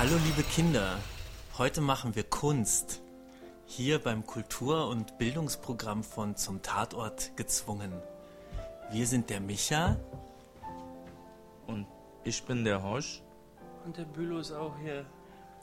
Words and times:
Hallo 0.00 0.16
liebe 0.24 0.42
Kinder, 0.44 0.98
heute 1.58 1.82
machen 1.82 2.14
wir 2.14 2.24
Kunst. 2.24 3.02
Hier 3.66 3.98
beim 3.98 4.24
Kultur- 4.24 4.88
und 4.88 5.18
Bildungsprogramm 5.18 6.04
von 6.04 6.36
Zum 6.36 6.62
Tatort 6.62 7.36
gezwungen. 7.36 7.92
Wir 8.90 9.06
sind 9.06 9.28
der 9.28 9.40
Micha. 9.40 10.00
Und 11.66 11.86
ich 12.24 12.42
bin 12.44 12.64
der 12.64 12.82
Hosch. 12.82 13.20
Und 13.84 13.98
der 13.98 14.06
Bülow 14.06 14.38
ist 14.38 14.52
auch 14.52 14.74
hier. 14.78 15.04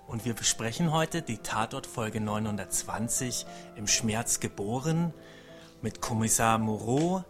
Und 0.06 0.24
wir 0.24 0.36
besprechen 0.36 0.92
heute 0.92 1.24
die 1.24 1.40
Tatort-Folge 1.40 2.22
920 2.22 3.48
im 3.76 3.88
Schmerz 3.88 4.40
geboren 4.40 5.16
mit 5.82 6.00
Kommissar 6.00 6.60
Moreau 6.60 7.24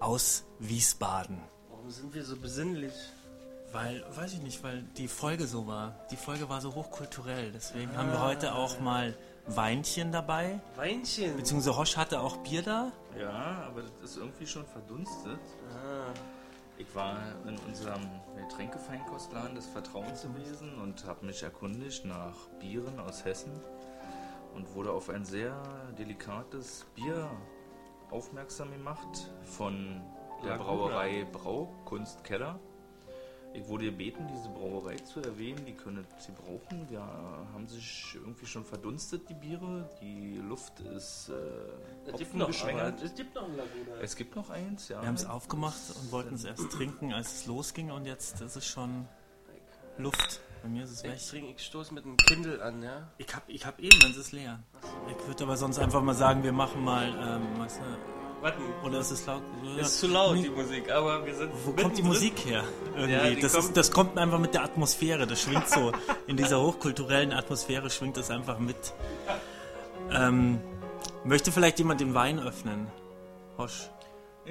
aus 0.00 0.44
Wiesbaden. 0.58 1.38
Warum 1.68 1.90
sind 1.90 2.14
wir 2.14 2.24
so 2.24 2.34
besinnlich? 2.34 2.94
Weil, 3.72 4.04
weiß 4.16 4.34
ich 4.34 4.42
nicht, 4.42 4.62
weil 4.62 4.82
die 4.96 5.08
Folge 5.08 5.46
so 5.46 5.66
war. 5.66 5.94
Die 6.10 6.16
Folge 6.16 6.48
war 6.48 6.60
so 6.60 6.74
hochkulturell. 6.74 7.52
Deswegen 7.52 7.96
haben 7.96 8.10
wir 8.10 8.22
heute 8.22 8.54
auch 8.54 8.80
mal 8.80 9.14
Weinchen 9.46 10.12
dabei. 10.12 10.60
Weinchen. 10.76 11.36
Beziehungsweise 11.36 11.76
Hosch 11.76 11.96
hatte 11.96 12.20
auch 12.20 12.36
Bier 12.38 12.62
da. 12.62 12.92
Ja, 13.18 13.64
aber 13.66 13.82
das 13.82 14.10
ist 14.10 14.16
irgendwie 14.16 14.46
schon 14.46 14.64
verdunstet. 14.66 15.40
Ah, 15.72 16.12
Ich 16.78 16.94
war 16.94 17.16
in 17.46 17.58
unserem 17.66 18.02
Getränkefeinkostladen 18.36 19.54
des 19.54 19.66
Vertrauens 19.66 20.22
gewesen 20.22 20.78
und 20.80 21.04
habe 21.06 21.26
mich 21.26 21.42
erkundigt 21.42 22.04
nach 22.04 22.34
Bieren 22.60 22.98
aus 23.00 23.24
Hessen 23.24 23.52
und 24.54 24.74
wurde 24.74 24.90
auf 24.92 25.08
ein 25.10 25.24
sehr 25.24 25.54
delikates 25.98 26.84
Bier 26.94 27.28
aufmerksam 28.10 28.70
gemacht 28.72 29.30
von 29.44 30.02
der. 30.44 30.56
Brauerei 30.58 31.26
Braukunstkeller. 31.32 32.58
Ich 33.56 33.66
wurde 33.68 33.86
gebeten, 33.86 34.28
diese 34.30 34.50
Brauerei 34.50 34.96
zu 34.96 35.20
erwähnen, 35.20 35.64
die 35.64 35.72
können 35.72 36.06
sie 36.18 36.32
brauchen. 36.32 36.88
Wir 36.90 37.00
haben 37.00 37.66
sich 37.66 38.14
irgendwie 38.14 38.44
schon 38.44 38.64
verdunstet, 38.64 39.28
die 39.30 39.34
Biere. 39.34 39.88
Die 40.02 40.36
Luft 40.36 40.80
ist 40.80 41.30
äh, 41.30 41.32
es 42.12 42.18
gibt 42.18 42.34
noch, 42.34 42.48
aber 42.48 42.48
hopfengeschwängert. 42.48 43.02
es 43.02 43.14
gibt 43.14 43.34
noch 43.34 43.44
ein 43.44 43.56
Laguna. 43.56 44.00
Es 44.02 44.16
gibt 44.16 44.36
noch 44.36 44.50
eins, 44.50 44.88
ja. 44.88 45.00
Wir 45.00 45.08
haben 45.08 45.14
es 45.14 45.24
aufgemacht 45.24 45.80
und 45.98 46.12
wollten 46.12 46.34
es 46.34 46.44
erst 46.44 46.70
trinken, 46.70 47.14
als 47.14 47.32
es 47.32 47.46
losging. 47.46 47.90
Und 47.90 48.04
jetzt 48.04 48.42
ist 48.42 48.56
es 48.56 48.66
schon 48.66 49.08
Luft. 49.96 50.42
Bei 50.62 50.68
mir 50.68 50.84
ist 50.84 50.90
es 50.90 51.02
weg. 51.02 51.14
Ich, 51.16 51.26
trinke, 51.26 51.52
ich 51.52 51.64
stoße 51.64 51.94
mit 51.94 52.04
einem 52.04 52.18
Kindle 52.18 52.62
an, 52.62 52.82
ja? 52.82 53.08
Ich 53.16 53.34
hab, 53.34 53.48
ich 53.48 53.64
hab 53.64 53.78
eben, 53.78 53.98
dann 54.00 54.10
ist 54.10 54.18
es 54.18 54.32
leer. 54.32 54.62
Ich 55.08 55.26
würde 55.26 55.44
aber 55.44 55.56
sonst 55.56 55.78
einfach 55.78 56.02
mal 56.02 56.14
sagen, 56.14 56.42
wir 56.42 56.52
machen 56.52 56.84
mal, 56.84 57.08
ähm, 57.08 57.58
weißt 57.58 57.78
du, 57.78 58.15
Warten. 58.46 58.62
oder 58.84 59.00
ist 59.00 59.10
es 59.10 59.26
laut? 59.26 59.42
Ist 59.78 59.98
zu 60.00 60.06
laut, 60.06 60.36
die 60.38 60.48
Musik, 60.50 60.90
aber 60.90 61.24
wir 61.26 61.34
sind. 61.34 61.50
Wo 61.64 61.72
kommt 61.72 61.98
die. 61.98 62.02
Musik 62.02 62.34
her? 62.46 62.64
Irgendwie. 62.96 63.12
Ja, 63.12 63.40
das, 63.40 63.52
kommt- 63.54 63.64
ist, 63.66 63.76
das 63.76 63.90
kommt 63.90 64.18
einfach 64.18 64.38
mit 64.38 64.54
der 64.54 64.62
Atmosphäre. 64.64 65.26
Das 65.26 65.40
schwingt 65.42 65.68
so. 65.68 65.92
In 66.26 66.36
dieser 66.36 66.60
hochkulturellen 66.60 67.32
Atmosphäre 67.32 67.90
schwingt 67.90 68.16
das 68.16 68.30
einfach 68.30 68.58
mit. 68.58 68.76
Ähm, 70.10 70.60
möchte 71.24 71.50
vielleicht 71.52 71.78
jemand 71.78 72.00
den 72.00 72.14
Wein 72.14 72.38
öffnen? 72.38 72.86
Hosch. 73.58 73.88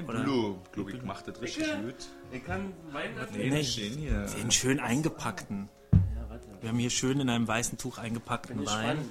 Oder- 0.07 0.23
Blue, 0.23 0.55
glaube 0.73 0.91
ich, 0.91 1.01
macht 1.03 1.27
das 1.29 1.41
richtig 1.41 1.67
Ja. 1.67 1.75
gut. 1.79 1.95
Ich 2.31 2.43
kann 2.45 2.73
Wein 2.91 3.17
öffnen. 3.17 3.49
Nee, 3.49 3.63
hier. 3.63 4.25
Den 4.38 4.51
schön 4.51 4.81
eingepackten. 4.81 5.69
Ja, 5.93 5.99
warte. 6.29 6.45
Wir 6.59 6.69
haben 6.69 6.79
hier 6.79 6.89
schön 6.89 7.21
in 7.21 7.29
einem 7.29 7.47
weißen 7.47 7.77
Tuch 7.77 7.97
eingepackten 7.97 8.61
ich 8.61 8.67
Wein. 8.67 8.83
spannend. 8.83 9.09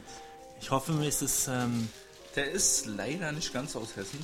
Ich 0.60 0.70
hoffe, 0.70 0.92
mir 0.92 1.08
ist 1.08 1.22
es 1.22 1.48
ähm, 1.48 1.88
Der 2.36 2.50
ist 2.50 2.84
leider 2.86 3.32
nicht 3.32 3.52
ganz 3.54 3.76
aus 3.76 3.96
Hessen, 3.96 4.18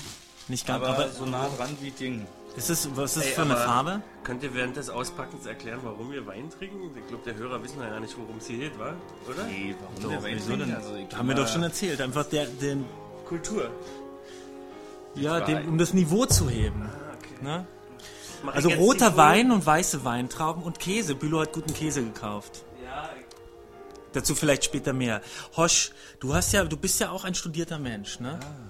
nicht 0.50 0.66
ganz. 0.66 0.84
aber, 0.84 0.94
Aber, 0.94 1.08
so 1.08 1.24
nah 1.26 1.48
dran 1.56 1.76
wie 1.80 1.90
Ding. 1.90 2.26
ist 2.56 2.68
es, 2.70 2.88
was 2.96 3.16
ist 3.16 3.26
Ey, 3.26 3.32
für 3.32 3.42
eine 3.42 3.56
Farbe? 3.56 4.02
Könnt 4.24 4.42
ihr 4.42 4.54
während 4.54 4.76
des 4.76 4.90
Auspackens 4.90 5.46
erklären, 5.46 5.80
warum 5.82 6.12
wir 6.12 6.26
Wein 6.26 6.50
trinken? 6.50 6.90
Ich 6.98 7.06
glaube, 7.08 7.24
der 7.24 7.34
Hörer 7.36 7.62
wissen 7.62 7.80
ja 7.80 7.88
gar 7.88 8.00
nicht, 8.00 8.16
worum 8.18 8.36
es 8.38 8.46
hier 8.46 8.58
geht, 8.58 8.78
wa? 8.78 8.92
Oder? 9.28 9.44
Nee, 9.44 9.74
warum 9.80 10.02
Doch, 10.02 10.10
der 10.10 10.22
Wein 10.22 10.38
trinken? 10.38 10.58
denn? 10.68 10.74
Also, 10.74 11.16
Haben 11.16 11.28
wir 11.28 11.34
doch 11.34 11.48
schon 11.48 11.62
erzählt. 11.62 12.00
Einfach 12.00 12.26
der, 12.26 12.46
den, 12.46 12.84
Kultur. 13.26 13.70
ja, 15.14 15.40
den, 15.40 15.68
um 15.68 15.78
das 15.78 15.94
Niveau 15.94 16.26
zu 16.26 16.50
heben. 16.50 16.82
Ah, 16.82 17.14
okay. 17.16 17.44
Ne? 17.44 17.66
Also 18.52 18.70
roter 18.70 19.16
Wein 19.16 19.50
und 19.52 19.64
weiße 19.66 20.04
Weintrauben 20.04 20.62
und 20.62 20.78
Käse. 20.80 21.14
Bülow 21.14 21.40
hat 21.40 21.52
guten 21.52 21.74
Käse 21.74 22.02
gekauft. 22.02 22.64
Ja, 22.82 23.10
Dazu 24.12 24.34
vielleicht 24.34 24.64
später 24.64 24.92
mehr. 24.92 25.20
Hosch, 25.56 25.92
du 26.20 26.34
hast 26.34 26.52
ja, 26.52 26.64
du 26.64 26.76
bist 26.76 26.98
ja 27.00 27.10
auch 27.10 27.24
ein 27.24 27.34
studierter 27.34 27.78
Mensch, 27.78 28.18
ne? 28.18 28.40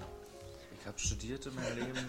habe 0.91 0.99
studiert 0.99 1.45
in 1.45 1.55
meinem 1.55 1.75
Leben. 1.77 2.07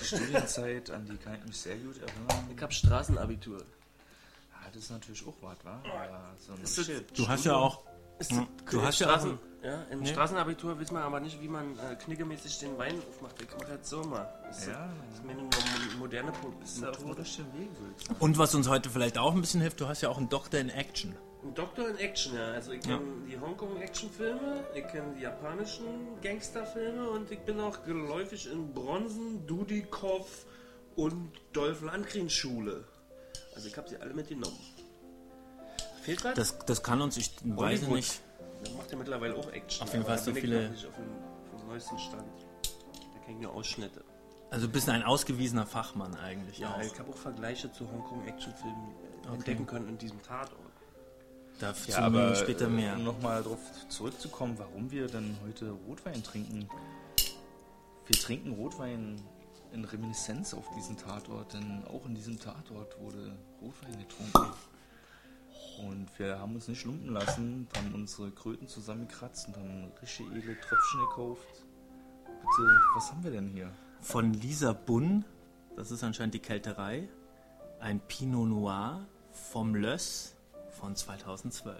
Die 0.00 0.04
Studienzeit, 0.06 0.90
an 0.90 1.04
die 1.06 1.16
kann 1.16 1.34
ich 1.36 1.44
mich 1.46 1.56
sehr 1.56 1.76
gut 1.76 1.96
erinnern. 1.98 2.48
ich 2.54 2.62
hab 2.62 2.72
Straßenabitur. 2.72 3.58
Ja, 3.58 4.70
das 4.72 4.84
ist 4.84 4.90
natürlich 4.90 5.26
auch 5.26 5.34
was, 5.42 5.56
wa? 5.64 5.80
Aber 5.84 6.30
so 6.38 6.52
ein 6.52 6.58
richtiges 6.60 7.02
Du 7.14 7.28
hast 7.28 7.44
ja 7.44 7.56
auch, 7.56 7.80
Ist 8.18 8.30
das- 8.30 8.38
du 8.70 8.78
im 8.78 8.84
hast 8.84 8.98
ja 9.00 9.08
Straßen, 9.08 9.32
auch 9.32 9.64
ja, 9.64 9.82
im 9.90 10.00
Nee. 10.00 10.12
Straßenabitur 10.12 10.78
wissen 10.78 10.94
wir 10.94 11.02
aber 11.02 11.20
nicht, 11.20 11.40
wie 11.40 11.48
man 11.48 11.76
äh, 11.78 11.96
knickemäßig 11.96 12.58
den 12.60 12.78
Wein 12.78 13.00
aufmacht. 13.10 13.34
Ich 13.42 13.48
mach 13.58 13.68
jetzt 13.68 13.88
so 13.88 14.02
mal. 14.04 14.28
Ist 14.50 14.66
Ja, 14.68 14.88
das 15.08 15.18
ist 15.18 15.24
mir 15.24 15.32
eine 15.32 15.42
mo- 15.42 15.48
moderne 15.98 16.32
ja 16.32 16.90
Methode. 16.90 17.24
und 18.20 18.38
was 18.38 18.54
uns 18.54 18.68
heute 18.68 18.88
vielleicht 18.90 19.18
auch 19.18 19.34
ein 19.34 19.40
bisschen 19.40 19.60
hilft, 19.60 19.80
du 19.80 19.88
hast 19.88 20.00
ja 20.02 20.08
auch 20.10 20.18
einen 20.18 20.28
Doktor 20.28 20.60
in 20.60 20.68
Action. 20.70 21.14
Ein 21.44 21.54
Doktor 21.54 21.88
in 21.90 21.96
Action, 21.98 22.34
ja. 22.34 22.52
Also 22.52 22.72
ich 22.72 22.80
kenne 22.80 23.00
die 23.28 23.38
Hongkong-Action-Filme, 23.38 24.64
ich 24.74 24.86
kenne 24.88 25.14
die 25.16 25.22
japanischen 25.22 26.18
Gangsterfilme 26.22 27.10
und 27.10 27.30
ich 27.30 27.40
bin 27.40 27.60
auch 27.60 27.84
geläufig 27.84 28.50
in 28.50 28.72
Bronzen, 28.72 29.46
Dudikoff 29.46 30.46
und 30.96 31.30
Dolph 31.52 31.82
Lundgren-Schule. 31.82 32.84
Also 33.54 33.68
ich 33.68 33.76
habe 33.76 33.88
sie 33.88 33.98
alle 33.98 34.14
mitgenommen. 34.14 34.58
Fehlt 36.02 36.24
was? 36.24 36.34
Das, 36.34 36.58
das 36.60 36.82
kann 36.82 37.02
uns, 37.02 37.16
ich 37.18 37.30
weiß 37.44 37.88
nicht. 37.88 38.20
Der 38.64 38.72
macht 38.74 38.90
ja 38.90 38.96
mittlerweile 38.96 39.34
auch 39.36 39.50
Action. 39.52 39.86
Auf 39.86 39.92
jeden 39.92 40.06
Fall 40.06 40.16
ich 40.16 40.38
viele- 40.40 40.70
nicht 40.70 40.86
auf 40.86 40.94
dem, 40.94 41.04
auf 41.54 41.60
dem 41.60 41.68
neuesten 41.68 41.98
Stand. 41.98 42.24
Da 43.14 43.20
kenne 43.24 43.36
ich 43.38 43.42
nur 43.42 43.52
Ausschnitte. 43.52 44.02
Also 44.50 44.66
du 44.66 44.72
bist 44.72 44.88
ein 44.88 45.02
ausgewiesener 45.02 45.66
Fachmann 45.66 46.14
eigentlich 46.14 46.58
Ja, 46.58 46.74
auch. 46.74 46.80
ich 46.80 46.98
habe 46.98 47.10
auch 47.10 47.16
Vergleiche 47.16 47.70
zu 47.72 47.90
Hongkong-Action-Filmen 47.90 48.94
äh, 49.24 49.34
entdecken 49.34 49.66
können 49.66 49.88
in 49.88 49.98
diesem 49.98 50.22
Tatort. 50.22 50.58
Dazu 51.60 51.90
Ja, 51.90 51.98
aber 51.98 52.34
später 52.34 52.68
mehr. 52.68 52.96
um 52.96 53.04
nochmal 53.04 53.42
darauf 53.42 53.60
zurückzukommen, 53.88 54.54
warum 54.58 54.90
wir 54.90 55.06
denn 55.06 55.36
heute 55.46 55.70
Rotwein 55.70 56.22
trinken. 56.22 56.68
Wir 58.06 58.16
trinken 58.16 58.52
Rotwein 58.52 59.20
in 59.72 59.84
Reminiszenz 59.84 60.54
auf 60.54 60.68
diesen 60.76 60.96
Tatort, 60.96 61.54
denn 61.54 61.82
auch 61.86 62.04
in 62.06 62.14
diesem 62.14 62.38
Tatort 62.38 62.98
wurde 63.00 63.36
Rotwein 63.62 63.98
getrunken. 63.98 64.52
Und 65.78 66.08
wir 66.18 66.38
haben 66.38 66.54
uns 66.54 66.68
nicht 66.68 66.84
lumpen 66.84 67.12
lassen, 67.12 67.68
haben 67.76 67.94
unsere 67.94 68.30
Kröten 68.30 68.68
zusammengekratzt 68.68 69.48
und 69.48 69.56
haben 69.56 69.92
richtig 70.02 70.26
edle 70.26 70.58
Tröpfchen 70.60 71.00
gekauft. 71.00 71.46
Bitte, 72.26 72.70
was 72.94 73.10
haben 73.10 73.24
wir 73.24 73.30
denn 73.32 73.48
hier? 73.48 73.70
Von 74.00 74.32
Lisa 74.34 74.72
Bunn, 74.72 75.24
das 75.76 75.90
ist 75.90 76.04
anscheinend 76.04 76.34
die 76.34 76.40
Kälterei, 76.40 77.08
ein 77.80 78.00
Pinot 78.00 78.48
Noir 78.48 79.06
vom 79.32 79.74
Löss 79.74 80.33
von 80.74 80.96
2012. 80.96 81.76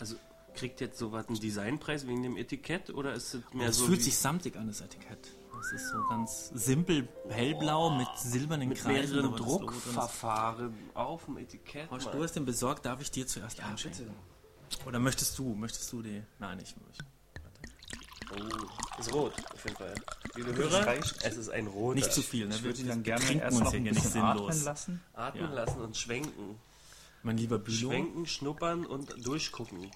Also 0.00 0.16
kriegt 0.54 0.80
jetzt 0.80 0.98
sowas 0.98 1.28
einen 1.28 1.38
Designpreis 1.40 2.06
wegen 2.06 2.22
dem 2.22 2.36
Etikett 2.36 2.90
oder 2.90 3.12
ist 3.14 3.34
es 3.34 3.42
mehr 3.52 3.68
Es 3.68 3.78
so 3.78 3.86
fühlt 3.86 4.00
wie- 4.00 4.04
sich 4.04 4.16
samtig 4.18 4.56
an, 4.56 4.66
das 4.66 4.80
Etikett. 4.80 5.28
Es 5.60 5.72
ist 5.72 5.90
so 5.90 6.04
ganz 6.08 6.50
simpel 6.54 7.08
hellblau 7.28 7.90
mit 7.90 8.06
silbernen 8.16 8.68
mit 8.68 8.78
Kreisen. 8.78 9.16
mehreren 9.16 9.36
Druckverfahren 9.36 10.72
auf 10.94 11.24
dem 11.24 11.38
Etikett? 11.38 11.90
Horst, 11.90 12.08
du 12.12 12.22
hast 12.22 12.32
den 12.34 12.44
besorgt, 12.44 12.86
darf 12.86 13.00
ich 13.00 13.10
dir 13.10 13.26
zuerst 13.26 13.60
einschenken? 13.60 14.10
Oder 14.86 14.98
möchtest 15.00 15.36
du? 15.38 15.54
Möchtest 15.54 15.92
du 15.92 16.02
die? 16.02 16.22
Nein, 16.38 16.60
ich 16.62 16.74
möchte. 16.86 17.04
Oh, 18.30 19.00
ist 19.00 19.12
rot, 19.14 19.32
auf 19.54 19.64
jeden 19.64 19.76
Fall. 19.76 19.94
Liebe 20.36 20.54
Hörer, 20.54 20.94
es 21.22 21.36
ist 21.36 21.48
ein 21.48 21.66
roter. 21.66 21.94
Nicht 21.94 22.12
zu 22.12 22.20
viel, 22.22 22.46
ne? 22.46 22.54
Ich 22.54 22.62
würde 22.62 22.80
ihn 22.80 22.88
dann 22.88 23.02
gerne 23.02 23.24
erst 23.40 23.58
noch 23.58 23.72
ein 23.72 23.84
bisschen 23.84 24.10
sinnlos. 24.10 24.50
atmen 24.50 24.64
lassen. 24.64 25.00
Atmen 25.14 25.44
Ja. 25.44 25.54
lassen 25.64 25.80
und 25.80 25.96
schwenken. 25.96 26.60
Mein 27.22 27.36
lieber 27.36 27.58
Bülow. 27.58 27.90
Schwenken, 27.90 28.26
schnuppern 28.26 28.86
und 28.86 29.14
durchgucken. 29.26 29.90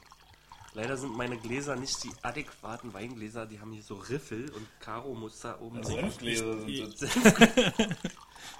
Leider 0.74 0.96
sind 0.96 1.16
meine 1.16 1.36
Gläser 1.36 1.76
nicht 1.76 2.02
die 2.02 2.10
adäquaten 2.22 2.94
Weingläser, 2.94 3.44
die 3.44 3.60
haben 3.60 3.72
hier 3.72 3.82
so 3.82 3.94
Riffel 3.96 4.50
und 4.52 4.66
Karo-Muster 4.80 5.60
oben. 5.60 5.82
Senfgläser 5.84 6.60
sind 6.60 7.02
das. 7.02 7.10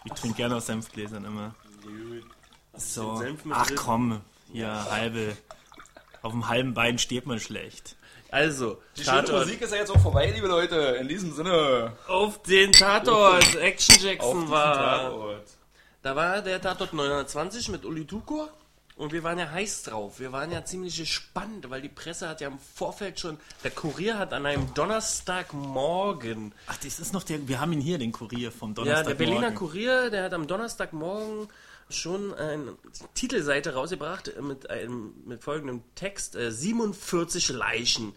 Ich 0.05 0.13
trinke 0.13 0.37
gerne 0.37 0.57
aus 0.57 0.67
Senfgläsern 0.67 1.25
immer. 1.25 1.55
So. 2.77 3.17
Senf 3.17 3.41
Ach 3.51 3.71
komm, 3.77 4.21
ja, 4.53 4.87
halbe. 4.91 5.37
Auf 6.23 6.33
dem 6.33 6.49
halben 6.49 6.75
Bein 6.75 6.99
steht 6.99 7.27
man 7.27 7.41
schlecht. 7.41 7.97
Also, 8.31 8.81
Die 8.97 9.05
schöne 9.05 9.25
Tatort. 9.25 9.45
Musik 9.45 9.61
ist 9.61 9.73
ja 9.73 9.79
jetzt 9.79 9.91
auch 9.91 10.01
vorbei, 10.01 10.31
liebe 10.31 10.47
Leute. 10.47 10.77
In 11.01 11.09
diesem 11.09 11.33
Sinne. 11.35 11.97
Auf 12.09 12.43
den 12.43 12.73
Tatort. 12.73 13.57
Action 13.57 13.97
Jackson 14.01 14.49
war. 14.49 14.75
Tatort. 14.75 15.47
Da 16.03 16.17
war 16.17 16.43
der 16.43 16.61
Tatort 16.61 16.93
920 16.93 17.69
mit 17.69 17.85
Uli 17.85 18.07
Tukur. 18.07 18.53
Und 18.95 19.13
wir 19.13 19.23
waren 19.23 19.39
ja 19.39 19.51
heiß 19.51 19.85
drauf. 19.85 20.21
Wir 20.21 20.33
waren 20.33 20.53
ja 20.53 20.65
ziemlich 20.67 20.97
gespannt, 20.99 21.71
weil 21.71 21.81
die 21.81 21.89
Presse 21.89 22.29
hat 22.29 22.43
ja 22.43 22.49
im 22.49 22.59
Vorfeld 22.59 23.19
schon, 23.19 23.39
der 23.65 23.71
Kurier 23.71 24.19
hat 24.19 24.35
an 24.35 24.45
einem 24.45 24.75
Donnerstagmorgen. 24.75 26.55
Ach, 26.67 26.77
das 26.77 27.01
ist 27.01 27.13
noch 27.15 27.23
der, 27.23 27.49
wir 27.49 27.59
haben 27.59 27.73
ihn 27.73 27.81
hier, 27.81 27.99
den 27.99 28.13
Kurier 28.13 28.53
vom 28.53 28.71
Ja, 28.71 28.75
Donnerstag. 28.75 29.07
der 29.07 29.15
Berliner 29.15 29.53
Kurier, 29.53 30.11
der 30.11 30.25
hat 30.25 30.35
am 30.35 30.47
Donnerstagmorgen 30.47 31.49
schon 31.89 32.35
eine 32.35 32.77
Titelseite 33.15 33.75
rausgebracht 33.75 34.33
mit, 34.41 34.69
einem, 34.69 35.15
mit 35.25 35.43
folgendem 35.43 35.83
Text: 35.95 36.37
äh, 36.37 36.51
47 36.53 37.49
Leichen. 37.49 38.15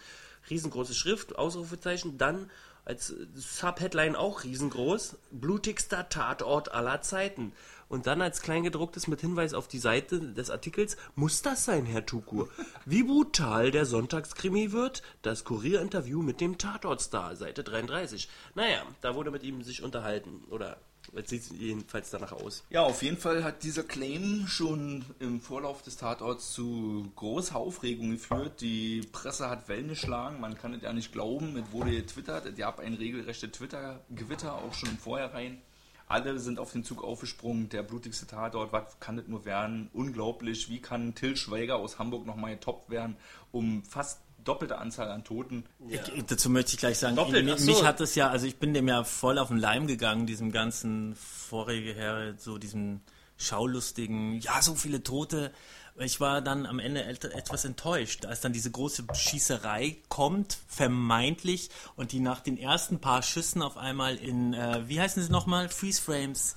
Riesengroße 0.49 0.93
Schrift, 0.93 1.37
Ausrufezeichen. 1.37 2.17
Dann 2.17 2.51
als 2.85 3.13
Subheadline 3.33 4.15
auch 4.15 4.43
riesengroß: 4.43 5.17
blutigster 5.31 6.07
Tatort 6.09 6.71
aller 6.71 7.01
Zeiten. 7.01 7.51
Und 7.87 8.07
dann 8.07 8.21
als 8.21 8.41
Kleingedrucktes 8.41 9.07
mit 9.07 9.21
Hinweis 9.21 9.53
auf 9.53 9.67
die 9.67 9.79
Seite 9.79 10.19
des 10.19 10.49
Artikels: 10.49 10.97
Muss 11.15 11.41
das 11.41 11.65
sein, 11.65 11.85
Herr 11.85 12.05
Tukur? 12.05 12.49
Wie 12.85 13.03
brutal 13.03 13.71
der 13.71 13.85
Sonntagskrimi 13.85 14.71
wird? 14.71 15.03
Das 15.21 15.43
Kurierinterview 15.43 16.21
mit 16.21 16.41
dem 16.41 16.57
Tatortstar, 16.57 17.35
Seite 17.35 17.63
33. 17.63 18.29
Naja, 18.55 18.83
da 19.01 19.15
wurde 19.15 19.31
mit 19.31 19.43
ihm 19.43 19.61
sich 19.63 19.83
unterhalten. 19.83 20.43
Oder 20.49 20.77
es 21.15 21.29
sieht 21.29 21.51
jedenfalls 21.59 22.09
danach 22.09 22.33
aus. 22.33 22.63
Ja, 22.69 22.81
auf 22.83 23.01
jeden 23.01 23.17
Fall 23.17 23.43
hat 23.43 23.63
dieser 23.63 23.83
Claim 23.83 24.47
schon 24.47 25.05
im 25.19 25.41
Vorlauf 25.41 25.81
des 25.81 25.97
Tatorts 25.97 26.51
zu 26.51 27.11
großer 27.15 27.55
Aufregung 27.55 28.11
geführt. 28.11 28.61
Die 28.61 29.01
Presse 29.11 29.49
hat 29.49 29.67
Wellen 29.67 29.89
geschlagen, 29.89 30.39
man 30.39 30.57
kann 30.57 30.73
es 30.73 30.81
ja 30.81 30.93
nicht 30.93 31.11
glauben. 31.11 31.55
Es 31.57 31.71
wurde 31.71 31.91
getwittert, 31.91 32.45
es 32.45 32.55
gab 32.55 32.79
ein 32.79 32.93
regelrechte 32.93 33.51
Twitter-Gewitter 33.51 34.53
auch 34.55 34.73
schon 34.73 34.89
im 34.89 34.97
Vorhinein. 34.97 35.61
Alle 36.07 36.37
sind 36.37 36.59
auf 36.59 36.71
den 36.71 36.83
Zug 36.83 37.03
aufgesprungen, 37.03 37.69
der 37.69 37.81
blutigste 37.81 38.27
Tatort, 38.27 38.71
was 38.71 38.99
kann 38.99 39.17
das 39.17 39.27
nur 39.27 39.43
werden? 39.43 39.89
Unglaublich, 39.91 40.69
wie 40.69 40.79
kann 40.79 41.15
Till 41.15 41.35
Schweiger 41.35 41.77
aus 41.77 41.97
Hamburg 41.97 42.27
nochmal 42.27 42.53
getoppt 42.53 42.91
werden, 42.91 43.17
um 43.51 43.83
fast 43.83 44.21
doppelte 44.45 44.77
Anzahl 44.77 45.09
an 45.11 45.23
Toten. 45.25 45.65
Ich, 45.89 45.99
dazu 46.27 46.49
möchte 46.49 46.73
ich 46.73 46.77
gleich 46.77 46.97
sagen, 46.99 47.15
Doppelt, 47.17 47.43
mich, 47.45 47.59
so. 47.59 47.65
mich 47.65 47.83
hat 47.83 47.99
es 47.99 48.15
ja, 48.15 48.29
also 48.29 48.45
ich 48.47 48.55
bin 48.57 48.73
dem 48.73 48.87
ja 48.87 49.03
voll 49.03 49.37
auf 49.39 49.49
den 49.49 49.57
Leim 49.57 49.87
gegangen, 49.87 50.25
diesem 50.25 50.51
ganzen 50.53 51.15
vorige 51.15 51.93
her, 51.93 52.35
so 52.37 52.57
diesem 52.57 53.01
schaulustigen, 53.37 54.39
ja, 54.39 54.61
so 54.61 54.75
viele 54.75 55.03
Tote. 55.03 55.51
Ich 55.97 56.19
war 56.19 56.41
dann 56.41 56.65
am 56.65 56.79
Ende 56.79 57.03
et- 57.05 57.23
etwas 57.23 57.63
enttäuscht, 57.63 58.25
als 58.25 58.41
dann 58.41 58.51
diese 58.51 58.69
große 58.69 59.05
Schießerei 59.13 59.97
kommt, 60.09 60.57
vermeintlich, 60.67 61.69
und 61.95 62.11
die 62.11 62.19
nach 62.19 62.41
den 62.41 62.57
ersten 62.57 62.99
paar 62.99 63.21
Schüssen 63.23 63.61
auf 63.61 63.77
einmal 63.77 64.15
in, 64.17 64.53
äh, 64.53 64.81
wie 64.87 64.99
heißen 64.99 65.23
sie 65.23 65.31
nochmal, 65.31 65.69
Freeze 65.69 66.01
Frames, 66.01 66.55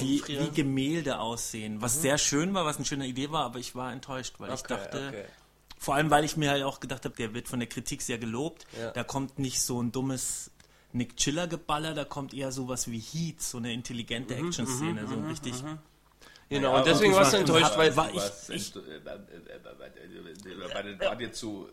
die 0.00 0.22
wie 0.28 0.50
Gemälde 0.50 1.18
aussehen, 1.18 1.80
was 1.80 2.02
sehr 2.02 2.18
schön 2.18 2.52
war, 2.52 2.64
was 2.66 2.76
eine 2.76 2.84
schöne 2.84 3.06
Idee 3.06 3.30
war, 3.30 3.44
aber 3.44 3.58
ich 3.58 3.74
war 3.74 3.92
enttäuscht, 3.92 4.34
weil 4.38 4.52
ich 4.52 4.60
Okay, 4.60 4.68
dachte, 4.74 5.06
okay. 5.08 5.24
Vor 5.78 5.94
allem, 5.94 6.10
weil 6.10 6.24
ich 6.24 6.36
mir 6.36 6.50
halt 6.50 6.62
auch 6.62 6.80
gedacht 6.80 7.04
habe, 7.04 7.14
der 7.16 7.34
wird 7.34 7.48
von 7.48 7.58
der 7.60 7.68
Kritik 7.68 8.02
sehr 8.02 8.18
gelobt. 8.18 8.66
Ja. 8.78 8.90
Da 8.92 9.04
kommt 9.04 9.38
nicht 9.38 9.60
so 9.60 9.82
ein 9.82 9.92
dummes 9.92 10.50
Nick 10.92 11.16
Chiller 11.16 11.46
Geballer, 11.48 11.92
da 11.94 12.04
kommt 12.04 12.32
eher 12.34 12.52
sowas 12.52 12.90
wie 12.90 13.00
Heat, 13.00 13.42
so 13.42 13.58
eine 13.58 13.72
intelligente 13.72 14.34
Mhm, 14.36 14.46
Action-Szene, 14.48 15.06
so 15.08 15.20
richtig. 15.28 15.54
Genau, 16.48 16.76
und 16.76 16.86
deswegen 16.86 17.14
warst 17.14 17.32
du 17.32 17.38
enttäuscht, 17.38 17.64
hab- 17.64 17.78
weil 17.78 17.96
war 17.96 18.10
ich- 18.10 18.16
ich- 18.54 18.76
äh, 18.76 18.78
äh, 18.78 20.92
äh, 20.94 21.00
War 21.00 21.16
dir 21.16 21.32
zu 21.32 21.68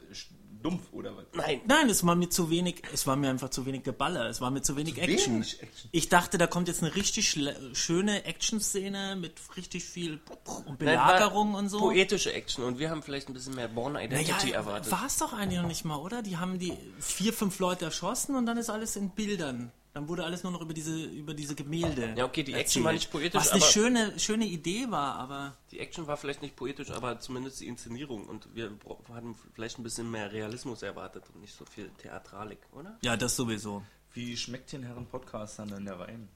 dumpf 0.63 0.83
oder 0.93 1.15
was? 1.17 1.25
Nein, 1.33 1.61
Nein, 1.65 1.89
es 1.89 2.05
war 2.05 2.15
mir 2.15 2.29
zu 2.29 2.49
wenig, 2.49 2.81
es 2.93 3.05
war 3.07 3.15
mir 3.15 3.29
einfach 3.29 3.49
zu 3.49 3.65
wenig 3.65 3.83
Geballer, 3.83 4.27
es 4.29 4.41
war 4.41 4.51
mir 4.51 4.61
zu 4.61 4.75
wenig 4.77 4.97
Action. 4.97 5.35
wenig 5.35 5.61
Action. 5.61 5.89
Ich 5.91 6.09
dachte, 6.09 6.37
da 6.37 6.47
kommt 6.47 6.67
jetzt 6.67 6.83
eine 6.83 6.95
richtig 6.95 7.35
schöne 7.73 8.25
Action-Szene 8.25 9.15
mit 9.15 9.33
richtig 9.57 9.83
viel 9.83 10.19
und 10.45 10.65
Nein, 10.67 10.77
Belagerung 10.77 11.55
und 11.55 11.69
so. 11.69 11.79
Poetische 11.79 12.31
Action 12.33 12.63
und 12.63 12.79
wir 12.79 12.89
haben 12.91 13.01
vielleicht 13.03 13.27
ein 13.29 13.33
bisschen 13.33 13.55
mehr 13.55 13.67
Born 13.67 13.95
Identity 13.95 14.47
Naja, 14.47 14.55
erwartet. 14.55 14.91
war 14.91 15.05
es 15.05 15.17
doch 15.17 15.33
eigentlich 15.33 15.59
noch 15.59 15.67
nicht 15.67 15.83
mal, 15.83 15.97
oder? 15.97 16.21
Die 16.21 16.37
haben 16.37 16.59
die 16.59 16.77
vier, 16.99 17.33
fünf 17.33 17.59
Leute 17.59 17.85
erschossen 17.85 18.35
und 18.35 18.45
dann 18.45 18.57
ist 18.57 18.69
alles 18.69 18.95
in 18.95 19.09
Bildern. 19.09 19.71
Dann 19.93 20.07
wurde 20.07 20.23
alles 20.23 20.43
nur 20.43 20.53
noch 20.53 20.61
über 20.61 20.73
diese, 20.73 21.03
über 21.03 21.33
diese 21.33 21.53
Gemälde. 21.53 22.13
Ja, 22.17 22.23
okay, 22.25 22.43
die 22.43 22.53
Action 22.53 22.61
erzählt. 22.63 22.85
war 22.85 22.93
nicht 22.93 23.11
poetisch, 23.11 23.41
Was 23.41 23.49
eine 23.51 23.61
aber- 23.61 23.71
schöne, 23.71 24.19
schöne 24.19 24.45
Idee 24.45 24.89
war, 24.89 25.15
aber. 25.15 25.57
Die 25.71 25.79
Action 25.79 26.07
war 26.07 26.15
vielleicht 26.15 26.41
nicht 26.41 26.55
poetisch, 26.55 26.91
aber 26.91 27.19
zumindest 27.19 27.59
die 27.59 27.67
Inszenierung 27.67 28.25
und 28.27 28.47
wir 28.55 28.71
hatten 29.13 29.35
vielleicht 29.53 29.79
ein 29.79 29.83
bisschen 29.83 30.09
mehr 30.09 30.31
Realismus 30.31 30.81
erwartet 30.81 31.25
und 31.33 31.41
nicht 31.41 31.53
so 31.53 31.65
viel 31.65 31.89
Theatralik, 31.97 32.59
oder? 32.71 32.97
Ja, 33.03 33.17
das 33.17 33.35
sowieso. 33.35 33.83
Wie 34.13 34.37
schmeckt 34.37 34.71
den 34.71 34.83
Herren 34.83 35.05
Podcastern 35.07 35.67
denn 35.69 35.83
der 35.85 35.99
Wein? 35.99 36.29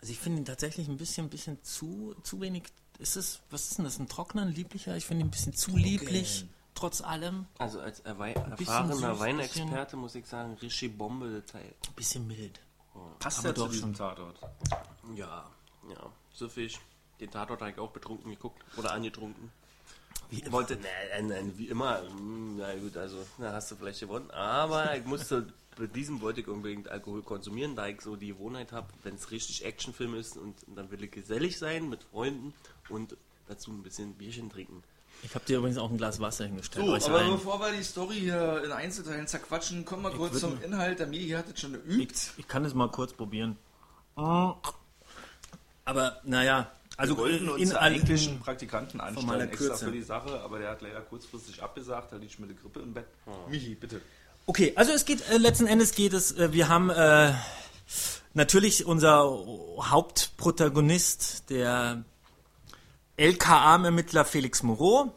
Also 0.00 0.12
ich 0.12 0.18
finde 0.18 0.38
ihn 0.38 0.44
tatsächlich 0.46 0.88
ein 0.88 0.96
bisschen, 0.96 1.26
ein 1.26 1.30
bisschen 1.30 1.62
zu, 1.62 2.14
zu 2.22 2.40
wenig. 2.40 2.62
Ist 2.98 3.16
es, 3.16 3.40
was 3.50 3.68
ist 3.70 3.78
denn 3.78 3.84
das? 3.84 3.98
Ein 3.98 4.08
trockener, 4.08 4.42
ein 4.42 4.52
lieblicher? 4.54 4.96
Ich 4.96 5.04
finde 5.04 5.24
ihn 5.24 5.28
ein 5.28 5.30
bisschen 5.30 5.54
zu 5.54 5.76
lieblich, 5.76 6.46
trotz 6.74 7.00
allem. 7.00 7.46
Also 7.58 7.80
als 7.80 8.00
erwei- 8.00 8.32
erfahrener 8.32 9.18
Weinexperte 9.18 9.96
muss 9.96 10.14
ich 10.14 10.26
sagen, 10.26 10.54
Rishi 10.62 10.88
Bombe 10.88 11.28
Detail. 11.30 11.74
Ein 11.86 11.94
bisschen 11.94 12.26
mild. 12.26 12.60
Passt 13.18 13.40
Aber 13.40 13.48
ja 13.48 13.54
zu 13.54 13.60
doch 13.62 13.70
diesem 13.70 13.94
schon. 13.94 13.94
Tatort. 13.94 14.36
Ja, 15.14 15.50
ja, 15.88 16.12
süffig. 16.32 16.78
Den 17.20 17.30
Tatort 17.30 17.60
habe 17.60 17.70
ich 17.72 17.78
auch 17.78 17.90
betrunken 17.90 18.30
geguckt 18.30 18.62
oder 18.76 18.92
angetrunken. 18.92 19.50
Wie 20.30 20.40
immer. 20.40 20.52
Wollte, 20.52 20.76
nein, 20.76 21.28
nein, 21.28 21.52
wie 21.56 21.68
immer. 21.68 22.02
Hm, 22.02 22.56
Na 22.58 22.74
gut, 22.76 22.96
also, 22.96 23.24
da 23.38 23.52
hast 23.52 23.70
du 23.70 23.76
vielleicht 23.76 24.00
gewonnen. 24.00 24.30
Aber 24.30 24.94
ich 24.96 25.04
musste, 25.04 25.52
bei 25.76 25.86
diesem 25.86 26.20
wollte 26.20 26.42
ich 26.42 26.48
unbedingt 26.48 26.88
Alkohol 26.88 27.22
konsumieren, 27.22 27.74
da 27.74 27.86
ich 27.86 28.00
so 28.02 28.14
die 28.14 28.28
Gewohnheit 28.28 28.72
habe, 28.72 28.88
wenn 29.02 29.14
es 29.14 29.30
richtig 29.30 29.64
Actionfilm 29.64 30.14
ist 30.14 30.36
und 30.36 30.54
dann 30.68 30.90
will 30.90 31.02
ich 31.02 31.10
gesellig 31.10 31.58
sein 31.58 31.88
mit 31.88 32.02
Freunden 32.04 32.52
und 32.90 33.16
dazu 33.46 33.70
ein 33.70 33.82
bisschen 33.82 34.14
Bierchen 34.14 34.50
trinken. 34.50 34.82
Ich 35.22 35.34
habe 35.34 35.44
dir 35.44 35.58
übrigens 35.58 35.78
auch 35.78 35.90
ein 35.90 35.98
Glas 35.98 36.20
Wasser 36.20 36.44
hingestellt. 36.46 36.86
So, 36.86 36.94
aber 36.94 37.18
allen. 37.18 37.32
bevor 37.32 37.60
wir 37.60 37.72
die 37.72 37.82
Story 37.82 38.16
hier 38.20 38.62
in 38.64 38.72
Einzelteilen 38.72 39.26
zerquatschen, 39.26 39.84
kommen 39.84 40.02
wir 40.04 40.10
kurz 40.10 40.40
zum 40.40 40.62
Inhalt. 40.62 41.00
Der 41.00 41.06
Migi 41.06 41.30
hat 41.30 41.46
es 41.52 41.60
schon 41.60 41.72
geübt. 41.72 42.32
Ich 42.36 42.46
kann 42.46 42.64
es 42.64 42.74
mal 42.74 42.88
kurz 42.88 43.12
probieren. 43.12 43.56
Aber 44.14 44.60
naja, 46.24 46.70
also 46.98 47.16
Wir 47.16 47.22
wollten 47.22 47.48
uns 47.48 47.62
in 47.62 47.68
einen 47.68 47.76
allen 47.78 47.94
eigentlichen 47.94 48.40
Praktikanten 48.40 49.00
anstellen, 49.00 49.48
extra 49.48 49.68
Kürze. 49.68 49.84
für 49.84 49.92
die 49.92 50.02
Sache, 50.02 50.40
aber 50.40 50.58
der 50.58 50.70
hat 50.70 50.82
leider 50.82 51.00
kurzfristig 51.00 51.62
abgesagt, 51.62 52.12
da 52.12 52.16
liegt 52.16 52.32
schon 52.32 52.46
mit 52.46 52.56
der 52.56 52.60
Grippe 52.60 52.80
im 52.80 52.92
Bett. 52.92 53.06
Michi, 53.48 53.76
bitte. 53.76 54.00
Okay, 54.46 54.72
also 54.74 54.90
es 54.92 55.04
geht, 55.04 55.22
äh, 55.30 55.36
letzten 55.36 55.68
Endes 55.68 55.92
geht 55.92 56.12
es, 56.12 56.32
äh, 56.32 56.52
wir 56.52 56.68
haben 56.68 56.90
äh, 56.90 57.34
natürlich 58.34 58.84
unser 58.84 59.22
Hauptprotagonist, 59.80 61.50
der 61.50 62.02
LKA-Ermittler 63.18 64.24
Felix 64.24 64.62
Moreau. 64.62 65.12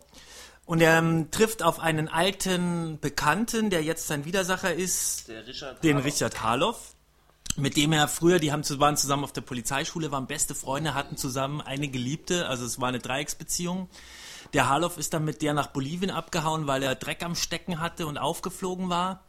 Und 0.65 0.81
er 0.81 0.99
ähm, 0.99 1.31
trifft 1.31 1.63
auf 1.63 1.79
einen 1.79 2.07
alten 2.07 2.99
Bekannten, 2.99 3.69
der 3.69 3.83
jetzt 3.83 4.07
sein 4.07 4.25
Widersacher 4.25 4.73
ist, 4.73 5.29
Richard 5.29 5.83
den 5.83 5.97
Haber. 5.97 6.05
Richard 6.05 6.43
Harloff, 6.43 6.95
mit 7.57 7.75
dem 7.75 7.91
er 7.91 8.07
früher, 8.07 8.39
die 8.39 8.51
haben, 8.51 8.63
waren 8.79 8.95
zusammen 8.95 9.23
auf 9.23 9.33
der 9.33 9.41
Polizeischule, 9.41 10.11
waren 10.11 10.27
beste 10.27 10.55
Freunde, 10.55 10.93
hatten 10.93 11.17
zusammen 11.17 11.61
eine 11.61 11.89
Geliebte, 11.89 12.47
also 12.47 12.65
es 12.65 12.79
war 12.79 12.89
eine 12.89 12.99
Dreiecksbeziehung. 12.99 13.89
Der 14.53 14.69
Harloff 14.69 14.97
ist 14.97 15.13
dann 15.13 15.25
mit 15.25 15.41
der 15.41 15.53
nach 15.53 15.67
Bolivien 15.67 16.11
abgehauen, 16.11 16.67
weil 16.67 16.83
er 16.83 16.95
Dreck 16.95 17.23
am 17.23 17.35
Stecken 17.35 17.79
hatte 17.79 18.07
und 18.07 18.17
aufgeflogen 18.17 18.89
war. 18.89 19.23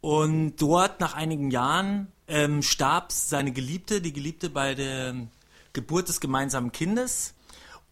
Und 0.00 0.56
dort, 0.56 1.00
nach 1.00 1.14
einigen 1.14 1.50
Jahren, 1.50 2.12
ähm, 2.28 2.62
starb 2.62 3.10
seine 3.10 3.52
Geliebte, 3.52 4.00
die 4.00 4.12
Geliebte 4.12 4.50
bei 4.50 4.74
der 4.74 5.14
Geburt 5.72 6.08
des 6.08 6.20
gemeinsamen 6.20 6.72
Kindes. 6.72 7.34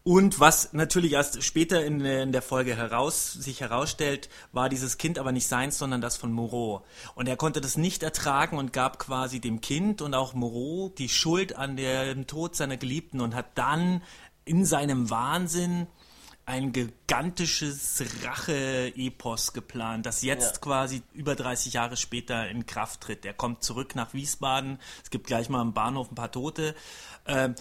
Und 0.07 0.39
was 0.39 0.71
natürlich 0.71 1.11
erst 1.11 1.43
später 1.43 1.83
in, 1.83 1.99
der- 1.99 2.23
in 2.23 2.31
der 2.31 2.41
Folge 2.41 2.77
heraus, 2.77 3.33
sich 3.33 3.59
herausstellt, 3.59 4.29
war 4.53 4.69
dieses 4.69 4.97
Kind 4.97 5.19
aber 5.19 5.33
nicht 5.33 5.47
seins, 5.47 5.77
sondern 5.77 5.99
das 5.99 6.15
von 6.15 6.31
Moreau. 6.31 6.85
Und 7.15 7.27
er 7.27 7.35
konnte 7.35 7.59
das 7.59 7.75
nicht 7.75 8.03
ertragen 8.03 8.57
und 8.57 8.71
gab 8.71 8.99
quasi 8.99 9.41
dem 9.41 9.59
Kind 9.59 10.01
und 10.01 10.13
auch 10.13 10.33
Moreau 10.33 10.93
die 10.97 11.09
Schuld 11.09 11.57
an 11.57 11.75
dem 11.75 12.25
Tod 12.25 12.55
seiner 12.55 12.77
Geliebten 12.77 13.19
und 13.19 13.35
hat 13.35 13.57
dann 13.57 14.01
in 14.45 14.63
seinem 14.63 15.09
Wahnsinn 15.09 15.87
ein 16.45 16.71
gigantisches 16.71 18.01
Rache-Epos 18.23 19.51
geplant, 19.51 20.05
das 20.05 20.21
jetzt 20.21 20.55
Ja. 20.55 20.61
quasi 20.61 21.01
über 21.11 21.35
30 21.35 21.73
Jahre 21.73 21.97
später 21.97 22.47
in 22.47 22.65
Kraft 22.65 23.01
tritt. 23.01 23.25
Er 23.25 23.33
kommt 23.33 23.61
zurück 23.61 23.93
nach 23.95 24.13
Wiesbaden. 24.13 24.79
Es 25.03 25.09
gibt 25.09 25.27
gleich 25.27 25.49
mal 25.49 25.59
am 25.59 25.73
Bahnhof 25.73 26.09
ein 26.09 26.15
paar 26.15 26.31
Tote. 26.31 26.75
Ähm, 27.25 27.55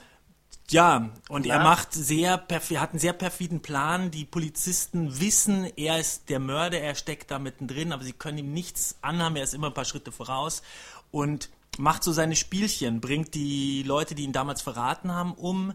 ja, 0.70 1.10
und 1.28 1.46
er 1.46 1.58
Ja. 1.58 1.62
macht 1.62 1.92
sehr, 1.92 2.44
er 2.48 2.80
hat 2.80 2.90
einen 2.90 2.98
sehr 2.98 3.12
perfiden 3.12 3.60
Plan. 3.60 4.10
Die 4.10 4.24
Polizisten 4.24 5.20
wissen, 5.20 5.64
er 5.76 5.98
ist 5.98 6.28
der 6.28 6.40
Mörder, 6.40 6.80
er 6.80 6.94
steckt 6.94 7.30
da 7.30 7.38
mittendrin, 7.38 7.92
aber 7.92 8.04
sie 8.04 8.12
können 8.12 8.38
ihm 8.38 8.52
nichts 8.52 8.96
anhaben, 9.02 9.36
er 9.36 9.44
ist 9.44 9.54
immer 9.54 9.68
ein 9.68 9.74
paar 9.74 9.84
Schritte 9.84 10.12
voraus 10.12 10.62
und 11.10 11.50
macht 11.78 12.02
so 12.02 12.12
seine 12.12 12.36
Spielchen, 12.36 13.00
bringt 13.00 13.34
die 13.34 13.82
Leute, 13.82 14.14
die 14.14 14.24
ihn 14.24 14.32
damals 14.32 14.62
verraten 14.62 15.12
haben, 15.12 15.34
um, 15.34 15.74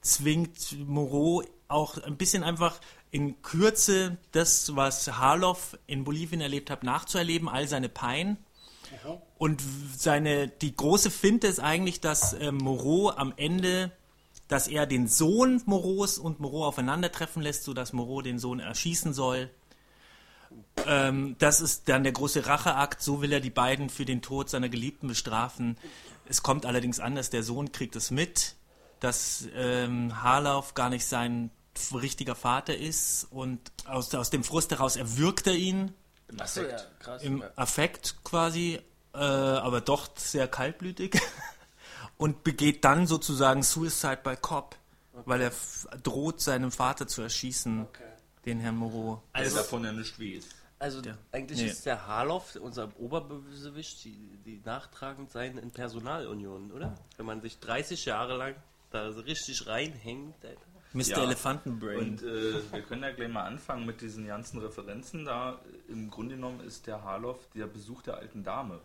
zwingt 0.00 0.76
Moreau 0.86 1.42
auch 1.68 1.98
ein 1.98 2.16
bisschen 2.16 2.42
einfach 2.44 2.80
in 3.10 3.40
Kürze 3.42 4.16
das, 4.32 4.74
was 4.74 5.16
Harloff 5.18 5.78
in 5.86 6.04
Bolivien 6.04 6.40
erlebt 6.40 6.70
hat, 6.70 6.82
nachzuerleben, 6.82 7.48
all 7.48 7.68
seine 7.68 7.88
Pein. 7.88 8.36
Und 9.38 9.62
seine, 9.96 10.48
die 10.48 10.74
große 10.74 11.10
Finte 11.10 11.46
ist 11.46 11.60
eigentlich, 11.60 12.00
dass 12.00 12.32
äh, 12.32 12.52
Moreau 12.52 13.10
am 13.10 13.32
Ende 13.36 13.92
dass 14.54 14.68
er 14.68 14.86
den 14.86 15.08
Sohn 15.08 15.60
Moreaus 15.66 16.16
und 16.16 16.38
Moreau 16.38 16.64
aufeinandertreffen 16.64 17.42
lässt, 17.42 17.64
sodass 17.64 17.92
Moreau 17.92 18.22
den 18.22 18.38
Sohn 18.38 18.60
erschießen 18.60 19.12
soll. 19.12 19.50
Ähm, 20.86 21.34
das 21.40 21.60
ist 21.60 21.88
dann 21.88 22.04
der 22.04 22.12
große 22.12 22.46
Racheakt. 22.46 23.02
So 23.02 23.20
will 23.20 23.32
er 23.32 23.40
die 23.40 23.50
beiden 23.50 23.90
für 23.90 24.04
den 24.04 24.22
Tod 24.22 24.48
seiner 24.48 24.68
Geliebten 24.68 25.08
bestrafen. 25.08 25.76
Es 26.28 26.44
kommt 26.44 26.66
allerdings 26.66 27.00
anders. 27.00 27.30
Der 27.30 27.42
Sohn 27.42 27.72
kriegt 27.72 27.96
es 27.96 28.12
mit, 28.12 28.54
dass 29.00 29.48
ähm, 29.56 30.22
Harlauf 30.22 30.74
gar 30.74 30.88
nicht 30.88 31.04
sein 31.04 31.50
richtiger 31.92 32.36
Vater 32.36 32.76
ist 32.76 33.26
und 33.32 33.58
aus, 33.86 34.14
aus 34.14 34.30
dem 34.30 34.44
Frust 34.44 34.70
heraus 34.70 34.94
erwürgt 34.94 35.48
er 35.48 35.56
ihn 35.56 35.92
Im 36.28 36.40
Achso, 36.40 36.60
ja, 36.62 36.76
Affekt. 36.76 37.00
krass. 37.00 37.22
im 37.24 37.40
ja. 37.40 37.50
Affekt 37.56 38.16
quasi, 38.22 38.78
äh, 39.14 39.18
aber 39.18 39.80
doch 39.80 40.16
sehr 40.16 40.46
kaltblütig 40.46 41.20
und 42.16 42.44
begeht 42.44 42.84
dann 42.84 43.06
sozusagen 43.06 43.62
Suicide 43.62 44.20
by 44.22 44.36
Cop, 44.36 44.76
weil 45.24 45.40
er 45.40 45.48
f- 45.48 45.86
droht, 46.02 46.40
seinen 46.40 46.70
Vater 46.70 47.06
zu 47.06 47.22
erschießen, 47.22 47.82
Okay. 47.82 48.02
den 48.46 48.60
Herrn 48.60 48.76
Moreau. 48.76 49.22
Der 49.34 49.42
Also, 49.42 49.56
davon 49.56 49.84
ja 49.84 49.92
nicht 49.92 50.18
weiß. 50.20 50.44
also 50.78 51.00
Der- 51.00 51.16
eigentlich 51.32 51.60
nee. 51.60 51.66
ist 51.68 51.86
der 51.86 52.06
Harloff, 52.06 52.56
unser 52.56 52.88
Oberbösewicht, 52.98 54.04
die, 54.04 54.38
die 54.44 54.60
nachtragend 54.64 55.30
sein 55.30 55.58
in 55.58 55.70
Personalunion, 55.70 56.70
oder? 56.72 56.94
Wenn 57.16 57.26
man 57.26 57.40
sich 57.40 57.58
30 57.58 58.04
Jahre 58.04 58.36
lang 58.36 58.54
da 58.90 59.10
so 59.12 59.20
richtig 59.20 59.66
reinhängt. 59.66 60.44
Alter. 60.44 60.60
Mr. 60.92 61.02
Ja. 61.08 61.22
Elefantenbrain. 61.24 61.98
Und 61.98 62.22
äh, 62.22 62.72
wir 62.72 62.82
können 62.82 63.02
ja 63.02 63.10
gleich 63.10 63.28
mal 63.28 63.42
anfangen 63.44 63.84
mit 63.84 64.00
diesen 64.00 64.28
ganzen 64.28 64.60
Referenzen. 64.60 65.24
Da 65.24 65.58
im 65.88 66.08
Grunde 66.08 66.36
genommen 66.36 66.60
ist 66.60 66.86
der 66.86 67.02
Harloff 67.02 67.38
der 67.56 67.66
Besuch 67.66 68.02
der 68.02 68.18
alten 68.18 68.44
Dame. 68.44 68.78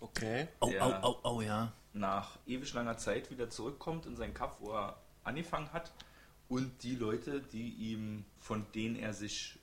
Okay. 0.00 0.48
oh, 0.60 0.70
der- 0.70 1.02
oh, 1.04 1.16
oh, 1.24 1.36
oh, 1.36 1.40
ja. 1.42 1.72
Nach 1.92 2.38
ewig 2.46 2.72
langer 2.74 2.96
Zeit 2.98 3.30
wieder 3.30 3.50
zurückkommt 3.50 4.06
in 4.06 4.16
sein 4.16 4.32
Kaff, 4.34 4.56
wo 4.60 4.72
er 4.72 4.96
angefangen 5.24 5.72
hat. 5.72 5.92
Und 6.48 6.82
die 6.82 6.96
Leute, 6.96 7.40
die 7.40 7.70
ihm, 7.70 8.24
von 8.40 8.64
denen 8.74 8.96
er 8.96 9.12
sich 9.14 9.58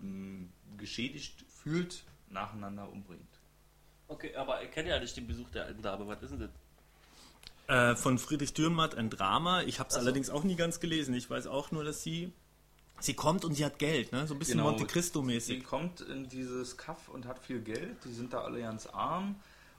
mh, 0.00 0.46
geschädigt 0.78 1.44
fühlt, 1.48 2.04
nacheinander 2.30 2.88
umbringt. 2.90 3.28
Okay, 4.08 4.34
aber 4.36 4.62
ich 4.62 4.70
kenne 4.70 4.90
ja 4.90 4.98
nicht 4.98 5.16
den 5.16 5.26
Besuch 5.26 5.48
der 5.50 5.64
alten 5.66 5.82
Dame. 5.82 6.06
Was 6.06 6.22
ist 6.22 6.30
denn 6.32 6.40
das? 6.40 6.50
Äh, 7.68 7.96
von 7.96 8.18
Friedrich 8.18 8.52
Dürrenmatt 8.54 8.94
ein 8.94 9.08
Drama. 9.10 9.62
Ich 9.62 9.78
habe 9.78 9.88
es 9.88 9.94
Ach 9.94 10.00
so. 10.00 10.04
allerdings 10.06 10.28
auch 10.30 10.42
nie 10.44 10.56
ganz 10.56 10.80
gelesen. 10.80 11.14
Ich 11.14 11.30
weiß 11.30 11.46
auch 11.46 11.70
nur, 11.70 11.84
dass 11.84 12.02
sie 12.02 12.32
sie 13.00 13.14
kommt 13.14 13.44
und 13.44 13.54
sie 13.54 13.64
hat 13.64 13.78
Geld, 13.78 14.12
ne? 14.12 14.26
So 14.26 14.34
ein 14.34 14.38
bisschen 14.38 14.58
Genau. 14.58 14.70
Monte 14.70 14.86
Cristo 14.86 15.20
Sie 15.20 15.26
mäßig. 15.26 15.64
kommt 15.64 16.00
in 16.02 16.28
dieses 16.28 16.76
Kaff 16.76 17.08
und 17.08 17.26
hat 17.26 17.38
viel 17.38 17.60
Geld. 17.60 17.96
Die 18.04 18.12
sind 18.12 18.32
da 18.32 18.42
alle 18.42 18.60
ganz 18.60 18.86
arm 18.86 19.36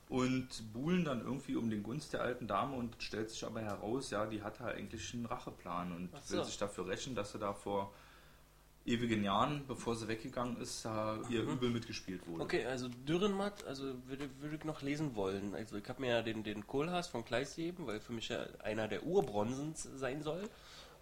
und 0.10 0.48
buhlen 0.74 1.03
dann 1.05 1.22
irgendwie 1.22 1.55
um 1.55 1.69
den 1.69 1.81
Gunst 1.83 2.13
der 2.13 2.22
alten 2.22 2.48
Dame 2.48 2.75
und 2.75 2.95
stellt 3.01 3.29
sich 3.29 3.43
aber 3.45 3.62
heraus, 3.62 4.10
ja, 4.12 4.25
die 4.25 4.41
hat 4.43 4.60
halt 4.60 4.77
eigentlich 4.77 5.13
einen 5.13 5.25
Racheplan 5.25 5.91
und 5.91 6.10
so. 6.25 6.38
will 6.38 6.45
sich 6.45 6.57
dafür 6.57 6.88
rächen, 6.88 7.15
dass 7.15 7.31
sie 7.31 7.39
da 7.39 7.53
vor 7.53 7.91
ewigen 8.86 9.24
Jahren, 9.24 9.65
bevor 9.65 9.95
sie 9.95 10.10
weggegangen 10.10 10.57
ist, 10.57 10.83
da 10.83 11.17
ihr 11.29 11.43
übel 11.43 11.69
mitgespielt 11.69 12.27
wurde. 12.27 12.36
Mhm. 12.39 12.41
Okay, 12.41 12.65
also 12.65 12.89
Dürrenmatt, 13.07 13.63
also 13.65 13.95
würde, 14.07 14.29
würde 14.41 14.57
ich 14.57 14.65
noch 14.65 14.81
lesen 14.81 15.15
wollen. 15.15 15.55
Also 15.55 15.77
ich 15.77 15.88
habe 15.88 16.01
mir 16.01 16.10
ja 16.10 16.22
den, 16.22 16.43
den 16.43 16.67
Kohlhaas 16.67 17.07
von 17.07 17.24
Kleist 17.24 17.55
gegeben, 17.55 17.88
weil 17.88 18.01
für 18.01 18.12
mich 18.12 18.27
ja 18.27 18.45
einer 18.62 18.89
der 18.89 19.03
Urbronzens 19.05 19.88
sein 19.95 20.22
soll. 20.22 20.50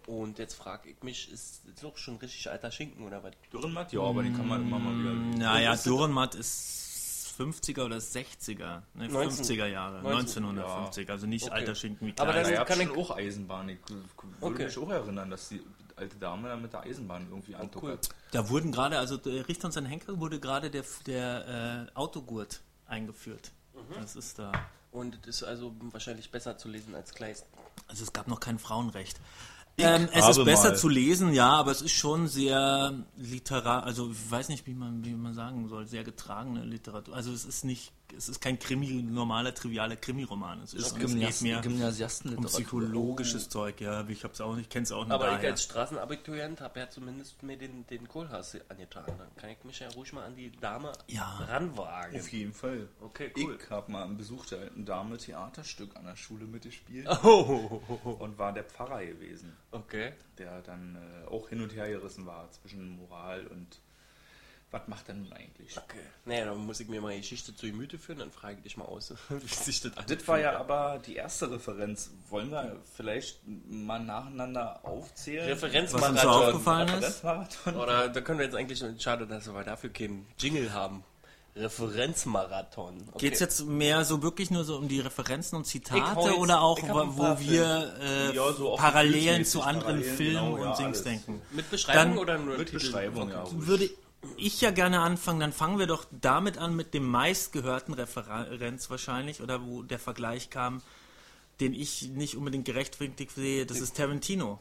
Und 0.06 0.38
jetzt 0.38 0.54
frage 0.54 0.90
ich 0.90 1.02
mich, 1.02 1.30
ist 1.32 1.62
das 1.66 1.80
doch 1.82 1.96
schon 1.96 2.16
richtig 2.16 2.48
alter 2.50 2.70
Schinken 2.70 3.04
oder 3.04 3.22
was? 3.24 3.32
Dürrenmatt? 3.52 3.92
Ja, 3.92 4.00
aber 4.02 4.22
den 4.22 4.36
kann 4.36 4.46
man 4.48 4.62
immer 4.62 4.78
mal 4.78 4.96
wieder. 4.98 5.12
Naja, 5.38 5.72
ist 5.72 5.78
das- 5.86 5.92
Dürrenmatt 5.92 6.34
ist 6.36 6.91
50er 7.38 7.84
oder 7.84 7.96
60er, 7.98 8.82
ne, 8.94 9.08
19 9.08 9.44
50er 9.44 9.66
Jahre, 9.66 10.02
19, 10.02 10.44
1950, 10.44 11.10
also 11.10 11.26
nicht 11.26 11.44
Okay. 11.46 11.54
alter 11.54 11.74
Schinken 11.74 12.06
wie 12.08 12.14
Aber 12.18 12.32
Kleist. 12.32 12.50
das- 12.50 12.58
Da 12.58 12.64
gab 12.64 12.66
kann 12.68 12.80
ich- 12.80 12.90
auch 12.96 13.10
Eisenbahn. 13.16 13.68
Ich 13.68 13.78
würde 13.88 14.04
Okay. 14.40 14.64
mich 14.66 14.78
auch 14.78 14.90
erinnern, 14.90 15.30
dass 15.30 15.48
die 15.48 15.62
alte 15.96 16.16
Dame 16.16 16.48
da 16.48 16.56
mit 16.56 16.72
der 16.72 16.80
Eisenbahn 16.82 17.26
irgendwie 17.30 17.54
cool. 17.54 17.60
antuckert. 17.60 18.08
Da 18.32 18.48
wurden 18.48 18.72
gerade, 18.72 18.98
also 18.98 19.16
der 19.16 19.46
Richter 19.48 19.66
und 19.66 19.72
sein 19.72 19.86
Henker 19.86 20.18
wurde 20.20 20.40
gerade 20.40 20.70
der, 20.70 20.84
der 21.06 21.88
äh, 21.92 21.96
Autogurt 21.96 22.60
eingeführt. 22.86 23.52
Mhm. 23.74 24.00
Das 24.00 24.16
ist 24.16 24.38
da. 24.38 24.52
Und 24.90 25.18
das 25.26 25.36
ist 25.36 25.42
also 25.44 25.74
wahrscheinlich 25.92 26.30
besser 26.30 26.58
zu 26.58 26.68
lesen 26.68 26.94
als 26.94 27.14
Kleist. 27.14 27.46
Also 27.88 28.04
es 28.04 28.12
gab 28.12 28.28
noch 28.28 28.40
kein 28.40 28.58
Frauenrecht. 28.58 29.18
Ähm, 29.78 30.08
es 30.12 30.28
ist 30.28 30.44
besser 30.44 30.70
mal. 30.70 30.76
zu 30.76 30.88
lesen, 30.88 31.32
ja, 31.32 31.50
aber 31.50 31.70
es 31.70 31.80
ist 31.82 31.92
schon 31.92 32.28
sehr 32.28 32.94
literar, 33.16 33.84
also 33.84 34.10
ich 34.10 34.30
weiß 34.30 34.48
nicht, 34.50 34.66
wie 34.66 34.74
man, 34.74 35.04
wie 35.04 35.14
man 35.14 35.34
sagen 35.34 35.68
soll, 35.68 35.86
sehr 35.86 36.04
getragene 36.04 36.64
Literatur. 36.64 37.14
Also 37.14 37.32
es 37.32 37.44
ist 37.44 37.64
nicht, 37.64 37.92
es 38.16 38.28
ist 38.28 38.40
kein 38.40 38.58
Krimi, 38.58 39.02
normaler, 39.02 39.54
trivialer 39.54 39.96
Krimiroman. 39.96 40.62
Es 40.62 40.74
ist, 40.74 40.86
es 40.86 40.94
geht 40.94 41.42
mehr 41.42 41.62
um 42.36 42.44
psychologisches 42.44 43.48
Zeug, 43.48 43.80
ja, 43.80 44.06
ich 44.08 44.24
hab's 44.24 44.40
auch 44.40 44.54
nicht, 44.56 44.70
kenn's 44.70 44.92
auch 44.92 45.04
nicht 45.04 45.12
Aber 45.12 45.28
ich 45.30 45.36
daher. 45.36 45.50
als 45.50 45.62
Straßenabiturient 45.64 46.60
habe 46.60 46.80
ja 46.80 46.88
zumindest 46.90 47.42
mir 47.42 47.56
den, 47.56 47.86
den 47.86 48.08
Kohlhaas 48.08 48.56
angetan. 48.68 49.04
Dann 49.06 49.34
kann 49.36 49.50
ich 49.50 49.64
mich 49.64 49.80
ja 49.80 49.88
ruhig 49.90 50.12
mal 50.12 50.24
an 50.24 50.34
die 50.36 50.50
Dame 50.52 50.92
Ja. 51.08 51.38
ranwagen. 51.48 52.18
Auf 52.18 52.28
jeden 52.32 52.52
Fall. 52.52 52.88
Okay, 53.00 53.32
cool. 53.36 53.58
Ich 53.62 53.70
habe 53.70 53.90
mal 53.90 54.04
einen 54.04 54.16
Besuch 54.16 54.46
der 54.46 54.60
alten 54.60 54.84
Dame 54.84 55.16
Theaterstück 55.18 55.96
an 55.96 56.04
der 56.04 56.16
Schule 56.16 56.46
mitgespielt 56.46 57.08
Oh, 57.22 57.80
und 58.18 58.38
war 58.38 58.52
der 58.52 58.64
Pfarrer 58.64 59.04
gewesen, 59.04 59.56
okay. 59.70 60.12
der 60.38 60.62
dann 60.62 60.96
äh, 60.96 61.28
auch 61.28 61.48
hin 61.48 61.60
und 61.62 61.74
her 61.74 61.88
gerissen 61.88 62.26
war 62.26 62.50
zwischen 62.52 62.96
Moral 62.96 63.46
und 63.46 63.80
was 64.72 64.88
macht 64.88 65.08
er 65.08 65.14
nun 65.14 65.32
eigentlich? 65.32 65.76
Okay. 65.76 66.00
Naja, 66.24 66.46
dann 66.46 66.58
muss 66.66 66.80
ich 66.80 66.88
mir 66.88 67.00
mal 67.00 67.16
Geschichte 67.16 67.54
zu 67.54 67.66
Gemüte 67.66 67.98
führen, 67.98 68.18
dann 68.18 68.32
frage 68.32 68.56
ich 68.56 68.62
dich 68.62 68.76
mal 68.76 68.86
aus, 68.86 69.12
wie 69.28 69.46
sich 69.46 69.80
das 69.82 69.92
Das 70.06 70.26
war 70.28 70.40
ja 70.40 70.58
aber 70.58 71.00
die 71.06 71.16
erste 71.16 71.50
Referenz. 71.50 72.10
Wollen 72.30 72.50
wir 72.50 72.80
vielleicht 72.96 73.40
mal 73.68 74.00
nacheinander 74.00 74.80
aufzählen? 74.84 75.44
Was 75.50 75.62
uns 75.62 75.90
so 75.92 75.96
Referenzmarathon. 75.98 76.46
aufgefallen 76.46 76.88
ist? 76.88 76.94
Referenzmarathon? 77.24 77.76
Oder 77.76 78.08
da 78.08 78.20
können 78.20 78.38
wir 78.38 78.46
jetzt 78.46 78.56
eigentlich, 78.56 78.82
schade, 79.02 79.26
dass 79.26 79.46
wir 79.52 79.62
dafür 79.64 79.90
keinen 79.90 80.26
Jingle 80.38 80.72
haben. 80.72 81.04
Referenzmarathon. 81.54 82.96
Okay. 83.12 83.26
Geht's 83.28 83.40
jetzt 83.40 83.66
mehr 83.66 84.04
so 84.06 84.22
wirklich 84.22 84.50
nur 84.50 84.64
so 84.64 84.76
um 84.78 84.88
die 84.88 85.00
Referenzen 85.00 85.56
und 85.56 85.66
Zitate 85.66 86.34
oder 86.38 86.62
auch, 86.62 86.78
wo 86.82 87.38
wir 87.40 87.94
äh, 88.00 88.34
Ja, 88.34 88.52
so 88.52 88.74
Parallelen 88.76 89.44
zu 89.44 89.60
anderen 89.60 89.96
Parallelen, 90.00 90.16
Filmen 90.16 90.44
genau, 90.54 90.56
ja, 90.64 90.70
und 90.70 90.78
Dings 90.78 90.80
alles. 90.80 91.02
denken? 91.04 91.42
Mit 91.50 91.70
Beschreibung 91.70 92.02
Dann- 92.14 92.18
oder 92.18 92.38
nur 92.38 92.56
Mit 92.56 92.68
Titel? 92.70 92.80
Beschreibung, 92.80 93.28
ja. 93.30 93.44
Würde 93.52 93.90
ich 94.36 94.60
ja 94.60 94.70
gerne 94.70 95.00
anfangen, 95.00 95.40
dann 95.40 95.52
fangen 95.52 95.78
wir 95.78 95.86
doch 95.86 96.04
damit 96.10 96.58
an 96.58 96.76
mit 96.76 96.94
dem 96.94 97.06
meistgehörten 97.06 97.94
Referenz 97.94 98.88
wahrscheinlich 98.90 99.40
oder 99.40 99.64
wo 99.66 99.82
der 99.82 99.98
Vergleich 99.98 100.50
kam, 100.50 100.82
den 101.60 101.74
ich 101.74 102.08
nicht 102.10 102.36
unbedingt 102.36 102.64
gerechtfertigt 102.64 103.32
sehe, 103.32 103.66
das 103.66 103.80
ist 103.80 103.96
Tarantino. 103.96 104.60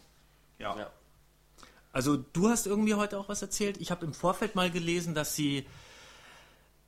Ja. 0.59 0.77
Ja. 0.77 0.91
Also 1.93 2.17
du 2.17 2.49
hast 2.49 2.67
irgendwie 2.67 2.95
heute 2.95 3.17
auch 3.19 3.29
was 3.29 3.41
erzählt. 3.41 3.77
Ich 3.79 3.91
habe 3.91 4.05
im 4.05 4.13
Vorfeld 4.13 4.55
mal 4.55 4.71
gelesen, 4.71 5.13
dass 5.13 5.35
sie 5.35 5.65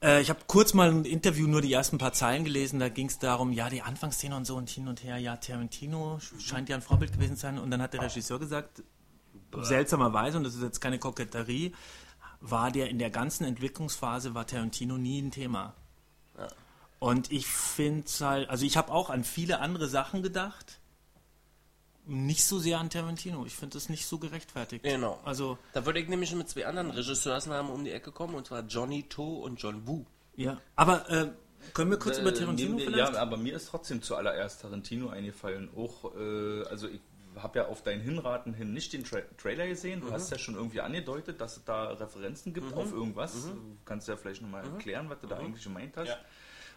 äh, 0.04 0.22
ich 0.22 0.30
habe 0.30 0.42
kurz 0.48 0.74
mal 0.74 0.90
ein 0.90 1.06
Interview, 1.06 1.48
nur 1.48 1.62
die 1.62 1.72
ersten 1.72 1.98
paar 1.98 2.14
Zeilen 2.14 2.44
gelesen, 2.44 2.80
da 2.80 2.90
ging 2.90 3.08
es 3.08 3.20
darum, 3.20 3.54
ja, 3.54 3.70
die 3.70 3.82
Anfangsszene 3.82 4.36
und 4.36 4.46
so 4.46 4.56
und 4.56 4.70
hin 4.70 4.88
und 4.88 5.04
her, 5.04 5.18
ja, 5.18 5.38
Tarantino 5.38 6.20
scheint 6.40 6.70
ja 6.70 6.76
ein 6.76 6.82
Vorbild 6.82 7.14
gewesen 7.14 7.36
zu 7.36 7.44
sein. 7.44 7.58
Und 7.58 7.72
dann 7.72 7.82
hat 7.82 7.94
der 7.94 8.02
Regisseur 8.02 8.40
gesagt, 8.40 8.84
seltsamerweise, 9.62 10.38
und 10.38 10.44
das 10.44 10.56
ist 10.56 10.62
jetzt 10.62 10.82
keine 10.82 11.00
Koketterie, 11.00 11.74
war 12.44 12.72
der 12.72 12.90
in 12.90 13.00
der 13.00 13.10
ganzen 13.10 13.46
Entwicklungsphase, 13.46 14.36
war 14.36 14.46
Tarantino 14.46 14.98
nie 14.98 15.22
ein 15.22 15.32
Thema. 15.32 15.74
Ja. 16.38 16.50
Und 17.00 17.32
ich 17.32 17.48
finde 17.48 18.06
halt, 18.20 18.50
also 18.50 18.66
ich 18.66 18.76
habe 18.76 18.92
auch 18.92 19.10
an 19.10 19.24
viele 19.24 19.60
andere 19.60 19.88
Sachen 19.88 20.22
gedacht, 20.22 20.80
nicht 22.06 22.44
so 22.44 22.60
sehr 22.60 22.80
an 22.80 22.90
Tarantino. 22.90 23.46
Ich 23.46 23.56
finde 23.56 23.76
das 23.76 23.88
nicht 23.88 24.06
so 24.06 24.18
gerechtfertigt. 24.18 24.84
Genau. 24.84 25.22
Also, 25.24 25.58
Da 25.72 25.86
würde 25.86 26.02
ich 26.02 26.10
nämlich 26.10 26.36
mit 26.36 26.50
zwei 26.50 26.66
anderen 26.66 26.92
Regisseursnamen 26.92 27.72
um 27.72 27.86
die 27.86 27.92
Ecke 27.92 28.12
kommen, 28.12 28.36
und 28.36 28.46
zwar 28.46 28.64
Johnny 28.64 29.04
To 29.04 29.40
und 29.40 29.62
John 29.62 29.88
Woo. 29.88 30.06
ja. 30.36 30.60
Aber 30.76 31.10
äh, 31.10 31.32
können 31.74 31.92
wir 31.92 31.98
kurz 31.98 32.18
über 32.18 32.34
Tarantino 32.34 32.76
nee, 32.76 32.86
vielleicht? 32.86 33.14
Ja, 33.14 33.22
aber 33.22 33.38
mir 33.38 33.56
ist 33.56 33.70
trotzdem 33.70 34.02
zuallererst 34.02 34.62
Tarantino 34.62 35.08
eingefallen. 35.10 35.70
Auch, 35.78 36.14
äh, 36.14 36.64
also 36.64 36.90
ich 36.90 37.00
habe 37.38 37.60
ja 37.60 37.68
auf 37.68 37.82
dein 37.82 38.02
Hinraten 38.02 38.54
hin 38.54 38.74
nicht 38.74 38.94
den 38.94 39.04
Tra 39.04 39.20
Trailer 39.38 39.68
gesehen. 39.68 40.02
Du 40.02 40.12
hast 40.12 40.32
ja 40.32 40.38
schon 40.38 40.56
irgendwie 40.56 40.82
angedeutet, 40.82 41.42
dass 41.42 41.58
es 41.58 41.64
da 41.64 41.90
Referenzen 41.90 42.54
gibt 42.54 42.74
auf 42.74 42.92
irgendwas. 42.92 43.48
Du 43.48 43.78
kannst 43.86 44.08
ja 44.08 44.16
vielleicht 44.16 44.42
nochmal 44.42 44.64
erklären, 44.64 45.10
was 45.10 45.20
du 45.20 45.28
da 45.28 45.38
eigentlich 45.38 45.64
gemeint 45.64 45.98
hast. 45.98 46.10
Ja. 46.10 46.18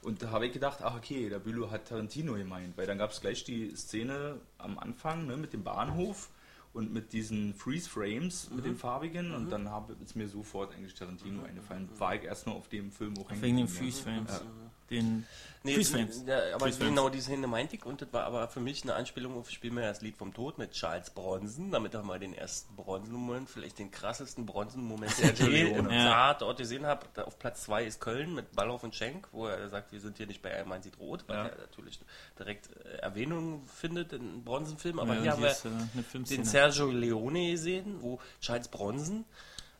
Und 0.03 0.23
da 0.23 0.31
habe 0.31 0.47
ich 0.47 0.53
gedacht, 0.53 0.81
ach 0.83 0.97
okay, 0.97 1.29
der 1.29 1.39
Bülow 1.39 1.71
hat 1.71 1.89
Tarantino 1.89 2.35
gemeint, 2.35 2.77
weil 2.77 2.87
dann 2.87 2.99
gab 2.99 3.11
es 3.11 3.21
gleich 3.21 3.45
die 3.45 3.75
Szene 3.75 4.41
am 4.59 4.79
Anfang 4.79 5.27
ne, 5.27 5.37
mit 5.37 5.53
dem 5.53 5.65
Bahnhof 5.65 6.31
und 6.73 6.93
mit 6.93 7.13
diesen 7.13 7.55
Freeze-Frames, 7.55 8.51
mit 8.51 8.67
den 8.67 8.77
farbigen 8.77 9.35
und 9.35 9.51
dann 9.51 9.71
habe 9.71 9.97
ist 10.05 10.15
mir 10.15 10.29
sofort 10.29 10.75
eigentlich 10.75 10.95
Tarantino 10.95 11.43
eingefallen. 11.43 11.89
War 11.99 12.15
ich 12.15 12.25
erst 12.25 12.47
nur 12.47 12.55
auf 12.55 12.69
dem 12.69 12.93
Film 12.93 13.15
auch 13.19 13.31
Wegen 13.31 13.41
den 13.41 13.67
geblieben, 13.67 13.69
ja. 13.69 13.81
Freeze-Frames. 13.81 14.31
Ja. 14.31 14.66
Den 14.90 15.26
Nee, 15.62 15.75
Freeze 15.75 15.93
Frames. 15.95 16.23
Ja, 16.26 16.55
aber 16.55 16.66
Freeze 16.66 16.78
genau 16.78 17.09
die 17.09 17.19
ich 17.19 17.85
und 17.85 18.00
das 18.00 18.12
war 18.12 18.23
aber 18.25 18.47
für 18.49 18.61
mich 18.61 18.85
eine 18.85 18.95
Anspielung 18.95 19.37
auf 19.37 19.50
Spiel 19.50 19.73
mir 19.73 19.81
das 19.81 20.00
Lied 20.00 20.16
vom 20.16 20.33
Tod 20.33 20.59
mit 20.59 20.71
Charles 20.73 21.11
Bronson. 21.11 21.73
Damit 21.73 21.93
haben 21.97 22.07
wir 22.07 22.21
den 22.21 22.35
ersten 22.35 22.76
Bronson-Moment, 22.76 23.50
vielleicht 23.50 23.81
den 23.81 23.90
krassesten 23.90 24.47
Bronson-Moment, 24.47 25.12
ich 25.19 25.38
je 25.40 25.62
im 25.71 25.90
Ja. 25.90 26.33
Tatort 26.35 26.59
gesehen 26.59 26.87
habe. 26.87 27.07
Da 27.14 27.25
Auf 27.25 27.40
Platz 27.40 27.64
2 27.64 27.85
ist 27.85 28.00
Köln 28.00 28.33
mit 28.35 28.55
Ballhoff 28.55 28.85
und 28.85 28.95
Schenk, 28.95 29.26
wo 29.33 29.49
er 29.49 29.69
sagt, 29.69 29.90
wir 29.90 30.00
sind 30.00 30.19
hier 30.19 30.28
nicht 30.28 30.40
bei 30.40 30.55
Einmal 30.57 30.81
sieht 30.85 31.00
rot, 31.00 31.25
weil 31.26 31.37
Ja. 31.37 31.47
er 31.47 31.59
natürlich 31.59 31.99
direkt 32.38 32.69
äh, 32.87 32.99
Erwähnung 32.99 33.66
findet 33.66 34.12
in 34.12 34.21
einem 34.21 34.45
Bronson-Film. 34.45 35.00
Aber 35.00 35.14
Ja, 35.16 35.21
hier 35.23 35.33
haben 35.33 35.43
wir 35.43 35.50
ist, 35.50 35.64
äh, 35.64 36.23
den 36.37 36.45
Sergio 36.45 36.90
Leone 36.93 37.50
gesehen, 37.50 37.97
wo 38.02 38.21
Charles 38.40 38.69
Bronson 38.69 39.25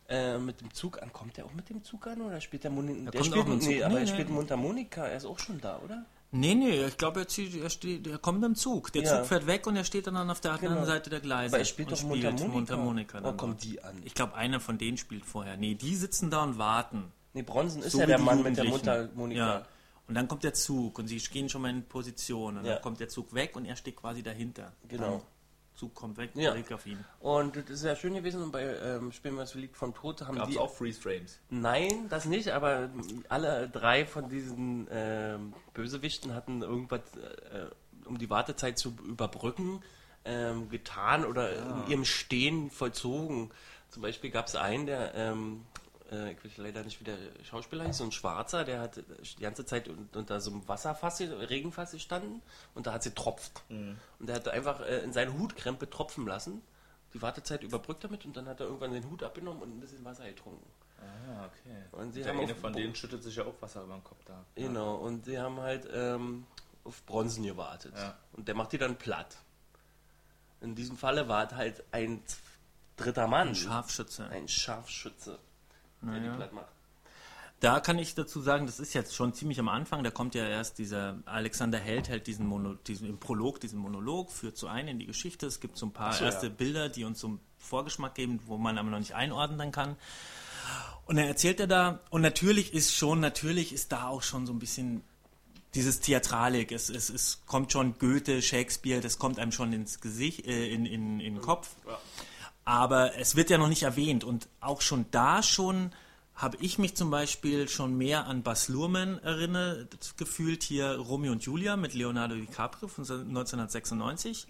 äh, 0.09 0.37
mit 0.37 0.61
dem 0.61 0.73
Zug 0.73 1.01
an. 1.01 1.11
Kommt 1.13 1.37
der 1.37 1.45
auch 1.45 1.53
mit 1.53 1.69
dem 1.69 1.83
Zug 1.83 2.07
an 2.07 2.21
oder 2.21 2.39
spielt 2.41 2.63
der 2.63 2.71
Mundharmonika? 2.71 3.11
Der 3.11 3.21
kommt 3.21 3.31
spielt, 3.31 3.45
auch 3.45 3.49
mit 3.49 3.61
dem 3.61 3.67
nee, 3.67 3.75
Zug. 3.77 3.83
aber 3.85 3.93
Nee, 3.93 3.99
er 3.99 4.05
nee. 4.05 4.11
spielt 4.11 4.29
Mundharmonika. 4.29 5.05
Er 5.07 5.17
ist 5.17 5.25
auch 5.25 5.39
schon 5.39 5.59
da, 5.61 5.79
oder? 5.83 6.05
Nee, 6.31 6.55
nee, 6.55 6.85
ich 6.85 6.97
glaube, 6.97 7.21
er, 7.21 7.61
er, 7.63 7.69
steht, 7.69 8.05
er 8.07 8.17
kommt 8.17 8.43
im 8.43 8.55
Zug. 8.55 8.91
Der 8.91 9.03
Ja. 9.03 9.17
Zug 9.19 9.27
fährt 9.27 9.47
weg 9.47 9.65
und 9.65 9.75
er 9.77 9.83
steht 9.85 10.07
dann 10.07 10.29
auf 10.29 10.41
der 10.41 10.51
anderen 10.53 10.75
Genau. 10.75 10.85
Seite 10.85 11.09
der 11.09 11.21
Gleise. 11.21 11.53
Aber 11.55 11.59
er 11.59 11.65
spielt 11.65 11.89
doch 11.91 12.01
Mundharmonika. 12.03 12.47
Mundharmonika 12.53 13.21
dann 13.21 13.37
kommt 13.37 13.63
die 13.63 13.81
an? 13.81 14.01
Ich 14.03 14.13
glaube, 14.13 14.35
einer 14.35 14.59
von 14.59 14.77
denen 14.77 14.97
spielt 14.97 15.25
vorher. 15.25 15.55
Nee, 15.57 15.75
die 15.75 15.95
sitzen 15.95 16.29
da 16.29 16.43
und 16.43 16.57
warten. 16.57 17.11
Nee, 17.33 17.43
Bronson 17.43 17.81
ist 17.81 17.93
So 17.93 17.99
ja 17.99 18.05
der 18.07 18.19
Mann 18.19 18.43
mit 18.43 18.57
der. 18.57 18.65
Mundharmonika. 18.65 19.39
Ja. 19.59 19.65
Und 20.07 20.15
dann 20.15 20.27
kommt 20.27 20.43
der 20.43 20.53
Zug 20.53 20.99
und 20.99 21.07
sie 21.07 21.17
gehen 21.17 21.49
schon 21.49 21.61
mal 21.61 21.69
in 21.69 21.83
Position. 21.83 22.57
Und 22.57 22.65
Ja. 22.65 22.73
dann 22.73 22.81
kommt 22.81 22.99
der 22.99 23.09
Zug 23.09 23.33
weg 23.33 23.55
und 23.55 23.65
er 23.65 23.75
steht 23.75 23.95
quasi 23.97 24.23
dahinter. 24.23 24.73
Genau. 24.87 25.09
Der 25.11 25.21
Zug 25.77 25.93
kommt 25.93 26.17
weg, 26.17 26.31
Ja. 26.33 26.53
Ihn. 26.55 27.05
Und 27.19 27.55
das 27.55 27.69
ist 27.69 27.83
ja 27.85 27.95
schön 27.95 28.13
gewesen. 28.15 28.41
Und 28.41 28.51
bei 28.51 28.63
ähm, 28.63 29.11
Spielen 29.11 29.35
wir 29.35 29.41
das 29.41 29.53
Lied 29.53 29.77
vom 29.77 29.93
Tod 29.93 30.21
haben 30.23 30.35
Gab 30.35 30.47
es 30.49 30.55
die. 30.55 30.59
auch 30.59 30.73
Freeze 30.73 30.99
Frames. 30.99 31.39
Nein, 31.49 32.07
das 32.09 32.25
nicht, 32.25 32.49
aber 32.49 32.89
alle 33.29 33.69
drei 33.69 34.05
von 34.05 34.27
diesen 34.27 34.87
ähm, 34.91 35.53
Bösewichten 35.73 36.33
hatten 36.33 36.61
irgendwas, 36.63 37.01
äh, 37.15 37.67
um 38.05 38.17
die 38.17 38.29
Wartezeit 38.29 38.77
zu 38.79 38.95
überbrücken, 39.07 39.81
ähm, 40.25 40.69
getan 40.69 41.23
oder 41.25 41.51
in 41.55 41.87
ihrem 41.91 42.05
Stehen 42.05 42.69
vollzogen. 42.71 43.51
Zum 43.89 44.01
Beispiel 44.01 44.31
gab 44.31 44.47
es 44.47 44.55
einen, 44.55 44.87
der, 44.87 45.13
ähm, 45.15 45.63
äh, 46.11 46.31
ich 46.31 46.43
weiß 46.43 46.57
leider 46.57 46.83
nicht, 46.83 46.99
wie 46.99 47.05
der 47.05 47.17
Schauspieler 47.43 47.85
hieß, 47.85 47.97
so 47.97 48.03
ein 48.03 48.11
Schwarzer, 48.11 48.63
der 48.63 48.79
hat 48.81 48.97
die 48.97 49.41
ganze 49.41 49.65
Zeit 49.65 49.87
un- 49.87 50.09
unter 50.13 50.39
so 50.41 50.51
einem 50.51 50.67
Wasserfass, 50.67 51.19
Regenfass 51.21 51.91
gestanden 51.91 52.41
und 52.75 52.87
da 52.87 52.93
hat 52.93 53.03
sie 53.03 53.11
tropft. 53.11 53.63
Und 53.69 53.97
der 54.19 54.35
hat 54.35 54.47
einfach 54.47 54.81
äh, 54.81 54.99
in 54.99 55.13
seine 55.13 55.37
Hutkrempe 55.37 55.89
tropfen 55.89 56.25
lassen. 56.25 56.61
Die 57.13 57.21
Wartezeit 57.21 57.63
überbrückt 57.63 58.03
damit 58.03 58.25
und 58.25 58.35
dann 58.35 58.47
hat 58.47 58.59
er 58.59 58.65
irgendwann 58.65 58.91
den 58.91 59.09
Hut 59.09 59.23
abgenommen 59.23 59.61
und 59.61 59.77
ein 59.77 59.79
bisschen 59.79 60.03
Wasser 60.03 60.27
getrunken. 60.27 60.65
Ah, 60.99 61.45
okay. 61.45 61.83
Und 61.91 62.11
sie 62.13 62.21
der 62.21 62.33
haben 62.33 62.41
eine 62.41 62.55
von 62.55 62.73
denen 62.73 62.95
schüttet 62.95 63.23
sich 63.23 63.35
ja 63.35 63.45
auch 63.45 63.53
Wasser 63.61 63.83
über 63.83 63.93
den 63.93 64.03
Kopf 64.03 64.23
da. 64.25 64.43
Genau, 64.55 64.95
und 64.95 65.25
die 65.25 65.39
haben 65.39 65.59
halt 65.59 65.87
ähm, 65.93 66.45
auf 66.83 67.03
Bronzen 67.05 67.43
gewartet. 67.43 67.93
Ja. 67.95 68.17
Und 68.33 68.47
der 68.47 68.55
macht 68.55 68.71
die 68.73 68.77
dann 68.77 68.97
platt. 68.97 69.37
In 70.59 70.73
diesem 70.75 70.97
Falle 70.97 71.27
war 71.29 71.45
es 71.45 71.53
halt 71.53 71.83
ein 71.91 72.21
dritter 72.97 73.27
Mann. 73.27 73.49
Ein 73.49 73.55
Scharfschütze. 73.55 74.27
Ein 74.27 74.47
Scharfschütze, 74.47 75.37
der 76.11 76.19
die 76.19 76.25
Naja. 76.27 76.37
platt 76.37 76.53
macht. 76.53 76.67
Da 77.59 77.79
kann 77.79 77.97
ich 77.97 78.13
dazu 78.13 78.39
sagen, 78.39 78.67
das 78.67 78.79
ist 78.79 78.93
jetzt 78.93 79.15
schon 79.15 79.33
ziemlich 79.33 79.59
am 79.59 79.67
Anfang. 79.67 80.03
Da 80.03 80.11
kommt 80.11 80.35
ja 80.35 80.47
erst 80.47 80.77
dieser 80.77 81.17
Alexander 81.25 81.79
Held 81.79 82.07
hält 82.07 82.27
diesen, 82.27 82.45
Mono, 82.45 82.75
diesen 82.75 83.09
im 83.09 83.17
Prolog, 83.17 83.59
diesen 83.59 83.79
Monolog, 83.79 84.31
führt 84.31 84.57
so 84.57 84.67
ein 84.67 84.87
in 84.87 84.99
die 84.99 85.07
Geschichte. 85.07 85.47
Es 85.47 85.59
gibt 85.59 85.75
so 85.75 85.87
ein 85.87 85.91
paar 85.91 86.13
so, 86.13 86.23
erste 86.23 86.47
ja. 86.47 86.53
Bilder, 86.53 86.89
die 86.89 87.03
uns 87.03 87.19
so 87.19 87.27
einen 87.27 87.39
Vorgeschmack 87.57 88.13
geben, 88.13 88.39
wo 88.45 88.57
man 88.57 88.77
aber 88.77 88.91
noch 88.91 88.99
nicht 88.99 89.15
einordnen 89.15 89.71
kann. 89.71 89.95
Und 91.07 91.15
dann 91.15 91.25
erzählt 91.25 91.59
er 91.59 91.67
da, 91.67 91.99
und 92.11 92.21
natürlich 92.21 92.73
ist 92.73 92.93
schon, 92.93 93.21
natürlich 93.21 93.73
ist 93.73 93.91
da 93.91 94.07
auch 94.07 94.21
schon 94.21 94.45
so 94.45 94.53
ein 94.53 94.59
bisschen 94.59 95.01
dieses 95.73 95.99
Theatralik. 95.99 96.71
Es, 96.71 96.89
es, 96.89 97.09
es 97.09 97.41
kommt 97.47 97.71
schon 97.71 97.97
Goethe, 97.97 98.41
Shakespeare, 98.43 99.01
das 99.01 99.17
kommt 99.17 99.39
einem 99.39 99.51
schon 99.51 99.73
ins 99.73 99.99
Gesicht, 99.99 100.45
äh, 100.45 100.67
in, 100.69 100.85
in, 100.85 101.19
in 101.19 101.35
den 101.35 101.41
Kopf. 101.41 101.69
Aber 102.67 103.15
es 103.15 103.37
wird 103.37 103.49
ja 103.49 103.57
noch 103.57 103.69
nicht 103.69 103.83
erwähnt. 103.83 104.25
Und 104.25 104.49
auch 104.59 104.81
schon 104.81 105.05
da 105.11 105.41
schon 105.41 105.91
habe 106.35 106.57
ich 106.59 106.77
mich 106.77 106.95
zum 106.95 107.09
Beispiel 107.09 107.69
schon 107.69 107.97
mehr 107.97 108.27
an 108.27 108.43
Bas 108.43 108.67
Luhrmann 108.67 109.19
erinnert 109.23 110.17
gefühlt, 110.17 110.63
hier 110.63 110.97
Romeo 110.97 111.31
und 111.31 111.43
Julia 111.43 111.77
mit 111.77 111.93
Leonardo 111.93 112.35
DiCaprio 112.35 112.89
von 112.89 113.05
1996. 113.05 114.47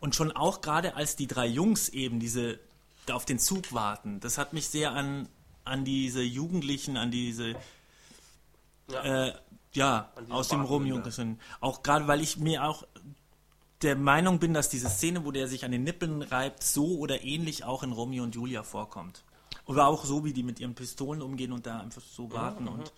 Und 0.00 0.16
schon 0.16 0.32
auch 0.32 0.62
gerade 0.62 0.96
als 0.96 1.14
die 1.14 1.28
drei 1.28 1.46
Jungs 1.46 1.88
eben 1.90 2.18
diese 2.18 2.58
da 3.06 3.14
auf 3.14 3.24
den 3.24 3.38
Zug 3.38 3.72
warten, 3.72 4.18
das 4.18 4.36
hat 4.36 4.52
mich 4.52 4.66
sehr 4.68 4.90
an, 4.92 5.28
an 5.64 5.84
diese 5.84 6.22
Jugendlichen, 6.22 6.96
an 6.96 7.12
diese 7.12 7.54
Ja. 8.90 9.26
äh, 9.28 9.34
ja, 9.74 10.12
aus 10.28 10.48
dem 10.48 10.62
Romeo 10.62 11.00
gesehen. 11.02 11.40
Auch 11.60 11.82
gerade, 11.82 12.08
weil 12.08 12.20
ich 12.20 12.36
mir 12.36 12.64
auch 12.64 12.84
der 13.82 13.96
Meinung 13.96 14.38
bin, 14.38 14.54
dass 14.54 14.68
diese 14.68 14.88
Szene, 14.88 15.24
wo 15.24 15.30
der 15.30 15.48
sich 15.48 15.64
an 15.64 15.72
den 15.72 15.84
Nippeln 15.84 16.22
reibt, 16.22 16.62
so 16.62 16.98
oder 16.98 17.22
ähnlich 17.22 17.64
auch 17.64 17.82
in 17.82 17.92
Romeo 17.92 18.22
und 18.22 18.34
Julia 18.34 18.62
vorkommt. 18.62 19.24
Oder 19.66 19.86
auch 19.86 20.04
so, 20.04 20.24
wie 20.24 20.32
die 20.32 20.42
mit 20.42 20.60
ihren 20.60 20.74
Pistolen 20.74 21.22
umgehen 21.22 21.52
und 21.52 21.66
da 21.66 21.80
einfach 21.80 22.02
so 22.02 22.32
warten. 22.32 22.68
Und, 22.68 22.92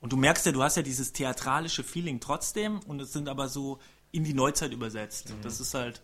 und 0.00 0.12
du 0.12 0.16
merkst 0.16 0.46
ja, 0.46 0.52
du 0.52 0.62
hast 0.62 0.76
ja 0.76 0.82
dieses 0.82 1.12
theatralische 1.12 1.82
Feeling 1.82 2.20
trotzdem 2.20 2.80
und 2.80 3.00
es 3.00 3.12
sind 3.12 3.28
aber 3.28 3.48
so 3.48 3.78
in 4.12 4.24
die 4.24 4.34
Neuzeit 4.34 4.72
übersetzt. 4.72 5.32
Das 5.42 5.60
ist 5.60 5.74
halt, 5.74 6.02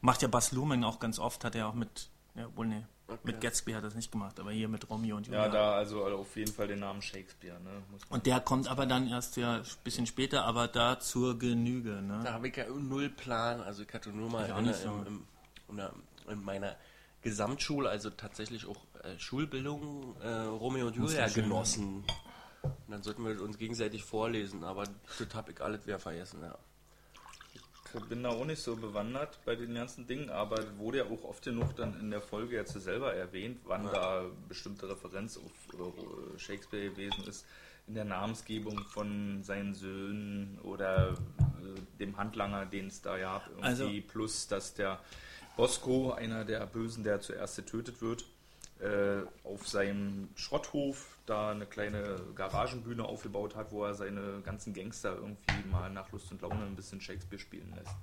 macht 0.00 0.22
ja 0.22 0.28
Bas 0.28 0.52
Luhrmann 0.52 0.84
auch 0.84 0.98
ganz 0.98 1.18
oft, 1.18 1.44
hat 1.44 1.54
er 1.54 1.68
auch 1.68 1.74
mit, 1.74 2.10
ja, 2.34 2.48
wohl 2.56 2.66
nee, 3.08 3.16
mit 3.22 3.40
Gatsby 3.40 3.72
hat 3.72 3.82
er 3.82 3.84
das 3.84 3.94
nicht 3.94 4.10
gemacht, 4.12 4.38
aber 4.40 4.52
hier 4.52 4.68
mit 4.68 4.88
Romeo 4.88 5.16
und 5.16 5.26
Julia. 5.26 5.46
Ja, 5.46 5.52
da 5.52 5.72
also 5.74 6.04
auf 6.04 6.36
jeden 6.36 6.52
Fall 6.52 6.68
den 6.68 6.80
Namen 6.80 7.02
Shakespeare. 7.02 7.60
Ne? 7.60 7.70
Und 8.08 8.26
der 8.26 8.40
kommt 8.40 8.68
aber 8.68 8.86
dann 8.86 9.08
erst 9.08 9.36
ja 9.36 9.56
ein 9.56 9.64
bisschen 9.84 10.06
später, 10.06 10.44
aber 10.44 10.68
da 10.68 10.98
zur 11.00 11.38
Genüge. 11.38 12.02
Ne? 12.02 12.20
Da 12.24 12.32
habe 12.32 12.48
ich 12.48 12.56
ja 12.56 12.68
null 12.68 13.10
Plan. 13.10 13.60
Also 13.60 13.82
ich 13.82 13.92
hatte 13.92 14.10
nur 14.10 14.30
mal 14.30 14.48
in, 14.58 14.74
so. 14.74 14.88
im, 15.06 15.24
im, 15.68 15.80
in, 16.30 16.44
meiner 16.44 16.76
Gesamtschule, 17.22 17.88
also 17.88 18.10
tatsächlich 18.10 18.66
auch 18.66 18.84
äh, 19.02 19.18
Schulbildung, 19.18 20.16
äh, 20.20 20.28
Romeo 20.28 20.86
und 20.88 20.96
Julia 20.96 21.28
genossen. 21.28 22.04
Und 22.62 22.72
dann 22.88 23.02
sollten 23.02 23.24
wir 23.26 23.42
uns 23.42 23.58
gegenseitig 23.58 24.04
vorlesen, 24.04 24.64
aber 24.64 24.84
das 25.18 25.34
habe 25.34 25.52
ich 25.52 25.60
alles 25.60 25.86
wieder 25.86 25.98
vergessen. 25.98 26.40
Ja. 26.42 26.58
Ich 27.96 28.04
bin 28.06 28.22
da 28.24 28.30
auch 28.30 28.44
nicht 28.44 28.60
so 28.60 28.74
bewandert 28.76 29.38
bei 29.44 29.54
den 29.54 29.74
ganzen 29.74 30.06
Dingen, 30.06 30.28
aber 30.30 30.58
wurde 30.78 30.98
ja 30.98 31.04
auch 31.04 31.24
oft 31.24 31.44
genug 31.44 31.76
dann 31.76 31.98
in 32.00 32.10
der 32.10 32.20
Folge 32.20 32.56
jetzt 32.56 32.72
selber 32.72 33.14
erwähnt, 33.14 33.60
wann 33.64 33.84
da 33.84 34.24
bestimmte 34.48 34.88
Referenz 34.88 35.36
auf 35.38 35.52
äh, 35.74 36.38
Shakespeare 36.38 36.90
gewesen 36.90 37.24
ist, 37.28 37.46
in 37.86 37.94
der 37.94 38.04
Namensgebung 38.04 38.78
von 38.90 39.42
seinen 39.44 39.74
Söhnen 39.74 40.58
oder 40.62 41.10
äh, 41.10 41.98
dem 42.00 42.16
Handlanger, 42.16 42.66
den 42.66 42.88
es 42.88 43.00
da 43.02 43.16
gab, 43.18 43.46
irgendwie, 43.48 43.64
Also- 43.66 43.90
plus 44.08 44.48
dass 44.48 44.74
der 44.74 44.98
Bosco, 45.56 46.12
einer 46.12 46.44
der 46.44 46.66
Bösen, 46.66 47.04
der 47.04 47.20
zuerst 47.20 47.56
getötet 47.56 48.02
wird, 48.02 48.24
äh, 48.80 49.22
auf 49.44 49.68
seinem 49.68 50.28
Schrotthof 50.34 51.13
da 51.26 51.50
eine 51.50 51.66
kleine 51.66 52.20
Garagenbühne 52.34 53.04
aufgebaut 53.04 53.56
hat, 53.56 53.72
wo 53.72 53.84
er 53.84 53.94
seine 53.94 54.40
ganzen 54.42 54.74
Gangster 54.74 55.14
irgendwie 55.14 55.68
mal 55.70 55.90
nach 55.90 56.10
Lust 56.12 56.30
und 56.30 56.42
Laune 56.42 56.64
ein 56.64 56.76
bisschen 56.76 57.00
Shakespeare 57.00 57.40
spielen 57.40 57.72
lässt. 57.74 57.94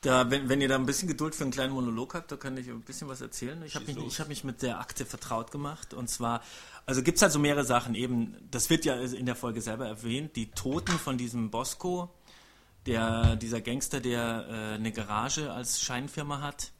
Da, 0.00 0.30
wenn, 0.30 0.50
wenn 0.50 0.60
ihr 0.60 0.68
da 0.68 0.74
ein 0.74 0.84
bisschen 0.84 1.08
Geduld 1.08 1.34
für 1.34 1.44
einen 1.44 1.50
kleinen 1.50 1.72
Monolog 1.72 2.14
habt, 2.14 2.30
da 2.30 2.36
kann 2.36 2.56
ich 2.58 2.68
ein 2.68 2.82
bisschen 2.82 3.08
was 3.08 3.22
erzählen. 3.22 3.62
Ich 3.64 3.74
habe 3.74 3.86
mich, 3.86 3.96
ich 3.96 4.20
hab 4.20 4.28
mich 4.28 4.44
mit 4.44 4.60
der 4.60 4.78
Akte 4.78 5.06
vertraut 5.06 5.50
gemacht. 5.50 5.94
Und 5.94 6.10
zwar, 6.10 6.42
also 6.84 7.02
gibt 7.02 7.16
es 7.16 7.22
halt 7.22 7.32
so 7.32 7.38
mehrere 7.38 7.64
Sachen. 7.64 7.94
Eben, 7.94 8.36
das 8.50 8.68
wird 8.68 8.84
ja 8.84 8.96
in 8.96 9.24
der 9.24 9.34
Folge 9.34 9.62
selber 9.62 9.86
erwähnt, 9.86 10.36
die 10.36 10.50
Toten 10.50 10.92
von 10.92 11.16
diesem 11.16 11.50
Bosco, 11.50 12.10
der, 12.84 13.36
dieser 13.36 13.62
Gangster, 13.62 14.00
der 14.00 14.46
äh, 14.46 14.74
eine 14.74 14.92
Garage 14.92 15.50
als 15.50 15.80
Scheinfirma 15.80 16.42
hat. 16.42 16.72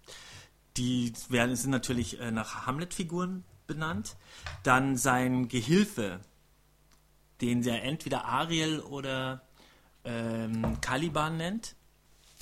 Die 0.76 1.14
werden, 1.30 1.56
sind 1.56 1.70
natürlich 1.70 2.20
äh, 2.20 2.30
nach 2.30 2.66
Hamlet-Figuren 2.66 3.42
benannt. 3.66 4.16
Dann 4.62 4.96
sein 4.96 5.48
Gehilfe, 5.48 6.20
den 7.40 7.62
der 7.62 7.82
entweder 7.84 8.24
Ariel 8.24 8.80
oder 8.80 9.42
ähm, 10.04 10.80
Caliban 10.80 11.36
nennt. 11.36 11.74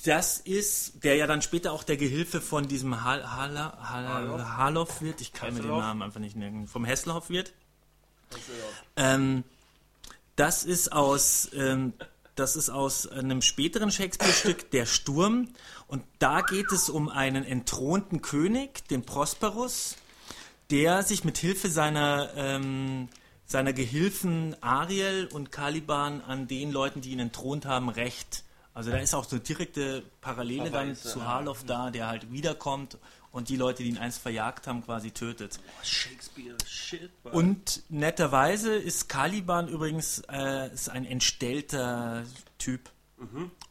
Das 0.05 0.37
ist, 0.37 1.03
der 1.03 1.15
ja 1.15 1.27
dann 1.27 1.41
später 1.41 1.71
auch 1.71 1.83
der 1.83 1.95
Gehilfe 1.95 2.41
von 2.41 2.67
diesem 2.67 3.03
Hal, 3.05 3.31
Hala, 3.31 3.77
Hala, 3.81 4.57
Haloff 4.57 5.01
wird. 5.01 5.21
Ich 5.21 5.31
kann 5.31 5.53
mir 5.53 5.61
den? 5.61 5.71
Namen 5.71 6.01
einfach 6.01 6.19
nicht 6.19 6.35
nennen. 6.35 6.67
Vom 6.67 6.83
Hesselhoff 6.83 7.29
wird. 7.29 7.53
Ähm, 8.97 9.45
das 10.35 10.65
ist 10.65 10.91
aus, 10.91 11.49
ähm, 11.53 11.93
das 12.35 12.55
ist 12.55 12.69
aus 12.69 13.07
einem 13.07 13.41
späteren 13.41 13.91
Shakespeare-Stück, 13.91 14.71
Der 14.71 14.85
Sturm. 14.85 15.49
Und 15.87 16.03
da 16.19 16.41
geht 16.41 16.71
es 16.71 16.89
um 16.89 17.07
einen 17.07 17.45
entthronten 17.45 18.21
König, 18.21 18.85
den 18.89 19.03
Prosperus, 19.03 19.95
der 20.73 21.03
sich 21.03 21.23
mit 21.23 21.37
Hilfe 21.37 21.69
seiner, 21.69 22.31
ähm, 22.35 23.07
seiner 23.45 23.73
Gehilfen 23.73 24.55
Ariel 24.61 25.29
und 25.31 25.51
Caliban 25.51 26.21
an 26.21 26.47
den 26.47 26.71
Leuten, 26.71 26.99
die 26.99 27.11
ihn 27.11 27.19
entthront 27.19 27.67
haben, 27.67 27.89
rächt. 27.89 28.43
Also 28.73 28.89
da 28.89 28.97
ist 28.97 29.13
auch 29.13 29.25
so 29.25 29.37
direkte 29.37 30.01
Parallele 30.19 30.71
dann 30.71 30.95
zu 30.95 31.19
ja. 31.19 31.25
Harloff 31.25 31.63
da, 31.63 31.91
der 31.91 32.07
halt 32.07 32.31
wiederkommt 32.31 32.97
und 33.31 33.49
die 33.49 33.55
Leute, 33.55 33.83
die 33.83 33.89
ihn 33.89 33.99
einst 33.99 34.19
verjagt 34.19 34.65
haben, 34.65 34.83
quasi 34.83 35.11
tötet. 35.11 35.59
Oh, 35.63 35.83
Shakespeare, 35.83 36.57
shit. 36.67 37.11
Und 37.23 37.83
netterweise 37.89 38.73
ist 38.73 39.09
Caliban 39.09 39.67
übrigens 39.67 40.23
äh, 40.27 40.73
ist 40.73 40.89
ein 40.89 41.05
entstellter 41.05 42.23
Typ. 42.57 42.89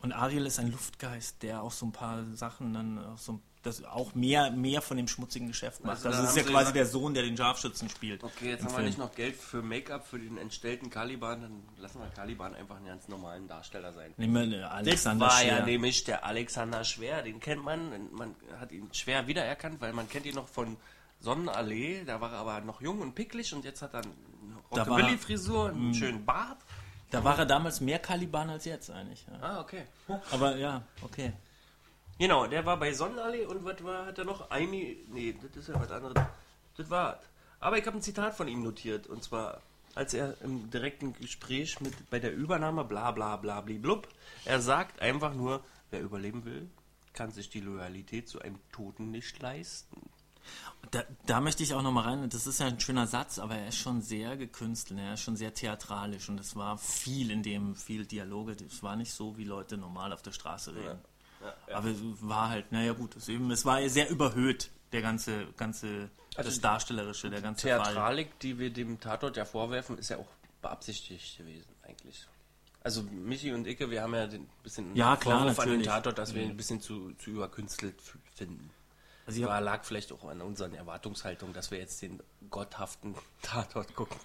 Und 0.01 0.13
Ariel 0.13 0.47
ist 0.47 0.61
ein 0.61 0.71
Luftgeist, 0.71 1.43
der 1.43 1.65
auch 1.65 1.73
so 1.73 1.85
ein 1.85 1.93
paar 1.93 2.25
Sachen 2.37 2.73
dann 2.73 3.05
auch 3.05 3.19
so 3.19 3.41
das 3.63 3.85
auch 3.85 4.15
mehr, 4.15 4.51
mehr 4.51 4.83
von 4.83 4.97
dem 4.97 5.07
schmutzigen 5.09 5.47
Geschäft 5.49 5.85
macht. 5.85 5.97
Also 6.05 6.11
da 6.11 6.21
das 6.23 6.31
ist 6.31 6.37
ja 6.37 6.43
quasi 6.43 6.53
gesagt- 6.73 6.77
der 6.77 6.87
Sohn, 6.87 7.15
der 7.15 7.23
den 7.23 7.37
Scharfschützen 7.37 7.89
spielt. 7.89 8.25
Okay, 8.25 8.51
jetzt 8.51 8.61
haben 8.65 8.71
wir 8.71 8.75
Film. 8.77 8.87
nicht 8.87 8.99
noch 8.99 9.15
Geld 9.15 9.37
für 9.37 9.63
Make-up 9.63 10.07
für 10.07 10.19
den 10.19 10.37
entstellten 10.39 10.91
Caliban, 10.91 11.43
dann 11.43 11.63
lassen 11.79 12.01
wir 12.01 12.09
Caliban 12.09 12.55
einfach 12.55 12.77
einen 12.77 12.87
ganz 12.87 13.07
normalen 13.09 13.47
Darsteller 13.49 13.93
sein. 13.93 14.13
Nehmen 14.17 14.51
wir 14.51 14.59
äh, 14.59 14.61
Das 14.63 14.71
Alexander 14.73 15.27
war 15.27 15.43
ja 15.45 15.57
Scheer. 15.57 15.65
nämlich 15.67 16.05
der 16.05 16.25
Alexander 16.27 16.85
Schwer, 16.85 17.23
den 17.23 17.39
kennt 17.41 17.65
man, 17.65 18.13
man 18.13 18.35
hat 18.59 18.73
ihn 18.73 18.89
schwer 18.93 19.27
wiedererkannt, 19.27 19.81
weil 19.81 19.93
man 19.93 20.09
kennt 20.09 20.27
ihn 20.27 20.35
noch 20.35 20.49
von 20.49 20.77
Sonnenallee, 21.21 22.05
da 22.05 22.21
war 22.21 22.33
er 22.33 22.39
aber 22.39 22.61
noch 22.63 22.81
jung 22.81 23.01
und 23.01 23.15
picklig 23.15 23.55
und 23.55 23.65
jetzt 23.65 23.81
hat 23.83 23.95
er 23.95 24.01
eine 24.03 24.13
Rockabilly-Frisur, 24.73 25.69
einen 25.71 25.95
schönen 25.95 26.25
Bart. 26.25 26.59
Da 27.11 27.23
war 27.23 27.39
er 27.39 27.47
damals 27.47 27.81
mehr 27.81 27.99
Caliban 27.99 28.49
als 28.51 28.65
jetzt 28.65 28.91
eigentlich. 28.91 29.25
Ja. 29.31 29.39
Ah, 29.49 29.61
okay. 29.61 29.83
Aber 30.31 30.57
ja, 30.57 30.83
okay. 31.03 31.33
Genau, 32.23 32.47
der 32.47 32.65
war 32.65 32.77
bei 32.77 32.93
Sonnenallee 32.93 33.47
und 33.47 33.65
was 33.65 33.83
war, 33.83 34.07
hat 34.07 34.17
er 34.17 34.25
noch? 34.25 34.49
Amy, 34.49 34.97
nee, 35.09 35.35
das 35.43 35.57
ist 35.57 35.69
ja 35.71 35.81
was 35.81 35.91
anderes. 35.91 36.15
Das 36.77 36.89
war 36.89 37.19
Aber 37.59 37.79
ich 37.79 37.85
habe 37.85 37.99
ein 37.99 38.03
Zitat 38.03 38.37
von 38.37 38.47
ihm 38.47 38.63
notiert 38.63 39.09
und 39.09 39.25
zwar, 39.25 39.61
als 39.97 40.15
er 40.15 40.41
im 40.43 40.71
direkten 40.71 41.15
Gespräch 41.15 41.81
mit 41.81 42.11
bei 42.11 42.21
der 42.21 42.33
Übernahme 42.33 42.85
bla 42.85 43.11
bla 43.11 43.35
bla 43.39 43.61
blub, 43.61 44.07
er 44.45 44.61
sagt 44.61 45.03
einfach 45.03 45.35
nur, 45.35 45.65
wer 45.91 46.01
überleben 46.01 46.45
will, 46.45 46.71
kann 47.13 47.33
sich 47.33 47.51
die 47.51 47.59
Loyalität 47.59 48.29
zu 48.29 48.41
einem 48.41 48.61
Toten 48.71 49.11
nicht 49.11 49.43
leisten. 49.43 50.09
Da, 50.93 51.03
da 51.27 51.41
möchte 51.41 51.65
ich 51.65 51.75
auch 51.75 51.83
noch 51.83 51.91
mal 51.91 52.03
rein. 52.03 52.31
Das 52.31 52.47
ist 52.47 52.61
ja 52.61 52.67
ein 52.67 52.79
schöner 52.79 53.09
Satz, 53.09 53.41
aber 53.41 53.57
er 53.57 53.67
ist 53.67 53.79
schon 53.79 54.01
sehr 54.01 54.37
gekünstelt. 54.37 55.01
Er 55.01 55.15
ist 55.15 55.23
schon 55.23 55.35
sehr 55.35 55.55
theatralisch 55.55 56.29
und 56.29 56.39
es 56.39 56.55
war 56.55 56.79
viel 56.79 57.33
in 57.33 57.43
dem, 57.43 57.75
viel 57.75 58.07
Dialoge. 58.07 58.55
Es 58.65 58.81
war 58.85 58.95
nicht 58.95 59.13
so, 59.13 59.37
wie 59.37 59.45
Leute 59.45 59.77
normal 59.77 60.13
auf 60.13 60.23
der 60.23 60.31
Straße 60.31 60.77
reden. 60.77 61.01
Aber 61.73 61.89
es 61.89 61.99
war 62.21 62.51
halt, 62.51 62.71
naja 62.73 62.93
gut, 62.93 63.17
es, 63.17 63.29
eben, 63.29 63.51
es 63.51 63.65
war 63.65 63.87
sehr 63.89 64.09
überhöht, 64.11 64.71
der 64.93 65.03
ganze, 65.03 65.47
ganze, 65.57 66.11
das 66.37 66.61
Darstellerische, 66.61 67.31
der 67.31 67.41
ganze 67.41 67.69
Fall. 67.69 67.83
Theatralik, 67.83 68.39
die 68.41 68.59
wir 68.59 68.71
dem 68.71 69.01
Tatort 69.01 69.37
ja 69.37 69.45
vorwerfen, 69.45 69.99
ist 69.99 70.11
ja 70.11 70.19
auch 70.19 70.29
beabsichtigt 70.61 71.39
gewesen 71.39 71.75
eigentlich. 71.83 72.27
Also 72.85 73.03
Michi 73.03 73.53
und 73.53 73.67
Icke, 73.67 73.91
wir 73.91 74.03
haben 74.03 74.15
ja 74.15 74.25
ein 74.25 74.49
bisschen 74.63 74.95
Ja, 74.97 75.17
klar, 75.17 75.39
Vorwurf 75.39 75.59
an 75.61 75.69
den 75.69 75.79
natürlich. 75.79 75.87
Tatort, 75.87 76.19
dass 76.19 76.35
wir 76.35 76.43
ihn 76.43 76.51
ein 76.51 76.57
bisschen 76.57 76.81
zu, 76.81 77.13
zu 77.15 77.31
überkünstelt 77.31 77.95
finden. 78.35 78.71
Also 79.25 79.39
ich 79.39 79.47
Aber 79.47 79.61
lag 79.61 79.85
vielleicht 79.85 80.13
auch 80.13 80.25
an 80.25 80.41
unseren 80.43 80.75
Erwartungshaltungen, 80.75 81.55
dass 81.55 81.71
wir 81.71 81.79
jetzt 81.79 82.03
den 82.03 82.21
gotthaften 82.51 83.15
Tatort 83.43 83.95
gucken. 83.95 84.19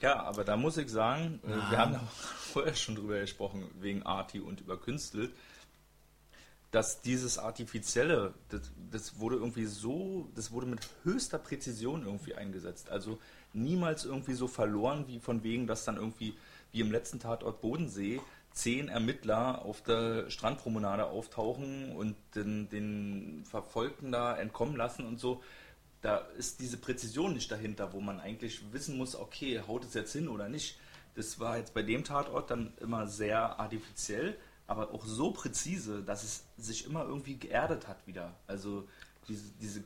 Ja, 0.00 0.22
aber 0.22 0.44
da 0.44 0.56
muss 0.56 0.76
ich 0.76 0.88
sagen, 0.88 1.40
äh, 1.44 1.70
wir 1.70 1.78
haben 1.78 2.00
vorher 2.52 2.74
schon 2.74 2.94
drüber 2.94 3.20
gesprochen, 3.20 3.68
wegen 3.80 4.04
Arti 4.04 4.40
und 4.40 4.60
überkünstelt, 4.60 5.34
dass 6.70 7.00
dieses 7.00 7.38
Artifizielle, 7.38 8.34
das, 8.50 8.60
das 8.90 9.18
wurde 9.20 9.36
irgendwie 9.36 9.64
so, 9.64 10.28
das 10.34 10.52
wurde 10.52 10.66
mit 10.66 10.80
höchster 11.04 11.38
Präzision 11.38 12.04
irgendwie 12.04 12.34
eingesetzt. 12.34 12.90
Also 12.90 13.18
niemals 13.52 14.04
irgendwie 14.04 14.34
so 14.34 14.48
verloren, 14.48 15.04
wie 15.08 15.18
von 15.18 15.42
wegen, 15.42 15.66
dass 15.66 15.84
dann 15.84 15.96
irgendwie, 15.96 16.34
wie 16.72 16.80
im 16.80 16.92
letzten 16.92 17.20
Tatort 17.20 17.60
Bodensee, 17.60 18.20
zehn 18.52 18.88
Ermittler 18.88 19.64
auf 19.64 19.82
der 19.82 20.30
Strandpromenade 20.30 21.06
auftauchen 21.06 21.94
und 21.94 22.16
den, 22.34 22.68
den 22.68 23.44
Verfolgten 23.44 24.10
da 24.10 24.36
entkommen 24.36 24.76
lassen 24.76 25.06
und 25.06 25.18
so 25.18 25.42
da 26.00 26.18
ist 26.36 26.60
diese 26.60 26.76
Präzision 26.76 27.34
nicht 27.34 27.50
dahinter, 27.50 27.92
wo 27.92 28.00
man 28.00 28.20
eigentlich 28.20 28.72
wissen 28.72 28.96
muss, 28.96 29.16
okay, 29.16 29.60
haut 29.66 29.84
es 29.84 29.94
jetzt 29.94 30.12
hin 30.12 30.28
oder 30.28 30.48
nicht. 30.48 30.78
Das 31.16 31.40
war 31.40 31.58
jetzt 31.58 31.74
bei 31.74 31.82
dem 31.82 32.04
Tatort 32.04 32.50
dann 32.50 32.72
immer 32.80 33.08
sehr 33.08 33.58
artifiziell, 33.58 34.36
aber 34.68 34.92
auch 34.94 35.04
so 35.04 35.32
präzise, 35.32 36.02
dass 36.02 36.22
es 36.22 36.44
sich 36.56 36.86
immer 36.86 37.04
irgendwie 37.04 37.36
geerdet 37.36 37.88
hat 37.88 38.06
wieder. 38.06 38.36
Also 38.46 38.86
diese, 39.26 39.42
diese 39.60 39.82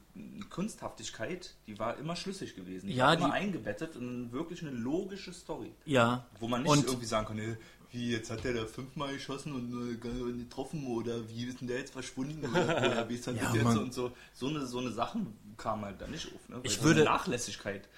Kunsthaftigkeit, 0.51 1.55
die 1.67 1.79
war 1.79 1.97
immer 1.99 2.15
schlüssig 2.17 2.55
gewesen. 2.55 2.89
Die 2.89 2.95
Ja, 2.95 3.07
war 3.07 3.15
immer 3.17 3.27
die- 3.29 3.33
eingebettet 3.33 3.97
in 3.97 4.31
wirklich 4.33 4.63
eine 4.63 4.71
logische 4.73 5.33
Story. 5.33 5.73
ja. 5.85 6.27
Wo 6.39 6.49
man 6.49 6.63
nicht 6.63 6.71
Und- 6.71 6.87
irgendwie 6.87 7.07
sagen 7.07 7.27
kann, 7.27 7.39
"Äh, 7.39 7.57
wie, 7.91 8.11
jetzt 8.11 8.31
hat 8.31 8.43
der 8.45 8.55
da 8.55 8.67
fünfmal 8.67 9.13
geschossen 9.15 9.53
und 9.53 9.93
äh, 9.93 9.97
getroffen 10.39 10.87
oder 10.87 11.29
wie 11.29 11.45
ist 11.45 11.61
denn 11.61 11.69
der 11.69 11.79
jetzt 11.79 11.93
verschwunden 11.93 12.45
oder, 12.49 12.63
oder 13.03 13.09
wie 13.09 13.15
ist 13.15 13.27
das 13.27 13.37
Ja, 13.37 13.53
jetzt 13.53 13.65
man- 13.65 13.79
und 13.79 13.93
so. 13.95 14.13
So 14.35 14.49
eine, 14.49 14.67
so 14.67 14.79
eine 14.79 14.91
Sachen 14.93 15.37
kamen 15.57 15.85
halt 15.85 16.01
da 16.01 16.07
nicht 16.07 16.27
auf. 16.35 16.49
Ne? 16.49 16.57
Weil 16.57 16.67
Ich 16.67 16.77
so 16.79 16.85
würde- 16.85 17.05
Nachlässigkeit 17.05 17.89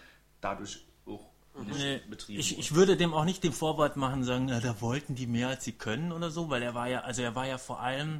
dadurch 0.41 0.85
Nee, 1.57 2.01
betrieben 2.11 2.41
ich, 2.41 2.59
ich 2.59 2.75
würde 2.75 2.97
dem 2.97 3.15
auch 3.15 3.25
nicht 3.25 3.45
den 3.45 3.53
Vorwort 3.53 3.97
machen, 3.97 4.25
sagen, 4.25 4.47
na, 4.47 4.61
da 4.61 4.81
wollten 4.81 5.15
die 5.15 5.27
mehr 5.27 5.49
als 5.49 5.65
sie 5.65 5.73
können 5.73 6.11
oder 6.13 6.31
so, 6.31 6.51
weil 6.51 6.63
er 6.63 6.75
war 6.75 6.89
ja, 6.89 7.01
also 7.03 7.23
er 7.23 7.35
war 7.37 7.47
ja 7.47 7.59
vor 7.59 7.81
allem, 7.81 8.19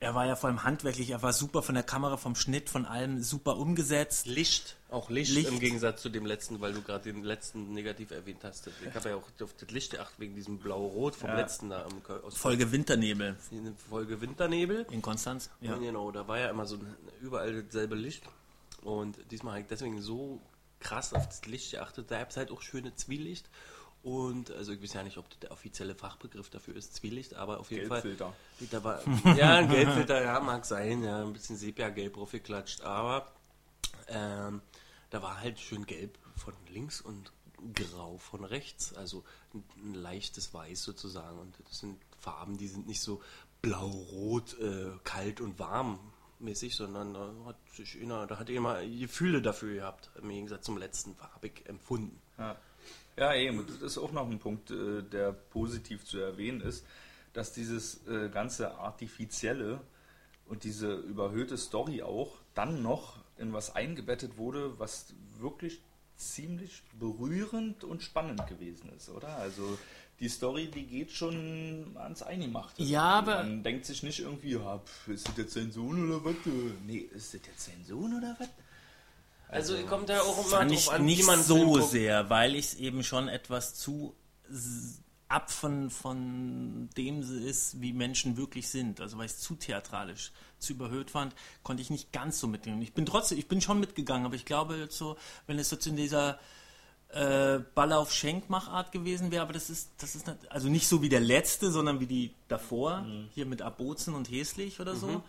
er 0.00 0.14
war 0.14 0.26
ja 0.26 0.36
vor 0.36 0.48
allem 0.48 0.62
handwerklich, 0.64 1.10
er 1.10 1.22
war 1.22 1.32
super 1.32 1.62
von 1.62 1.74
der 1.74 1.84
Kamera, 1.84 2.16
vom 2.18 2.34
Schnitt, 2.34 2.68
von 2.70 2.86
allem 2.86 3.22
super 3.22 3.56
umgesetzt. 3.56 4.26
Licht, 4.26 4.76
auch 4.90 5.08
Licht, 5.10 5.32
Licht. 5.34 5.48
im 5.48 5.60
Gegensatz 5.60 6.00
zu 6.02 6.08
dem 6.10 6.24
letzten, 6.26 6.60
weil 6.60 6.72
du 6.74 6.82
gerade 6.82 7.04
den 7.12 7.22
letzten 7.22 7.72
negativ 7.72 8.10
erwähnt 8.10 8.40
hast. 8.42 8.68
Ich 8.86 8.94
habe 8.94 9.10
ja 9.10 9.16
auch 9.16 9.22
auf 9.42 9.54
das 9.58 9.70
Licht 9.70 9.92
geachtet 9.92 10.18
wegen 10.18 10.34
diesem 10.34 10.58
blau-rot 10.58 11.16
vom 11.16 11.30
Ja. 11.30 11.36
letzten 11.36 11.70
da 11.70 11.82
im, 11.86 12.02
aus 12.24 12.36
Folge 12.36 12.70
Winternebel 12.72 13.36
in 13.50 13.74
Folge 13.88 14.20
Winternebel. 14.20 14.86
in 14.90 15.00
Konstanz. 15.02 15.50
Ja. 15.60 15.74
Und 15.74 15.82
Genau, 15.82 16.10
da 16.10 16.26
war 16.28 16.38
ja 16.38 16.48
immer 16.50 16.66
so 16.66 16.78
überall 17.22 17.62
dasselbe 17.62 17.94
Licht. 17.94 18.24
Und 18.82 19.18
diesmal 19.30 19.52
habe 19.54 19.62
ich 19.62 19.66
deswegen 19.68 20.00
so 20.00 20.40
krass 20.80 21.14
auf 21.14 21.26
das 21.26 21.46
Licht 21.46 21.70
geachtet. 21.72 22.10
Da 22.10 22.18
gibt 22.18 22.32
es 22.32 22.36
halt 22.36 22.50
auch 22.50 22.62
schöne 22.62 22.94
Zwielicht. 22.94 23.48
Und 24.02 24.50
also 24.52 24.72
ich 24.72 24.82
weiß 24.82 24.94
ja 24.94 25.02
nicht, 25.02 25.18
ob 25.18 25.28
der 25.40 25.50
offizielle 25.50 25.94
Fachbegriff 25.94 26.48
dafür 26.48 26.74
ist, 26.74 26.94
Zwielicht, 26.94 27.34
aber 27.34 27.60
auf 27.60 27.70
jeden 27.70 27.88
Gelbfilter. 27.88 28.32
Fall. 28.58 28.68
Da 28.70 28.82
war, 28.82 29.36
ja, 29.36 29.56
ein 29.56 29.68
Gelbfilter, 29.68 30.22
ja, 30.22 30.40
mag 30.40 30.64
sein, 30.64 31.04
ja, 31.04 31.20
ein 31.20 31.34
bisschen 31.34 31.58
Sepia-Gelb 31.58 32.14
draufgeklatscht, 32.14 32.80
aber 32.80 33.30
ähm, 34.08 34.62
da 35.10 35.22
war 35.22 35.40
halt 35.40 35.60
schön 35.60 35.84
gelb 35.84 36.18
von 36.34 36.54
links 36.70 37.02
und 37.02 37.30
grau 37.74 38.16
von 38.16 38.44
rechts, 38.44 38.94
also 38.94 39.22
ein, 39.52 39.64
ein 39.76 39.94
leichtes 39.94 40.54
Weiß 40.54 40.82
sozusagen. 40.82 41.38
Und 41.38 41.54
das 41.68 41.80
sind 41.80 42.00
Farben, 42.18 42.56
die 42.56 42.68
sind 42.68 42.86
nicht 42.86 43.02
so 43.02 43.22
blau-rot, 43.60 44.58
äh, 44.60 44.92
kalt 45.04 45.42
und 45.42 45.58
warm 45.58 45.98
mäßig, 46.40 46.74
sondern 46.74 47.14
da 47.14 47.32
hat 47.46 47.56
sich 47.74 48.00
einer, 48.00 48.26
da 48.26 48.38
hat 48.38 48.50
immer 48.50 48.84
Gefühle 48.84 49.42
dafür 49.42 49.74
gehabt, 49.74 50.10
im 50.20 50.28
Gegensatz 50.28 50.64
zum 50.64 50.78
letzten, 50.78 51.16
habe 51.20 51.48
ich 51.48 51.66
empfunden. 51.68 52.20
Ja. 52.38 52.56
ja, 53.16 53.34
eben. 53.34 53.66
Das 53.66 53.82
ist 53.82 53.98
auch 53.98 54.12
noch 54.12 54.28
ein 54.28 54.38
Punkt, 54.38 54.70
äh, 54.70 55.02
der 55.02 55.32
positiv 55.32 56.04
zu 56.04 56.18
erwähnen 56.18 56.60
ist, 56.60 56.84
dass 57.32 57.52
dieses 57.52 58.06
äh, 58.06 58.28
ganze 58.28 58.74
Artifizielle 58.78 59.80
und 60.46 60.64
diese 60.64 60.94
überhöhte 60.94 61.56
Story 61.56 62.02
auch 62.02 62.36
dann 62.54 62.82
noch 62.82 63.18
in 63.38 63.52
was 63.52 63.74
eingebettet 63.74 64.36
wurde, 64.36 64.78
was 64.78 65.14
wirklich 65.38 65.80
ziemlich 66.16 66.82
berührend 66.98 67.82
und 67.84 68.02
spannend 68.02 68.46
gewesen 68.46 68.90
ist, 68.92 69.08
oder? 69.08 69.36
Also 69.36 69.78
die 70.20 70.28
Story, 70.28 70.68
die 70.68 70.84
geht 70.84 71.10
schon 71.10 71.96
ans 71.96 72.22
Eingemachte. 72.22 72.82
Ja, 72.82 73.02
aber- 73.02 73.36
Man 73.42 73.62
denkt 73.62 73.86
sich 73.86 74.02
nicht 74.02 74.20
irgendwie, 74.20 74.50
ja, 74.52 74.78
pf, 74.78 75.08
ist 75.08 75.28
das 75.28 75.36
jetzt 75.38 75.54
sein 75.54 75.72
Sohn 75.72 76.08
oder 76.10 76.24
was? 76.24 76.34
Nee, 76.86 76.98
ist 76.98 77.32
das 77.34 77.40
jetzt 77.46 77.64
sein 77.64 77.84
Sohn 77.86 78.16
oder 78.16 78.36
was? 78.38 78.48
Also, 79.48 79.74
kommt 79.86 80.08
ja 80.08 80.20
auch 80.20 80.46
immer 80.46 80.70
ich 80.70 80.90
an, 80.90 81.04
nicht 81.04 81.24
so 81.24 81.80
sehr, 81.80 82.30
weil 82.30 82.54
ich 82.54 82.66
es 82.66 82.74
eben 82.74 83.02
schon 83.02 83.28
etwas 83.28 83.74
zu 83.74 84.14
ab 85.28 85.50
von, 85.50 85.90
von 85.90 86.88
dem 86.96 87.20
ist, 87.46 87.80
wie 87.80 87.92
Menschen 87.92 88.36
wirklich 88.36 88.68
sind. 88.68 89.00
Also 89.00 89.16
weil 89.16 89.26
ich 89.26 89.32
es 89.32 89.38
zu 89.40 89.54
theatralisch, 89.54 90.32
zu 90.58 90.72
überhöht 90.72 91.10
fand, 91.10 91.34
konnte 91.62 91.82
ich 91.82 91.90
nicht 91.90 92.12
ganz 92.12 92.40
so 92.40 92.48
mitnehmen. 92.48 92.82
Ich 92.82 92.94
bin 92.94 93.06
trotzdem, 93.06 93.38
ich 93.38 93.46
bin 93.46 93.60
schon 93.60 93.78
mitgegangen, 93.78 94.26
aber 94.26 94.34
ich 94.34 94.44
glaube 94.44 94.88
so, 94.90 95.16
wenn 95.46 95.58
es 95.60 95.70
jetzt 95.70 95.86
in 95.86 95.94
dieser 95.94 96.40
äh, 97.12 97.58
Ball 97.74 97.92
auf 97.92 98.12
Schenkmachart 98.12 98.92
gewesen 98.92 99.30
wäre, 99.30 99.42
aber 99.42 99.52
das 99.52 99.70
ist, 99.70 99.90
das 99.98 100.14
ist 100.14 100.26
nicht, 100.26 100.50
also 100.50 100.68
nicht 100.68 100.86
so 100.86 101.02
wie 101.02 101.08
der 101.08 101.20
letzte, 101.20 101.70
sondern 101.70 102.00
wie 102.00 102.06
die 102.06 102.34
davor, 102.48 103.04
hier 103.34 103.46
mit 103.46 103.62
Abozen 103.62 104.14
und 104.14 104.30
Häslich 104.30 104.80
oder 104.80 104.94
so, 104.94 105.22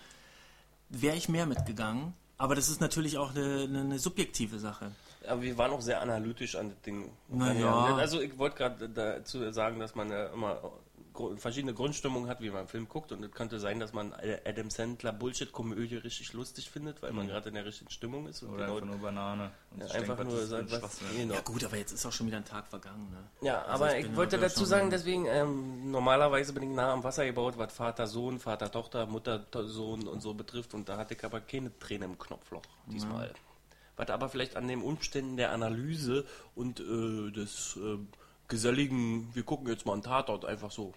wäre 0.90 1.16
ich 1.16 1.30
mehr 1.30 1.46
mitgegangen. 1.46 2.14
Aber 2.38 2.56
das 2.56 2.70
ist 2.70 2.82
natürlich 2.82 3.18
auch 3.18 3.36
eine, 3.36 3.64
eine, 3.64 3.82
eine 3.82 4.00
subjektive 4.00 4.58
Sache. 4.60 4.92
Aber 5.28 5.44
wir 5.44 5.58
waren 5.58 5.72
auch 5.72 5.82
sehr 5.82 6.02
analytisch 6.02 6.56
an 6.56 6.70
das 6.70 6.82
Ding. 6.82 7.12
Na 7.30 7.54
ja. 7.54 7.96
Also 7.96 8.20
ich 8.20 8.38
wollte 8.38 8.58
gerade 8.58 8.90
dazu 8.90 9.52
sagen, 9.52 9.80
dass 9.80 9.94
man 9.94 10.10
ja 10.10 10.28
immer 10.28 10.60
verschiedene 11.38 11.74
Grundstimmungen 11.74 12.30
hat, 12.30 12.42
wie 12.42 12.50
man 12.50 12.60
einen 12.60 12.68
Film 12.68 12.88
guckt. 12.88 13.12
Und 13.12 13.24
es 13.24 13.32
könnte 13.32 13.60
sein, 13.60 13.80
dass 13.80 13.94
man 13.94 14.14
Adam 14.46 14.70
Sandler 14.70 15.14
Bullshit-Komödie 15.14 15.98
richtig 15.98 16.34
lustig 16.34 16.70
findet, 16.70 17.02
weil 17.02 17.12
man 17.14 17.28
gerade 17.28 17.50
in 17.50 17.56
der 17.56 17.66
richtigen 17.66 17.90
Stimmung 17.90 18.28
ist. 18.28 18.44
Und 18.44 18.50
Mhm. 18.50 18.56
Oder 18.56 18.66
genau, 18.66 18.76
einfach 18.78 18.88
nur 18.88 18.98
Banane. 19.00 19.52
Und 19.72 19.80
ja, 19.80 19.86
einfach 19.92 20.18
denkt, 20.18 20.32
nur 20.34 20.60
ein 20.60 20.72
was. 20.82 21.00
Genau. 21.16 21.34
Ja 21.34 21.42
gut, 21.42 21.64
aber 21.64 21.78
jetzt 21.78 21.92
ist 21.92 22.06
auch 22.06 22.12
schon 22.12 22.28
wieder 22.28 22.38
ein 22.38 22.46
Tag 22.46 22.68
vergangen. 22.68 23.10
Ne? 23.12 23.48
Ja, 23.48 23.62
Also 23.64 23.86
aber 23.86 23.98
ich 23.98 24.16
wollte 24.16 24.38
dazu 24.38 24.66
sagen, 24.66 24.90
deswegen, 24.90 25.26
ähm, 25.28 25.92
normalerweise 25.92 26.54
bin 26.54 26.64
ich 26.64 26.70
nah 26.70 26.92
am 26.94 27.04
Wasser 27.04 27.26
gebaut, 27.26 27.58
was 27.58 27.74
Vater-Sohn, 27.74 28.40
Vater-Tochter, 28.40 29.06
Mutter-Sohn 29.06 30.08
und 30.08 30.22
so 30.22 30.34
betrifft. 30.34 30.74
Und 30.74 30.90
da 30.90 30.98
hatte 30.98 31.14
ich 31.14 31.24
aber 31.24 31.42
keine 31.42 31.78
Träne 31.80 32.06
im 32.06 32.18
Knopfloch 32.20 32.64
diesmal. 32.88 33.34
Was 33.98 34.10
aber 34.10 34.30
vielleicht 34.30 34.56
an 34.56 34.68
den 34.68 34.82
Umständen 34.82 35.38
der 35.38 35.52
Analyse 35.52 36.26
und 36.56 36.80
äh, 36.80 37.32
des 37.32 37.78
äh, 37.78 37.98
geselligen, 38.52 39.30
wir 39.34 39.42
gucken 39.44 39.68
jetzt 39.68 39.86
mal 39.88 39.94
einen 39.94 40.04
Tatort, 40.04 40.46
einfach 40.46 40.70
so. 40.70 40.94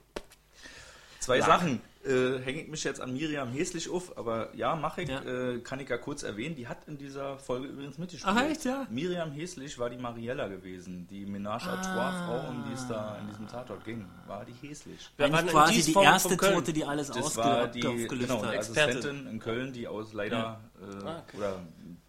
Zwei 1.21 1.39
Lag. 1.39 1.47
Sachen. 1.47 1.81
Äh, 2.05 2.39
Hänge 2.45 2.61
ich 2.65 2.69
mich 2.69 2.85
jetzt 2.85 3.01
an 3.01 3.15
Miriam 3.15 3.49
Häslich 3.51 3.89
auf, 3.89 4.19
aber 4.19 4.55
ja, 4.55 4.77
mache 4.77 5.01
ich. 5.05 5.09
Ja. 5.09 5.23
Äh, 5.23 5.61
kann 5.61 5.81
ich 5.81 5.89
ja 5.89 5.97
kurz 5.97 6.23
erwähnen. 6.23 6.55
Die 6.55 6.69
hat 6.69 6.87
in 6.87 6.99
dieser 6.99 7.39
Folge 7.39 7.69
übrigens 7.69 7.97
mitgespielt. 7.97 8.37
Ach, 8.37 8.43
echt, 8.45 8.67
ja? 8.67 8.87
Miriam 8.91 9.33
Häslich 9.33 9.79
war 9.79 9.89
die 9.89 9.97
Mariella 9.97 10.49
gewesen. 10.49 11.07
Die 11.09 11.25
Ménage 11.25 11.63
à 11.67 11.81
Trois 11.81 12.13
Frau, 12.27 12.51
um 12.51 12.63
die 12.69 12.75
es 12.75 12.87
da 12.89 13.17
in 13.23 13.29
diesem 13.29 13.49
Tatort 13.49 13.83
ging. 13.87 14.05
War 14.27 14.45
die 14.45 14.53
Häslich. 14.69 15.09
Wir 15.17 15.33
waren 15.33 15.47
in 15.47 15.51
quasi 15.53 15.81
die 15.83 15.93
vom- 15.95 16.03
erste. 16.05 16.37
Tote, 16.37 16.75
die 16.75 16.85
alles 16.85 17.07
Das 17.11 17.35
war 17.39 17.69
die, 17.69 17.87
aufgelöst 17.87 18.11
genau, 18.29 18.41
die 18.43 18.47
hat. 18.49 18.55
Expertin. 18.57 18.99
Assistentin 18.99 19.27
in 19.33 19.39
Köln, 19.39 19.73
die 19.73 19.89
aus 19.89 20.13
leider 20.13 20.61
äh, 20.83 21.07
Ah, 21.07 21.23
okay. 21.27 21.37
oder 21.39 21.61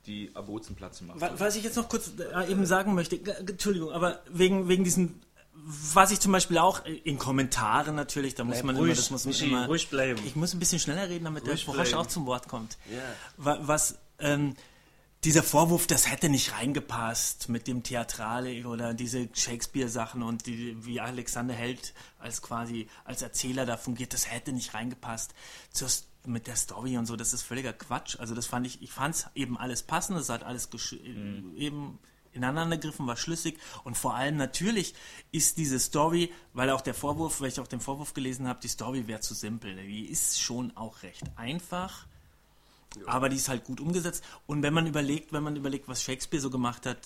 die 0.07 0.29
Abbotzenplatz 0.33 0.99
gemacht 0.99 1.21
Wa- 1.21 1.27
hat. 1.29 1.39
Was 1.39 1.55
ich 1.55 1.63
jetzt 1.63 1.77
noch 1.77 1.87
kurz 1.87 2.11
äh, 2.19 2.51
eben 2.51 2.65
sagen 2.65 2.95
möchte, 2.95 3.17
Entschuldigung, 3.47 3.93
aber 3.93 4.19
wegen, 4.29 4.67
wegen 4.67 4.83
diesen, 4.83 5.21
was 5.67 6.11
ich 6.11 6.19
zum 6.19 6.31
Beispiel 6.31 6.57
auch 6.59 6.85
äh, 6.85 6.93
in 6.93 7.17
Kommentaren 7.17 7.95
natürlich, 7.95 8.35
da 8.35 8.43
muss 8.43 8.61
man 8.63 8.75
immer, 8.77 8.87
das 8.87 9.09
muss 9.09 9.25
man 9.25 9.33
Michi, 9.33 9.47
immer, 9.47 9.65
ruhig 9.65 9.89
bleiben. 9.89 10.21
ich 10.25 10.35
muss 10.35 10.53
ein 10.53 10.59
bisschen 10.59 10.79
schneller 10.79 11.09
reden, 11.09 11.25
damit 11.25 11.43
Ruhig 11.47 11.65
der 11.65 11.73
Frosch 11.73 11.93
auch 11.93 12.05
zum 12.05 12.25
Wort 12.27 12.47
kommt. 12.47 12.77
Wa- 13.37 13.57
Was, 13.61 13.97
ähm, 14.19 14.53
dieser 15.23 15.41
Vorwurf, 15.41 15.87
das 15.87 16.11
hätte 16.11 16.29
nicht 16.29 16.53
reingepasst 16.53 17.49
mit 17.49 17.65
dem 17.67 17.81
Theatrale 17.81 18.67
oder 18.67 18.93
diese 18.93 19.27
Shakespeare-Sachen 19.33 20.21
und 20.21 20.45
die, 20.45 20.77
wie 20.85 20.99
Alexander 21.01 21.55
Held 21.55 21.95
als 22.19 22.43
quasi 22.43 22.87
als 23.05 23.23
Erzähler 23.23 23.65
da 23.65 23.75
fungiert, 23.75 24.13
das 24.13 24.29
hätte 24.31 24.51
nicht 24.53 24.75
reingepasst 24.75 25.33
zur, 25.71 25.87
mit 26.27 26.45
der 26.45 26.55
Story 26.55 26.95
und 26.97 27.07
so, 27.07 27.15
das 27.15 27.33
ist 27.33 27.41
völliger 27.41 27.73
Quatsch. 27.73 28.17
Also 28.19 28.35
das 28.35 28.45
fand 28.45 28.67
ich, 28.67 28.83
ich 28.83 28.91
fand 28.91 29.15
es 29.15 29.25
eben 29.33 29.57
alles 29.57 29.81
passend, 29.81 30.19
es 30.19 30.29
hat 30.29 30.43
alles 30.43 30.71
gesch- 30.71 31.01
eben 31.55 31.97
ineinander 32.35 32.77
gegriffen, 32.77 33.07
war 33.07 33.17
schlüssig 33.17 33.57
und 33.83 33.97
vor 33.97 34.15
allem 34.15 34.37
natürlich 34.37 34.93
ist 35.31 35.57
diese 35.57 35.79
Story, 35.79 36.31
weil 36.53 36.69
auch 36.69 36.81
der 36.81 36.93
Vorwurf, 36.93 37.41
weil 37.41 37.49
ich 37.49 37.59
auch 37.59 37.67
den 37.67 37.79
Vorwurf 37.79 38.13
gelesen 38.13 38.47
habe, 38.47 38.59
die 38.61 38.67
Story 38.67 39.07
wäre 39.07 39.21
zu 39.21 39.33
simpel. 39.33 39.75
Die 39.75 40.05
ist 40.05 40.41
schon 40.41 40.75
auch 40.75 41.03
recht 41.03 41.23
einfach. 41.35 42.05
Aber 43.07 43.27
die 43.27 43.35
ist 43.35 43.49
halt 43.49 43.65
gut 43.65 43.81
umgesetzt. 43.81 44.23
Und 44.47 44.63
wenn 44.63 44.73
man 44.73 44.87
überlegt, 44.87 45.33
wenn 45.33 45.43
man 45.43 45.55
überlegt, 45.57 45.89
was 45.89 46.01
Shakespeare 46.01 46.41
so 46.41 46.49
gemacht 46.49 46.85
hat, 46.85 46.99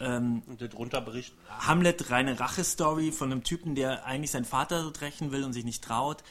ähm, 0.00 0.42
Und 0.46 0.60
darunter 0.60 1.00
berichten. 1.00 1.36
Hamlet 1.48 2.10
reine 2.10 2.38
Rache-Story 2.40 3.12
von 3.12 3.30
einem 3.30 3.44
Typen, 3.44 3.74
der 3.74 4.04
eigentlich 4.04 4.32
seinen 4.32 4.44
Vater 4.44 4.92
rächen 5.00 5.30
will 5.30 5.44
und 5.44 5.52
sich 5.52 5.64
nicht 5.64 5.84
traut. 5.84 6.24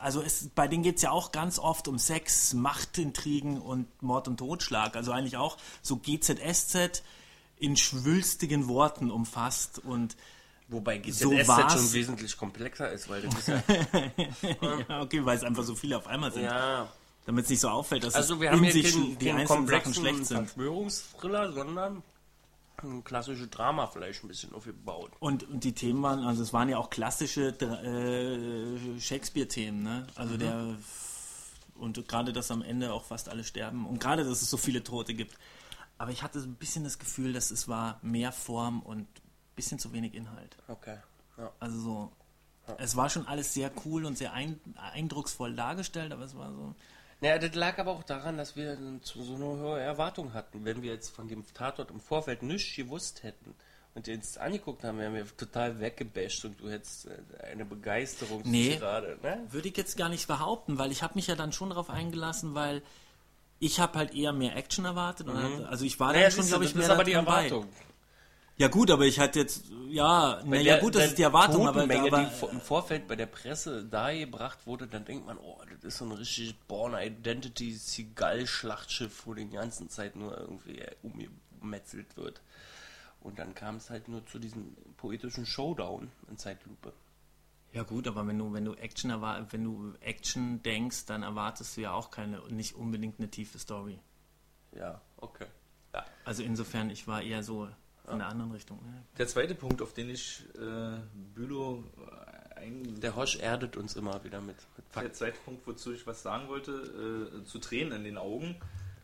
Also 0.00 0.22
es, 0.22 0.48
bei 0.54 0.66
denen 0.66 0.82
geht 0.82 0.96
es 0.96 1.02
ja 1.02 1.10
auch 1.10 1.32
ganz 1.32 1.58
oft 1.58 1.88
um 1.88 1.98
Sex, 1.98 2.54
Machtintrigen 2.54 3.60
und 3.60 4.02
Mord 4.02 4.28
und 4.28 4.38
Totschlag. 4.38 4.96
Also 4.96 5.12
eigentlich 5.12 5.36
auch 5.36 5.58
so 5.82 5.96
GZSZ 5.96 7.02
in 7.58 7.76
schwülstigen 7.76 8.68
Worten 8.68 9.10
umfasst 9.10 9.78
und 9.78 10.16
Wobei 10.68 11.00
So 11.10 11.30
GZSZ 11.30 11.48
war's. 11.48 11.72
schon 11.74 11.92
wesentlich 11.92 12.36
komplexer 12.36 12.90
ist, 12.90 13.08
weil 13.08 13.22
das 13.22 13.34
ist 13.38 13.46
ja. 13.48 13.62
ja, 14.88 15.00
okay, 15.00 15.24
weil 15.24 15.36
es 15.36 15.44
einfach 15.44 15.62
so 15.62 15.76
viele 15.76 15.96
auf 15.96 16.08
einmal 16.08 16.32
sind. 16.32 16.42
ja. 16.42 16.92
Damit 17.24 17.44
es 17.44 17.50
nicht 17.50 17.60
so 17.60 17.68
auffällt, 17.68 18.04
dass 18.04 18.14
Also 18.14 18.34
es 18.34 18.40
wir 18.40 18.50
haben 18.50 18.58
in 18.58 18.64
hier 18.70 18.72
sich 18.72 18.92
keinen, 18.92 19.18
die 19.18 19.26
keinen 19.26 19.38
einzelnen 19.40 19.66
Sachen 19.68 19.94
schlecht 19.94 20.26
sind. 20.26 20.36
Verschwörungsthriller, 20.48 21.52
sondern 21.52 22.02
ein 22.82 23.04
klassisches 23.04 23.48
Drama 23.50 23.86
vielleicht 23.86 24.22
ein 24.24 24.28
bisschen 24.28 24.52
aufgebaut. 24.54 25.10
Und, 25.18 25.48
und 25.48 25.64
die 25.64 25.72
Themen 25.72 26.02
waren, 26.02 26.24
also 26.24 26.42
es 26.42 26.52
waren 26.52 26.68
ja 26.68 26.78
auch 26.78 26.90
klassische 26.90 27.48
äh, 27.48 29.00
Shakespeare-Themen, 29.00 29.82
ne? 29.82 30.06
Also 30.14 30.36
der 30.36 30.76
und 31.78 32.08
gerade, 32.08 32.32
dass 32.32 32.50
am 32.50 32.62
Ende 32.62 32.92
auch 32.92 33.04
fast 33.04 33.28
alle 33.28 33.44
sterben 33.44 33.86
und 33.86 34.00
gerade, 34.00 34.24
dass 34.24 34.40
es 34.42 34.50
so 34.50 34.56
viele 34.56 34.82
Tote 34.82 35.14
gibt. 35.14 35.34
Aber 35.98 36.10
ich 36.10 36.22
hatte 36.22 36.40
so 36.40 36.46
ein 36.46 36.54
bisschen 36.56 36.84
das 36.84 36.98
Gefühl, 36.98 37.32
dass 37.32 37.50
es 37.50 37.68
war 37.68 37.98
mehr 38.02 38.32
Form 38.32 38.80
und 38.82 39.02
ein 39.02 39.54
bisschen 39.54 39.78
zu 39.78 39.92
wenig 39.92 40.14
Inhalt. 40.14 40.56
Okay. 40.68 40.98
Ja. 41.38 41.50
Also 41.58 41.80
so, 41.80 42.12
es 42.78 42.96
war 42.96 43.08
schon 43.08 43.26
alles 43.26 43.54
sehr 43.54 43.70
cool 43.84 44.04
und 44.04 44.18
sehr 44.18 44.32
ein, 44.32 44.60
eindrucksvoll 44.92 45.54
dargestellt, 45.54 46.12
aber 46.12 46.24
es 46.24 46.36
war 46.36 46.52
so. 46.52 46.74
Naja, 47.20 47.38
das 47.38 47.54
lag 47.54 47.78
aber 47.78 47.92
auch 47.92 48.02
daran, 48.02 48.36
dass 48.36 48.56
wir 48.56 48.76
so 49.02 49.34
eine 49.34 49.44
hohe 49.44 49.80
Erwartung 49.80 50.34
hatten. 50.34 50.64
Wenn 50.66 50.82
wir 50.82 50.92
jetzt 50.92 51.08
von 51.08 51.28
dem 51.28 51.44
Tatort 51.54 51.90
im 51.90 52.00
Vorfeld 52.00 52.42
nichts 52.42 52.76
gewusst 52.76 53.22
hätten 53.22 53.54
und 53.94 54.06
uns 54.06 54.36
angeguckt 54.36 54.84
haben, 54.84 54.98
wären 54.98 55.14
wir 55.14 55.26
total 55.36 55.80
weggebasht 55.80 56.44
und 56.44 56.60
du 56.60 56.68
hättest 56.68 57.06
äh, 57.06 57.16
eine 57.52 57.64
Begeisterung 57.64 58.42
Nee. 58.44 58.76
gerade. 58.76 59.18
Ne? 59.22 59.46
Würde 59.48 59.68
ich 59.68 59.76
jetzt 59.78 59.96
gar 59.96 60.10
nicht 60.10 60.26
behaupten, 60.28 60.78
weil 60.78 60.92
ich 60.92 61.02
habe 61.02 61.14
mich 61.14 61.26
ja 61.28 61.36
dann 61.36 61.52
schon 61.52 61.70
darauf 61.70 61.88
eingelassen, 61.88 62.54
weil 62.54 62.82
ich 63.58 63.80
habe 63.80 63.98
halt 63.98 64.14
eher 64.14 64.32
mehr 64.32 64.54
Action 64.56 64.84
erwartet. 64.84 65.28
Und 65.28 65.42
hatte- 65.42 65.68
also 65.68 65.84
ich 65.84 65.98
war 66.00 66.12
Naja, 66.12 66.24
dann 66.24 66.32
schon, 66.32 66.46
glaube 66.46 66.64
ich, 66.64 66.70
das 66.70 66.76
mehr 66.78 66.86
ist 66.86 66.90
aber 66.92 67.04
die. 67.04 67.12
Erwartung. 67.12 67.68
Ja 68.58 68.68
gut, 68.68 68.90
aber 68.90 69.04
ich 69.04 69.20
hatte 69.20 69.40
jetzt, 69.40 69.64
ja, 69.88 70.40
naja 70.46 70.62
der- 70.62 70.78
gut, 70.80 70.94
das 70.94 71.08
ist 71.08 71.18
die 71.18 71.22
Erwartung, 71.22 71.68
aber, 71.68 71.82
aber 71.82 71.90
die 71.90 72.46
im 72.50 72.60
Vorfeld 72.62 73.06
bei 73.06 73.14
der 73.14 73.26
Presse 73.26 73.84
dargebracht 73.84 74.66
wurde, 74.66 74.86
dann 74.86 75.04
denkt 75.04 75.26
man, 75.26 75.36
oh, 75.36 75.58
das 75.74 75.84
ist 75.84 75.98
so 75.98 76.06
ein 76.06 76.12
richtig 76.12 76.58
Born 76.66 76.94
Identity 76.94 77.72
Seagull-Schlachtschiff, 77.74 79.26
wo 79.26 79.34
die 79.34 79.48
ganze 79.50 79.88
Zeit 79.88 80.16
nur 80.16 80.38
irgendwie 80.38 80.82
umgemetzelt 81.02 82.16
wird. 82.16 82.40
Und 83.20 83.38
dann 83.38 83.54
kam 83.54 83.76
es 83.76 83.90
halt 83.90 84.08
nur 84.08 84.24
zu 84.26 84.38
diesem 84.38 84.74
poetischen 84.96 85.44
Showdown 85.44 86.10
in 86.30 86.38
Zeitlupe. 86.38 86.92
Ja 87.76 87.82
gut, 87.82 88.08
aber 88.08 88.26
wenn 88.26 88.38
du 88.38 88.52
wenn 88.52 88.64
du 88.64 88.74
Action 88.74 89.10
erwar- 89.10 89.46
wenn 89.52 89.62
du 89.64 89.92
Action 90.00 90.62
denkst, 90.62 91.06
dann 91.06 91.22
erwartest 91.22 91.76
du 91.76 91.82
ja 91.82 91.92
auch 91.92 92.10
keine 92.10 92.40
nicht 92.48 92.74
unbedingt 92.74 93.18
eine 93.18 93.30
tiefe 93.30 93.58
Story. 93.58 93.98
Ja, 94.72 95.00
okay. 95.18 95.46
Ja. 95.94 96.04
Also 96.24 96.42
insofern, 96.42 96.90
ich 96.90 97.06
war 97.06 97.22
eher 97.22 97.42
so 97.42 97.68
in 98.10 98.18
der 98.18 98.28
anderen 98.28 98.52
Richtung. 98.52 98.78
ne? 98.84 99.02
Der 99.18 99.26
zweite 99.26 99.54
Punkt, 99.54 99.80
auf 99.82 99.92
den 99.92 100.08
ich 100.10 100.44
äh, 100.54 100.98
Bülow 101.34 101.82
äh, 102.54 102.60
ein, 102.60 103.00
Der 103.00 103.14
Hosch 103.16 103.36
erdet 103.36 103.76
uns 103.76 103.96
immer 103.96 104.22
wieder 104.24 104.40
mit, 104.40 104.56
mit 104.76 104.86
Der 104.94 105.12
zweite 105.12 105.38
Punkt, 105.44 105.66
wozu 105.66 105.92
ich 105.92 106.06
was 106.06 106.22
sagen 106.22 106.48
wollte, 106.48 106.72
äh, 107.42 107.44
zu 107.44 107.58
Tränen 107.58 107.92
in 107.92 108.04
den 108.04 108.18
Augen, 108.18 108.56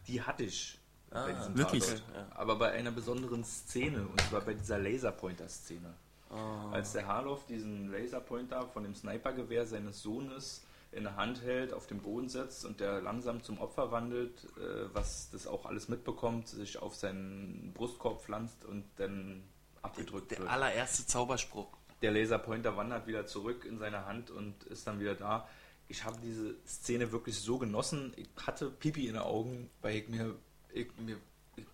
die 0.06 0.22
hatte 0.22 0.44
ich 0.44 0.78
Ah, 1.10 1.26
bei 1.26 1.32
diesem 1.34 1.58
wirklich? 1.58 1.84
Ja. 1.90 2.26
Aber 2.30 2.56
bei 2.56 2.70
einer 2.72 2.90
besonderen 2.90 3.44
Szene, 3.44 4.06
und 4.06 4.18
zwar 4.22 4.40
bei 4.40 4.54
dieser 4.54 4.78
Laserpointer-Szene. 4.78 5.92
Ah. 6.32 6.70
Als 6.72 6.92
der 6.92 7.06
Harloff 7.06 7.46
diesen 7.46 7.90
Laserpointer 7.90 8.66
von 8.68 8.82
dem 8.84 8.94
Snipergewehr 8.94 9.66
seines 9.66 10.02
Sohnes 10.02 10.64
in 10.90 11.04
der 11.04 11.16
Hand 11.16 11.42
hält, 11.42 11.72
auf 11.72 11.86
den 11.86 12.00
Boden 12.00 12.28
setzt 12.28 12.64
und 12.64 12.80
der 12.80 13.00
langsam 13.00 13.42
zum 13.42 13.58
Opfer 13.58 13.90
wandelt, 13.92 14.44
äh, 14.58 14.94
was 14.94 15.30
das 15.30 15.46
auch 15.46 15.64
alles 15.66 15.88
mitbekommt, 15.88 16.48
sich 16.48 16.78
auf 16.80 16.94
seinen 16.94 17.72
Brustkorb 17.74 18.22
pflanzt 18.22 18.64
und 18.64 18.84
dann 18.96 19.42
abgedrückt 19.80 20.30
Der 20.30 20.40
wird 20.40 20.50
allererste 20.50 21.06
Zauberspruch. 21.06 21.68
der 22.02 22.10
Laserpointer 22.12 22.76
wandert 22.76 23.06
wieder 23.06 23.26
zurück 23.26 23.64
in 23.64 23.78
seine 23.78 24.04
Hand 24.06 24.30
und 24.30 24.64
ist 24.64 24.86
dann 24.86 25.00
wieder 25.00 25.14
da. 25.14 25.48
Ich 25.88 26.04
habe 26.04 26.18
diese 26.22 26.54
Szene 26.66 27.10
wirklich 27.12 27.38
so 27.38 27.58
genossen. 27.58 28.12
Ich 28.16 28.28
hatte 28.46 28.70
Pipi 28.70 29.06
in 29.06 29.14
den 29.14 29.22
Augen, 29.22 29.70
weil 29.82 29.96
ich 29.96 30.08
mir, 30.08 30.34
ich, 30.72 30.88
mir 30.98 31.16
ich 31.56 31.64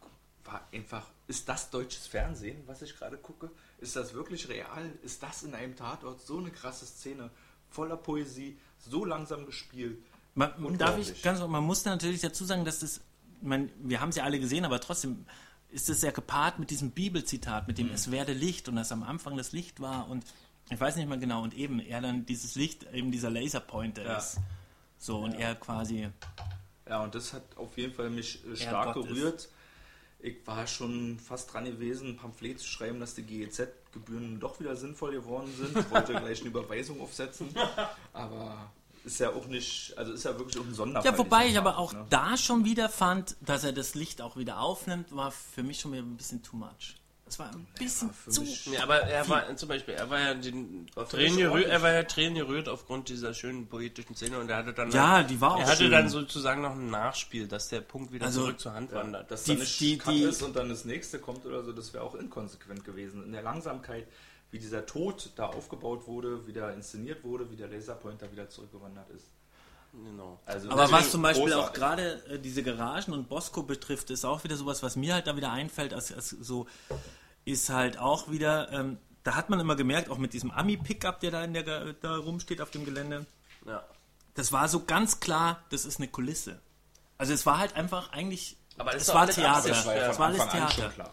war 0.44 0.66
einfach, 0.72 1.06
ist 1.28 1.48
das 1.48 1.70
deutsches 1.70 2.06
Fernsehen, 2.06 2.62
was 2.66 2.82
ich 2.82 2.96
gerade 2.96 3.18
gucke? 3.18 3.50
Ist 3.78 3.94
das 3.94 4.14
wirklich 4.14 4.48
real? 4.48 4.90
Ist 5.02 5.22
das 5.22 5.42
in 5.42 5.54
einem 5.54 5.76
Tatort 5.76 6.20
so 6.22 6.38
eine 6.38 6.50
krasse 6.50 6.86
Szene? 6.86 7.30
Voller 7.70 7.98
Poesie, 7.98 8.58
so 8.78 9.04
langsam 9.04 9.44
gespielt. 9.44 10.02
Man, 10.34 10.78
darf 10.78 10.96
ich 10.98 11.22
ganz, 11.22 11.40
man 11.40 11.64
muss 11.64 11.84
natürlich 11.84 12.22
dazu 12.22 12.44
sagen, 12.44 12.64
dass 12.64 12.80
das, 12.80 13.02
man, 13.42 13.70
wir 13.78 14.00
haben 14.00 14.08
es 14.08 14.16
ja 14.16 14.24
alle 14.24 14.40
gesehen, 14.40 14.64
aber 14.64 14.80
trotzdem 14.80 15.26
ist 15.70 15.90
es 15.90 16.00
ja 16.00 16.12
gepaart 16.12 16.58
mit 16.58 16.70
diesem 16.70 16.92
Bibelzitat, 16.92 17.68
mit 17.68 17.76
dem 17.76 17.90
Es 17.90 18.10
werde 18.10 18.32
Licht 18.32 18.68
und 18.68 18.76
das 18.76 18.90
am 18.90 19.02
Anfang 19.02 19.36
das 19.36 19.52
Licht 19.52 19.80
war 19.80 20.08
und 20.08 20.24
ich 20.70 20.80
weiß 20.80 20.96
nicht 20.96 21.08
mehr 21.08 21.18
genau 21.18 21.42
und 21.42 21.54
eben 21.54 21.78
er 21.80 22.00
dann 22.00 22.24
dieses 22.24 22.54
Licht, 22.54 22.86
eben 22.92 23.10
dieser 23.10 23.30
Laserpointer 23.30 24.04
Ja. 24.04 24.16
ist. 24.16 24.38
So 24.98 25.18
und 25.18 25.34
er 25.34 25.54
quasi, 25.56 26.08
Ja, 26.88 27.02
und 27.02 27.14
das 27.14 27.34
hat 27.34 27.42
auf 27.56 27.76
jeden 27.76 27.92
Fall 27.92 28.08
mich 28.08 28.44
äh, 28.46 28.56
stark 28.56 28.94
Gott 28.94 29.10
ist. 29.10 29.50
Ich 30.20 30.44
war 30.46 30.66
schon 30.66 31.18
fast 31.18 31.52
dran 31.52 31.64
gewesen, 31.64 32.08
ein 32.08 32.16
Pamphlet 32.16 32.58
zu 32.58 32.66
schreiben, 32.66 32.98
dass 32.98 33.14
die 33.14 33.22
GEZ-Gebühren 33.22 34.40
doch 34.40 34.58
wieder 34.58 34.74
sinnvoll 34.74 35.12
geworden 35.12 35.52
sind. 35.56 35.76
Ich 35.76 35.90
wollte 35.90 36.12
gleich 36.20 36.40
eine 36.40 36.48
Überweisung 36.48 37.00
aufsetzen. 37.00 37.48
Aber 38.12 38.72
ist 39.04 39.20
ja 39.20 39.30
auch 39.30 39.46
nicht, 39.46 39.96
also 39.96 40.12
ist 40.12 40.24
ja 40.24 40.36
wirklich 40.38 40.58
auch 40.58 40.66
ein 40.66 40.74
Sonderfall. 40.74 41.12
ja, 41.12 41.18
wobei 41.18 41.46
ich 41.46 41.56
aber 41.56 41.78
auch 41.78 41.92
ne? 41.92 42.04
da 42.10 42.36
schon 42.36 42.64
wieder 42.64 42.88
fand, 42.88 43.36
dass 43.40 43.62
er 43.62 43.72
das 43.72 43.94
Licht 43.94 44.20
auch 44.20 44.36
wieder 44.36 44.60
aufnimmt, 44.60 45.14
war 45.14 45.30
für 45.30 45.62
mich 45.62 45.80
schon 45.80 45.92
wieder 45.92 46.02
ein 46.02 46.16
bisschen 46.16 46.42
too 46.42 46.56
much. 46.56 46.96
Das 47.28 47.38
war 47.38 47.50
ein 47.50 47.66
bisschen 47.78 48.10
für 48.10 48.30
zu. 48.30 48.40
mich- 48.40 48.66
Ja, 48.66 48.82
aber 48.84 49.00
er 49.02 49.28
war 49.28 49.54
zum 49.56 49.68
Beispiel, 49.68 49.94
er 49.94 50.08
war 50.08 50.18
ja 50.18 50.34
den 50.34 50.86
Tränen 51.10 51.36
gerührt, 51.36 51.66
er 51.66 51.82
war 51.82 51.92
ja 51.92 52.02
Tränen 52.04 52.34
gerührt 52.36 52.68
aufgrund 52.68 53.08
dieser 53.10 53.34
schönen 53.34 53.66
poetischen 53.68 54.16
Szene 54.16 54.38
und 54.38 54.48
er 54.48 54.56
hatte 54.56 54.72
dann 54.72 54.90
Ja, 54.90 55.22
die 55.22 55.38
war 55.40 55.56
auch 55.56 55.60
er 55.60 55.66
hatte 55.66 55.76
schön. 55.84 55.92
dann 55.92 56.08
sozusagen 56.08 56.62
noch 56.62 56.72
ein 56.72 56.88
Nachspiel, 56.90 57.46
dass 57.46 57.68
der 57.68 57.82
Punkt 57.82 58.12
wieder 58.12 58.26
Also, 58.26 58.40
zurück 58.42 58.58
zur 58.60 58.72
Hand 58.72 58.92
wandert. 58.92 59.30
Dass 59.30 59.44
Die- 59.44 59.54
da 59.54 59.60
nicht 59.60 59.78
die- 59.80 59.98
die- 59.98 60.22
ist 60.22 60.42
und 60.42 60.56
dann 60.56 60.68
das 60.70 60.84
nächste 60.86 61.18
kommt 61.18 61.44
oder 61.44 61.62
so, 61.62 61.72
das 61.72 61.92
wäre 61.92 62.02
auch 62.02 62.14
inkonsequent 62.14 62.84
gewesen. 62.84 63.22
In 63.24 63.32
der 63.32 63.42
Langsamkeit, 63.42 64.06
wie 64.50 64.58
dieser 64.58 64.86
Tod 64.86 65.30
da 65.36 65.46
aufgebaut 65.48 66.06
wurde, 66.06 66.46
wie 66.46 66.52
der 66.54 66.72
inszeniert 66.72 67.22
wurde, 67.24 67.50
wie 67.50 67.56
der 67.56 67.68
Laserpointer 67.68 68.32
wieder 68.32 68.48
zurückgewandert 68.48 69.10
ist. 69.10 69.26
genau. 69.92 70.38
Also 70.46 70.70
Aber 70.70 70.90
was 70.92 71.10
zum 71.10 71.22
Beispiel 71.22 71.52
auch 71.54 71.72
großartig. 71.72 71.74
gerade 71.82 72.24
äh, 72.34 72.38
diese 72.38 72.62
Garagen 72.62 73.12
und 73.14 73.28
Bosco 73.28 73.62
betrifft, 73.62 74.10
ist 74.10 74.24
auch 74.24 74.44
wieder 74.44 74.56
sowas, 74.56 74.82
was 74.82 74.96
mir 74.96 75.14
halt 75.14 75.26
da 75.26 75.34
wieder 75.36 75.50
einfällt, 75.50 75.92
als, 75.94 76.12
als 76.12 76.28
so 76.30 76.66
ist 77.50 77.70
halt 77.70 77.98
auch 77.98 78.30
wieder, 78.30 78.70
ähm, 78.72 78.98
da 79.24 79.34
hat 79.34 79.50
man 79.50 79.60
immer 79.60 79.76
gemerkt, 79.76 80.10
auch 80.10 80.18
mit 80.18 80.32
diesem 80.32 80.50
Ami-Pickup, 80.50 81.20
der 81.20 81.30
da, 81.30 81.44
in 81.44 81.54
der, 81.54 81.92
da 81.94 82.16
rumsteht 82.16 82.60
auf 82.60 82.70
dem 82.70 82.84
Gelände, 82.84 83.26
Ja. 83.66 83.82
das 84.34 84.52
war 84.52 84.68
so 84.68 84.84
ganz 84.84 85.20
klar, 85.20 85.62
das 85.70 85.84
ist 85.84 85.98
eine 85.98 86.08
Kulisse. 86.08 86.60
Also 87.18 87.32
es 87.32 87.44
war 87.46 87.58
halt 87.58 87.74
einfach 87.74 88.12
eigentlich, 88.12 88.56
Aber 88.76 88.92
das 88.92 89.02
es 89.02 89.08
war 89.14 89.22
alles 89.22 89.34
Theater. 89.34 89.68
Das 89.68 89.86
war 89.86 89.96
ja 89.96 90.02
Ja, 90.12 90.18
war 90.18 90.26
alles 90.28 90.48
Theater. 90.48 90.88
klar. 90.90 91.12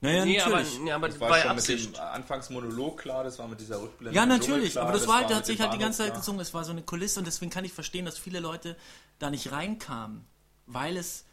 Naja, 0.00 0.24
Nee, 0.26 0.40
aber, 0.40 0.50
natürlich. 0.56 0.80
nee, 0.80 0.92
aber 0.92 1.06
Das 1.06 1.14
das 1.14 1.20
war, 1.22 1.30
war 1.30 1.38
ja 1.38 1.54
mit 1.54 1.68
dem 1.68 1.94
Anfangsmonolog 1.96 2.98
klar, 3.00 3.24
das 3.24 3.38
war 3.38 3.48
mit 3.48 3.58
dieser 3.60 3.80
Rückblende. 3.80 4.14
Ja, 4.14 4.26
natürlich, 4.26 4.72
klar, 4.72 4.84
aber 4.88 4.98
das, 4.98 5.06
war, 5.08 5.20
mit 5.20 5.30
der 5.30 5.36
hat 5.38 5.46
sich 5.46 5.58
halt 5.60 5.72
die 5.72 5.78
ganze 5.78 5.98
Zeit 5.98 6.08
Bahnhof 6.08 6.20
gesungen, 6.22 6.40
es 6.42 6.52
war 6.52 6.64
so 6.64 6.72
eine 6.72 6.82
Kulisse 6.82 7.20
und 7.20 7.26
deswegen 7.26 7.50
kann 7.50 7.64
ich 7.64 7.72
verstehen, 7.72 8.04
dass 8.04 8.18
viele 8.18 8.40
Leute 8.40 8.76
da 9.18 9.30
nicht 9.30 9.50
reinkamen, 9.52 10.26
weil 10.66 10.96
es 10.98 11.24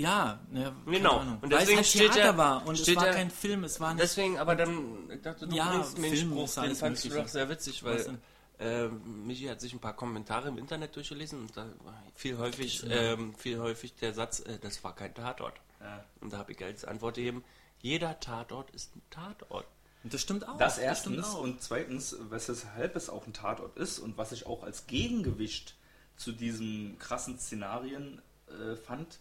ja, 0.00 0.40
ne, 0.50 0.72
keine 0.84 0.96
Genau. 0.98 1.16
Ahnung, 1.18 1.38
Und 1.42 1.50
weil 1.52 1.58
es 1.58 1.58
deswegen 1.60 1.76
halt 1.78 1.86
steht 1.86 2.00
Theater 2.12 2.24
ja- 2.24 2.36
war 2.36 2.66
und 2.66 2.78
es 2.80 2.96
war 2.96 3.06
ja- 3.06 3.12
kein 3.12 3.30
Film, 3.30 3.64
es 3.64 3.80
war 3.80 3.94
nicht, 3.94 4.02
Deswegen, 4.02 4.38
aber 4.38 4.56
dann, 4.56 5.10
ich 5.10 5.20
dachte, 5.22 5.46
du 5.46 5.54
Ja, 5.56 5.70
bringst 5.70 5.98
mir 5.98 6.08
den 6.10 6.16
Film 6.16 6.30
Spruch, 6.32 6.62
den 6.64 6.74
fandst 6.76 7.04
du 7.04 7.08
doch 7.10 7.28
sehr 7.28 7.48
witzig, 7.48 7.82
Was 7.84 8.06
weil 8.08 8.18
äh, 8.58 8.88
Michi 8.88 9.46
hat 9.46 9.60
sich 9.60 9.72
ein 9.72 9.78
paar 9.80 9.94
Kommentare 9.96 10.48
im 10.48 10.58
Internet 10.58 10.94
durchgelesen 10.94 11.40
und 11.40 11.56
da 11.56 11.64
war 11.84 12.02
viel 12.14 12.36
häufig, 12.36 12.84
ähm, 12.90 13.34
viel 13.34 13.58
häufig 13.58 13.94
der 13.94 14.12
Satz, 14.12 14.40
äh, 14.40 14.58
das 14.60 14.84
war 14.84 14.94
kein 14.94 15.14
Tatort. 15.14 15.54
Ja. 15.80 16.04
Und 16.20 16.32
da 16.32 16.38
habe 16.38 16.52
ich 16.52 16.62
als 16.62 16.84
Antwort 16.84 17.14
gegeben, 17.14 17.42
jeder 17.80 18.20
Tatort 18.20 18.70
ist 18.72 18.94
ein 18.96 19.02
Tatort. 19.08 19.66
und 20.04 20.12
das 20.12 20.20
stimmt 20.20 20.46
auch. 20.46 20.58
Das 20.58 20.76
erstens 20.78 21.24
auch. 21.26 21.40
und 21.40 21.62
zweitens, 21.62 22.16
weshalb 22.28 22.96
es 22.96 23.08
auch 23.08 23.26
ein 23.26 23.32
Tatort 23.32 23.76
ist 23.78 23.98
und 23.98 24.18
was 24.18 24.32
ich 24.32 24.44
auch 24.46 24.62
als 24.62 24.86
Gegengewicht 24.86 25.74
zu 26.16 26.32
diesen 26.32 26.98
krassen 26.98 27.38
Szenarien 27.38 28.20
äh, 28.48 28.76
fand, 28.76 29.18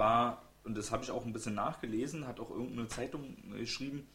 war, 0.00 0.42
und 0.64 0.76
das 0.76 0.90
habe 0.90 1.04
ich 1.04 1.12
auch 1.12 1.24
ein 1.24 1.32
bisschen 1.32 1.54
nachgelesen, 1.54 2.26
hat 2.26 2.40
auch 2.40 2.50
irgendeine 2.50 2.88
Zeitung 2.88 3.36
geschrieben, 3.52 4.08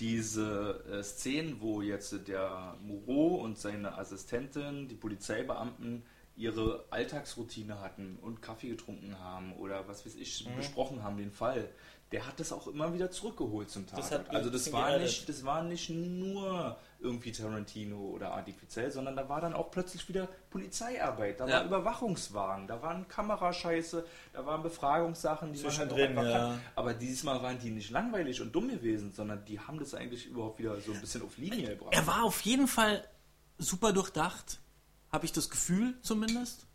diese 0.00 0.82
äh, 0.90 1.02
Szenen, 1.04 1.60
wo 1.60 1.82
jetzt 1.82 2.26
der 2.26 2.76
Moreau 2.82 3.36
und 3.36 3.58
seine 3.58 3.96
Assistentin, 3.96 4.88
die 4.88 4.96
Polizeibeamten, 4.96 6.02
ihre 6.34 6.86
Alltagsroutine 6.90 7.80
hatten 7.80 8.18
und 8.22 8.40
Kaffee 8.40 8.70
getrunken 8.70 9.18
haben 9.18 9.52
oder 9.52 9.86
was 9.86 10.04
weiß 10.06 10.14
ich, 10.16 10.46
Mhm. 10.46 10.56
besprochen 10.56 11.02
haben, 11.04 11.18
den 11.18 11.30
Fall, 11.30 11.68
der 12.10 12.26
hat 12.26 12.40
das 12.40 12.52
auch 12.52 12.66
immer 12.66 12.92
wieder 12.94 13.10
zurückgeholt 13.10 13.70
zum 13.70 13.86
mich 14.28 14.36
also 14.36 14.50
das 14.50 14.72
war 14.72 14.98
nicht, 14.98 15.28
das 15.28 15.44
war 15.44 15.62
nicht 15.62 15.90
nur 15.90 16.78
irgendwie 17.02 17.32
Tarantino 17.32 17.96
oder 17.96 18.32
artifiziell, 18.32 18.90
sondern 18.90 19.16
da 19.16 19.28
war 19.28 19.40
dann 19.40 19.54
auch 19.54 19.70
plötzlich 19.70 20.08
wieder 20.08 20.28
Polizeiarbeit, 20.50 21.40
da 21.40 21.46
Ja. 21.46 21.56
war 21.56 21.64
Überwachungswagen, 21.66 22.66
da 22.66 22.80
waren 22.80 23.08
Kamerascheiße, 23.08 24.04
da 24.32 24.46
waren 24.46 24.62
Befragungssachen, 24.62 25.52
die 25.52 25.62
man 25.62 25.70
halt 25.76 25.92
auch 25.92 25.96
Zwischendrin, 25.96 26.18
einfach 26.18 26.30
ja. 26.30 26.38
kann. 26.38 26.60
Aber 26.76 26.94
diesmal 26.94 27.42
waren 27.42 27.58
die 27.58 27.70
nicht 27.70 27.90
langweilig 27.90 28.40
und 28.40 28.52
dumm 28.54 28.68
gewesen, 28.68 29.12
sondern 29.12 29.44
die 29.44 29.58
haben 29.60 29.78
das 29.78 29.94
eigentlich 29.94 30.26
überhaupt 30.26 30.58
wieder 30.58 30.80
so 30.80 30.92
ein 30.92 31.00
bisschen 31.00 31.22
auf 31.22 31.36
Linie 31.36 31.70
gebracht. 31.70 31.94
er 31.94 32.06
war 32.06 32.24
auf 32.24 32.40
jeden 32.42 32.68
Fall 32.68 33.04
super 33.58 33.92
durchdacht, 33.92 34.60
habe 35.10 35.24
ich 35.24 35.32
das 35.32 35.50
Gefühl 35.50 35.94
zumindest. 36.02 36.66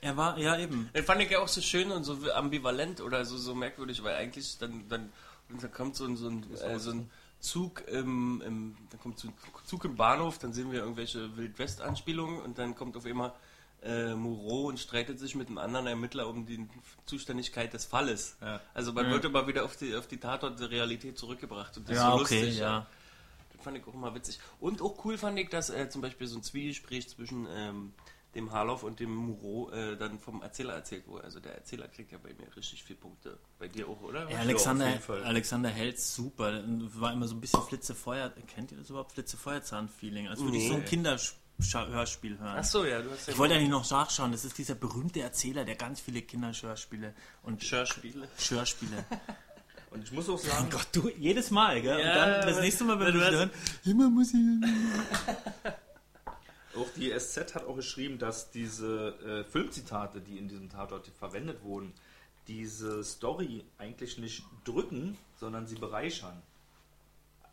Er 0.00 0.16
war, 0.16 0.36
ja 0.38 0.58
eben. 0.58 0.90
Den 0.94 1.04
fand 1.04 1.22
ich 1.22 1.30
ja 1.30 1.38
auch 1.38 1.48
so 1.48 1.60
schön 1.60 1.92
und 1.92 2.02
so 2.02 2.16
ambivalent 2.32 3.00
oder 3.00 3.24
so, 3.24 3.36
so 3.36 3.54
merkwürdig, 3.54 4.02
weil 4.02 4.16
eigentlich 4.16 4.58
dann, 4.58 4.88
dann, 4.88 5.12
und 5.48 5.62
dann 5.62 5.70
kommt 5.70 5.94
so 5.94 6.06
ein, 6.06 6.16
so 6.16 6.28
ein, 6.28 6.44
äh, 6.54 6.78
so 6.78 6.90
ein 6.90 7.10
Zug 7.42 7.82
im, 7.88 8.40
im, 8.46 8.76
dann 8.90 9.00
kommt 9.00 9.18
Zug 9.64 9.84
im 9.84 9.96
Bahnhof, 9.96 10.38
dann 10.38 10.52
sehen 10.52 10.70
wir 10.72 10.80
irgendwelche 10.80 11.36
Wildwest-Anspielungen 11.36 12.40
und 12.40 12.56
dann 12.56 12.74
kommt 12.76 12.96
auf 12.96 13.04
einmal 13.04 13.32
äh, 13.82 14.14
Moreau 14.14 14.68
und 14.68 14.78
streitet 14.78 15.18
sich 15.18 15.34
mit 15.34 15.48
einem 15.48 15.58
anderen 15.58 15.88
Ermittler 15.88 16.28
um 16.28 16.46
die 16.46 16.68
Zuständigkeit 17.04 17.72
des 17.72 17.84
Falles. 17.84 18.36
Ja. 18.40 18.60
Also 18.74 18.92
man 18.92 19.10
wird 19.10 19.24
immer 19.24 19.46
wieder 19.48 19.64
auf 19.64 19.76
die, 19.76 19.94
auf 19.96 20.06
die 20.06 20.18
Tatort 20.18 20.60
der 20.60 20.70
Realität 20.70 21.18
zurückgebracht 21.18 21.76
und 21.76 21.88
das 21.88 21.96
Ja, 21.96 22.10
ist 22.10 22.14
so 22.14 22.20
okay, 22.22 22.40
lustig. 22.44 22.58
ja. 22.60 22.86
Das 23.52 23.64
fand 23.64 23.76
ich 23.76 23.86
auch 23.86 23.94
immer 23.94 24.14
witzig. 24.14 24.38
Und 24.60 24.80
auch 24.80 25.04
cool 25.04 25.18
fand 25.18 25.36
ich, 25.38 25.48
dass 25.50 25.68
äh, 25.68 25.88
zum 25.88 26.00
Beispiel 26.00 26.28
so 26.28 26.38
ein 26.38 26.42
Zwiegespräch 26.44 27.08
zwischen 27.08 27.48
ähm, 27.50 27.92
dem 28.34 28.50
Harloff 28.52 28.82
und 28.82 28.98
dem 29.00 29.14
Moreau 29.14 29.70
äh, 29.70 29.96
dann 29.96 30.18
vom 30.18 30.42
Erzähler 30.42 30.74
erzählt 30.74 31.06
wurde. 31.06 31.24
Also 31.24 31.40
der 31.40 31.54
Erzähler 31.54 31.88
kriegt 31.88 32.12
ja 32.12 32.18
bei 32.18 32.30
mir 32.32 32.56
richtig 32.56 32.82
viele 32.82 32.98
Punkte. 32.98 33.38
Bei 33.58 33.68
dir 33.68 33.88
auch, 33.88 34.00
oder? 34.02 34.28
Ja, 34.30 34.38
Alexander, 34.38 34.86
auf 34.86 34.90
jeden 34.92 35.02
Fall. 35.02 35.24
Alexander 35.24 35.68
Helz, 35.68 36.14
super. 36.14 36.62
War 36.94 37.12
immer 37.12 37.28
so 37.28 37.34
ein 37.34 37.40
bisschen 37.40 37.62
Flitzefeuer. 37.62 38.32
Kennt 38.54 38.72
ihr 38.72 38.78
das 38.78 38.88
überhaupt? 38.90 39.12
Flitzefeuerzahn-Feeling. 39.12 40.28
Als 40.28 40.40
würde 40.40 40.56
ich 40.56 40.62
Nee. 40.64 40.68
so 40.70 40.74
ein 40.76 40.84
Kinderhörspiel 40.84 42.38
hören. 42.38 42.56
Ach 42.58 42.64
so, 42.64 42.84
ja, 42.84 43.02
du 43.02 43.10
hast 43.10 43.26
ja 43.26 43.32
Ich 43.34 43.38
wollte 43.38 43.54
eigentlich 43.54 43.68
noch 43.68 43.88
nachschauen, 43.90 44.32
das 44.32 44.44
ist 44.44 44.56
dieser 44.56 44.74
berühmte 44.74 45.20
Erzähler, 45.20 45.64
der 45.64 45.76
ganz 45.76 46.00
viele 46.00 46.22
Kinderhörspiele 46.22 47.14
und 47.42 47.62
Hörspiele. 47.62 48.28
Hörspiele. 48.48 49.04
Und 49.90 50.04
ich 50.04 50.12
muss 50.12 50.26
auch 50.30 50.38
sagen, 50.38 50.70
Gott, 50.70 50.86
du, 50.92 51.10
jedes 51.18 51.50
Mal, 51.50 51.82
gell? 51.82 52.00
Ja, 52.00 52.24
und 52.24 52.30
dann 52.30 52.46
das 52.48 52.60
nächste 52.60 52.82
Mal, 52.84 52.98
wenn 52.98 53.12
du 53.12 53.20
hören, 53.20 53.50
immer 53.84 54.08
muss 54.08 54.28
ich... 54.32 54.40
Auch 56.76 56.88
die 56.96 57.10
SZ 57.18 57.54
hat 57.54 57.66
auch 57.66 57.76
geschrieben, 57.76 58.18
dass 58.18 58.50
diese 58.50 59.14
äh, 59.24 59.44
Filmzitate, 59.44 60.20
die 60.20 60.38
in 60.38 60.48
diesem 60.48 60.70
Tatort 60.70 61.06
verwendet 61.18 61.62
wurden, 61.62 61.92
diese 62.48 63.04
Story 63.04 63.64
eigentlich 63.78 64.18
nicht 64.18 64.42
drücken, 64.64 65.16
sondern 65.38 65.66
sie 65.66 65.76
bereichern. 65.76 66.42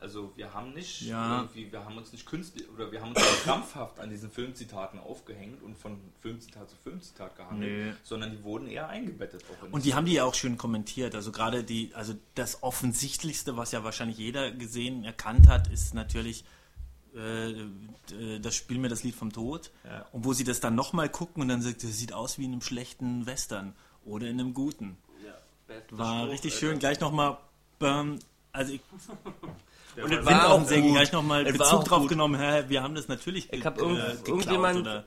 Also 0.01 0.31
wir 0.37 0.53
haben 0.53 0.73
nicht 0.73 1.01
Ja. 1.01 1.41
irgendwie, 1.41 1.69
wir 1.73 1.83
haben 1.83 1.97
uns 1.97 2.13
nicht 2.13 2.25
künstlich 2.25 2.65
oder 2.69 2.89
wir 2.89 3.01
haben 3.01 3.09
uns 3.09 3.19
nicht 3.19 3.43
krampfhaft 3.43 3.99
an 3.99 4.09
diesen 4.09 4.31
Filmzitaten 4.31 4.97
aufgehängt 4.97 5.61
und 5.61 5.77
von 5.77 5.99
Filmzitat 6.21 6.69
zu 6.69 6.77
Filmzitat 6.77 7.35
gehandelt, 7.35 7.69
Nö. 7.69 7.93
sondern 8.03 8.31
die 8.31 8.41
wurden 8.43 8.67
eher 8.69 8.87
eingebettet 8.87 9.43
auch 9.51 9.65
in 9.65 9.73
Und 9.73 9.83
die 9.83 9.95
haben 9.95 10.05
die 10.05 10.13
ja 10.13 10.23
auch 10.23 10.35
schön 10.35 10.57
kommentiert. 10.57 11.15
Also 11.15 11.33
gerade 11.33 11.65
die, 11.65 11.91
also 11.95 12.13
das 12.35 12.63
Offensichtlichste, 12.63 13.57
was 13.57 13.73
ja 13.73 13.83
wahrscheinlich 13.83 14.17
jeder 14.17 14.51
gesehen, 14.51 15.03
erkannt 15.03 15.49
hat, 15.49 15.67
ist 15.67 15.93
natürlich 15.93 16.45
äh, 17.15 17.51
äh, 17.51 18.39
das 18.39 18.55
Spiel 18.55 18.77
mir 18.77 18.89
das 18.89 19.03
Lied 19.03 19.15
vom 19.15 19.31
Tod. 19.31 19.71
Ja. 19.83 20.05
Und 20.11 20.25
wo 20.25 20.33
sie 20.33 20.43
das 20.43 20.59
dann 20.59 20.75
nochmal 20.75 21.09
gucken 21.09 21.41
und 21.41 21.47
dann 21.49 21.61
sagt, 21.61 21.83
das 21.83 21.97
sieht 21.97 22.13
aus 22.13 22.37
wie 22.37 22.45
in 22.45 22.51
einem 22.53 22.61
schlechten 22.61 23.25
Western 23.25 23.73
oder 24.05 24.27
in 24.27 24.39
einem 24.39 24.53
guten. 24.53 24.97
Ja, 25.25 25.33
War 25.97 26.19
Spruch, 26.21 26.31
richtig 26.33 26.53
Alter. 26.53 26.65
schön. 26.67 26.79
Gleich 26.79 26.99
nochmal, 26.99 27.37
ähm, 27.81 28.19
also 28.51 28.73
ich 28.73 28.81
Und 30.01 30.11
es 30.13 30.25
bin 30.25 30.35
auch 30.35 30.51
auch 30.61 30.67
gleich 30.67 31.11
nochmal 31.11 31.43
Bezug 31.45 31.83
drauf 31.85 32.01
gut. 32.01 32.09
genommen. 32.09 32.39
Hä, 32.39 32.63
wir 32.69 32.83
haben 32.83 32.95
das 32.95 33.07
natürlich 33.07 33.51
Ich 33.51 33.65
hab 33.65 33.77
irgend- 33.77 33.97
äh, 33.99 34.01
geklaut 34.11 34.27
irgendjemand- 34.27 34.79
oder 34.81 35.03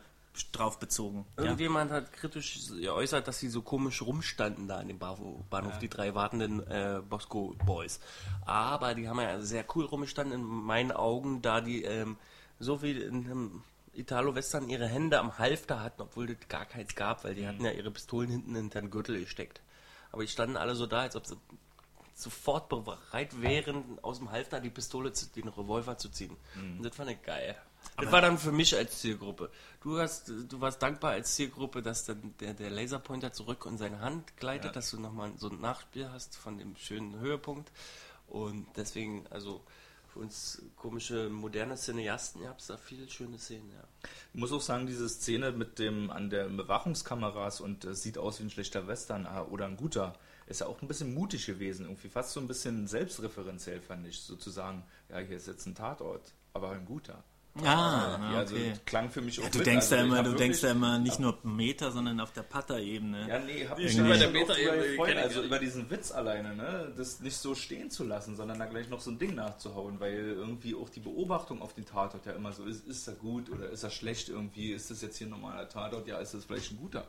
drauf 0.53 0.79
bezogen. 0.79 1.27
Ja. 1.37 1.45
Irgendjemand 1.45 1.91
hat 1.91 2.13
kritisch 2.13 2.69
geäußert, 2.69 3.29
dass 3.29 3.39
sie 3.39 3.49
so 3.49 3.63
komisch 3.63 4.03
rumstanden 4.03 4.67
da 4.67 4.79
an 4.79 4.89
dem 4.89 4.99
Bahnhof, 4.99 5.45
Bahnhof 5.51 5.79
die 5.79 5.89
drei 5.89 6.15
wartenden 6.15 6.67
äh, 6.67 7.03
Bosco 7.09 7.55
Boys. 7.67 8.01
Aber 8.47 8.95
die 8.95 9.09
haben 9.09 9.21
ja 9.21 9.41
sehr 9.41 9.65
cool 9.75 9.85
rumgestanden 9.85 10.41
in 10.41 10.47
meinen 10.47 10.93
Augen, 10.93 11.43
da 11.43 11.61
die 11.61 11.83
ähm, 11.85 12.17
so 12.59 12.83
wie 12.83 12.93
in 12.93 13.27
einem 13.27 13.63
Italo-Western 13.95 14.69
ihre 14.69 14.87
Hände 14.87 15.19
am 15.19 15.39
Halfter 15.39 15.83
hatten, 15.83 16.03
obwohl 16.03 16.27
das 16.27 16.49
gar 16.49 16.65
keins 16.65 16.95
gab, 16.95 17.25
weil 17.25 17.35
die 17.35 17.47
hatten 17.47 17.65
ja 17.65 17.73
ihre 17.73 17.91
Pistolen 17.91 18.31
hinten 18.31 18.57
in 18.57 18.71
den 18.71 18.91
Gürtel 18.91 19.21
gesteckt. 19.21 19.61
Aber 20.13 20.23
die 20.23 20.29
standen 20.29 20.57
alle 20.57 20.75
so 20.75 20.87
da, 20.87 21.01
als 21.01 21.17
ob 21.17 21.27
sie 21.27 21.37
sofort 22.15 22.69
bereit 22.69 23.41
wären, 23.41 23.99
aus 24.03 24.19
dem 24.19 24.31
Halfter 24.31 24.61
die 24.61 24.71
Pistole, 24.71 25.13
zu, 25.13 25.27
den 25.27 25.49
Revolver 25.49 25.99
zu 25.99 26.09
ziehen. 26.09 26.37
Und 26.79 26.83
das 26.85 26.95
fand 26.95 27.11
ich 27.11 27.23
geil. 27.23 27.57
Das 27.97 28.11
war 28.11 28.21
dann 28.21 28.39
für 28.39 28.53
mich 28.53 28.77
als 28.77 29.01
Zielgruppe. 29.01 29.51
Du 29.81 29.99
hast, 29.99 30.29
du 30.29 30.61
warst 30.61 30.83
dankbar 30.83 31.13
als 31.13 31.35
Zielgruppe, 31.35 31.83
dass 31.83 32.05
dann 32.05 32.35
der, 32.41 32.55
der 32.55 32.71
Laserpointer 32.71 33.33
zurück 33.33 33.67
in 33.69 33.79
seine 33.79 34.01
Hand 34.01 34.37
gleitet, 34.37 34.77
dass 34.77 34.91
du 34.91 34.99
nochmal 34.99 35.33
so 35.37 35.51
ein 35.51 35.61
Nachspiel 35.61 36.09
hast 36.11 36.37
von 36.37 36.59
dem 36.59 36.77
schönen 36.77 37.19
Höhepunkt. 37.19 37.71
Und 38.29 38.67
deswegen, 38.77 39.27
also 39.31 39.63
für 40.13 40.21
uns 40.21 40.63
komische, 40.77 41.31
moderne 41.31 41.77
Cineasten, 41.77 42.43
ihr 42.43 42.49
habt 42.49 42.69
da 42.69 42.77
viele 42.77 43.09
schöne 43.09 43.39
Szenen, 43.39 43.71
ja. 43.71 43.83
Ich 44.33 44.41
muss 44.41 44.53
auch 44.53 44.61
sagen, 44.61 44.87
diese 44.87 45.09
Szene 45.09 45.53
mit 45.53 45.79
dem 45.79 46.11
an 46.11 46.29
der 46.29 46.49
Bewachungskameras 46.49 47.61
und 47.61 47.85
es 47.85 48.03
sieht 48.03 48.19
aus 48.19 48.39
wie 48.39 48.45
ein 48.45 48.51
schlechter 48.51 48.87
Western 48.87 49.27
ah, 49.27 49.43
oder 49.43 49.67
ein 49.67 49.77
guter, 49.77 50.19
ist 50.47 50.61
ja 50.61 50.67
auch 50.67 50.83
ein 50.83 50.89
bisschen 50.89 51.15
mutig 51.15 51.47
gewesen, 51.47 51.87
irgendwie 51.87 52.09
fast 52.09 52.33
so 52.33 52.41
ein 52.41 52.47
bisschen 52.47 52.87
selbstreferenziell 52.87 53.81
fand 53.81 54.07
ich, 54.07 54.21
sozusagen, 54.21 54.85
ja, 55.09 55.19
hier 55.19 55.37
ist 55.37 55.47
jetzt 55.47 55.67
ein 55.67 55.75
Tatort, 55.75 56.35
aber 56.53 56.71
ein 56.71 56.85
guter. 56.85 57.25
Ah, 57.55 58.19
Ja, 58.33 58.39
also 58.39 58.55
okay. 58.55 58.73
klang 58.87 59.11
für 59.11 59.21
mich 59.21 59.39
auch 59.39 59.49
Du 59.51 59.59
mit. 59.59 59.67
denkst 59.67 59.85
also 59.93 59.97
ja 59.97 60.03
immer, 60.03 60.23
du 60.23 60.33
denkst 60.33 60.63
ja 60.63 60.71
immer 60.71 60.99
nicht 60.99 61.21
nur 61.21 61.39
Meter, 61.43 61.91
sondern 61.93 62.19
auf 62.21 62.33
der 62.33 62.45
Patter-Ebene. 62.45 63.29
Ja, 63.29 63.39
nee, 63.41 63.67
hab 63.69 63.77
mich 63.77 63.93
schon 63.93 64.09
bei 64.09 64.17
der 64.17 64.25
schon 64.29 64.37
auch 64.37 64.41
Beta- 64.41 64.55
drüber 64.55 64.73
Ebene, 64.75 64.89
gefreut, 64.89 65.09
kenn 65.09 65.19
ich 65.19 65.25
also 65.25 65.41
ja. 65.41 65.47
über 65.47 65.59
diesen 65.59 65.91
Witz 65.91 66.13
alleine, 66.13 66.57
ne, 66.57 66.93
das 66.97 67.21
nicht 67.21 67.37
so 67.37 67.55
stehen 67.55 67.91
zu 67.91 68.05
lassen, 68.05 68.37
sondern 68.37 68.59
da 68.59 68.65
gleich 68.65 68.89
noch 68.89 69.01
so 69.01 69.11
ein 69.11 69.19
Ding 69.19 69.35
nachzuhauen, 69.35 70.01
weil 70.01 70.15
irgendwie 70.15 70.75
auch 70.75 70.89
die 70.89 71.01
Beobachtung 71.01 71.61
auf 71.61 71.75
den 71.75 71.85
Tatort 71.85 72.25
ja 72.25 72.33
immer 72.33 72.53
so 72.53 72.65
ist, 72.65 72.87
ist 72.89 73.07
er 73.07 73.15
gut 73.15 73.51
oder 73.51 73.69
ist 73.69 73.83
er 73.83 73.91
schlecht 73.91 74.31
irgendwie, 74.31 74.73
ist 74.73 74.91
das 74.91 75.03
jetzt 75.03 75.19
hier 75.19 75.27
ein 75.27 75.31
normaler 75.31 75.69
Tatort, 75.69 76.07
ja, 76.09 76.19
ist 76.19 76.33
das 76.33 76.47
vielleicht 76.47 76.73
ein 76.73 76.79
guter. 76.79 77.07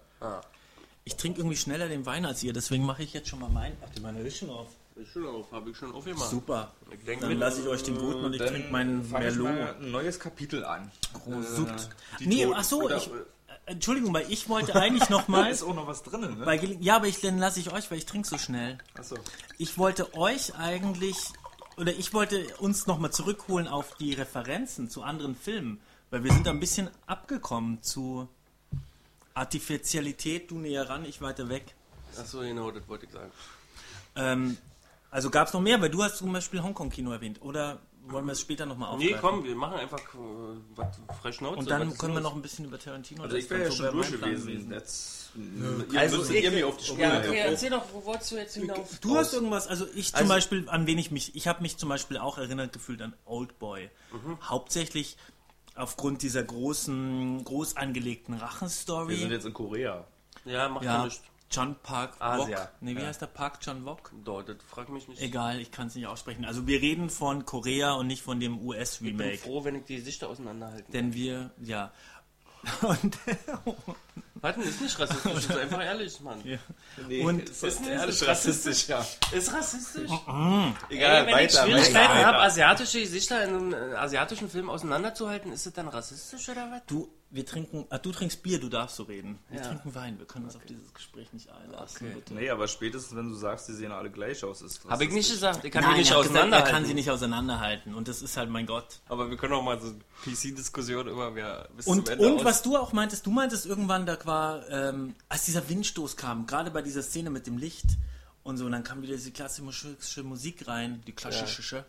Ich 1.05 1.15
trinke 1.15 1.39
irgendwie 1.39 1.57
schneller 1.57 1.87
den 1.87 2.05
Wein 2.05 2.25
als 2.25 2.43
ihr, 2.43 2.51
deswegen 2.51 2.85
mache 2.85 3.03
ich 3.03 3.13
jetzt 3.13 3.29
schon 3.29 3.39
mal 3.39 3.49
meinen. 3.49 3.77
Ach, 3.81 4.01
meine 4.01 4.23
Richen 4.23 4.49
auf. 4.49 4.67
Ist 4.95 5.11
schon 5.11 5.25
auf, 5.25 5.51
habe 5.51 5.71
ich 5.71 5.77
schon 5.77 5.91
aufgemacht. 5.91 6.29
Super. 6.29 6.71
Ich 6.91 7.03
denk 7.03 7.21
Dann 7.21 7.37
lasse 7.39 7.61
ich 7.61 7.67
euch 7.67 7.81
den 7.81 7.97
guten 7.97 8.25
und 8.25 8.33
ich 8.33 8.41
trinke 8.41 8.71
meinen 8.71 9.09
Merlot. 9.09 9.43
mal 9.43 9.75
ein 9.75 9.91
neues 9.91 10.19
Kapitel 10.19 10.63
an. 10.63 10.91
Sucht. 11.41 11.89
die 12.19 12.27
Nee, 12.27 12.47
ach 12.53 12.63
so, 12.63 12.87
ich, 12.89 13.07
äh, 13.07 13.11
Entschuldigung, 13.65 14.13
weil 14.13 14.31
ich 14.31 14.49
wollte 14.49 14.75
eigentlich 14.79 15.09
noch 15.09 15.25
Da 15.25 15.31
mal, 15.31 15.51
ist 15.51 15.63
auch 15.63 15.73
noch 15.73 15.87
was 15.87 16.03
drin, 16.03 16.37
ne? 16.37 16.45
bei 16.45 16.55
ja, 16.79 16.97
aber 16.97 17.07
ich, 17.07 17.21
dann 17.21 17.39
lasse 17.39 17.59
ich 17.59 17.71
euch, 17.71 17.89
weil 17.89 17.97
ich 17.97 18.05
trinke 18.05 18.27
so 18.27 18.37
schnell. 18.37 18.77
Achso. 18.93 19.15
Ich 19.57 19.79
wollte 19.79 20.13
euch 20.13 20.55
eigentlich, 20.55 21.17
oder 21.77 21.91
ich 21.91 22.13
wollte 22.13 22.45
uns 22.59 22.85
noch 22.85 22.99
mal 22.99 23.11
zurückholen 23.11 23.67
auf 23.67 23.95
die 23.95 24.13
Referenzen 24.13 24.91
zu 24.91 25.01
anderen 25.01 25.35
Filmen, 25.35 25.79
weil 26.11 26.23
wir 26.23 26.31
sind 26.31 26.45
da 26.45 26.51
ein 26.51 26.59
bisschen 26.59 26.91
abgekommen 27.07 27.81
zu 27.81 28.27
Artificialität, 29.33 30.51
du 30.51 30.59
näher 30.59 30.87
ran, 30.87 31.03
ich 31.05 31.19
weiter 31.19 31.49
weg. 31.49 31.73
Achso, 32.19 32.41
genau, 32.41 32.69
das 32.69 32.87
wollte 32.87 33.07
ich 33.07 33.11
sagen. 33.11 33.31
Ähm, 34.15 34.57
also 35.13 35.29
gab 35.29 35.47
es 35.47 35.53
noch 35.53 35.61
mehr, 35.61 35.79
weil 35.81 35.89
du 35.89 36.03
hast 36.03 36.17
zum 36.17 36.33
Beispiel 36.33 36.61
Hongkong-Kino 36.61 37.11
erwähnt, 37.11 37.41
oder 37.41 37.79
wollen 38.07 38.25
wir 38.25 38.33
es 38.33 38.41
später 38.41 38.65
noch 38.65 38.77
mal 38.77 38.87
aufgreifen? 38.87 39.13
Nee, 39.15 39.21
komm, 39.21 39.43
wir 39.45 39.55
machen 39.55 39.75
einfach 39.79 39.99
äh, 39.99 40.17
was 40.75 40.87
fresh 41.21 41.37
Schnauze. 41.37 41.57
Und 41.59 41.69
dann 41.69 41.97
können 41.97 42.13
wir 42.13 42.21
noch 42.21 42.35
ein 42.35 42.41
bisschen 42.41 42.65
über 42.65 42.77
Tarantino. 42.77 43.23
Also 43.23 43.35
das 43.35 43.45
ich 43.45 43.49
wäre 43.49 43.63
ja 43.63 43.71
so 43.71 43.83
schon 43.83 43.91
durch 43.93 44.11
gewesen. 44.11 44.71
Jetzt, 44.71 45.31
Also 45.95 46.15
ihr 46.17 46.19
müsst 46.19 46.31
ihr 46.31 46.51
mir 46.51 46.67
auf 46.67 46.77
die 46.77 46.85
Spur 46.85 46.99
Ja, 46.99 47.19
okay, 47.19 47.37
erzähl 47.45 47.69
doch, 47.69 47.83
wo 47.93 48.03
wolltest 48.05 48.31
du 48.31 48.35
jetzt 48.35 48.55
hinauf? 48.55 48.99
Du 48.99 49.15
hast 49.15 49.33
irgendwas, 49.33 49.67
also 49.67 49.85
ich 49.95 50.09
zum 50.09 50.17
Also- 50.19 50.29
Beispiel, 50.33 50.67
an 50.69 50.85
wen 50.85 50.97
ich 50.97 51.11
mich, 51.11 51.35
ich 51.35 51.47
habe 51.47 51.61
mich 51.61 51.77
zum 51.77 51.87
Beispiel 51.89 52.17
auch 52.17 52.37
erinnert 52.37 52.73
gefühlt 52.73 53.01
an 53.01 53.13
Oldboy. 53.25 53.89
Mhm. 54.11 54.37
Hauptsächlich 54.43 55.15
aufgrund 55.75 56.21
dieser 56.23 56.43
großen, 56.43 57.43
groß 57.45 57.77
angelegten 57.77 58.33
Wir 58.35 58.39
sind 58.39 58.47
Rachenstory. 58.47 59.15
jetzt 59.15 59.45
in 59.45 59.53
Korea. 59.53 60.05
Ja, 60.45 60.67
mach 60.69 60.81
ja 60.83 61.05
Ja, 61.05 61.09
John 61.53 61.75
Park 61.83 62.15
Asia. 62.19 62.59
Wok. 62.61 62.69
Nee, 62.81 62.95
wie 62.95 63.01
Ja. 63.01 63.07
heißt 63.07 63.21
der 63.21 63.27
Park 63.27 63.59
John 63.61 63.85
Wok? 63.85 64.11
Doch, 64.23 64.41
das 64.43 64.57
frag 64.67 64.89
mich 64.89 65.07
nicht. 65.07 65.21
Egal, 65.21 65.59
ich 65.59 65.71
kann 65.71 65.87
es 65.87 65.95
nicht 65.95 66.07
aussprechen. 66.07 66.45
Also 66.45 66.65
wir 66.67 66.81
reden 66.81 67.09
von 67.09 67.45
Korea 67.45 67.93
und 67.93 68.07
nicht 68.07 68.23
von 68.23 68.39
dem 68.39 68.53
Ich 68.53 68.59
bin 68.59 68.67
US-Remake. 68.67 69.37
froh, 69.37 69.63
wenn 69.63 69.75
ich 69.75 69.85
die 69.85 69.99
Sichter 69.99 70.29
auseinanderhalten 70.29 70.85
kann. 70.85 70.91
Denn 70.93 71.13
wir, 71.13 71.51
ja. 71.61 71.91
Und, 72.81 73.17
Warte, 74.35 74.61
ist 74.61 74.81
nicht 74.81 74.97
rassistisch, 74.97 75.33
ist 75.33 75.51
einfach 75.57 75.83
ehrlich, 75.83 76.19
Mann. 76.21 76.39
Ja. 76.45 76.57
Nee, 77.09 77.21
Und- 77.21 77.49
ist 77.49 77.61
Ist 77.63 77.81
nicht 77.81 77.89
ehrlich 77.89 78.25
rassistisch. 78.27 78.87
rassistisch, 78.87 78.87
ja. 78.87 79.05
Ist 79.37 79.53
rassistisch? 79.53 80.11
Egal, 80.11 80.25
Ey, 80.89 80.89
wenn 80.89 81.27
ich 81.27 81.33
weiter, 81.53 81.63
Schwierigkeiten 81.65 81.95
weiter. 82.13 82.25
habe, 82.25 82.37
asiatische 82.39 82.99
Gesichter 83.01 83.43
in 83.43 83.49
einem 83.49 83.73
äh, 83.73 83.95
asiatischen 83.95 84.49
Film 84.49 84.69
auseinanderzuhalten, 84.69 85.51
ist 85.51 85.65
das 85.65 85.73
dann 85.73 85.87
rassistisch 85.89 86.47
oder 86.49 86.71
was? 86.71 86.81
du, 86.87 87.09
wir 87.33 87.45
trinken, 87.45 87.85
ah, 87.89 87.97
du 87.97 88.11
trinkst 88.11 88.43
Bier, 88.43 88.59
du 88.59 88.69
darfst 88.69 88.95
so 88.95 89.03
reden. 89.03 89.39
Wir 89.49 89.59
Ja. 89.59 89.67
trinken 89.67 89.93
Wein, 89.95 90.19
wir 90.19 90.25
können 90.27 90.45
uns 90.45 90.55
auf 90.55 90.63
dieses 90.65 90.93
Gespräch 90.93 91.33
nicht 91.33 91.49
einlassen. 91.49 92.05
Okay. 92.07 92.15
Bitte. 92.15 92.33
Nee, 92.35 92.49
aber 92.51 92.67
spätestens, 92.67 93.17
wenn 93.17 93.27
du 93.29 93.35
sagst, 93.35 93.67
die 93.67 93.73
sehen 93.73 93.91
alle 93.91 94.11
gleich 94.11 94.43
aus, 94.43 94.61
ist 94.61 94.85
Habe 94.85 95.03
ich 95.05 95.11
nicht 95.11 95.31
gesagt, 95.31 95.65
ich 95.65 95.71
kann 95.71 95.83
Nein, 95.83 95.93
die 95.95 95.99
nicht 96.01 96.11
er 96.11 96.17
hat 96.17 96.23
gesagt, 96.23 96.35
er 96.35 96.41
auseinanderhalten. 96.43 96.71
kann 96.75 96.85
sie 96.85 96.93
nicht 96.93 97.09
auseinanderhalten 97.09 97.95
und 97.95 98.07
das 98.07 98.21
ist 98.21 98.37
halt 98.37 98.49
mein 98.49 98.65
Gott. 98.67 98.99
Aber 99.09 99.29
wir 99.29 99.37
können 99.37 99.53
auch 99.53 99.63
mal 99.63 99.81
so 99.81 99.93
PC-Diskussion 100.23 101.07
immer 101.07 101.33
wer 101.35 101.67
bis 101.75 101.87
Und, 101.87 102.05
zum 102.07 102.13
Ende 102.13 102.27
und 102.27 102.39
aus- 102.39 102.45
was 102.45 102.61
du 102.61 102.77
auch 102.77 102.93
meintest, 102.93 103.25
du 103.25 103.31
meintest 103.31 103.65
irgendwann, 103.65 104.05
da 104.05 104.17
war, 104.25 104.69
ähm, 104.69 105.15
als 105.29 105.45
dieser 105.45 105.67
Windstoß 105.67 106.15
kam, 106.17 106.45
gerade 106.45 106.71
bei 106.71 106.81
dieser 106.81 107.01
Szene 107.03 107.29
mit 107.29 107.47
dem 107.47 107.57
Licht 107.57 107.85
und 108.43 108.57
so, 108.57 108.65
und 108.65 108.71
dann 108.73 108.83
kam 108.83 109.01
wieder 109.01 109.15
diese 109.15 109.31
klassische 109.31 110.23
Musik 110.23 110.67
rein, 110.67 111.01
die 111.07 111.13
klassische. 111.13 111.83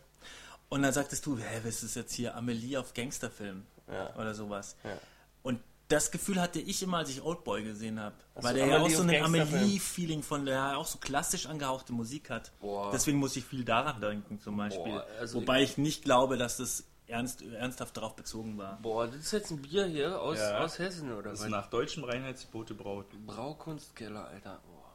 Und 0.70 0.82
dann 0.82 0.92
sagtest 0.92 1.26
du, 1.26 1.36
hä, 1.36 1.60
was 1.64 1.82
ist 1.82 1.94
jetzt 1.96 2.14
hier 2.14 2.34
Amelie 2.34 2.78
auf 2.78 2.94
Gangsterfilm 2.94 3.64
Ja. 3.92 4.14
oder 4.16 4.34
sowas. 4.34 4.76
Ja. 4.82 4.96
Und 5.44 5.60
das 5.88 6.10
Gefühl 6.10 6.40
hatte 6.40 6.58
ich 6.58 6.82
immer, 6.82 6.96
als 6.98 7.10
ich 7.10 7.22
Oldboy 7.22 7.62
gesehen 7.62 8.00
habe. 8.00 8.16
Weil 8.34 8.54
der 8.54 8.66
ja 8.66 8.78
auch 8.80 8.90
so 8.90 9.02
ein. 9.02 9.22
Amelie-Feeling 9.22 10.22
von 10.24 10.44
der 10.46 10.54
ja 10.54 10.76
auch 10.76 10.86
so 10.86 10.98
klassisch 10.98 11.46
angehauchte 11.46 11.92
Musik 11.92 12.30
hat. 12.30 12.50
Boah. 12.58 12.90
Deswegen 12.92 13.18
muss 13.18 13.36
ich 13.36 13.44
viel 13.44 13.64
daran 13.64 14.00
denken 14.00 14.40
zum 14.40 14.56
Beispiel. 14.56 14.82
Boah, 14.92 15.06
also 15.20 15.40
Wobei 15.40 15.62
ich 15.62 15.78
nicht 15.78 16.02
glaube, 16.02 16.36
dass 16.38 16.56
das 16.56 16.84
ernst, 17.06 17.42
ernsthaft 17.42 17.96
darauf 17.98 18.16
bezogen 18.16 18.56
war. 18.56 18.78
Boah, 18.80 19.06
das 19.06 19.16
ist 19.16 19.32
jetzt 19.32 19.50
ein 19.50 19.60
Bier 19.62 19.84
hier 19.86 20.20
aus, 20.20 20.38
Ja. 20.38 20.64
aus 20.64 20.78
Hessen 20.78 21.12
oder 21.12 21.30
Das 21.30 21.40
was? 21.40 21.44
ist 21.46 21.50
nach 21.50 21.68
deutschem 21.68 22.02
Reinheitsgebot 22.04 22.66
gebraut. 22.68 23.06
Braukunstkeller, 23.26 24.26
Alter. 24.26 24.60
Boah. 24.66 24.94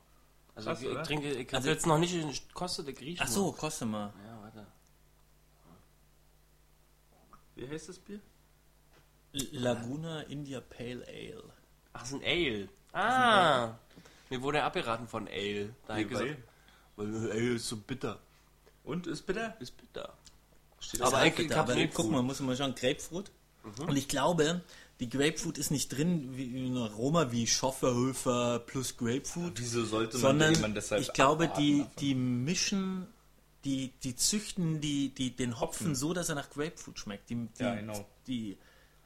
Also 0.56 0.70
Krass, 0.72 0.82
ich, 0.82 0.90
ich 0.90 0.98
trinke, 1.04 1.32
ich 1.34 1.54
Also- 1.54 1.70
jetzt 1.70 1.86
noch 1.86 2.00
nicht 2.00 2.54
kostet, 2.56 2.90
ich 2.90 3.00
rieche 3.00 3.24
Ach 3.24 3.28
so, 3.28 3.52
koste 3.52 3.86
mal. 3.86 4.12
Ja, 4.28 4.42
warte. 4.42 4.66
Wie 7.56 7.68
heißt 7.70 7.90
das 7.90 8.00
Bier? 8.00 8.20
Laguna 9.34 10.22
India 10.24 10.60
Pale 10.62 11.06
Ale. 11.08 11.44
Ach, 11.94 12.02
das 12.02 12.12
ist 12.12 12.16
ein 12.16 12.24
Ale. 12.24 12.70
Ah. 12.94 13.76
Mir 14.30 14.42
wurde 14.42 14.64
abgeraten 14.64 15.08
von 15.08 15.28
Ale. 15.28 15.74
Da 15.88 15.98
Wie, 15.98 16.06
gesagt, 16.06 16.38
weil 16.96 17.32
Ale 17.32 17.54
ist 17.56 17.68
so 17.68 17.78
bitter. 17.78 18.20
Und 18.84 19.08
ist 19.08 19.24
bitter? 19.24 19.56
Ist 19.60 19.78
bitter. 19.78 20.14
Steht 20.80 21.02
Aber 21.02 21.18
das 21.18 21.28
ich, 21.28 21.40
ich 21.40 21.52
hab 21.52 21.60
Aber 21.66 21.74
Grapefruit. 21.74 21.94
guck 21.94 22.12
mal, 22.12 22.22
muss 22.24 22.40
man 22.40 22.56
schauen, 22.56 22.74
Grapefruit. 22.76 23.32
Und 23.86 23.96
ich 23.98 24.08
glaube, 24.08 24.62
die 25.00 25.10
Grapefruit 25.10 25.58
ist 25.58 25.70
nicht 25.70 25.90
drin 25.90 26.36
wie 26.36 26.68
ein 26.68 26.78
Aroma 26.78 27.32
wie 27.32 27.46
Schofferhöfer 27.46 28.60
plus 28.60 28.98
Grapefruit, 28.98 29.60
Wieso 29.60 29.84
sollte 29.86 30.14
man 30.18 30.22
sondern 30.22 30.54
jemand 30.56 30.78
deshalb 30.78 31.02
ich 31.02 31.14
glaube, 31.14 31.50
die, 31.58 31.80
davon? 31.80 31.92
die 32.00 32.16
mischen, 32.16 33.08
die, 33.66 33.92
die 34.04 34.16
züchten 34.16 34.80
die, 34.82 35.10
die, 35.10 35.36
den 35.36 35.60
Hopfen 35.60 35.94
so, 35.96 36.14
dass 36.14 36.30
er 36.30 36.36
nach 36.36 36.50
Grapefruit 36.50 36.98
schmeckt. 37.00 37.30
Die, 37.30 37.36
die, 37.36 37.64
Ja, 37.64 37.76
genau. 37.76 38.06
die 38.28 38.58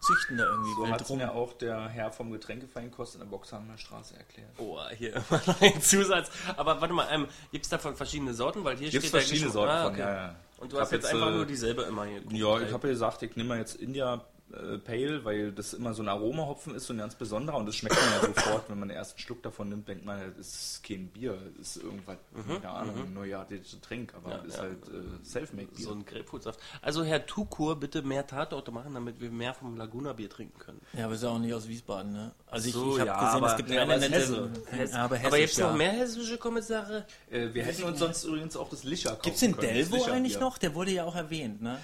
züchten 0.03 0.37
da 0.37 0.45
irgendwie 0.45 0.71
So 0.71 0.83
wild 0.83 0.91
hat 0.93 1.01
es 1.01 1.09
rum. 1.09 1.17
mir 1.17 1.31
auch 1.31 1.53
der 1.53 1.87
Herr 1.89 2.11
vom 2.11 2.31
Getränkefeinkost 2.31 3.15
in 3.15 3.21
der 3.21 3.27
Boxhamer 3.27 3.77
Straße 3.77 4.15
erklärt. 4.17 4.49
Oh, 4.57 4.79
hier 4.97 5.15
immer 5.29 5.41
noch 5.45 5.61
ein 5.61 5.81
Zusatz. 5.81 6.29
Aber 6.57 6.81
warte 6.81 6.93
mal, 6.93 7.07
ähm, 7.11 7.27
gibt 7.51 7.65
es 7.65 7.69
davon 7.69 7.95
verschiedene 7.95 8.33
Sorten? 8.33 8.63
Weil 8.63 8.77
hier 8.77 8.89
Gibt's 8.89 9.07
steht 9.07 9.21
verschiedene 9.21 9.51
Sorten 9.51 9.71
ah, 9.71 9.83
von, 9.83 9.93
okay. 9.93 10.01
ja, 10.01 10.13
ja. 10.13 10.35
Und 10.57 10.71
du 10.71 10.79
hast 10.79 10.87
hab 10.87 10.93
jetzt 10.93 11.05
einfach 11.05 11.27
äh, 11.27 11.31
nur 11.31 11.45
dieselbe 11.45 11.83
immer 11.83 12.05
hier. 12.05 12.21
Ja, 12.31 12.59
ich 12.61 12.71
habe 12.71 12.87
ja 12.87 12.93
gesagt, 12.93 13.21
ich 13.23 13.35
nehme 13.35 13.57
jetzt 13.57 13.75
India 13.75 14.23
äh, 14.53 14.77
Pale, 14.77 15.25
weil 15.25 15.51
das 15.51 15.73
immer 15.73 15.93
so 15.93 16.03
ein 16.03 16.07
Aromahopfen 16.09 16.75
ist, 16.75 16.85
so 16.87 16.93
ein 16.93 16.99
ganz 16.99 17.15
besonderer 17.15 17.57
und 17.57 17.65
das 17.65 17.75
schmeckt 17.75 17.95
man 17.95 18.11
ja 18.13 18.19
sofort, 18.33 18.69
wenn 18.69 18.79
man 18.79 18.89
den 18.89 18.97
ersten 18.97 19.19
Schluck 19.19 19.41
davon 19.43 19.69
nimmt, 19.69 19.87
denkt 19.87 20.05
man, 20.05 20.19
das 20.37 20.47
ist 20.47 20.83
kein 20.83 21.07
Bier, 21.07 21.37
das 21.57 21.75
ist 21.77 21.83
irgendwas, 21.83 22.17
keine 22.61 22.69
Ahnung, 22.69 22.95
ein 23.03 23.13
neuartiges 23.13 23.79
Trink, 23.81 24.13
aber 24.15 24.31
Ja, 24.31 24.37
das 24.37 24.47
ist 24.47 24.55
ja. 24.57 24.61
halt 24.63 24.87
äh, 24.89 25.23
Selfmade-Bier. 25.25 25.85
So 25.85 25.93
ein 25.93 26.05
Grapefruitsaft. 26.05 26.59
Also 26.81 27.03
Herr 27.03 27.25
Tukur, 27.25 27.79
bitte 27.79 28.01
mehr 28.03 28.25
Tatorte 28.27 28.71
machen, 28.71 28.93
damit 28.93 29.19
wir 29.19 29.31
mehr 29.31 29.53
vom 29.53 29.75
Laguna-Bier 29.77 30.29
trinken 30.29 30.59
können. 30.59 30.81
Ja, 30.97 31.05
aber 31.05 31.15
ist 31.15 31.23
ja 31.23 31.29
auch 31.29 31.39
nicht 31.39 31.53
aus 31.53 31.67
Wiesbaden, 31.67 32.11
ne? 32.13 32.31
Also 32.47 32.67
ich, 32.67 32.73
So, 32.73 32.93
ich 32.93 32.99
habe 33.01 33.07
ja, 33.07 33.19
gesehen, 33.19 33.37
aber- 33.37 33.47
es 33.51 33.57
gibt 33.57 33.69
ja, 33.71 33.81
eine 33.81 33.93
aber 33.95 34.03
es 34.03 34.09
nette... 34.09 34.51
Hesse. 34.71 34.99
Aber, 34.99 35.19
Aber 35.23 35.37
jetzt 35.37 35.59
noch 35.59 35.75
mehr 35.75 35.91
hessische 35.91 36.37
Kommissare? 36.37 37.05
Äh, 37.31 37.53
wir 37.53 37.63
hätten 37.63 37.83
uns 37.83 37.99
sonst 37.99 38.23
übrigens 38.23 38.55
auch 38.55 38.69
das 38.69 38.83
Licher 38.83 39.09
kaufen 39.11 39.21
Gibt's 39.23 39.39
den 39.39 39.57
Delvo 39.57 40.03
eigentlich 40.05 40.39
noch? 40.39 40.57
Der 40.57 40.75
wurde 40.75 40.91
ja 40.91 41.03
auch 41.05 41.15
erwähnt, 41.15 41.61
ne? 41.61 41.79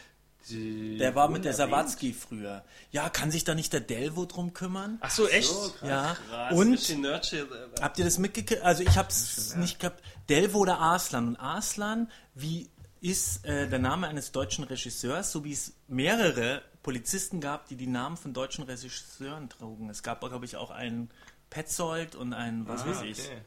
Die 0.47 0.97
Der 0.97 1.15
war 1.15 1.29
mit 1.29 1.45
der 1.45 1.53
Sawatzki 1.53 2.13
früher. 2.13 2.63
Ja, 2.91 3.09
kann 3.09 3.29
sich 3.29 3.43
da 3.43 3.55
nicht 3.55 3.73
der 3.73 3.81
Delvo 3.81 4.25
drum 4.25 4.53
kümmern? 4.53 4.97
Ach 5.01 5.11
so, 5.11 5.27
echt? 5.27 5.53
ja. 5.83 6.15
Krass, 6.29 6.53
Und 6.53 6.71
bisschen 6.71 7.01
Nerdshit, 7.01 7.51
Alter. 7.51 7.83
habt 7.83 7.99
ihr 7.99 8.05
das 8.05 8.17
mitgekriegt? 8.17 8.61
Also 8.63 8.83
ich 8.83 8.97
hab's 8.97 9.55
nicht 9.55 9.79
gehabt. 9.79 10.01
Delvo 10.29 10.59
oder 10.59 10.79
Arslan? 10.79 11.27
Und 11.29 11.35
Arslan, 11.35 12.09
wie 12.35 12.69
ist 13.01 13.45
äh, 13.45 13.67
der 13.67 13.79
Name 13.79 14.07
eines 14.07 14.31
deutschen 14.31 14.63
Regisseurs, 14.63 15.31
so 15.31 15.43
wie 15.43 15.53
es 15.53 15.73
mehrere 15.87 16.61
Polizisten 16.83 17.41
gab, 17.41 17.67
die 17.67 17.75
die 17.75 17.87
Namen 17.87 18.17
von 18.17 18.33
deutschen 18.33 18.63
Regisseuren 18.63 19.49
trugen. 19.49 19.89
Es 19.89 20.03
gab, 20.03 20.21
glaube 20.21 20.45
ich, 20.45 20.55
auch 20.57 20.71
einen 20.71 21.09
Petzold 21.49 22.15
und 22.15 22.33
einen, 22.33 22.67
was 22.67 22.85
weiß 22.85 23.01
ich. 23.03 23.19
Okay. 23.19 23.37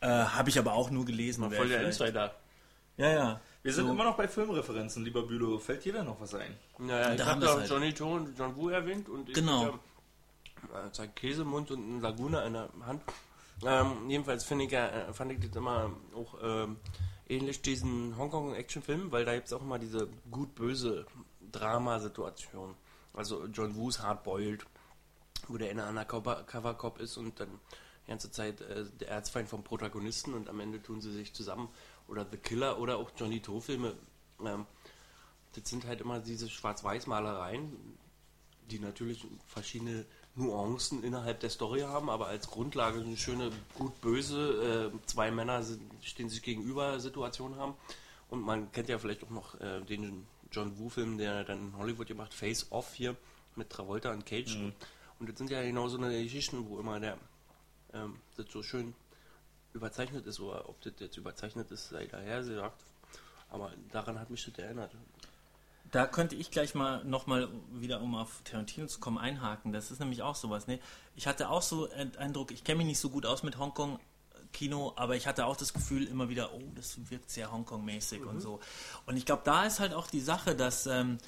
Äh, 0.00 0.06
Habe 0.08 0.50
ich 0.50 0.58
aber 0.58 0.72
auch 0.74 0.90
nur 0.90 1.04
gelesen. 1.04 1.44
wer 1.50 1.58
Voll 1.58 1.68
der 1.68 1.82
Insider. 1.82 2.34
Ja, 2.96 3.10
ja. 3.10 3.40
Wir 3.66 3.72
sind 3.72 3.86
So. 3.86 3.92
immer 3.94 4.04
noch 4.04 4.16
bei 4.16 4.28
Filmreferenzen, 4.28 5.04
lieber 5.04 5.22
Bülow. 5.22 5.58
Fällt 5.58 5.84
dir 5.84 5.92
da 5.94 6.04
noch 6.04 6.20
was 6.20 6.34
ein? 6.34 6.56
Naja, 6.78 7.10
ich 7.12 7.18
Da 7.18 7.24
habe 7.26 7.32
haben 7.32 7.40
da 7.40 7.54
halt. 7.56 7.68
Johnny 7.68 7.92
und 8.00 8.38
John 8.38 8.54
Woo 8.56 8.68
erwähnt 8.68 9.08
und 9.08 9.28
ich 9.28 9.34
Genau. 9.34 9.64
hab, 9.64 9.74
äh, 9.74 10.88
sein 10.94 11.12
Käsemund 11.16 11.72
und 11.72 11.80
ein 11.96 12.00
Laguna 12.00 12.44
in 12.46 12.52
der 12.52 12.68
Hand. 12.86 13.02
Ähm, 13.64 14.08
jedenfalls 14.08 14.44
finde 14.44 14.66
ich, 14.66 14.70
ja, 14.70 14.86
äh, 14.86 15.12
fand 15.12 15.32
ich 15.32 15.40
das 15.40 15.56
immer 15.56 15.90
auch 16.14 16.34
ähm, 16.42 16.76
ähnlich 17.28 17.60
diesen 17.60 18.16
Hongkong-Action-Film, 18.16 19.10
weil 19.10 19.24
da 19.24 19.34
gibt 19.34 19.48
es 19.48 19.52
auch 19.52 19.62
immer 19.62 19.80
diese 19.80 20.06
gut-böse 20.30 21.04
Drama-Situation. 21.50 22.74
Also 23.14 23.46
John 23.46 23.74
Woos 23.74 24.00
Hardboiled, 24.00 24.64
wo 25.48 25.56
der 25.56 25.72
in 25.72 25.80
einer 25.80 25.88
Undercover-Cop 25.88 27.00
ist 27.00 27.16
und 27.16 27.40
dann 27.40 27.48
die 28.06 28.10
ganze 28.10 28.30
Zeit 28.30 28.60
äh, 28.60 28.84
der 29.00 29.08
Erzfeind 29.08 29.48
vom 29.48 29.64
Protagonisten 29.64 30.34
und 30.34 30.48
am 30.48 30.60
Ende 30.60 30.80
tun 30.80 31.00
sie 31.00 31.10
sich 31.12 31.34
zusammen. 31.34 31.68
Oder 32.08 32.26
The 32.30 32.36
Killer 32.36 32.78
oder 32.78 32.98
auch 32.98 33.10
Johnny 33.16 33.40
To-Filme. 33.40 33.94
Ähm, 34.44 34.66
das 35.54 35.68
sind 35.68 35.86
halt 35.86 36.00
immer 36.00 36.20
diese 36.20 36.48
Schwarz-Weiß-Malereien, 36.48 37.72
die 38.70 38.78
natürlich 38.78 39.26
verschiedene 39.46 40.04
Nuancen 40.34 41.02
innerhalb 41.02 41.40
der 41.40 41.50
Story 41.50 41.80
haben, 41.80 42.10
aber 42.10 42.26
als 42.26 42.50
Grundlage 42.50 43.00
eine 43.00 43.16
schöne 43.16 43.50
gut-böse, 43.74 44.92
äh, 44.92 45.06
zwei 45.06 45.30
Männer 45.30 45.62
sind, 45.62 45.80
stehen 46.02 46.28
sich 46.28 46.42
gegenüber 46.42 47.00
Situation 47.00 47.56
haben. 47.56 47.74
Und 48.28 48.42
man 48.42 48.70
kennt 48.72 48.88
ja 48.88 48.98
vielleicht 48.98 49.24
auch 49.24 49.30
noch 49.30 49.58
äh, 49.60 49.80
den 49.80 50.26
John 50.52 50.78
Woo-Film, 50.78 51.16
der 51.16 51.44
dann 51.44 51.68
in 51.68 51.78
Hollywood 51.78 52.06
gemacht, 52.06 52.34
Face 52.34 52.66
Off 52.70 52.94
hier 52.94 53.16
mit 53.54 53.70
Travolta 53.70 54.12
und 54.12 54.26
Cage. 54.26 54.56
Mhm. 54.56 54.72
Und 55.18 55.30
das 55.30 55.38
sind 55.38 55.50
ja 55.50 55.62
genau 55.62 55.88
so 55.88 55.96
eine 55.96 56.22
Geschichten, 56.22 56.68
wo 56.68 56.78
immer 56.78 57.00
der 57.00 57.16
ähm, 57.94 58.16
das 58.36 58.46
so 58.50 58.62
schön 58.62 58.94
überzeichnet 59.76 60.26
ist, 60.26 60.40
oder 60.40 60.68
ob 60.68 60.80
das 60.82 60.94
jetzt 60.98 61.16
überzeichnet 61.16 61.70
ist, 61.70 61.88
sei 61.88 62.06
daher 62.06 62.38
gesagt. 62.38 62.82
Aber 63.50 63.72
daran 63.92 64.18
hat 64.18 64.30
mich 64.30 64.44
das 64.44 64.58
erinnert. 64.58 64.92
Da 65.92 66.06
könnte 66.06 66.34
ich 66.34 66.50
gleich 66.50 66.74
mal 66.74 67.04
nochmal 67.04 67.48
wieder, 67.70 68.00
um 68.00 68.16
auf 68.16 68.42
Tarantino 68.42 68.88
zu 68.88 68.98
kommen, 68.98 69.18
einhaken. 69.18 69.72
Das 69.72 69.90
ist 69.90 70.00
nämlich 70.00 70.22
auch 70.22 70.34
sowas. 70.34 70.66
Ne? 70.66 70.80
Ich 71.14 71.26
hatte 71.28 71.48
auch 71.48 71.62
so 71.62 71.86
den 71.86 72.16
Eindruck, 72.16 72.50
ich 72.50 72.64
kenne 72.64 72.78
mich 72.78 72.88
nicht 72.88 72.98
so 72.98 73.08
gut 73.08 73.24
aus 73.24 73.44
mit 73.44 73.56
Hongkong, 73.56 74.00
Kino, 74.52 74.94
aber 74.96 75.16
ich 75.16 75.26
hatte 75.26 75.44
auch 75.46 75.56
das 75.56 75.72
Gefühl 75.72 76.06
immer 76.06 76.28
wieder, 76.28 76.54
oh, 76.54 76.62
das 76.74 77.10
wirkt 77.10 77.30
sehr 77.30 77.52
Hongkong-mäßig 77.52 78.20
mhm. 78.20 78.28
und 78.28 78.40
so. 78.40 78.60
Und 79.04 79.16
ich 79.16 79.26
glaube, 79.26 79.42
da 79.44 79.64
ist 79.64 79.80
halt 79.80 79.92
auch 79.92 80.06
die 80.06 80.20
Sache, 80.20 80.56
dass 80.56 80.86
ähm, 80.86 81.18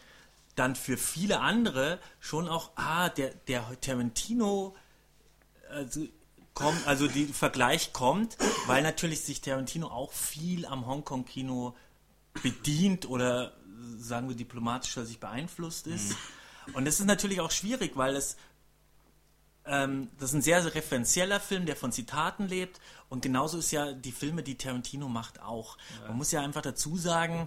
dann 0.55 0.75
für 0.75 0.97
viele 0.97 1.41
andere 1.41 1.99
schon 2.21 2.49
auch, 2.49 2.71
ah, 2.77 3.09
der, 3.11 3.35
der 3.47 3.81
Tarantino, 3.81 4.75
also, 5.71 6.07
kommt, 6.59 6.89
also 6.89 7.07
die 7.07 7.27
Vergleich 7.27 7.93
kommt, 7.93 8.37
weil 8.67 8.83
natürlich 8.83 9.21
sich 9.21 9.41
Tarantino 9.41 9.87
auch 9.87 10.13
viel 10.13 10.67
am 10.67 10.87
Hongkong-Kino 10.87 11.77
bedient 12.43 13.09
oder 13.09 13.53
sagen 13.97 14.29
wir 14.29 14.35
diplomatischer 14.35 15.07
sich 15.07 15.21
beeinflusst 15.21 15.87
ist. 15.87 16.17
Mhm. 16.67 16.75
Und 16.75 16.85
das 16.85 16.99
ist 16.99 17.07
natürlich 17.07 17.41
auch 17.41 17.53
schwierig, 17.53 17.93
weil 17.95 18.17
es 18.17 18.37
ähm, 19.67 20.09
das 20.19 20.31
ist 20.31 20.35
ein 20.35 20.43
sehr, 20.43 20.63
sehr 20.63 20.75
referenzieller 20.75 21.39
Film, 21.39 21.65
der 21.65 21.77
von 21.77 21.93
Zitaten 21.93 22.49
lebt. 22.49 22.81
Und 23.09 23.23
genauso 23.23 23.59
ist 23.59 23.71
ja 23.71 23.93
die 23.93 24.13
Filme, 24.13 24.43
die 24.43 24.57
Tarantino 24.57 25.09
macht, 25.09 25.41
auch. 25.41 25.77
Ja. 26.01 26.09
Man 26.09 26.17
muss 26.17 26.33
ja 26.33 26.41
einfach 26.41 26.63
dazu 26.63 26.97
sagen, 26.97 27.47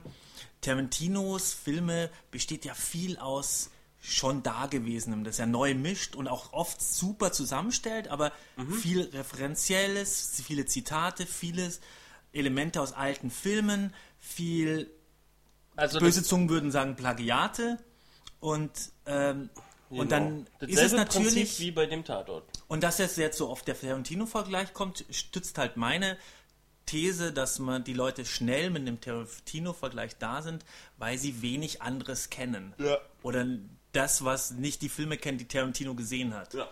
Tarantinos 0.61 1.51
Filme 1.51 2.09
besteht 2.29 2.63
ja 2.63 2.75
viel 2.75 3.17
aus 3.17 3.71
schon 4.01 4.43
Dagewesenem, 4.43 5.23
das 5.23 5.39
er 5.39 5.45
neu 5.45 5.75
mischt 5.75 6.15
und 6.15 6.27
auch 6.27 6.53
oft 6.53 6.81
super 6.81 7.31
zusammenstellt, 7.31 8.07
aber 8.07 8.31
mhm. 8.57 8.73
viel 8.73 9.01
Referenzielles, 9.01 10.41
viele 10.45 10.65
Zitate, 10.65 11.25
vieles 11.25 11.79
Elemente 12.33 12.81
aus 12.81 12.93
alten 12.93 13.29
Filmen, 13.29 13.93
viel 14.19 14.89
also 15.75 15.99
böse 15.99 16.23
Zungen 16.23 16.49
würden 16.49 16.71
sagen 16.71 16.95
Plagiate 16.95 17.77
und 18.39 18.71
ähm, 19.05 19.49
Genau. 19.91 20.03
Und 20.03 20.11
dann 20.13 20.47
Dasselbe 20.59 20.73
ist 20.73 20.81
es 20.83 20.93
natürlich 20.93 21.33
Prinzip 21.33 21.59
wie 21.59 21.71
bei 21.71 21.85
dem 21.85 22.05
Tatort. 22.05 22.45
Und 22.69 22.81
dass 22.81 23.01
es 23.01 23.17
jetzt 23.17 23.37
so 23.37 23.49
oft 23.49 23.67
der 23.67 23.77
Tarantino-Vergleich 23.77 24.73
kommt, 24.73 25.03
stützt 25.09 25.57
halt 25.57 25.75
meine 25.75 26.17
These, 26.85 27.33
dass 27.33 27.59
man 27.59 27.83
die 27.83 27.93
Leute 27.93 28.23
schnell 28.23 28.69
mit 28.69 28.87
dem 28.87 29.01
Tarantino-Vergleich 29.01 30.17
da 30.17 30.41
sind, 30.41 30.63
weil 30.97 31.17
sie 31.17 31.41
wenig 31.41 31.81
anderes 31.81 32.29
kennen. 32.29 32.73
Ja. 32.77 32.99
Oder 33.21 33.45
das, 33.91 34.23
was 34.23 34.51
nicht 34.51 34.81
die 34.81 34.89
Filme 34.89 35.17
kennt, 35.17 35.41
die 35.41 35.47
Tarantino 35.47 35.95
gesehen 35.95 36.33
hat. 36.33 36.53
Ja. 36.53 36.67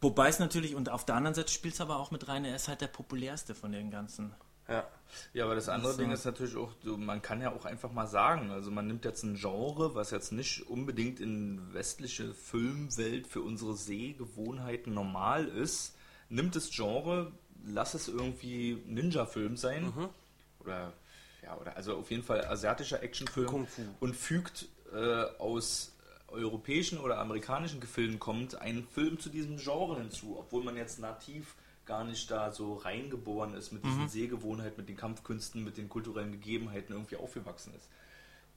Wobei 0.00 0.28
es 0.28 0.38
natürlich, 0.38 0.74
und 0.74 0.88
auf 0.88 1.04
der 1.04 1.14
anderen 1.14 1.34
Seite 1.34 1.52
spielt 1.52 1.74
es 1.74 1.80
aber 1.80 1.98
auch 1.98 2.10
mit 2.10 2.26
rein, 2.28 2.44
er 2.44 2.56
ist 2.56 2.68
halt 2.68 2.80
der 2.80 2.88
populärste 2.88 3.54
von 3.54 3.72
den 3.72 3.90
ganzen. 3.90 4.34
Ja. 4.68 4.84
Ja, 5.34 5.44
aber 5.44 5.54
das 5.54 5.68
andere 5.68 5.96
Ding 5.96 6.10
ist 6.10 6.24
natürlich 6.24 6.56
auch, 6.56 6.72
man 6.84 7.20
kann 7.20 7.42
ja 7.42 7.52
auch 7.52 7.66
einfach 7.66 7.92
mal 7.92 8.06
sagen, 8.06 8.50
also 8.50 8.70
man 8.70 8.86
nimmt 8.86 9.04
jetzt 9.04 9.22
ein 9.22 9.36
Genre, 9.36 9.94
was 9.94 10.10
jetzt 10.10 10.32
nicht 10.32 10.68
unbedingt 10.68 11.20
in 11.20 11.72
westliche 11.74 12.32
Filmwelt 12.32 13.26
für 13.26 13.42
unsere 13.42 13.76
Sehgewohnheiten 13.76 14.94
normal 14.94 15.46
ist, 15.46 15.94
nimmt 16.30 16.56
das 16.56 16.70
Genre, 16.70 17.30
lass 17.64 17.94
es 17.94 18.08
irgendwie 18.08 18.82
Ninja-Film 18.86 19.56
sein 19.56 19.84
mhm. 19.84 20.08
oder 20.60 20.92
ja, 21.42 21.56
oder 21.56 21.76
also 21.76 21.96
auf 21.96 22.10
jeden 22.10 22.22
Fall 22.22 22.44
asiatischer 22.46 23.02
Actionfilm 23.02 23.66
und 24.00 24.16
fügt 24.16 24.68
äh, 24.94 25.24
aus 25.38 25.92
europäischen 26.28 26.98
oder 26.98 27.18
amerikanischen 27.18 27.80
Gefilden 27.80 28.18
kommt 28.18 28.54
einen 28.54 28.86
Film 28.86 29.18
zu 29.18 29.28
diesem 29.28 29.58
Genre 29.58 29.98
hinzu, 29.98 30.36
obwohl 30.38 30.64
man 30.64 30.76
jetzt 30.76 30.98
nativ 30.98 31.54
gar 31.84 32.04
nicht 32.04 32.30
da 32.30 32.52
so 32.52 32.74
reingeboren 32.74 33.54
ist 33.54 33.72
mit 33.72 33.84
diesen 33.84 34.02
mhm. 34.02 34.08
Sehgewohnheiten, 34.08 34.76
mit 34.78 34.88
den 34.88 34.96
Kampfkünsten, 34.96 35.64
mit 35.64 35.76
den 35.76 35.88
kulturellen 35.88 36.32
Gegebenheiten 36.32 36.94
irgendwie 36.94 37.16
aufgewachsen 37.16 37.74
ist. 37.76 37.88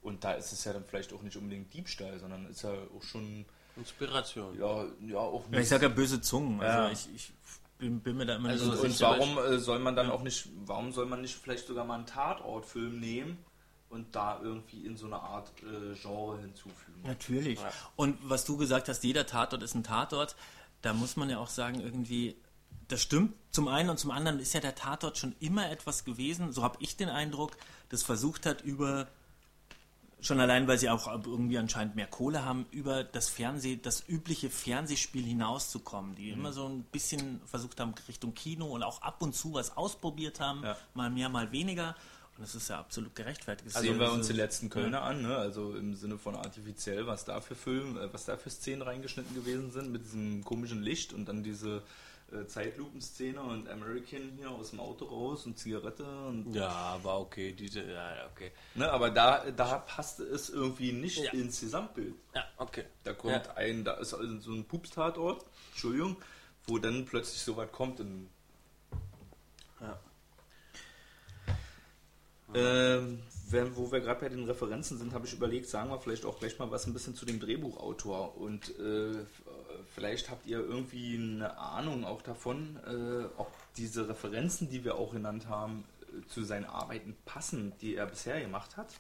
Und 0.02 0.24
da 0.24 0.34
ist 0.34 0.52
es 0.52 0.64
ja 0.64 0.74
dann 0.74 0.86
vielleicht 0.86 1.12
auch 1.14 1.22
nicht 1.24 1.36
unbedingt 1.36 1.74
Diebstahl, 1.74 2.20
sondern 2.20 2.46
ist 2.46 2.62
ja 2.62 2.72
auch 2.72 3.04
schon 3.04 3.46
Inspiration. 3.76 4.58
Ja, 4.60 4.86
ja 5.06 5.18
auch. 5.18 5.44
Ja, 5.52 5.60
ich 5.60 5.68
sage 5.68 5.88
ja 5.88 5.90
böse 5.90 6.22
Zungen. 6.22 6.62
Also 6.62 6.84
ja. 6.84 6.92
ich, 6.92 7.10
ich 7.16 7.34
bin, 7.80 8.00
bin, 8.00 8.16
mir 8.16 8.26
da 8.26 8.36
immer 8.36 8.50
also, 8.50 8.72
Und 8.72 9.02
warum 9.02 9.38
äh, 9.38 9.58
soll 9.58 9.80
man 9.80 9.96
dann 9.96 10.08
ja. 10.08 10.14
auch 10.14 10.22
nicht, 10.22 10.48
warum 10.66 10.92
soll 10.92 11.08
man 11.08 11.22
nicht 11.22 11.36
vielleicht 11.36 11.68
sogar 11.68 11.86
mal 11.86 11.96
einen 11.96 12.06
Tatortfilm 12.06 13.00
nehmen 13.00 13.38
und 13.96 14.16
da 14.16 14.40
irgendwie 14.42 14.86
in 14.86 14.98
so 14.98 15.08
eine 15.08 15.20
Art 15.20 15.52
äh, 15.64 15.96
Genre 15.96 16.40
hinzufügen? 16.40 17.02
Natürlich. 17.04 17.60
Ja. 17.60 17.72
Und 17.96 18.18
was 18.22 18.46
du 18.46 18.58
gesagt 18.58 18.90
hast, 18.90 19.04
jeder 19.04 19.26
Tatort 19.26 19.64
ist 19.64 19.74
ein 19.74 19.84
Tatort. 19.84 20.36
Da 20.82 20.94
muss 20.94 21.16
man 21.16 21.30
ja 21.30 21.40
auch 21.40 21.50
sagen, 21.50 21.80
irgendwie 21.80 22.36
das 22.88 23.02
stimmt 23.02 23.34
zum 23.52 23.68
einen 23.68 23.90
und 23.90 23.98
zum 23.98 24.12
anderen 24.12 24.40
ist 24.40 24.54
ja 24.54 24.60
der 24.60 24.76
Tatort 24.76 25.18
schon 25.18 25.36
immer 25.40 25.70
etwas 25.72 26.06
gewesen, 26.06 26.52
so 26.52 26.64
habe 26.64 26.78
ich 26.82 26.98
den 26.98 27.10
Eindruck, 27.10 27.58
das 27.90 28.04
versucht 28.04 28.46
hat 28.46 28.62
über 28.62 29.08
schon 30.22 30.40
allein, 30.40 30.68
weil 30.68 30.78
sie 30.80 30.90
auch 30.90 31.08
irgendwie 31.08 31.58
anscheinend 31.58 31.96
mehr 31.96 32.08
Kohle 32.08 32.44
haben, 32.44 32.66
über 32.72 33.04
das 33.04 33.30
Fernseh, 33.30 33.78
das 33.78 34.08
übliche 34.08 34.50
Fernsehspiel 34.50 35.24
hinauszukommen, 35.24 36.16
die 36.16 36.32
mhm. 36.32 36.40
immer 36.40 36.54
so 36.54 36.68
ein 36.68 36.84
bisschen 36.84 37.42
versucht 37.46 37.80
haben 37.80 37.94
Richtung 38.08 38.34
Kino 38.34 38.68
und 38.68 38.84
auch 38.84 39.02
ab 39.02 39.22
und 39.22 39.36
zu 39.36 39.54
was 39.54 39.78
ausprobiert 39.78 40.40
haben, 40.40 40.64
ja. 40.64 40.76
mal 40.94 41.10
mehr, 41.10 41.30
mal 41.30 41.52
weniger. 41.52 41.96
Und 42.38 42.44
das 42.44 42.56
ist 42.56 42.70
ja 42.70 42.80
absolut 42.80 43.16
gerechtfertigt. 43.16 43.76
Also 43.76 43.88
sehen 43.88 44.00
wir 44.00 44.12
uns 44.12 44.28
die 44.28 44.34
letzten 44.34 44.70
Kölner 44.70 45.04
an, 45.04 45.22
ne? 45.22 45.38
also 45.38 45.74
im 45.74 45.96
Sinne 45.96 46.18
von 46.18 46.36
artifiziell, 46.36 47.08
was 47.08 47.24
da 47.24 47.40
für 47.40 47.56
Film, 47.56 47.98
äh, 47.98 48.12
was 48.14 48.26
da 48.26 48.36
für 48.36 48.50
Szenen 48.50 48.82
reingeschnitten 48.82 49.34
gewesen 49.36 49.72
sind, 49.72 49.92
mit 49.92 50.04
diesem 50.04 50.44
komischen 50.44 50.82
Licht 50.82 51.14
und 51.14 51.26
dann 51.30 51.44
diese 51.44 51.82
äh, 52.32 52.48
Zeitlupenszene 52.48 53.42
und 53.42 53.70
American 53.70 54.32
hier 54.36 54.50
aus 54.50 54.72
dem 54.72 54.80
Auto 54.80 55.06
raus 55.06 55.46
und 55.46 55.60
Zigarette 55.60 56.04
und. 56.04 56.54
Ja, 56.54 57.00
war 57.04 57.22
okay, 57.22 57.54
diese, 57.54 57.84
ja, 57.84 58.28
okay. 58.34 58.52
Ne, 58.74 58.92
aber 58.92 59.12
da, 59.12 59.50
da 59.52 59.78
passte 59.78 60.24
es 60.24 60.50
irgendwie 60.50 60.92
nicht 60.92 61.24
ja. 61.24 61.32
ins 61.32 61.62
Gesamtbild. 61.62 62.16
Ja, 62.34 62.44
okay. 62.58 62.86
Da 63.04 63.14
kommt 63.14 63.46
ja. 63.46 63.54
ein, 63.54 63.84
da 63.86 63.94
ist 63.94 64.14
also 64.14 64.40
so 64.40 64.52
ein 64.52 64.66
Pupstatort, 64.66 65.46
Entschuldigung, 65.70 66.18
wo 66.66 66.80
dann 66.80 67.06
plötzlich 67.06 67.42
so 67.42 67.56
was 67.56 67.72
kommt 67.72 68.00
und. 68.00 68.28
Ja. 69.80 70.00
Ähm, 72.56 73.20
wenn, 73.50 73.76
wo 73.76 73.92
wir 73.92 74.00
gerade 74.00 74.22
bei 74.22 74.30
den 74.30 74.46
Referenzen 74.46 74.98
sind, 74.98 75.14
habe 75.14 75.28
ich 75.28 75.34
überlegt, 75.34 75.68
sagen 75.70 75.90
wir 75.90 76.00
vielleicht 76.00 76.26
auch 76.26 76.40
gleich 76.40 76.58
mal 76.58 76.72
was 76.72 76.88
ein 76.88 76.94
bisschen 76.94 77.16
zu 77.16 77.26
dem 77.26 77.40
Drehbuchautor 77.40 78.38
und 78.38 78.70
äh, 78.80 79.26
vielleicht 79.94 80.30
habt 80.30 80.48
ihr 80.48 80.60
irgendwie 80.60 81.16
eine 81.18 81.58
Ahnung 81.58 82.06
auch 82.06 82.22
davon, 82.22 82.80
äh, 82.88 83.26
ob 83.38 83.52
diese 83.78 84.10
Referenzen, 84.10 84.70
die 84.70 84.84
wir 84.84 84.96
auch 84.96 85.14
genannt 85.14 85.48
haben, 85.48 85.84
äh, 86.02 86.28
zu 86.28 86.44
seinen 86.44 86.66
Arbeiten 86.66 87.16
passen, 87.26 87.74
die 87.82 87.96
er 87.96 88.08
bisher 88.08 88.40
gemacht 88.42 88.78
hat. 88.78 88.94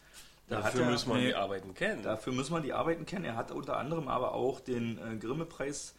Da 0.47 0.61
dafür 0.61 0.85
hat 0.85 0.91
muss 0.91 1.05
man 1.07 1.21
die 1.21 1.33
Arbeiten 1.33 1.73
kennen. 1.73 2.03
Dafür 2.03 2.33
muss 2.33 2.51
man 2.51 2.61
die 2.61 2.73
Arbeiten 2.73 3.05
kennen. 3.05 3.25
Er 3.25 3.35
hat 3.35 3.51
unter 3.51 3.77
anderem 3.77 4.07
aber 4.07 4.33
auch 4.33 4.59
den 4.59 4.99
äh, 4.99 5.17
Grimme-Preis, 5.17 5.95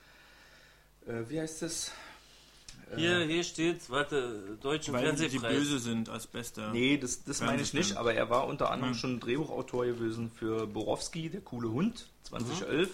äh, 1.07 1.29
wie 1.29 1.41
heißt 1.41 1.63
das? 1.63 1.91
Hier, 2.95 3.21
hier 3.25 3.43
steht, 3.43 3.91
warte, 3.91 4.57
deutschen 4.61 4.95
Weil 4.95 5.07
Fernsehpreis. 5.07 5.53
die 5.53 5.59
böse 5.59 5.79
sind 5.81 6.09
als 6.09 6.27
bester. 6.27 6.71
Nee, 6.71 6.97
das, 6.97 7.25
das 7.25 7.41
meine 7.41 7.61
ich 7.61 7.75
nicht, 7.75 7.97
aber 7.97 8.15
er 8.15 8.31
war 8.31 8.47
unter 8.47 8.71
anderem 8.71 8.93
mhm. 8.93 8.99
schon 8.99 9.21
Drehbuchautor 9.21 9.87
gewesen 9.87 10.31
für 10.31 10.67
Borowski, 10.67 11.29
der 11.29 11.41
coole 11.41 11.69
Hund, 11.71 12.07
2011. 12.25 12.89
Mhm. 12.89 12.93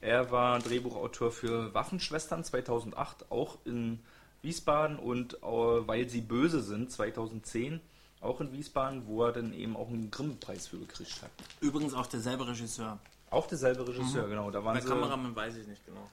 Er 0.00 0.30
war 0.30 0.58
Drehbuchautor 0.60 1.32
für 1.32 1.74
Waffenschwestern 1.74 2.44
2008, 2.44 3.30
auch 3.30 3.58
in 3.64 3.98
Wiesbaden 4.42 4.98
und 4.98 5.34
äh, 5.34 5.38
Weil 5.42 6.08
sie 6.08 6.20
böse 6.20 6.62
sind 6.62 6.92
2010, 6.92 7.80
auch 8.20 8.40
in 8.40 8.52
Wiesbaden, 8.52 9.06
wo 9.06 9.24
er 9.24 9.32
dann 9.32 9.52
eben 9.52 9.76
auch 9.76 9.88
einen 9.88 10.10
Grimme-Preis 10.10 10.68
für 10.68 10.78
gekriegt 10.78 11.22
hat. 11.22 11.30
Übrigens 11.60 11.94
auch 11.94 12.06
derselbe 12.06 12.46
Regisseur. 12.46 12.98
Auch 13.30 13.46
derselbe 13.46 13.88
Regisseur, 13.88 14.26
mhm. 14.26 14.30
genau. 14.30 14.50
Da 14.50 14.64
waren 14.64 14.74
Bei 14.74 14.80
Kameramann 14.80 15.34
weiß 15.34 15.56
ich 15.56 15.66
nicht 15.66 15.84
genau. 15.84 16.08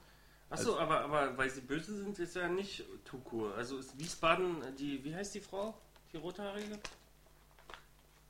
Achso, 0.52 0.74
also, 0.74 0.80
aber, 0.80 1.02
aber 1.02 1.38
weil 1.38 1.49
sie 1.49 1.62
böse 1.62 1.95
sind, 1.95 2.20
ist 2.20 2.36
ja 2.36 2.49
nicht 2.49 2.84
Tukur. 3.06 3.56
Also 3.56 3.78
ist 3.78 3.97
Wiesbaden 3.97 4.58
die, 4.78 5.04
wie 5.04 5.16
heißt 5.16 5.34
die 5.34 5.39
Frau? 5.39 5.74
Die 6.12 6.18
rothaarige? 6.18 6.78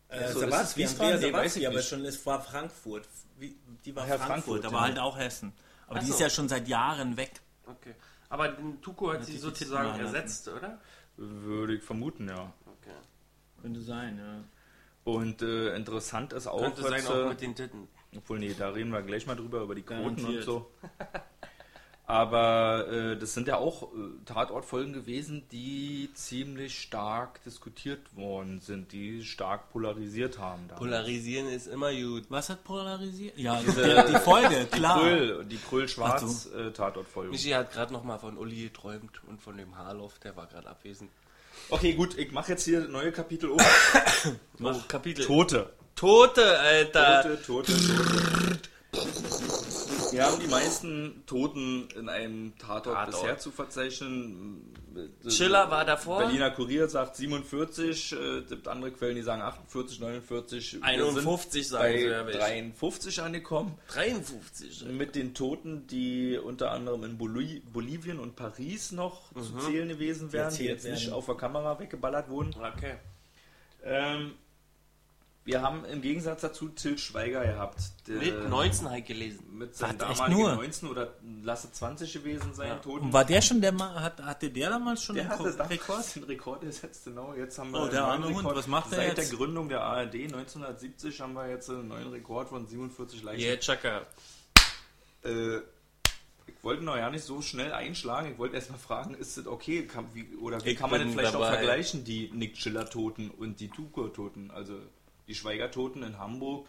Äh, 0.08 0.32
so, 0.32 0.42
Sebastian, 0.42 0.88
Wiesbaden, 0.88 1.20
nee, 1.20 1.34
weiß 1.34 1.56
ich 1.56 1.68
aber 1.68 1.82
schon, 1.82 2.06
es 2.06 2.24
war 2.26 2.40
Frankfurt. 2.42 3.08
Die 3.40 3.96
war 3.96 4.06
Herr 4.06 4.20
Frankfurt, 4.20 4.62
Frankfurt 4.62 4.66
aber 4.66 4.76
ja. 4.76 4.82
halt 4.82 5.00
auch 5.00 5.18
Hessen. 5.18 5.52
Aber 5.88 5.98
Ach 5.98 6.02
die 6.02 6.10
so. 6.10 6.14
ist 6.14 6.20
ja 6.20 6.30
schon 6.30 6.48
seit 6.48 6.68
Jahren 6.68 7.18
weg. 7.18 7.42
Okay. 7.66 7.96
Aber 8.30 8.50
den 8.50 8.80
Tuko 8.82 9.14
hat 9.14 9.26
sie 9.26 9.38
sozusagen 9.38 10.00
ersetzt, 10.00 10.48
oder? 10.48 10.80
Würde 11.18 11.76
ich 11.76 11.84
vermuten, 11.84 12.30
ja. 12.30 12.54
Okay. 12.66 12.96
Könnte 13.64 13.82
sein, 13.82 14.20
ja. 14.20 14.44
Und 15.12 15.42
äh, 15.42 15.76
interessant 15.76 16.34
ist 16.34 16.46
auch. 16.46 16.62
Könnte 16.62 16.84
sein 16.84 17.08
auch 17.08 17.30
mit 17.30 17.42
den 17.42 17.56
Titten. 17.56 17.88
Obwohl, 18.16 18.38
nee, 18.40 18.54
da 18.58 18.70
reden 18.70 18.92
wir 18.92 19.02
gleich 19.02 19.26
mal 19.26 19.36
drüber, 19.36 19.62
über 19.62 19.74
die 19.74 19.82
Quoten 19.82 20.06
und 20.06 20.18
Garantiert. 20.18 20.44
so. 20.44 20.72
Aber 22.12 22.90
äh, 22.90 23.16
das 23.16 23.34
sind 23.34 23.48
ja 23.48 23.56
auch 23.56 23.84
äh, 23.84 23.86
Tatortfolgen 24.26 24.92
gewesen, 24.92 25.44
die 25.50 26.10
ziemlich 26.14 26.78
stark 26.78 27.42
diskutiert 27.46 28.02
worden 28.18 28.60
sind, 28.60 28.92
die 28.92 29.24
stark 29.24 29.70
polarisiert 29.72 30.38
haben. 30.38 30.68
damals. 30.68 30.80
Polarisieren 30.80 31.48
ist 31.48 31.68
immer 31.68 31.94
gut. 31.94 32.24
Was 32.28 32.50
hat 32.50 32.66
polarisiert? 32.66 33.38
Ja, 33.38 33.62
die, 33.62 34.12
die 34.12 34.20
Folge, 34.20 34.66
klar. 34.72 35.00
Kröll, 35.00 35.46
die 35.46 35.58
Ach 35.64 35.70
Kröll-Schwarz 35.70 36.50
äh. 36.54 37.30
Michi 37.30 37.52
hat 37.52 37.72
gerade 37.72 37.94
noch 37.94 38.04
mal 38.04 38.18
von 38.18 38.38
Uli 38.38 38.64
geträumt 38.64 39.22
und 39.30 39.42
von 39.42 39.56
dem 39.56 39.78
Harloff, 39.78 40.20
der 40.20 40.36
war 40.36 40.48
gerade 40.48 40.68
abwesend. 40.68 41.10
Okay, 41.70 41.94
gut, 41.94 42.18
ich 42.18 42.34
mache 42.34 42.52
jetzt 42.52 42.66
hier 42.66 42.90
neue 42.90 43.14
Kapitel 43.14 43.52
auf. 43.54 44.28
Oh, 44.62 44.76
Kapitel. 44.90 45.24
Tote. 45.26 45.72
Tote, 45.96 46.60
Alter. 46.60 47.22
Tote, 47.24 47.42
Tote, 47.42 47.74
Tote. 48.92 49.38
Wir 50.12 50.26
haben 50.26 50.40
die 50.40 50.48
meisten 50.48 51.24
Toten 51.26 51.88
in 51.98 52.10
einem 52.10 52.58
Tatort, 52.58 52.96
Tatort. 52.96 53.12
bisher 53.12 53.38
zu 53.38 53.52
verzeichnen. 53.52 54.74
Schiller 55.28 55.72
war 55.72 55.86
davor. 55.86 56.20
Berliner 56.20 56.52
Kurier 56.52 56.90
sagt 56.90 57.16
47, 57.16 58.12
äh, 58.12 58.16
es 58.16 58.50
gibt 58.50 58.68
andere 58.68 58.92
Quellen, 58.92 59.16
die 59.16 59.22
sagen 59.22 59.42
48, 59.42 60.00
49. 60.00 60.74
Wir 60.74 60.84
51 60.84 61.52
sind 61.52 61.64
sagen 61.80 61.98
sie, 61.98 62.06
ja, 62.06 62.26
welche. 62.26 62.40
53 62.40 63.22
angekommen. 63.22 63.78
53. 63.88 64.86
Mit 64.86 65.16
den 65.16 65.34
Toten, 65.34 65.88
die 65.88 66.38
unter 66.38 66.72
anderem 66.72 67.04
in 67.04 67.18
Boli 67.18 67.62
Bolivien 67.72 68.20
und 68.20 68.36
Paris 68.36 68.92
noch 68.92 69.34
zu 69.34 69.58
zählen 69.60 69.88
gewesen 69.88 70.34
wären, 70.34 70.54
die 70.54 70.66
jetzt 70.66 70.86
nicht 70.86 71.12
auf 71.12 71.26
der 71.26 71.36
Kamera 71.36 71.80
weggeballert 71.80 72.30
wurden. 72.30 72.54
Okay. 72.56 72.96
Ähm, 73.84 74.34
wir 75.44 75.62
haben 75.64 75.84
im 75.86 76.02
Gegensatz 76.02 76.42
dazu 76.42 76.70
Til 76.70 76.98
Schweiger 77.00 77.44
gehabt. 77.44 77.80
der 78.08 78.18
Mit 78.18 78.48
19 78.50 78.90
halt 78.90 79.06
gelesen. 79.08 79.58
Mit 79.58 79.72
echt 79.72 80.00
damaligen 80.02 80.38
nur? 80.40 80.56
19 80.56 80.88
oder 80.90 81.16
lasse 81.44 81.72
20 81.72 82.14
gewesen 82.14 82.54
sein, 82.54 82.68
Ja. 82.70 82.76
Toten. 82.76 83.06
Und 83.06 83.14
war 83.14 83.26
der 83.26 83.42
schon 83.42 83.60
der 83.60 83.72
Mann, 83.72 83.96
hat, 84.00 84.22
hatte 84.22 84.52
der 84.52 84.70
damals 84.70 85.04
schon 85.04 85.16
der 85.16 85.26
den 85.26 85.32
hatte 85.32 85.44
Ko- 85.52 85.58
damals 85.58 86.14
den 86.14 86.24
Rekord 86.26 86.62
gesetzt, 86.62 87.06
genau. 87.06 87.34
Jetzt 87.34 87.58
haben 87.58 87.72
wir 87.72 87.82
Oh, 87.82 87.88
der 87.88 88.08
einen 88.08 88.22
neuen 88.22 88.36
arme 88.36 88.48
Hund, 88.50 88.56
was 88.58 88.68
macht 88.68 88.92
der 88.92 88.98
Seit 89.00 89.18
jetzt? 89.18 89.32
der 89.32 89.38
Gründung 89.38 89.68
der 89.68 89.82
ARD 89.82 90.14
1970 90.26 91.20
haben 91.22 91.34
wir 91.34 91.50
jetzt 91.50 91.70
einen 91.72 91.88
neuen 91.88 92.10
Rekord 92.10 92.50
von 92.50 92.68
47 92.68 93.24
Leichen. 93.24 93.42
Yeah, 93.42 93.58
Chaka. 93.60 94.02
Äh, 95.24 95.58
ich 96.48 96.64
wollte 96.64 96.84
noch 96.84 96.98
ja 96.98 97.10
nicht 97.10 97.24
so 97.24 97.42
schnell 97.42 97.72
einschlagen. 97.74 98.32
Ich 98.34 98.38
wollte 98.38 98.56
erstmal 98.56 98.78
fragen, 98.80 99.16
ist 99.16 99.38
das 99.38 99.48
okay? 99.48 99.86
Kann, 99.88 100.06
wie, 100.14 100.36
oder 100.38 100.64
wie 100.64 100.70
Ich 100.72 100.78
kann 100.78 100.92
man 100.92 101.00
denn 101.00 101.12
vielleicht 101.12 101.36
auch 101.36 101.42
dabei. 101.42 101.54
vergleichen, 101.58 102.04
die 102.04 102.30
Nick 102.34 102.58
Schiller-Toten 102.58 103.32
und 103.32 103.60
die 103.60 103.70
Tukur-Toten? 103.70 104.52
Also 104.52 104.76
die 105.32 105.36
Schweiger-Toten 105.36 106.04
in 106.04 106.20
Hamburg. 106.20 106.68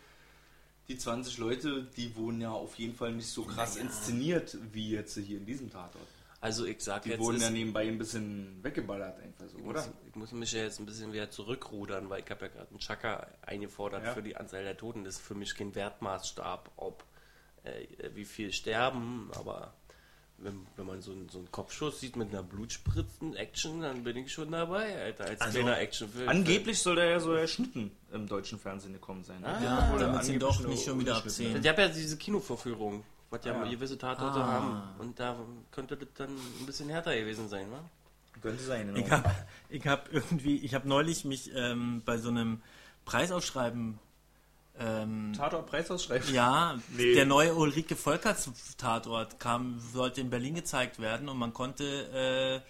Die 0.88 0.96
20 0.96 1.38
Leute, 1.38 1.84
die 1.96 2.14
wurden 2.16 2.40
ja 2.40 2.50
auf 2.52 2.76
jeden 2.76 2.94
Fall 2.94 3.12
nicht 3.12 3.28
so 3.28 3.42
krass 3.44 3.76
inszeniert 3.76 4.56
wie 4.72 4.90
jetzt 4.90 5.16
hier 5.16 5.38
in 5.38 5.46
diesem 5.46 5.70
Tatort. 5.70 6.06
Also 6.40 6.64
ich 6.64 6.80
sag 6.80 7.02
Die 7.02 7.10
jetzt, 7.10 7.20
wurden 7.20 7.36
ist, 7.36 7.42
ja 7.44 7.50
nebenbei 7.50 7.86
ein 7.86 7.98
bisschen 7.98 8.62
weggeballert 8.64 9.20
einfach 9.20 9.48
so, 9.48 9.58
ich, 9.58 9.64
oder? 9.64 9.80
muss, 9.80 9.90
ich 10.08 10.14
muss 10.16 10.32
mich 10.32 10.52
ja 10.52 10.62
jetzt 10.62 10.80
ein 10.80 10.86
bisschen 10.86 11.12
wieder 11.12 11.30
zurückrudern, 11.30 12.10
weil 12.10 12.22
ich 12.24 12.30
habe 12.30 12.46
ja 12.46 12.52
gerade 12.52 12.68
einen 12.70 12.78
Chaka 12.80 13.26
eingefordert 13.42 14.04
Ja. 14.04 14.12
für 14.12 14.22
die 14.22 14.36
Anzahl 14.36 14.64
der 14.64 14.76
Toten. 14.76 15.04
Das 15.04 15.14
ist 15.16 15.22
für 15.22 15.36
mich 15.36 15.54
kein 15.54 15.74
Wertmaßstab, 15.76 16.70
ob 16.76 17.04
äh, 17.62 17.86
wie 18.14 18.24
viel 18.24 18.52
sterben, 18.52 19.30
aber 19.36 19.72
wenn, 20.44 20.66
wenn 20.76 20.86
man 20.86 21.00
so 21.02 21.12
einen, 21.12 21.28
so 21.28 21.38
einen 21.38 21.50
Kopfschuss 21.52 22.00
sieht 22.00 22.16
mit 22.16 22.30
einer 22.30 22.42
Blutspritzen 22.42 23.34
Action, 23.36 23.80
dann 23.80 24.02
bin 24.04 24.16
ich 24.16 24.32
schon 24.32 24.50
dabei, 24.50 25.00
Alter, 25.04 25.24
als 25.26 25.40
Also, 25.40 25.60
kleiner 25.60 25.78
Actionfilm. 25.78 26.28
Angeblich 26.28 26.78
soll 26.80 26.96
der 26.96 27.06
ja 27.06 27.20
so 27.20 27.32
erschnitten 27.32 27.90
im 28.12 28.26
deutschen 28.28 28.58
Fernsehen 28.58 28.92
gekommen 28.92 29.24
sein. 29.24 29.40
ne? 29.40 29.46
Ah, 29.48 29.62
Ja, 29.62 29.92
Oder 29.94 30.06
damit 30.06 30.24
sie 30.24 30.38
doch 30.38 30.60
nicht 30.66 30.84
schon 30.84 31.00
wieder 31.00 31.16
abziehen. 31.16 31.58
Ich 31.60 31.68
habe 31.68 31.82
ja 31.82 31.88
diese 31.88 32.16
Kinovorführung, 32.16 33.04
was 33.30 33.44
ja, 33.44 33.52
Ah, 33.54 33.64
ja. 33.64 33.70
gewisse 33.70 33.96
Tatorte 33.98 34.40
Ah. 34.40 34.46
haben. 34.46 34.82
Und 35.00 35.18
da 35.20 35.36
könnte 35.70 35.96
das 35.96 36.08
dann 36.16 36.30
ein 36.30 36.66
bisschen 36.66 36.88
härter 36.88 37.14
gewesen 37.16 37.48
sein, 37.48 37.70
wa? 37.70 37.78
Könnte 38.40 38.62
sein, 38.62 38.86
genau. 38.92 38.98
Ich 39.06 39.10
habe 39.10 39.30
ich 39.68 39.86
hab 39.86 40.12
irgendwie, 40.12 40.56
ich 40.58 40.74
habe 40.74 40.88
neulich 40.88 41.24
mich 41.24 41.50
ähm, 41.54 42.02
bei 42.04 42.18
so 42.18 42.28
einem 42.30 42.60
Preisausschreiben, 43.04 43.98
ähm, 44.78 45.32
Tatort 45.36 45.66
Preisausschreiben. 45.66 46.32
ja, 46.32 46.78
Nee. 46.96 47.14
der 47.14 47.26
neue 47.26 47.54
Ulrike 47.54 47.94
Volkerts 47.96 48.50
Tatort 48.78 49.38
kam, 49.38 49.78
sollte 49.92 50.20
in 50.20 50.30
Berlin 50.30 50.54
gezeigt 50.54 50.98
werden 51.00 51.28
und 51.28 51.36
man 51.36 51.52
konnte 51.52 52.62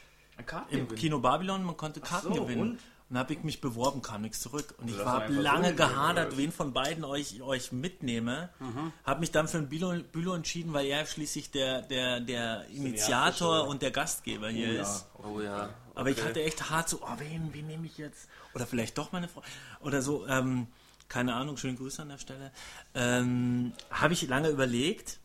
äh, 0.70 0.74
im. 0.76 0.88
Kino 0.94 1.20
Babylon, 1.20 1.62
man 1.64 1.76
konnte 1.76 2.00
Karten 2.00 2.34
so, 2.34 2.42
gewinnen. 2.44 2.60
und? 2.60 2.70
Und 2.72 3.16
dann 3.16 3.24
habe 3.24 3.34
ich 3.34 3.42
mich 3.44 3.60
beworben, 3.60 4.00
kam 4.00 4.22
nichts 4.22 4.40
zurück. 4.40 4.74
Und 4.78 4.88
ich 4.88 4.96
so 4.96 5.02
lange 5.02 5.26
hingegangen, 5.28 5.76
gehadert, 5.76 6.36
wen 6.38 6.50
von 6.50 6.72
beiden 6.72 7.04
euch, 7.04 7.42
euch 7.42 7.70
mitnehme. 7.70 8.48
Mhm. 8.58 8.90
Habe 9.04 9.20
mich 9.20 9.30
dann 9.30 9.48
für 9.48 9.58
den 9.58 9.68
Bülow, 9.68 9.94
Bülow 10.12 10.32
entschieden, 10.34 10.72
weil 10.72 10.86
er 10.86 11.04
schließlich 11.04 11.50
der, 11.50 11.82
der, 11.82 12.20
der 12.20 12.64
Initiator 12.70 13.68
und 13.68 13.82
der 13.82 13.90
Gastgeber 13.90 14.48
hier 14.48 14.72
Ja. 14.72 14.80
ist. 14.82 15.06
Oh 15.22 15.40
ja. 15.40 15.68
Aber 15.94 16.08
ich 16.08 16.24
hatte 16.24 16.42
echt 16.42 16.70
hart 16.70 16.88
so, 16.88 17.00
oh, 17.02 17.08
wen, 17.18 17.50
wen 17.52 17.66
nehme 17.66 17.84
ich 17.86 17.98
jetzt? 17.98 18.28
Oder 18.54 18.66
vielleicht 18.66 18.96
doch 18.96 19.12
meine 19.12 19.28
Frau. 19.28 19.42
Oder 19.80 20.00
so, 20.00 20.26
ähm, 20.26 20.66
keine 21.12 21.34
Ahnung, 21.34 21.58
schöne 21.58 21.74
Grüße 21.74 22.00
an 22.00 22.08
der 22.08 22.16
Stelle. 22.16 22.50
Ähm, 22.94 23.72
Habe 23.90 24.14
ich 24.14 24.26
lange 24.26 24.48
überlegt. 24.48 25.20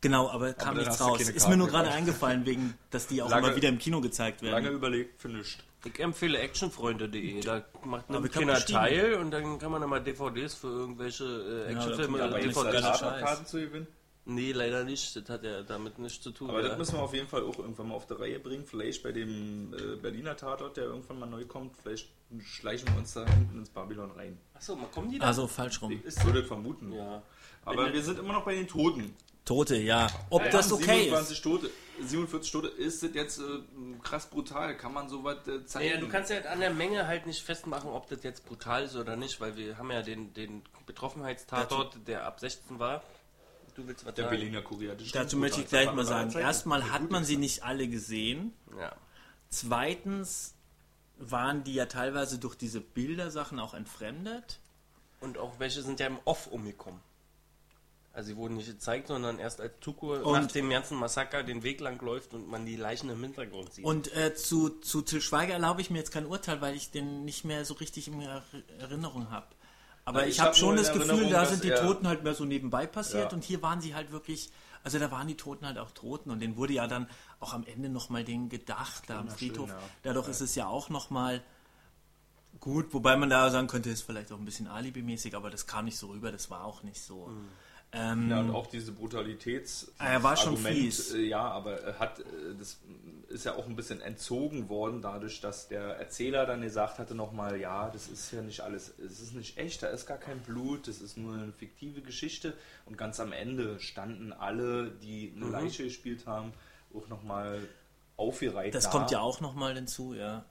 Genau, 0.00 0.30
aber 0.30 0.52
kam 0.52 0.76
dann 0.76 0.84
nichts 0.84 1.00
raus. 1.00 1.20
Ist 1.20 1.48
mir 1.48 1.56
nur 1.56 1.68
Karten 1.68 1.84
gerade 1.86 1.96
eingefallen, 1.96 2.46
wegen, 2.46 2.74
dass 2.90 3.08
die 3.08 3.20
auch 3.20 3.28
Lange- 3.28 3.48
immer 3.48 3.56
wieder 3.56 3.68
im 3.68 3.78
Kino 3.78 4.00
gezeigt 4.00 4.42
werden. 4.42 4.52
Lange 4.52 4.68
überlegt, 4.68 5.20
finished. 5.20 5.64
Ich 5.84 5.98
empfehle 5.98 6.38
actionfreunde.de. 6.38 7.40
Da 7.40 7.64
macht 7.84 8.08
hab 8.08 8.32
Kinder 8.32 8.64
teil 8.64 9.14
und 9.14 9.32
dann 9.32 9.58
kann 9.58 9.72
man 9.72 9.82
immer 9.82 9.98
DVDs 9.98 10.54
für 10.54 10.68
irgendwelche 10.68 11.24
äh, 11.68 11.72
Actionfilme 11.72 12.18
Ja, 12.18 12.28
oder 12.28 12.38
DVDs. 12.38 12.80
Tatortkarten 12.80 13.46
zu 13.46 13.58
gewinnen. 13.58 13.86
Nee, 14.26 14.52
leider 14.52 14.84
nicht. 14.84 15.16
Das 15.16 15.28
hat 15.28 15.44
ja 15.44 15.62
damit 15.62 15.98
nichts 15.98 16.22
zu 16.22 16.30
tun. 16.30 16.50
Aber 16.50 16.62
ja. 16.62 16.68
das 16.68 16.78
müssen 16.78 16.94
wir 16.94 17.02
auf 17.02 17.14
jeden 17.14 17.26
Fall 17.26 17.42
auch 17.42 17.58
irgendwann 17.58 17.88
mal 17.88 17.94
auf 17.94 18.06
der 18.06 18.20
Reihe 18.20 18.38
bringen. 18.38 18.64
Vielleicht 18.66 19.02
bei 19.02 19.12
dem 19.12 19.74
äh, 19.74 19.96
Berliner 19.96 20.36
Tatort, 20.36 20.76
der 20.76 20.84
irgendwann 20.84 21.18
mal 21.18 21.26
neu 21.26 21.44
kommt, 21.46 21.76
vielleicht 21.82 22.08
schleichen 22.42 22.88
wir 22.92 22.98
uns 22.98 23.14
da 23.14 23.26
hinten 23.26 23.58
ins 23.58 23.70
Babylon 23.70 24.10
rein. 24.12 24.38
Achso, 24.54 24.76
mal 24.76 24.86
kommen 24.88 25.10
die 25.10 25.18
da? 25.18 25.26
Also 25.26 25.46
falsch 25.46 25.80
rum. 25.82 26.00
Ich 26.06 26.24
würde 26.24 26.44
vermuten. 26.44 26.92
ja. 26.92 27.22
Aber 27.64 27.92
wir 27.92 28.02
sind 28.02 28.18
immer 28.18 28.32
noch 28.32 28.44
bei 28.44 28.54
den 28.54 28.68
Toten. 28.68 29.14
Tote, 29.44 29.76
ja. 29.76 30.06
Ob 30.28 30.44
Wir 30.44 30.50
das 30.50 30.70
okay 30.72 31.04
27 31.04 31.36
ist. 31.36 31.42
Tote. 31.42 31.70
47 32.00 32.52
Tote. 32.52 32.68
Ist 32.68 33.02
das 33.02 33.10
jetzt 33.14 33.38
äh, 33.40 33.42
krass 34.02 34.28
brutal? 34.28 34.76
Kann 34.76 34.92
man 34.92 35.08
sowas 35.08 35.38
äh, 35.48 35.64
zeigen? 35.66 35.88
Naja, 35.88 36.00
du 36.00 36.08
kannst 36.08 36.30
ja 36.30 36.40
an 36.42 36.60
der 36.60 36.70
Menge 36.70 37.06
halt 37.06 37.26
nicht 37.26 37.42
festmachen, 37.42 37.90
ob 37.90 38.08
das 38.08 38.22
jetzt 38.22 38.46
brutal 38.46 38.84
ist 38.84 38.96
oder 38.96 39.16
nicht, 39.16 39.40
weil 39.40 39.56
wir 39.56 39.76
haben 39.76 39.90
ja 39.90 40.02
den, 40.02 40.32
den 40.34 40.62
Betroffenheitstatort, 40.86 41.98
der 42.06 42.26
ab 42.26 42.38
16 42.38 42.78
war. 42.78 43.02
Du 43.74 43.86
willst 43.86 44.04
was 44.04 44.14
der 44.14 44.24
sagen? 44.24 44.36
Berliner 44.36 44.62
Kurier. 44.62 44.96
Dazu 45.12 45.36
möchte 45.36 45.60
ich 45.60 45.68
gleich 45.68 45.92
mal 45.92 46.04
sagen. 46.04 46.32
Erstmal 46.32 46.90
hat 46.90 47.10
man 47.10 47.24
sie 47.24 47.36
nicht 47.36 47.62
alle 47.64 47.88
gesehen. 47.88 48.52
Ja. 48.78 48.92
Zweitens 49.50 50.54
waren 51.18 51.64
die 51.64 51.74
ja 51.74 51.86
teilweise 51.86 52.38
durch 52.38 52.54
diese 52.54 52.80
Bildersachen 52.80 53.58
auch 53.60 53.74
entfremdet. 53.74 54.58
Und 55.20 55.36
auch 55.36 55.58
welche 55.58 55.82
sind 55.82 56.00
ja 56.00 56.06
im 56.06 56.18
Off 56.24 56.46
umgekommen. 56.46 57.00
Also 58.12 58.28
sie 58.30 58.36
wurden 58.36 58.56
nicht 58.56 58.66
gezeigt, 58.68 59.08
sondern 59.08 59.38
erst 59.38 59.60
als 59.60 59.72
Tuko 59.80 60.14
Und- 60.14 60.32
nach 60.32 60.50
dem 60.50 60.70
ganzen 60.70 60.96
Massaker 60.96 61.42
den 61.44 61.62
Weg 61.62 61.78
lang 61.80 62.00
läuft 62.00 62.32
und 62.34 62.48
man 62.48 62.64
die 62.66 62.74
Leichen 62.76 63.10
im 63.10 63.20
Hintergrund 63.22 63.72
sieht. 63.72 63.84
Und 63.84 64.12
äh, 64.16 64.34
zu, 64.34 64.70
zu 64.80 65.02
Till 65.02 65.20
Schweiger 65.20 65.52
erlaube 65.52 65.80
ich 65.82 65.90
mir 65.90 65.98
jetzt 65.98 66.10
kein 66.10 66.26
Urteil, 66.26 66.60
weil 66.60 66.74
ich 66.74 66.90
den 66.90 67.24
nicht 67.24 67.44
mehr 67.44 67.64
so 67.64 67.74
richtig 67.74 68.08
in 68.08 68.20
Er- 68.22 68.42
Erinnerung 68.80 69.30
habe. 69.30 69.46
Aber 70.04 70.26
ich, 70.26 70.34
ich 70.34 70.40
habe 70.40 70.50
hab 70.50 70.56
schon 70.56 70.76
das 70.76 70.92
Gefühl, 70.92 71.28
da 71.30 71.44
sind 71.46 71.62
die 71.64 71.70
Toten 71.70 72.08
halt 72.08 72.24
mehr 72.24 72.34
so 72.34 72.44
nebenbei 72.44 72.86
passiert 72.86 73.30
Ja. 73.32 73.36
und 73.36 73.44
hier 73.44 73.62
waren 73.62 73.80
sie 73.80 73.94
halt 73.94 74.10
wirklich, 74.12 74.50
also 74.82 74.98
da 74.98 75.10
waren 75.10 75.28
die 75.28 75.36
Toten 75.36 75.66
halt 75.66 75.78
auch 75.78 75.90
Toten 75.92 76.30
und 76.30 76.40
denen 76.40 76.56
wurde 76.56 76.72
ja 76.72 76.86
dann 76.86 77.08
auch 77.38 77.52
am 77.52 77.64
Ende 77.64 77.88
nochmal 77.88 78.24
denen 78.24 78.48
gedacht, 78.48 79.04
da 79.08 79.20
am 79.20 79.28
Friedhof. 79.28 79.68
ja. 79.68 79.78
Dadurch 80.02 80.28
ist 80.28 80.40
es 80.40 80.54
ja 80.54 80.66
auch 80.66 80.88
nochmal 80.88 81.42
gut, 82.58 82.92
wobei 82.92 83.16
man 83.16 83.30
da 83.30 83.50
sagen 83.50 83.68
könnte, 83.68 83.90
ist 83.90 84.02
vielleicht 84.02 84.32
auch 84.32 84.38
ein 84.38 84.44
bisschen 84.44 84.66
alibimäßig, 84.66 85.34
aber 85.36 85.50
das 85.50 85.66
kam 85.66 85.84
nicht 85.84 85.96
so 85.98 86.08
rüber, 86.08 86.32
das 86.32 86.50
war 86.50 86.64
auch 86.64 86.82
nicht 86.82 87.00
so. 87.02 87.30
Ähm, 87.92 88.30
Ja, 88.30 88.40
und 88.40 88.50
auch 88.54 88.68
diese 88.68 88.92
Brutalitäts. 88.92 89.90
Ah, 89.98 90.08
er 90.12 90.22
war 90.22 90.36
schon 90.36 90.50
Argument, 90.54 90.76
fies. 90.76 91.12
äh, 91.14 91.22
Ja, 91.22 91.42
aber 91.50 91.80
er 91.80 91.98
hat, 91.98 92.20
äh, 92.20 92.24
das 92.58 92.78
ist 93.28 93.44
ja 93.44 93.54
auch 93.54 93.66
ein 93.66 93.74
bisschen 93.76 94.00
entzogen 94.00 94.68
worden, 94.68 95.02
dadurch, 95.02 95.40
dass 95.40 95.66
der 95.68 95.96
Erzähler 95.98 96.46
dann 96.46 96.62
gesagt 96.62 96.98
hatte 97.00 97.14
nochmal, 97.14 97.58
ja, 97.60 97.90
das 97.90 98.06
ist 98.08 98.32
ja 98.32 98.42
nicht 98.42 98.60
alles, 98.60 98.92
es 98.98 99.20
ist 99.20 99.34
nicht 99.34 99.56
echt, 99.56 99.82
da 99.82 99.88
ist 99.88 100.06
gar 100.06 100.18
kein 100.18 100.40
Blut, 100.40 100.86
das 100.88 101.00
ist 101.00 101.16
nur 101.16 101.34
eine 101.34 101.52
fiktive 101.52 102.00
Geschichte. 102.00 102.54
Und 102.86 102.96
ganz 102.96 103.18
am 103.20 103.32
Ende 103.32 103.80
standen 103.80 104.32
alle, 104.32 104.90
die 105.02 105.32
eine 105.34 105.46
Mhm. 105.46 105.52
Leiche 105.52 105.84
gespielt 105.84 106.26
haben, 106.26 106.52
auch 106.94 107.08
nochmal 107.08 107.60
aufgereiht 108.16 108.74
das 108.74 108.84
da. 108.84 108.90
kommt 108.90 109.10
ja 109.10 109.20
auch 109.20 109.40
nochmal 109.40 109.74
hinzu, 109.74 110.14
ja. 110.14 110.44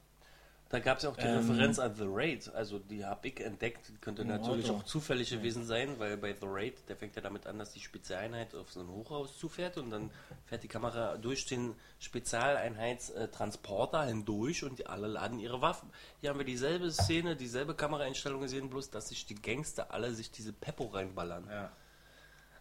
Da 0.69 0.77
gab 0.77 0.97
es 0.97 1.03
ja 1.03 1.09
auch 1.09 1.17
die 1.17 1.25
Ähm. 1.25 1.37
Referenz 1.37 1.79
an 1.79 1.95
The 1.95 2.05
Raid, 2.05 2.53
also 2.53 2.77
die 2.77 3.03
habe 3.03 3.27
ich 3.27 3.39
entdeckt, 3.39 3.89
die 3.89 3.97
könnte 3.97 4.23
natürlich 4.23 4.69
auch 4.69 4.83
zufällig 4.83 5.31
gewesen 5.31 5.65
sein, 5.65 5.97
weil 5.97 6.15
bei 6.15 6.31
The 6.33 6.45
Raid, 6.45 6.75
der 6.87 6.95
fängt 6.95 7.15
ja 7.15 7.23
damit 7.23 7.47
an, 7.47 7.57
dass 7.57 7.73
die 7.73 7.79
Spezialeinheit 7.79 8.53
auf 8.53 8.71
so 8.71 8.81
ein 8.81 8.87
Hochhaus 8.87 9.35
zufährt 9.39 9.79
und 9.79 9.89
dann 9.89 10.11
fährt 10.45 10.61
die 10.61 10.67
Kamera 10.67 11.17
durch 11.17 11.47
den 11.47 11.73
Spezialeinheitstransporter 11.99 14.03
hindurch 14.03 14.63
und 14.63 14.77
die 14.77 14.85
alle 14.85 15.07
laden 15.07 15.39
ihre 15.39 15.59
Waffen. 15.59 15.89
Hier 16.21 16.29
haben 16.29 16.37
wir 16.37 16.45
dieselbe 16.45 16.91
Szene, 16.91 17.35
dieselbe 17.35 17.73
Kameraeinstellung 17.73 18.41
gesehen, 18.41 18.69
bloß 18.69 18.91
dass 18.91 19.09
sich 19.09 19.25
die 19.25 19.41
Gangster 19.41 19.91
alle 19.91 20.13
sich 20.13 20.29
diese 20.29 20.53
Peppo 20.53 20.85
reinballern. 20.85 21.47
Ja. 21.49 21.71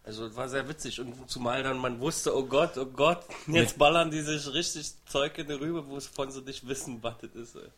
Also 0.02 0.24
es 0.24 0.34
war 0.34 0.48
sehr 0.48 0.66
witzig 0.66 0.98
und 0.98 1.28
zumal 1.28 1.62
dann 1.62 1.76
man 1.76 2.00
wusste, 2.00 2.34
oh 2.34 2.46
Gott, 2.46 2.78
oh 2.78 2.86
Gott, 2.86 3.26
jetzt 3.48 3.76
ballern 3.76 4.10
die 4.10 4.22
sich 4.22 4.50
richtig 4.54 4.94
Zeug 5.04 5.36
in 5.36 5.48
die 5.48 5.52
Rübe, 5.52 5.86
wovon 5.86 6.30
sie 6.30 6.40
nicht 6.40 6.66
wissen, 6.66 7.02
was 7.02 7.18
das 7.18 7.34
ist. 7.34 7.56
Ey. 7.56 7.68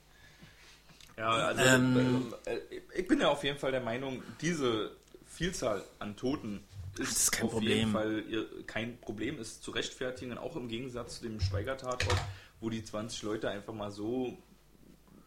Ja, 1.21 1.29
also 1.49 1.63
Ähm. 1.63 2.35
äh, 2.47 2.59
ich 2.99 3.07
bin 3.07 3.21
ja 3.21 3.29
auf 3.29 3.45
jeden 3.45 3.59
Fall 3.59 3.73
der 3.73 3.81
Meinung, 3.83 4.23
diese 4.41 4.93
Vielzahl 5.27 5.83
an 5.99 6.17
Toten 6.17 6.65
ist, 6.99 7.13
ist 7.13 7.33
kein 7.33 7.45
auf 7.47 7.53
Problem. 7.53 7.77
jeden 7.79 7.93
Fall 7.93 8.25
ihr, 8.29 8.47
kein 8.67 8.99
Problem, 9.01 9.39
ist 9.39 9.63
zu 9.63 9.71
rechtfertigen, 9.71 10.37
auch 10.39 10.57
im 10.57 10.69
Gegensatz 10.69 11.19
zu 11.19 11.25
dem 11.25 11.41
Schweiger-Tatort, 11.41 12.17
wo 12.61 12.71
die 12.71 12.83
20 12.83 13.23
Leute 13.23 13.49
einfach 13.51 13.73
mal 13.73 13.91
so 13.91 14.37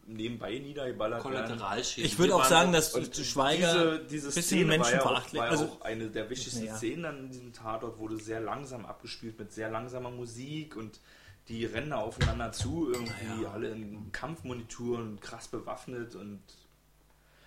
nebenbei 0.06 0.58
niedergeballert 0.58 1.24
werden. 1.24 1.46
Kollateralschäden. 1.46 2.04
Ich 2.10 2.18
würde 2.18 2.34
auch 2.34 2.44
sagen, 2.44 2.72
dass 2.72 2.94
Und 2.94 3.16
Schweiger 3.16 3.98
diese, 3.98 4.04
diese 4.10 4.26
bisschen 4.26 4.42
Szene 4.42 4.68
war 4.68 4.74
ja, 4.76 4.82
auch, 4.82 4.84
menschenverachtlich. 4.84 5.40
war 5.40 5.48
Also, 5.50 5.64
auch 5.64 5.80
eine 5.82 6.08
der 6.10 6.28
wichtigsten 6.28 6.66
Ja. 6.66 6.76
Szenen 6.76 7.18
in 7.20 7.30
diesem 7.30 7.52
Tatort, 7.52 7.98
wurde 7.98 8.18
sehr 8.18 8.40
langsam 8.40 8.84
abgespielt 8.84 9.38
mit 9.38 9.52
sehr 9.52 9.70
langsamer 9.70 10.10
Musik 10.10 10.76
und 10.76 11.00
die 11.48 11.64
rennen 11.66 11.90
da 11.90 11.96
aufeinander 11.98 12.52
zu, 12.52 12.90
irgendwie 12.92 13.46
alle 13.46 13.68
in 13.68 14.10
Kampfmonituren, 14.12 15.20
krass 15.20 15.48
bewaffnet 15.48 16.14
und 16.14 16.40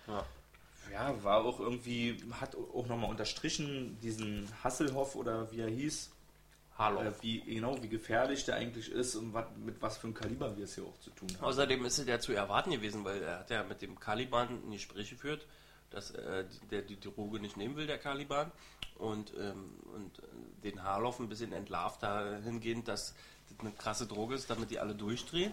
Ja. 0.06 0.24
ja, 0.92 1.24
war 1.24 1.44
auch 1.44 1.58
irgendwie, 1.60 2.16
hat 2.40 2.56
auch 2.56 2.86
nochmal 2.86 3.10
unterstrichen, 3.10 3.98
diesen 4.00 4.48
Hasselhoff 4.62 5.16
oder 5.16 5.50
wie 5.50 5.60
er 5.60 5.68
hieß, 5.68 6.10
Hallo. 6.78 7.00
äh, 7.00 7.12
wie, 7.22 7.40
genau, 7.40 7.82
wie 7.82 7.88
gefährlich 7.88 8.44
der 8.44 8.54
eigentlich 8.54 8.90
ist 8.92 9.16
und 9.16 9.32
wat, 9.34 9.56
mit 9.58 9.82
was 9.82 9.98
für 9.98 10.06
einem 10.06 10.14
Kaliber 10.14 10.56
wir 10.56 10.64
es 10.64 10.76
hier 10.76 10.84
auch 10.84 10.98
zu 11.00 11.10
tun 11.10 11.28
haben. 11.36 11.44
Außerdem 11.44 11.84
ist 11.84 11.98
es 11.98 12.06
ja 12.06 12.20
zu 12.20 12.32
erwarten 12.32 12.70
gewesen, 12.70 13.04
weil 13.04 13.20
er 13.20 13.40
hat 13.40 13.50
ja 13.50 13.64
mit 13.64 13.82
dem 13.82 13.98
Caliban 13.98 14.48
ein 14.48 14.70
Gespräch 14.70 15.10
geführt, 15.10 15.44
dass 15.90 16.12
äh, 16.12 16.44
der 16.70 16.82
die 16.82 17.00
Droge 17.00 17.40
nicht 17.40 17.56
nehmen 17.56 17.74
will, 17.76 17.86
der 17.88 17.98
Caliban. 17.98 18.52
Und, 18.96 19.32
ähm, 19.38 19.70
und 19.94 20.18
äh, 20.18 20.22
den 20.64 20.82
Harloff 20.82 21.20
ein 21.20 21.28
bisschen 21.28 21.52
entlarvt 21.52 22.02
dahingehend, 22.02 22.88
dass 22.88 23.14
das 23.50 23.60
eine 23.60 23.72
krasse 23.72 24.06
Droge 24.06 24.34
ist, 24.34 24.50
damit 24.50 24.70
die 24.70 24.78
alle 24.78 24.94
durchdrehen. 24.94 25.52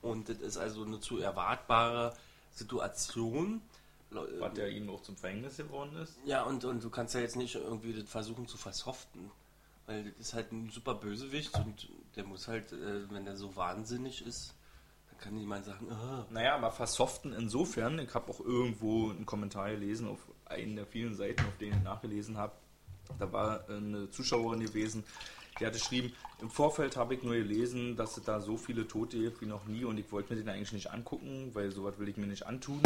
Und 0.00 0.28
das 0.28 0.38
ist 0.38 0.56
also 0.56 0.84
eine 0.84 1.00
zu 1.00 1.18
erwartbare 1.18 2.14
Situation. 2.50 3.60
Was 4.10 4.52
der 4.52 4.68
ihm 4.70 4.90
auch 4.90 5.00
zum 5.02 5.16
Verhängnis 5.16 5.56
geworden 5.56 5.96
ist. 5.96 6.18
Ja, 6.26 6.42
und, 6.42 6.64
und 6.64 6.84
du 6.84 6.90
kannst 6.90 7.14
ja 7.14 7.20
jetzt 7.20 7.36
nicht 7.36 7.54
irgendwie 7.54 7.94
das 7.94 8.10
versuchen 8.10 8.46
zu 8.46 8.58
versoften. 8.58 9.30
Weil 9.86 10.04
das 10.04 10.28
ist 10.28 10.34
halt 10.34 10.52
ein 10.52 10.70
super 10.70 10.94
Bösewicht 10.94 11.54
und 11.58 11.88
der 12.14 12.24
muss 12.24 12.46
halt, 12.46 12.72
äh, 12.72 13.10
wenn 13.10 13.24
der 13.24 13.36
so 13.36 13.56
wahnsinnig 13.56 14.24
ist, 14.24 14.54
dann 15.10 15.18
kann 15.18 15.34
niemand 15.34 15.64
sagen, 15.64 15.90
ah, 15.90 16.24
Naja, 16.30 16.54
aber 16.54 16.70
versoften 16.70 17.32
insofern, 17.32 17.98
ich 17.98 18.14
habe 18.14 18.30
auch 18.30 18.40
irgendwo 18.40 19.10
einen 19.10 19.26
Kommentar 19.26 19.70
gelesen 19.70 20.08
auf 20.08 20.18
einen 20.44 20.76
der 20.76 20.86
vielen 20.86 21.14
Seiten, 21.14 21.44
auf 21.46 21.56
denen 21.58 21.78
ich 21.78 21.82
nachgelesen 21.82 22.36
habe. 22.36 22.52
Da 23.18 23.32
war 23.32 23.68
eine 23.68 24.10
Zuschauerin 24.10 24.60
gewesen, 24.60 25.04
die 25.60 25.66
hatte 25.66 25.78
geschrieben, 25.78 26.12
im 26.40 26.50
Vorfeld 26.50 26.96
habe 26.96 27.14
ich 27.14 27.22
nur 27.22 27.34
gelesen, 27.34 27.96
dass 27.96 28.16
es 28.16 28.24
da 28.24 28.40
so 28.40 28.56
viele 28.56 28.88
Tote 28.88 29.18
gibt 29.18 29.40
wie 29.42 29.46
noch 29.46 29.64
nie 29.66 29.84
und 29.84 29.96
ich 29.98 30.10
wollte 30.10 30.32
mir 30.34 30.40
den 30.40 30.48
eigentlich 30.48 30.72
nicht 30.72 30.90
angucken, 30.90 31.50
weil 31.54 31.70
sowas 31.70 31.98
will 31.98 32.08
ich 32.08 32.16
mir 32.16 32.26
nicht 32.26 32.46
antun. 32.46 32.80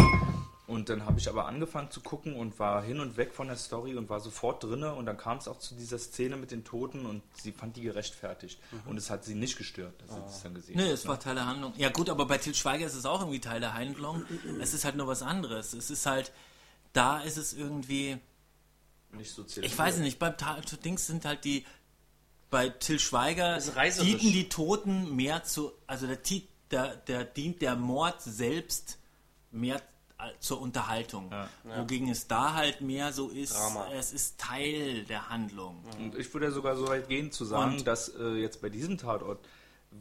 Und 0.67 0.89
dann 0.89 1.07
habe 1.07 1.19
ich 1.21 1.29
aber 1.29 1.47
angefangen 1.47 1.91
zu 1.93 2.01
gucken 2.01 2.35
und 2.35 2.59
war 2.59 2.83
hin 2.83 2.99
und 2.99 3.17
weg 3.17 3.33
von 3.33 3.47
der 3.47 3.57
Story 3.57 3.95
und 3.95 4.11
war 4.11 4.19
sofort 4.21 4.65
drinne 4.65 4.95
und 4.95 5.07
dann 5.07 5.17
kam 5.17 5.39
es 5.39 5.47
auch 5.47 5.59
zu 5.61 5.77
dieser 5.77 5.99
Szene 5.99 6.37
mit 6.37 6.51
den 6.51 6.65
Toten 6.65 7.07
und 7.07 7.23
sie 7.41 7.53
fand 7.53 7.77
die 7.77 7.83
gerechtfertigt. 7.83 8.59
Und 8.85 8.97
es 8.99 9.09
hat 9.09 9.25
sie 9.25 9.37
nicht 9.37 9.57
gestört, 9.57 9.95
dass 10.03 10.15
sie 10.17 10.21
das 10.21 10.43
dann 10.43 10.55
gesehen 10.55 10.77
Nee, 10.77 10.87
hat. 10.87 10.91
es 10.91 11.07
war 11.07 11.21
Teil 11.21 11.37
der 11.37 11.47
Handlung. 11.47 11.73
Ja 11.77 11.89
gut, 11.91 12.11
aber 12.11 12.27
bei 12.27 12.39
Til 12.39 12.55
Schweiger 12.55 12.85
ist 12.87 12.95
es 12.97 13.07
auch 13.07 13.21
irgendwie 13.21 13.41
Teil 13.41 13.61
der 13.61 13.75
Handlung. 13.75 14.25
Es 14.61 14.75
ist 14.75 14.85
halt 14.85 14.97
nur 14.97 15.07
was 15.07 15.23
anderes. 15.23 15.73
Es 15.73 15.89
ist 15.89 16.05
halt, 16.05 16.33
da 16.93 17.21
ist 17.21 17.37
es 17.37 17.55
irgendwie, 17.55 18.19
nicht 19.13 19.31
so 19.31 19.45
ich 19.63 19.79
weiß 19.79 19.99
nicht, 19.99 20.19
beim 20.19 20.37
Ta 20.37 20.61
Dings 20.85 21.07
sind 21.07 21.25
halt 21.25 21.45
die, 21.45 21.65
bei 22.51 22.69
Til 22.69 22.99
Schweiger 22.99 23.59
dienten 23.59 24.33
die 24.33 24.49
Toten 24.49 25.15
mehr 25.17 25.43
zu, 25.45 25.73
also 25.87 26.07
der, 26.07 26.19
der, 26.71 26.97
der 26.97 27.25
dient 27.25 27.61
der 27.63 27.77
Mord 27.77 28.21
selbst 28.23 28.99
mehr 29.51 29.81
zur 30.41 30.61
Unterhaltung. 30.61 31.31
Ja. 31.31 31.49
Wogegen 31.79 32.09
es 32.09 32.27
da 32.27 32.55
halt 32.55 32.81
mehr 32.81 33.13
so 33.13 33.29
ist, 33.29 33.55
Drama. 33.55 33.87
es 33.93 34.13
ist 34.13 34.39
Teil 34.39 35.05
der 35.05 35.29
Handlung. 35.29 35.83
Und 35.99 36.17
ich 36.17 36.33
würde 36.33 36.51
sogar 36.51 36.77
so 36.77 36.89
weit 36.89 37.09
gehen 37.09 37.33
zu 37.33 37.45
sagen, 37.45 37.77
Und- 37.77 37.87
dass 37.87 38.09
äh, 38.09 38.29
jetzt 38.37 38.63
bei 38.63 38.71
diesem 38.71 38.97
Tatort, 38.97 39.41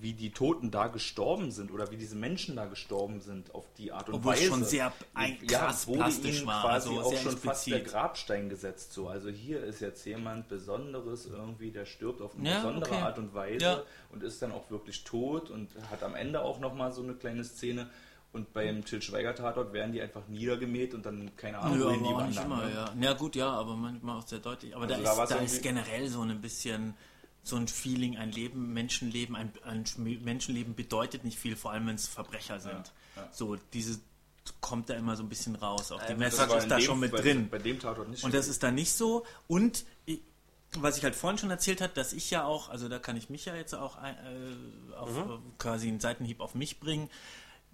wie 0.01 0.13
die 0.13 0.31
Toten 0.31 0.71
da 0.71 0.87
gestorben 0.87 1.51
sind 1.51 1.71
oder 1.71 1.89
wie 1.91 1.97
diese 1.97 2.15
Menschen 2.15 2.55
da 2.55 2.65
gestorben 2.65 3.21
sind, 3.21 3.53
auf 3.55 3.65
die 3.77 3.91
Art 3.91 4.09
und 4.09 4.15
Obwohl 4.15 4.33
es 4.33 4.39
Weise. 4.41 4.49
schon 4.51 4.63
sehr 4.65 4.93
ein- 5.13 5.45
krass 5.47 5.87
wurde 5.87 5.99
plastisch 5.99 6.37
ihnen 6.39 6.47
war, 6.47 6.61
quasi 6.63 6.89
also 6.89 7.01
auch 7.01 7.17
schon 7.17 7.37
fast 7.37 7.67
der 7.67 7.75
explizit. 7.77 7.85
Grabstein 7.87 8.49
gesetzt. 8.49 8.93
So. 8.93 9.07
Also 9.07 9.29
hier 9.29 9.63
ist 9.63 9.79
jetzt 9.81 10.05
jemand 10.05 10.47
Besonderes 10.47 11.25
irgendwie, 11.27 11.71
der 11.71 11.85
stirbt 11.85 12.21
auf 12.21 12.35
eine 12.37 12.49
Ja, 12.49 12.57
besondere 12.57 12.91
okay. 12.91 13.01
Art 13.01 13.17
und 13.19 13.33
Weise 13.33 13.65
Ja. 13.65 13.83
und 14.11 14.23
ist 14.23 14.41
dann 14.41 14.51
auch 14.51 14.69
wirklich 14.69 15.03
tot 15.03 15.49
und 15.49 15.69
hat 15.91 16.03
am 16.03 16.15
Ende 16.15 16.41
auch 16.41 16.59
nochmal 16.59 16.91
so 16.91 17.01
eine 17.01 17.13
kleine 17.13 17.43
Szene. 17.43 17.89
Und 18.33 18.51
beim 18.51 18.83
Til 18.83 19.01
Schweiger 19.01 19.33
Tatort 19.33 19.71
werden 19.71 19.93
die 19.93 20.01
einfach 20.01 20.27
niedergemäht 20.27 20.93
und 20.93 21.05
dann 21.05 21.31
keine 21.37 21.57
Ahnung, 21.59 21.79
Ja, 21.79 21.85
wohin 21.85 22.03
die 22.03 22.09
wandern. 22.13 22.45
immer, 22.45 22.65
ne? 22.65 22.71
ja. 22.73 22.93
Ja 22.99 23.13
gut, 23.13 23.33
ja, 23.37 23.49
aber 23.49 23.77
manchmal 23.77 24.17
auch 24.19 24.27
sehr 24.27 24.39
deutlich. 24.39 24.75
Aber 24.75 24.83
Also 24.89 25.01
da, 25.03 25.23
ist, 25.23 25.31
da 25.31 25.35
ist 25.37 25.61
generell 25.63 26.09
so 26.09 26.19
ein 26.21 26.41
bisschen 26.41 26.95
so 27.45 27.55
ein 27.55 27.67
Feeling, 27.67 28.17
ein 28.17 28.31
Leben, 28.31 28.73
Menschenleben, 28.73 29.35
ein, 29.35 29.51
ein 29.63 29.85
Sch- 29.85 29.99
Menschenleben 29.99 30.73
bedeutet 30.75 31.23
nicht 31.23 31.37
viel, 31.37 31.55
vor 31.55 31.71
allem 31.71 31.85
wenn 31.87 31.95
es 31.95 32.07
Verbrecher 32.07 32.59
sind. 32.59 32.91
ja. 33.15 33.29
So, 33.31 33.55
diese 33.71 33.99
kommt 34.61 34.89
da 34.89 34.95
immer 34.95 35.15
so 35.15 35.21
ein 35.23 35.29
bisschen 35.29 35.55
raus. 35.55 35.91
Auch 35.91 36.03
die 36.03 36.13
Ähm, 36.13 36.19
Message 36.19 36.53
ist 36.55 36.67
da 36.69 36.77
dem- 36.77 36.85
schon 36.85 36.99
mit 36.99 37.11
bei, 37.11 37.21
drin. 37.21 37.47
Bei 37.49 37.59
dem 37.59 37.79
Tatort 37.79 38.09
nicht. 38.09 38.23
Und 38.23 38.33
das 38.33 38.47
ist 38.47 38.63
da 38.63 38.71
nicht 38.71 38.91
so. 38.93 39.25
Und 39.47 39.85
ich, 40.07 40.21
was 40.77 40.97
ich 40.97 41.03
halt 41.03 41.15
vorhin 41.15 41.37
schon 41.37 41.51
erzählt 41.51 41.81
habe, 41.81 41.93
dass 41.93 42.13
ich 42.13 42.31
ja 42.31 42.45
auch, 42.45 42.69
also 42.69 42.89
da 42.89 42.97
kann 42.99 43.15
ich 43.15 43.29
mich 43.29 43.45
ja 43.45 43.55
jetzt 43.55 43.75
auch 43.75 43.97
äh, 44.03 44.13
auf 44.97 45.15
äh, 45.15 45.37
quasi 45.59 45.87
einen 45.87 45.99
Seitenhieb 45.99 46.39
auf 46.41 46.55
mich 46.55 46.79
bringen. 46.79 47.09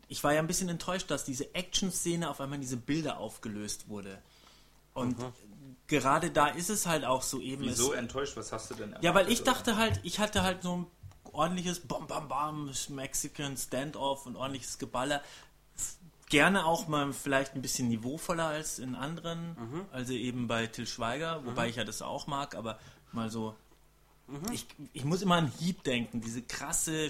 Ich 0.10 0.22
war 0.24 0.34
ja 0.34 0.40
ein 0.42 0.48
bisschen 0.48 0.68
enttäuscht, 0.68 1.10
dass 1.10 1.24
diese 1.24 1.56
Action-Szene 1.56 2.30
auf 2.30 2.42
einmal 2.42 2.56
in 2.56 2.62
diese 2.62 2.76
Bilder 2.78 3.18
aufgelöst 3.20 3.88
wurde. 3.88 4.22
Und 4.94 5.16
gerade 5.92 6.32
da 6.32 6.48
ist 6.48 6.70
es 6.70 6.88
halt 6.88 7.06
auch 7.06 7.22
so 7.22 7.40
eben. 7.40 7.64
Wieso 7.66 7.94
Es, 7.94 8.00
enttäuscht? 8.00 8.38
Was 8.38 8.52
hast 8.52 8.72
du 8.72 8.76
denn 8.76 8.96
ja, 9.02 9.14
weil 9.14 9.26
erwartet, 9.26 9.32
ich 9.34 9.44
dachte 9.44 9.78
halt, 9.78 10.00
ich 10.04 10.20
hatte 10.20 10.42
halt 10.42 10.64
so 10.64 10.78
ein 10.78 10.88
ordentliches 11.34 11.82
Bam 11.82 12.08
Bam 12.08 12.28
Bam, 12.28 12.72
Mexican 12.90 13.58
Standoff 13.58 14.26
und 14.26 14.36
ordentliches 14.36 14.80
Geballer. 14.80 15.22
Gerne 16.30 16.66
auch 16.66 16.88
mal 16.88 17.12
vielleicht 17.12 17.56
ein 17.56 17.62
bisschen 17.62 17.90
niveauvoller 17.90 18.46
als 18.48 18.80
in 18.80 18.96
anderen, 18.96 19.86
also 19.92 20.14
eben 20.14 20.48
bei 20.48 20.66
Till 20.66 20.88
Schweiger, 20.88 21.46
wobei 21.46 21.68
ich 21.68 21.76
ja 21.76 21.84
das 21.84 22.02
auch 22.02 22.26
mag, 22.26 22.56
aber 22.56 22.80
mal 23.12 23.30
so. 23.30 23.54
Ich, 24.54 24.66
ich 24.94 25.04
muss 25.04 25.22
immer 25.22 25.36
an 25.36 25.52
Heat 25.60 25.86
denken, 25.86 26.22
diese 26.22 26.42
krasse 26.42 27.10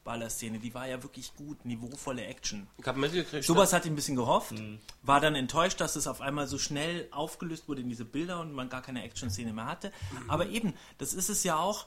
Straßenballerszene, 0.00 0.58
die 0.58 0.74
war 0.74 0.86
ja 0.86 1.02
wirklich 1.02 1.34
gut, 1.34 1.64
niveauvolle 1.64 2.24
Action. 2.24 2.66
ich 2.78 2.86
habe 2.86 2.98
mitgekriegt, 2.98 3.44
Sowas 3.44 3.72
hatte 3.72 3.86
ich 3.86 3.92
ein 3.92 3.96
bisschen 3.96 4.16
gehofft, 4.16 4.54
war 5.02 5.20
dann 5.20 5.34
enttäuscht, 5.34 5.80
dass 5.80 5.96
es 5.96 6.06
auf 6.06 6.20
einmal 6.20 6.46
so 6.46 6.58
schnell 6.58 7.08
aufgelöst 7.10 7.68
wurde 7.68 7.82
in 7.82 7.88
diese 7.88 8.04
Bilder 8.04 8.40
und 8.40 8.52
man 8.52 8.68
gar 8.68 8.82
keine 8.82 9.02
Action-Szene 9.02 9.52
mehr 9.52 9.66
hatte. 9.66 9.92
Aber 10.28 10.46
eben, 10.48 10.74
das 10.98 11.14
ist 11.14 11.28
es 11.28 11.44
ja 11.44 11.56
auch, 11.56 11.86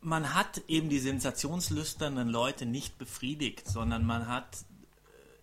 man 0.00 0.34
hat 0.34 0.62
eben 0.68 0.88
die 0.88 1.00
sensationslüsternen 1.00 2.28
Leute 2.28 2.66
nicht 2.66 2.98
befriedigt, 2.98 3.68
sondern 3.68 4.06
man 4.06 4.28
hat 4.28 4.64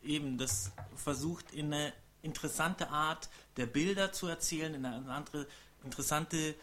äh, 0.04 0.14
eben 0.14 0.38
das 0.38 0.72
versucht 0.96 1.52
in 1.52 1.74
eine 1.74 1.92
interessante 2.22 2.90
Art 2.90 3.30
der 3.58 3.66
Bilder 3.66 4.14
zu 4.14 4.28
erzählen, 4.28 4.74
in 4.74 4.86
eine 4.86 5.12
andere 5.12 5.46
interessante, 5.84 6.56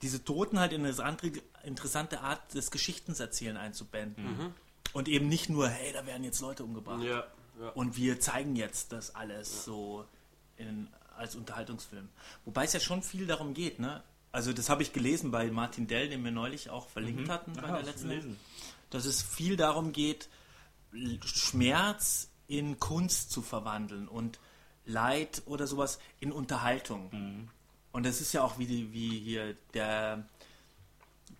diese 0.00 0.24
Toten 0.24 0.58
halt 0.58 0.72
in 0.72 0.84
eine 0.84 1.04
andere 1.04 1.32
interessante 1.64 2.20
Art 2.20 2.54
des 2.54 2.70
Geschichtenerzählen 2.70 3.56
einzubinden. 3.56 4.54
Und 4.92 5.08
eben 5.08 5.28
nicht 5.28 5.48
nur, 5.48 5.68
hey, 5.68 5.92
da 5.92 6.06
werden 6.06 6.22
jetzt 6.24 6.40
Leute 6.40 6.62
umgebracht. 6.64 7.02
Ja, 7.02 7.24
ja. 7.60 7.68
Und 7.70 7.96
wir 7.96 8.20
zeigen 8.20 8.54
jetzt 8.56 8.92
das 8.92 9.14
alles 9.14 9.64
so 9.64 10.04
in, 10.56 10.88
als 11.16 11.34
Unterhaltungsfilm. 11.36 12.08
Wobei 12.44 12.64
es 12.64 12.72
ja 12.72 12.80
schon 12.80 13.02
viel 13.02 13.26
darum 13.26 13.54
geht, 13.54 13.78
ne? 13.80 14.02
Also 14.32 14.52
das 14.52 14.68
habe 14.68 14.82
ich 14.82 14.92
gelesen 14.92 15.30
bei 15.30 15.48
Martin 15.50 15.86
Dell, 15.86 16.08
den 16.08 16.24
wir 16.24 16.32
neulich 16.32 16.68
auch 16.70 16.88
verlinkt 16.88 17.28
hatten 17.28 17.52
bei 17.52 17.62
Ah, 17.68 17.76
der 17.76 17.82
letzten, 17.84 18.08
gelesen? 18.08 18.36
dass 18.90 19.04
es 19.04 19.22
viel 19.22 19.56
darum 19.56 19.92
geht, 19.92 20.28
Schmerz 21.24 22.30
in 22.46 22.78
Kunst 22.78 23.30
zu 23.30 23.42
verwandeln 23.42 24.08
und 24.08 24.38
Leid 24.86 25.42
oder 25.46 25.66
sowas 25.66 25.98
in 26.20 26.30
Unterhaltung. 26.32 27.48
Und 27.92 28.04
das 28.06 28.20
ist 28.20 28.32
ja 28.32 28.42
auch 28.42 28.58
wie, 28.58 28.66
die, 28.66 28.92
wie 28.92 29.18
hier 29.20 29.54
der 29.72 30.26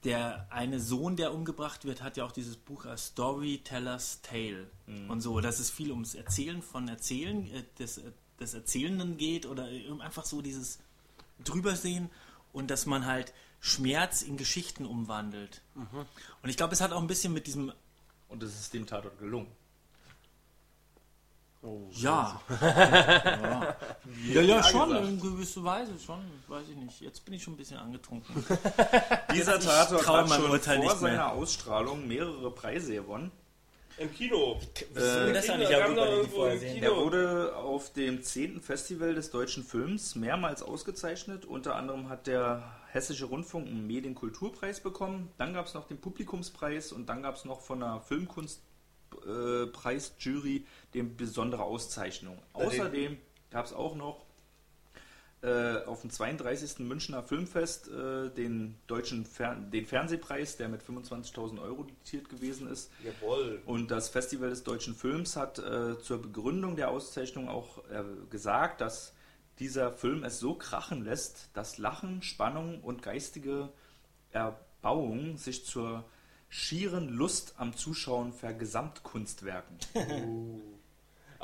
der 0.05 0.47
eine 0.51 0.81
Sohn, 0.81 1.17
der 1.17 1.33
umgebracht 1.33 1.85
wird, 1.85 2.03
hat 2.03 2.17
ja 2.17 2.25
auch 2.25 2.33
dieses 2.33 2.57
Buch 2.57 2.85
A 2.85 2.97
Storyteller's 2.97 4.21
Tale 4.23 4.71
und 5.09 5.21
so, 5.21 5.41
dass 5.41 5.59
es 5.59 5.71
viel 5.71 5.91
ums 5.91 6.15
Erzählen 6.15 6.63
von 6.63 6.89
Erzählen 6.89 7.47
äh, 7.47 7.65
des, 7.79 7.99
äh, 7.99 8.13
des 8.39 8.55
Erzählenden 8.55 9.17
geht 9.17 9.47
oder 9.47 9.71
eben 9.71 10.01
einfach 10.03 10.25
so 10.25 10.43
dieses 10.43 10.79
Drübersehen 11.43 12.11
und 12.53 12.71
dass 12.71 12.87
man 12.87 13.07
halt 13.07 13.33
Schmerz 13.61 14.23
in 14.23 14.37
Geschichten 14.37 14.85
umwandelt. 14.85 15.63
Und 16.43 16.51
ich 16.51 16.57
glaube, 16.57 16.75
es 16.75 16.81
hat 16.81 16.93
auch 16.93 17.01
ein 17.01 17.07
bisschen 17.07 17.33
mit 17.33 17.47
diesem 17.47 17.73
Und 18.29 18.43
es 18.43 18.59
ist 18.61 18.75
dem 18.75 18.87
Tatort 18.87 19.19
gelungen. 19.19 19.51
Ja. 21.91 22.41
ja. 22.61 23.77
Ja, 24.33 24.43
ja, 24.43 24.63
schon, 24.63 24.89
gesagt. 24.89 25.09
in 25.09 25.21
gewisser 25.21 25.65
Weise 25.65 25.99
schon, 25.99 26.21
weiß 26.49 26.65
ich 26.71 26.77
nicht. 26.77 27.01
Jetzt 27.01 27.25
bin 27.25 27.35
ich 27.35 27.43
schon 27.43 27.55
ein 27.55 27.57
bisschen 27.57 27.79
angetrunken. 27.79 28.45
Dieser 29.35 29.59
Tatort 29.59 30.07
hat 30.07 30.31
schon 30.31 30.51
Urteil 30.51 30.83
vor 30.83 30.97
seiner 30.97 31.33
Ausstrahlung 31.33 32.07
mehrere 32.07 32.51
Preise 32.51 32.95
gewonnen. 32.95 33.33
Im 33.97 34.13
Kino. 34.13 34.61
Wieso 34.93 35.33
das 35.33 35.45
Kino, 35.45 35.59
nicht 35.59 35.71
die 35.71 35.75
irgendwo 35.75 36.47
im 36.47 36.59
Kino. 36.61 36.85
Er 36.85 36.97
wurde 36.97 37.55
auf 37.57 37.93
dem 37.93 38.21
10. 38.23 38.61
Festival 38.61 39.15
des 39.15 39.31
deutschen 39.31 39.63
Films 39.63 40.17
mehrmals 40.17 40.63
ausgezeichnet. 40.63 41.45
Unter 41.45 41.77
anderem 41.77 42.09
hat 42.09 42.27
der 42.27 42.65
Hessische 42.91 43.27
Rundfunk 43.27 43.69
einen 43.69 43.87
Medienkulturpreis 43.87 44.81
bekommen. 44.81 45.31
Dann 45.37 45.55
gab 45.55 45.67
es 45.67 45.75
noch 45.75 45.87
den 45.87 46.01
Publikumspreis 46.01 46.91
und 46.93 47.09
dann 47.09 47.23
gab 47.23 47.37
es 47.37 47.45
noch 47.45 47.61
von 47.61 47.79
der 47.81 48.01
Filmkunstpreisjury 48.01 50.67
die 50.95 51.03
besondere 51.03 51.63
Auszeichnung. 51.63 52.39
Außerdem 52.53 53.19
gab 53.51 53.67
es 53.67 53.73
auch 53.73 53.95
noch 53.95 54.25
äh, 55.45 55.85
auf 55.85 56.01
dem 56.01 56.09
32. 56.09 56.79
Münchner 56.79 57.23
Filmfest 57.23 57.89
äh, 57.89 58.31
den 58.31 58.77
deutschen 58.87 59.27
Fer 59.27 59.55
den 59.55 59.85
Fernsehpreis, 59.85 60.57
der 60.57 60.71
mit 60.71 60.83
25.000 60.83 61.61
Euro 61.61 61.83
dotiert 61.83 62.31
gewesen 62.31 62.67
ist. 62.67 62.91
Jawohl. 63.05 63.61
Und 63.67 63.91
das 63.91 64.09
Festival 64.09 64.49
des 64.49 64.65
deutschen 64.65 64.95
Films 64.95 65.37
hat 65.37 65.59
äh, 65.59 65.99
zur 65.99 66.23
Begründung 66.23 66.77
der 66.77 66.91
Auszeichnung 66.91 67.49
auch 67.49 67.79
äh, 67.91 68.05
gesagt, 68.31 68.81
dass 68.81 69.13
dieser 69.59 69.93
Film 69.93 70.25
es 70.25 70.41
so 70.41 70.55
krachen 70.55 71.05
lässt, 71.05 71.51
dass 71.53 71.77
Lachen, 71.77 72.23
Spannung 72.23 72.81
und 72.81 73.03
geistige 73.03 73.69
Erbauung 74.31 75.37
sich 75.37 75.67
zur 75.67 76.05
schieren 76.49 77.09
Lust 77.09 77.55
am 77.59 77.77
Zuschauen 77.77 78.33
vergesamtkunstwerken. 78.33 79.77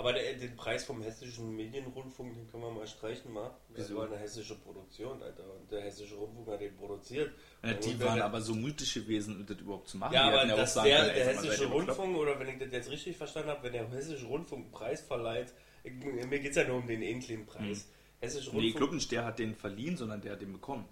Aber 0.00 0.14
der, 0.14 0.32
den 0.32 0.56
Preis 0.56 0.86
vom 0.86 1.02
hessischen 1.02 1.54
Medienrundfunk, 1.54 2.32
den 2.32 2.50
können 2.50 2.62
wir 2.62 2.70
mal 2.70 2.86
streichen, 2.86 3.34
mal. 3.34 3.50
Das 3.76 3.94
war 3.94 4.06
eine 4.06 4.16
hessische 4.16 4.54
Produktion, 4.54 5.22
Alter. 5.22 5.44
Und 5.54 5.70
der 5.70 5.82
hessische 5.82 6.14
Rundfunk 6.14 6.48
hat 6.48 6.62
den 6.62 6.74
produziert. 6.74 7.30
Ja, 7.62 7.74
die 7.74 8.00
waren 8.00 8.22
aber 8.22 8.40
so 8.40 8.54
mutig 8.54 8.94
gewesen, 8.94 9.36
um 9.36 9.44
das 9.44 9.58
überhaupt 9.58 9.88
zu 9.88 9.98
machen. 9.98 10.14
Ja, 10.14 10.30
Die 10.42 10.52
aber 10.52 10.66
sagen 10.66 10.88
der, 10.88 11.00
können, 11.00 11.14
der 11.16 11.26
hessische? 11.26 11.66
Rundfunk, 11.66 12.16
oder 12.16 12.40
wenn 12.40 12.48
ich 12.48 12.58
das 12.58 12.72
jetzt 12.72 12.90
richtig 12.90 13.18
verstanden 13.18 13.50
habe, 13.50 13.62
wenn 13.64 13.74
der 13.74 13.90
hessische 13.90 14.24
Rundfunk 14.24 14.62
einen 14.62 14.72
Preis 14.72 15.02
verleiht, 15.02 15.52
ich, 15.84 15.92
mir 15.92 16.38
geht 16.38 16.52
es 16.52 16.56
ja 16.56 16.66
nur 16.66 16.78
um 16.78 16.86
den 16.86 17.02
ähnlichen 17.02 17.44
Preis. 17.44 17.86
Hessische 18.20 18.52
Nee, 18.52 18.56
Rundfunk, 18.56 18.76
Klubbensch, 18.76 19.08
der 19.08 19.26
hat 19.26 19.38
den 19.38 19.54
verliehen, 19.54 19.98
sondern 19.98 20.22
der 20.22 20.32
hat 20.32 20.40
den 20.40 20.54
bekommen. 20.54 20.88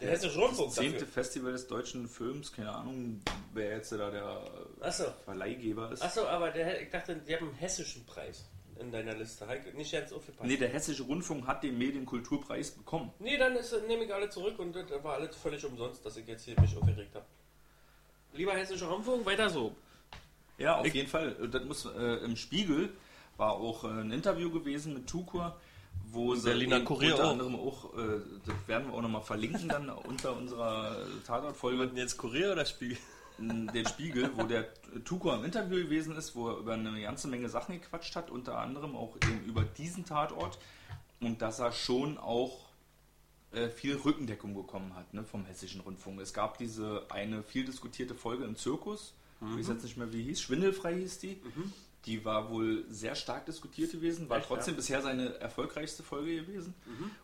Der 0.00 0.10
hessische 0.10 0.38
Rundfunk 0.38 0.68
Das 0.68 0.76
zehnte. 0.76 1.06
Festival 1.06 1.52
des 1.52 1.66
deutschen 1.66 2.08
Films, 2.08 2.52
keine 2.52 2.72
Ahnung, 2.72 3.20
wer 3.54 3.76
jetzt 3.76 3.92
da 3.92 4.10
der 4.10 4.40
Achso, 4.80 5.04
Verleihgeber 5.24 5.90
ist. 5.92 6.02
achso, 6.02 6.26
aber 6.26 6.50
der, 6.50 6.82
ich 6.82 6.90
dachte, 6.90 7.16
die 7.16 7.34
haben 7.34 7.48
einen 7.48 7.56
hessischen 7.56 8.04
Preis 8.06 8.44
in 8.78 8.92
deiner 8.92 9.14
Liste. 9.14 9.46
Heike, 9.46 9.76
Nicht 9.76 9.90
ganz 9.92 10.12
aufgepasst. 10.12 10.48
Nee, 10.48 10.56
der 10.56 10.68
Hessische 10.68 11.02
Rundfunk 11.02 11.46
hat 11.46 11.62
den 11.64 11.76
Medienkulturpreis 11.78 12.70
bekommen. 12.70 13.12
Nee, 13.18 13.36
dann 13.36 13.56
ist, 13.56 13.74
nehme 13.88 14.04
ich 14.04 14.14
alle 14.14 14.28
zurück 14.30 14.58
und 14.58 14.74
das 14.74 14.84
war 15.02 15.14
alles 15.14 15.34
völlig 15.36 15.64
umsonst, 15.64 16.04
dass 16.06 16.16
ich 16.16 16.26
jetzt 16.26 16.44
hier 16.44 16.58
mich 16.60 16.76
aufgeregt 16.76 17.14
habe. 17.14 17.26
Lieber 18.34 18.52
hessischer 18.54 18.86
Rundfunk, 18.86 19.26
weiter 19.26 19.50
so. 19.50 19.74
Ja, 20.58 20.78
auf 20.78 20.86
jeden 20.94 21.08
Fall. 21.08 21.32
Das 21.50 21.64
muss 21.64 21.84
äh, 21.86 22.24
im 22.24 22.36
Spiegel 22.36 22.90
war 23.36 23.52
auch 23.52 23.84
äh, 23.84 23.88
ein 23.88 24.10
Interview 24.12 24.50
gewesen 24.50 24.94
mit 24.94 25.06
Tukur, 25.08 25.58
wo 26.10 26.34
Berliner 26.34 26.80
Kurier 26.80 27.14
unter 27.14 27.30
anderem 27.30 27.56
auch, 27.56 27.94
äh, 27.94 28.20
das 28.46 28.56
werden 28.66 28.88
wir 28.88 28.94
auch 28.94 29.02
nochmal 29.02 29.22
verlinken 29.22 29.68
dann 29.68 29.88
unter 30.08 30.36
unserer 30.36 30.96
Tatortfolge, 31.26 31.90
jetzt 31.94 32.16
Kurier 32.16 32.52
oder 32.52 32.64
Spiegel? 32.64 32.98
den 33.40 33.86
Spiegel, 33.86 34.30
wo 34.36 34.42
der 34.42 34.66
Tukur 35.04 35.36
im 35.36 35.44
Interview 35.44 35.84
gewesen 35.84 36.16
ist, 36.16 36.34
wo 36.34 36.48
er 36.48 36.58
über 36.58 36.74
eine 36.74 37.00
ganze 37.00 37.28
Menge 37.28 37.48
Sachen 37.48 37.80
gequatscht 37.80 38.16
hat, 38.16 38.30
unter 38.30 38.58
anderem 38.58 38.96
auch 38.96 39.14
eben 39.22 39.44
über 39.44 39.62
diesen 39.62 40.04
Tatort 40.04 40.58
und 41.20 41.40
dass 41.40 41.60
er 41.60 41.70
schon 41.70 42.18
auch 42.18 42.58
äh, 43.52 43.68
viel 43.68 43.94
Rückendeckung 43.94 44.54
bekommen 44.54 44.94
hat 44.96 45.14
ne, 45.14 45.22
vom 45.22 45.44
Hessischen 45.46 45.80
Rundfunk. 45.80 46.20
Es 46.20 46.32
gab 46.32 46.58
diese 46.58 47.06
eine 47.10 47.44
viel 47.44 47.64
diskutierte 47.64 48.14
Folge 48.14 48.44
im 48.44 48.56
Zirkus, 48.56 49.14
ich 49.40 49.56
weiß 49.56 49.68
jetzt 49.68 49.84
nicht 49.84 49.96
mehr 49.96 50.12
wie 50.12 50.22
hieß, 50.24 50.40
Schwindelfrei 50.40 50.96
hieß 50.96 51.20
die. 51.20 51.40
Die 52.04 52.24
war 52.24 52.50
wohl 52.50 52.84
sehr 52.88 53.14
stark 53.14 53.46
diskutiert 53.46 53.92
gewesen, 53.92 54.28
war 54.28 54.38
Echt, 54.38 54.46
trotzdem 54.46 54.76
bisher 54.76 55.02
seine 55.02 55.34
erfolgreichste 55.40 56.02
Folge 56.02 56.36
gewesen. 56.36 56.74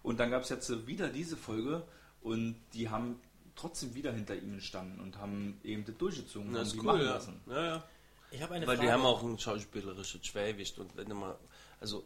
Und 0.02 0.18
dann 0.20 0.30
gab 0.30 0.42
es 0.42 0.48
jetzt 0.48 0.86
wieder 0.86 1.08
diese 1.08 1.36
Folge 1.36 1.86
und 2.20 2.56
die 2.74 2.88
haben 2.90 3.20
trotzdem 3.56 3.94
wieder 3.94 4.12
hinter 4.12 4.34
ihm 4.34 4.56
gestanden 4.56 5.00
und 5.00 5.18
haben 5.18 5.58
eben 5.62 5.84
das 5.84 5.96
durchgezogen 5.96 6.52
Das 6.52 6.68
ist 6.68 6.74
die 6.74 6.78
cool, 6.80 6.84
machen 6.86 7.00
ja. 7.02 7.06
lassen. 7.14 7.40
ja, 7.48 7.66
ja. 7.66 7.84
Ich 8.30 8.42
habe 8.42 8.54
eine 8.54 8.66
Weil 8.66 8.76
Frage. 8.76 8.88
die 8.88 8.92
haben 8.92 9.06
auch 9.06 9.22
ein 9.22 9.38
schauspielerisches 9.38 10.26
Schwergewicht 10.26 10.76
und 10.80 10.96
wenn 10.96 11.08
du 11.08 11.14
mal, 11.14 11.38
also 11.80 12.04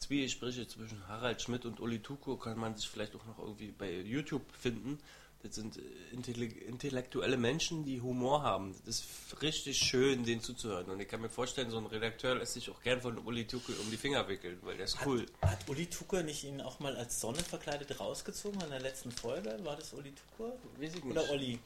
Zwiegespräche 0.00 0.66
zwischen 0.66 1.06
Harald 1.08 1.40
Schmidt 1.40 1.64
und 1.64 1.80
Uli 1.80 2.00
Tuko 2.00 2.36
kann 2.36 2.58
man 2.58 2.76
sich 2.76 2.88
vielleicht 2.88 3.14
auch 3.16 3.24
noch 3.24 3.38
irgendwie 3.38 3.70
bei 3.70 4.00
YouTube 4.00 4.42
finden. 4.52 4.98
Das 5.44 5.56
sind 5.56 5.76
äh, 5.76 5.80
intelle- 6.14 6.56
intellektuelle 6.66 7.36
Menschen, 7.36 7.84
die 7.84 8.00
Humor 8.00 8.42
haben. 8.42 8.74
Das 8.86 9.00
ist 9.00 9.42
richtig 9.42 9.78
schön, 9.78 10.24
denen 10.24 10.40
zuzuhören. 10.40 10.88
Und 10.88 11.00
ich 11.00 11.08
kann 11.08 11.20
mir 11.20 11.28
vorstellen, 11.28 11.70
so 11.70 11.78
ein 11.78 11.86
Redakteur 11.86 12.36
lässt 12.36 12.52
sich 12.54 12.70
auch 12.70 12.80
gern 12.82 13.00
von 13.00 13.18
Uli 13.18 13.44
Tuko 13.46 13.72
um 13.82 13.90
die 13.90 13.96
Finger 13.96 14.28
wickeln, 14.28 14.58
weil 14.62 14.76
der 14.76 14.84
ist 14.84 14.98
cool. 15.04 15.26
Hat 15.42 15.58
Uli 15.68 15.86
Tucker 15.86 16.22
nicht 16.22 16.44
ihn 16.44 16.60
auch 16.60 16.78
mal 16.78 16.96
als 16.96 17.20
Sonne 17.20 17.38
verkleidet 17.38 17.98
rausgezogen 17.98 18.60
in 18.60 18.70
der 18.70 18.80
letzten 18.80 19.10
Folge? 19.10 19.58
War 19.64 19.76
das 19.76 19.92
Uli 19.94 20.12
Tucker? 20.36 20.52
Weiß 20.78 20.94
ich 20.94 21.02
nicht. 21.02 21.16
Oder 21.16 21.28
Olli 21.30 21.58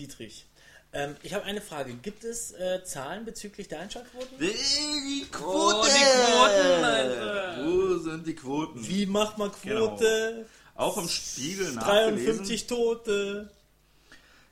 Dietrich? 0.00 0.46
Ähm, 0.94 1.16
ich 1.22 1.32
habe 1.32 1.44
eine 1.44 1.60
Frage. 1.62 1.94
Gibt 1.94 2.22
es 2.24 2.52
äh, 2.52 2.82
Zahlen 2.84 3.24
bezüglich 3.24 3.68
der 3.68 3.80
Einschaltquoten? 3.80 4.36
Die 4.38 4.46
Oh, 4.50 5.06
die 5.06 5.26
Quoten, 5.30 6.84
Alter. 6.84 7.64
Wo 7.64 7.96
sind 7.98 8.26
die 8.26 8.34
Quoten? 8.34 8.86
Wie 8.86 9.06
macht 9.06 9.38
man 9.38 9.50
Quote? 9.52 10.46
Auch 10.82 10.98
im 10.98 11.08
Spiegel 11.08 11.72
nachgelesen. 11.72 12.26
53 12.26 12.66
Tote. 12.66 13.50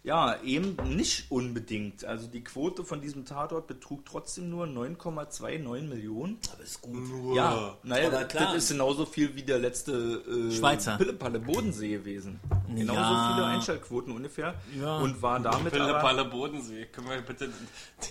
Ja, 0.02 0.40
eben 0.42 0.76
nicht 0.96 1.30
unbedingt. 1.30 2.06
Also 2.06 2.26
die 2.26 2.42
Quote 2.42 2.84
von 2.84 3.02
diesem 3.02 3.26
Tatort 3.26 3.66
betrug 3.66 4.06
trotzdem 4.06 4.48
nur 4.48 4.64
9,29 4.66 5.82
Millionen. 5.82 6.38
Aber 6.54 6.62
ist 6.62 6.80
gut. 6.80 7.36
Ja, 7.36 7.76
naja, 7.82 8.08
Aber 8.08 8.24
klar. 8.24 8.54
das 8.54 8.64
ist 8.64 8.70
genauso 8.70 9.04
viel 9.04 9.34
wie 9.36 9.42
der 9.42 9.58
letzte 9.58 9.92
äh, 9.92 10.56
Schweizer. 10.56 10.96
Pillepalle 10.96 11.38
Bodensee 11.38 11.90
gewesen. 11.98 12.40
Genauso 12.74 12.98
Ja. 12.98 13.34
viele 13.34 13.46
Einschaltquoten 13.48 14.14
ungefähr. 14.14 14.54
Ja. 14.80 14.96
Und 14.98 15.20
war 15.20 15.38
damit 15.38 15.74
Pille, 15.74 15.84
aber, 15.84 16.00
Palle, 16.00 16.24
Bodensee. 16.24 16.86
Können 16.86 17.10
wir 17.10 17.20
bitte 17.20 17.50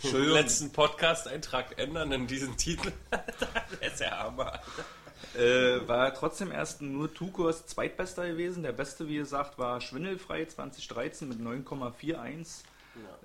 den 0.04 0.26
letzten 0.26 0.72
Podcast-Eintrag 0.72 1.80
ändern 1.80 2.12
in 2.12 2.28
diesen 2.28 2.56
Titel? 2.56 2.92
das 3.10 3.94
ist 3.94 4.02
ja 4.02 4.12
Hammer. 4.26 4.60
Äh, 5.36 5.88
war 5.88 6.14
trotzdem 6.14 6.52
erst 6.52 6.82
nur 6.82 7.14
Tukors 7.14 7.66
zweitbester 7.68 8.28
gewesen. 8.28 8.64
Der 8.64 8.72
beste, 8.72 9.08
wie 9.08 9.18
gesagt, 9.18 9.58
war 9.58 9.82
Schwindelfrei 9.82 10.46
2013 10.46 11.28
mit 11.28 11.40
9,41 11.40 12.64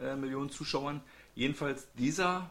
äh, 0.00 0.16
Millionen 0.16 0.50
Zuschauern. 0.50 1.00
Jedenfalls 1.34 1.86
dieser 1.94 2.50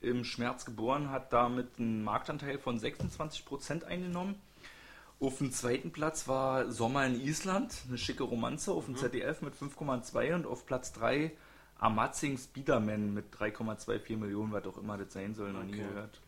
im 0.00 0.24
Schmerz 0.24 0.64
geboren 0.64 1.10
hat 1.10 1.32
damit 1.32 1.78
einen 1.78 2.04
Marktanteil 2.04 2.58
von 2.58 2.78
26% 2.78 3.84
eingenommen. 3.84 4.36
Auf 5.20 5.38
dem 5.38 5.50
zweiten 5.50 5.90
Platz 5.90 6.28
war 6.28 6.70
Sommer 6.70 7.04
in 7.04 7.20
Island, 7.20 7.74
eine 7.88 7.98
schicke 7.98 8.22
Romanze 8.22 8.70
auf 8.70 8.84
dem 8.84 8.96
ZDF 8.96 9.42
mit 9.42 9.54
5,2 9.54 10.34
und 10.34 10.46
auf 10.46 10.64
Platz 10.66 10.92
3 10.92 11.32
Amazing 11.80 12.38
Spiderman 12.38 13.12
mit 13.14 13.34
3,24 13.34 14.16
Millionen, 14.16 14.52
was 14.52 14.64
auch 14.66 14.78
immer 14.78 14.96
das 14.96 15.12
sein 15.12 15.34
soll, 15.34 15.52
noch 15.52 15.64
nie 15.64 15.72
Okay. 15.74 15.88
gehört. 15.88 16.20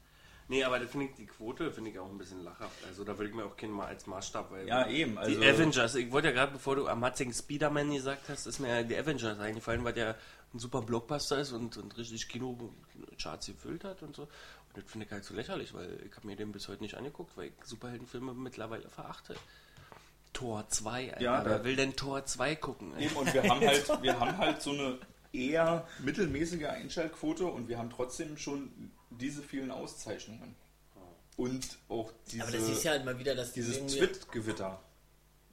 Nee, 0.51 0.65
aber 0.65 0.81
da 0.81 0.87
finde 0.87 1.07
ich 1.07 1.15
die 1.15 1.27
Quote 1.27 1.71
finde 1.71 1.91
ich 1.91 1.99
auch 2.01 2.11
ein 2.11 2.19
bisschen 2.19 2.43
lachhaft. 2.43 2.85
Also 2.85 3.05
da 3.05 3.17
würde 3.17 3.31
ich 3.31 3.37
mir 3.37 3.45
auch 3.45 3.57
keinen 3.57 3.71
mal 3.71 3.87
als 3.87 4.09
Maßstab, 4.09 4.51
weil 4.51 4.67
Ja, 4.67 4.89
eben. 4.89 5.17
Also, 5.17 5.39
die 5.39 5.47
Avengers, 5.47 5.95
ich 5.95 6.11
wollte 6.11 6.27
ja 6.27 6.35
gerade, 6.35 6.51
bevor 6.51 6.75
du 6.75 6.89
Amazing 6.89 7.33
Spider-Man 7.33 7.95
gesagt 7.95 8.29
hast, 8.29 8.47
ist 8.47 8.59
mir 8.59 8.69
ja 8.69 8.83
die 8.83 8.97
Avengers 8.97 9.39
eingefallen, 9.39 9.85
weil 9.85 9.93
der 9.93 10.17
ein 10.53 10.59
super 10.59 10.83
Blockbuster 10.83 11.39
ist 11.39 11.53
und, 11.53 11.77
und 11.77 11.97
richtig 11.97 12.29
Kinocharts 12.29 13.47
gefüllt 13.47 13.85
hat 13.85 14.03
und 14.03 14.17
so. 14.17 14.23
Und 14.23 14.29
das 14.75 14.83
finde 14.91 15.07
ich 15.07 15.13
halt 15.13 15.23
so 15.23 15.35
lächerlich, 15.35 15.73
weil 15.73 16.01
ich 16.05 16.17
habe 16.17 16.27
mir 16.27 16.35
den 16.35 16.51
bis 16.51 16.67
heute 16.67 16.83
nicht 16.83 16.97
angeguckt, 16.97 17.37
weil 17.37 17.47
ich 17.47 17.53
Superheldenfilme 17.65 18.35
mittlerweile 18.35 18.89
verachte. 18.89 19.37
Tor 20.33 20.69
2, 20.69 21.13
Alter. 21.13 21.23
Ja, 21.23 21.45
Wer 21.45 21.63
will 21.63 21.77
denn 21.77 21.95
Tor 21.95 22.25
2 22.25 22.57
gucken? 22.57 22.99
Eben, 22.99 23.15
und 23.15 23.33
wir 23.33 23.45
haben 23.45 23.61
halt, 23.61 23.89
wir 24.03 24.19
haben 24.19 24.37
halt 24.37 24.61
so 24.61 24.73
eine 24.73 24.99
eher 25.33 25.87
mittelmäßige 26.01 26.65
Einschaltquote 26.65 27.47
und 27.47 27.69
wir 27.69 27.79
haben 27.79 27.91
trotzdem 27.91 28.37
schon 28.37 28.91
diese 29.21 29.43
vielen 29.43 29.71
Auszeichnungen. 29.71 30.55
Und 31.37 31.65
auch 31.89 32.13
diese, 32.31 32.43
Aber 32.43 32.53
das 32.53 32.69
ist 32.69 32.85
ja 32.85 32.91
halt 32.93 33.05
mal 33.05 33.19
wieder, 33.19 33.35
dass 33.35 33.53
die 33.53 33.61
dieses 33.63 33.95
Twit-Gewitter. 33.95 34.79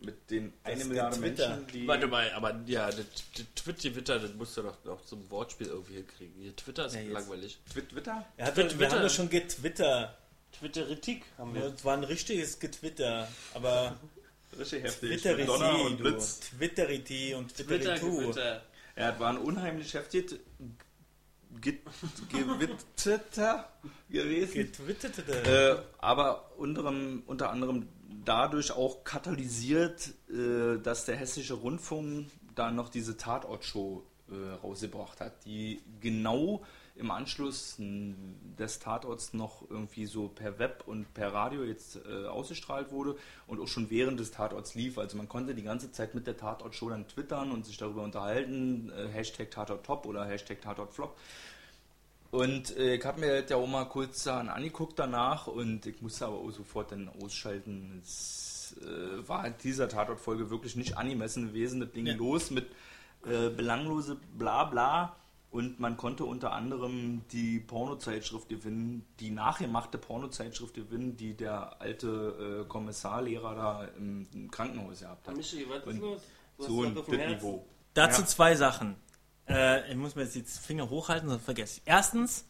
mit 0.02 0.30
den 0.30 0.52
eine 0.64 0.84
Milliarde. 0.86 1.18
Menschen, 1.18 1.66
die. 1.74 1.88
Warte 1.88 2.08
mal, 2.08 2.30
aber 2.34 2.60
ja, 2.66 2.88
das, 2.88 3.06
das 3.36 3.76
Twitter, 3.78 4.20
das 4.20 4.34
musst 4.34 4.58
du 4.58 4.64
doch 4.64 4.84
noch 4.84 5.06
zum 5.06 5.30
Wortspiel 5.32 5.68
irgendwie 5.68 5.94
hinkriegen. 5.96 6.34
Hier, 6.42 6.56
Twitter 6.56 6.88
ist 6.88 6.96
Ja, 6.96 7.02
langweilig. 7.04 7.58
Twit- 7.74 7.90
Twitter? 7.90 8.26
Er 8.36 8.46
hat, 8.48 8.56
Twitter. 8.56 8.80
wir 8.80 8.92
haben 8.92 9.02
doch 9.02 9.10
schon 9.10 9.30
getwittert. 9.30 10.18
Twitteritik 10.60 11.24
haben 11.38 11.54
wir. 11.56 11.66
Es 11.74 11.86
war 11.86 11.96
ein 11.96 12.04
richtiges 12.04 12.60
Getwitter, 12.60 13.28
aber 13.54 13.96
Richtig 14.60 14.84
heftig. 14.84 15.10
Twitterity, 15.22 15.42
Mit 15.42 15.50
Donner 15.50 15.82
und. 15.82 15.98
Blitz. 15.98 16.40
Twitterity 16.40 17.34
und 17.36 17.54
Twitter, 17.56 17.68
Twitteritu. 17.96 18.24
Twitter. 18.34 18.64
Ja, 18.96 19.12
es 19.14 19.20
war 19.20 19.30
ein 19.30 19.38
unheimlich 19.38 19.94
heftig 19.94 20.30
Ge- 20.30 20.40
Gewitteter 22.30 23.70
gewesen. 24.10 24.54
Getwitterte. 24.54 25.82
Äh, 25.82 25.96
aber 26.00 26.52
unterem, 26.58 27.24
unter 27.26 27.50
anderem 27.50 27.88
dadurch 28.26 28.72
auch 28.72 29.04
katalysiert, 29.04 30.14
äh, 30.30 30.80
dass 30.82 31.06
der 31.06 31.16
Hessische 31.16 31.56
Rundfunk 31.56 32.28
da 32.56 32.72
noch 32.72 32.90
diese 32.90 33.18
Tatortshow 33.18 34.04
äh, 34.30 34.54
rausgebracht 34.64 35.22
hat, 35.22 35.46
die 35.46 35.82
genau 36.02 36.64
im 36.98 37.12
Anschluss 37.12 37.76
des 37.80 38.80
Tatorts 38.80 39.34
noch 39.34 39.64
irgendwie 39.70 40.06
so 40.06 40.28
per 40.30 40.58
Web 40.60 40.84
und 40.88 41.14
per 41.14 41.34
Radio 41.34 41.64
jetzt 41.64 42.00
äh, 42.06 42.26
ausgestrahlt 42.26 42.92
wurde 42.92 43.16
und 43.46 43.60
auch 43.60 43.68
schon 43.68 43.90
während 43.90 44.20
des 44.20 44.32
Tatorts 44.32 44.74
lief. 44.76 44.98
Also 44.98 45.16
man 45.18 45.30
konnte 45.30 45.54
die 45.54 45.64
ganze 45.64 45.92
Zeit 45.92 46.16
mit 46.16 46.26
der 46.28 46.38
Tatortshow 46.38 46.90
dann 46.90 47.08
twittern 47.08 47.52
und 47.52 47.66
sich 47.66 47.78
darüber 47.78 48.02
unterhalten, 48.04 48.92
äh, 48.92 49.08
Hashtag 49.10 49.52
Tatort 49.52 49.86
Top 49.86 50.06
oder 50.06 50.26
Hashtag 50.26 50.62
Tatort 50.62 50.94
Flop. 50.94 51.16
Und 52.32 52.76
äh, 52.78 52.96
ich 52.96 53.06
habe 53.06 53.20
mir 53.22 53.42
das 53.42 53.50
ja 53.50 53.58
auch 53.58 53.68
mal 53.68 53.86
kurz 53.86 54.24
dann 54.24 54.50
angeguckt 54.50 55.00
danach 55.00 55.48
und 55.48 55.86
ich 55.86 56.02
musste 56.02 56.26
aber 56.26 56.38
auch 56.38 56.52
sofort 56.52 56.92
dann 56.92 57.10
ausschalten. 57.24 58.02
Es 58.04 58.76
äh, 58.82 59.28
war 59.28 59.44
halt 59.44 59.64
dieser 59.64 59.88
Tatortfolge 59.88 60.50
wirklich 60.50 60.76
nicht 60.76 60.98
angemessen 60.98 61.48
gewesen. 61.48 61.80
Das 61.80 61.92
ging 61.94 62.06
Ja. 62.08 62.16
los 62.16 62.52
mit 62.52 62.66
äh, 63.26 63.50
belanglose 63.50 64.18
Blabla 64.38 65.16
und 65.50 65.80
man 65.80 65.96
konnte 65.98 66.26
unter 66.26 66.52
anderem 66.52 67.22
die 67.32 67.60
Pornozeitschrift 67.60 68.50
gewinnen, 68.50 69.06
die 69.20 69.32
nachgemachte 69.32 69.98
Pornozeitschrift 69.98 70.74
gewinnen, 70.74 71.16
die 71.16 71.36
der 71.36 71.82
alte 71.82 72.64
äh, 72.66 72.68
Kommissarlehrer 72.68 73.56
da 73.56 73.86
im, 73.98 74.28
im 74.34 74.52
Krankenhaus 74.52 75.00
gehabt 75.00 75.28
hat. 75.28 75.38
Michi, 75.38 75.66
was 75.70 75.86
ist 75.86 76.00
los? 76.00 76.22
So 76.58 76.84
ein. 76.84 76.94
Niveau. 76.94 77.66
Dazu 77.94 78.22
Ja. 78.22 78.28
zwei 78.28 78.56
Sachen. 78.56 78.96
Äh, 79.48 79.90
ich 79.90 79.96
muss 79.96 80.16
mir 80.16 80.24
jetzt 80.24 80.36
die 80.36 80.42
Finger 80.42 80.90
hochhalten, 80.90 81.30
sonst 81.30 81.46
vergesse 81.46 81.80
ich. 81.80 81.84
Erstens, 81.86 82.46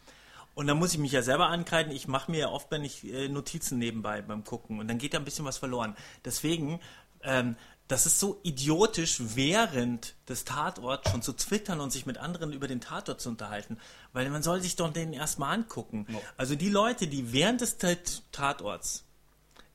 und 0.56 0.66
da 0.66 0.74
muss 0.74 0.94
ich 0.94 1.00
mich 1.00 1.12
ja 1.12 1.22
selber 1.22 1.48
ankreiden, 1.50 1.92
ich 1.92 2.08
mache 2.08 2.32
mir 2.32 2.40
ja 2.40 2.50
oft, 2.50 2.72
wenn 2.72 2.84
ich 2.84 3.04
äh, 3.06 3.30
Notizen 3.30 3.78
nebenbei 3.78 4.22
beim 4.24 4.44
Gucken 4.44 4.80
und 4.80 4.88
dann 4.88 4.98
geht 4.98 5.14
da 5.14 5.20
ein 5.20 5.26
bisschen 5.26 5.46
was 5.46 5.60
verloren. 5.60 5.96
Deswegen, 6.26 6.80
ähm, 7.22 7.56
das 7.88 8.06
ist 8.06 8.20
so 8.20 8.40
idiotisch, 8.44 9.18
während 9.20 10.16
des 10.28 10.46
Tatorts 10.46 11.10
schon 11.10 11.22
zu 11.22 11.34
twittern 11.34 11.80
und 11.80 11.92
sich 11.92 12.06
mit 12.06 12.18
anderen 12.18 12.54
über 12.54 12.68
den 12.68 12.82
Tatort 12.82 13.22
zu 13.22 13.30
unterhalten. 13.30 13.78
Weil 14.14 14.30
man 14.30 14.44
soll 14.44 14.62
sich 14.62 14.76
doch 14.76 14.92
den 14.92 15.14
erstmal 15.14 15.54
angucken. 15.54 16.06
Ja. 16.10 16.20
Also 16.38 16.56
die 16.56 16.70
Leute, 16.70 17.08
die 17.08 17.32
während 17.32 17.62
des 17.62 17.78
Tat- 17.78 18.24
Tatorts 18.32 19.04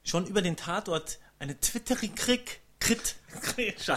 schon 0.04 0.26
über 0.26 0.42
den 0.42 0.56
Tatort 0.56 1.18
eine 1.38 1.58
Twitterig-Krieg 1.58 2.61
Krit. 2.82 3.16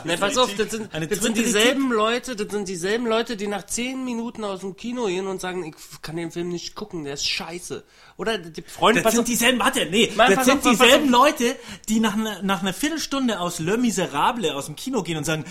Ne, 0.06 0.18
pass 0.18 0.38
auf, 0.38 0.54
das 0.56 0.72
sind, 0.72 0.90
das 0.94 1.20
sind 1.20 1.38
dieselben 1.38 1.92
Leute, 1.92 2.36
das 2.36 2.50
sind 2.50 2.68
dieselben 2.68 3.06
Leute, 3.06 3.36
die 3.36 3.48
nach 3.48 3.66
zehn 3.66 4.06
Minuten 4.06 4.44
aus 4.44 4.62
dem 4.62 4.78
Kino 4.78 5.08
gehen 5.08 5.28
und 5.28 5.42
sagen, 5.42 5.66
ich 5.66 6.02
kann 6.02 6.16
den 6.16 6.32
Film 6.32 6.50
nicht 6.50 6.74
gucken, 6.74 7.04
der 7.04 7.16
ist 7.16 7.28
scheiße. 7.28 7.84
Oder 8.18 8.38
die 8.38 8.62
Freunde, 8.62 9.02
Das 9.02 9.14
sind 9.14 9.28
dieselben, 9.28 9.60
warte, 9.60 9.86
nee, 9.88 10.12
Mann, 10.16 10.34
das 10.34 10.46
sind 10.46 10.66
auf, 10.66 10.72
dieselben. 10.72 11.10
Leute, 11.10 11.56
die 11.90 12.00
nach 12.00 12.14
einer, 12.14 12.42
nach 12.44 12.62
einer 12.62 12.74
Viertelstunde 12.74 13.40
aus 13.40 13.60
Le 13.60 13.78
Miserable 13.78 14.56
aus 14.56 14.68
dem 14.68 14.76
Kino 14.78 15.04
gehen 15.04 15.18
und 15.18 15.26
sagen, 15.26 15.44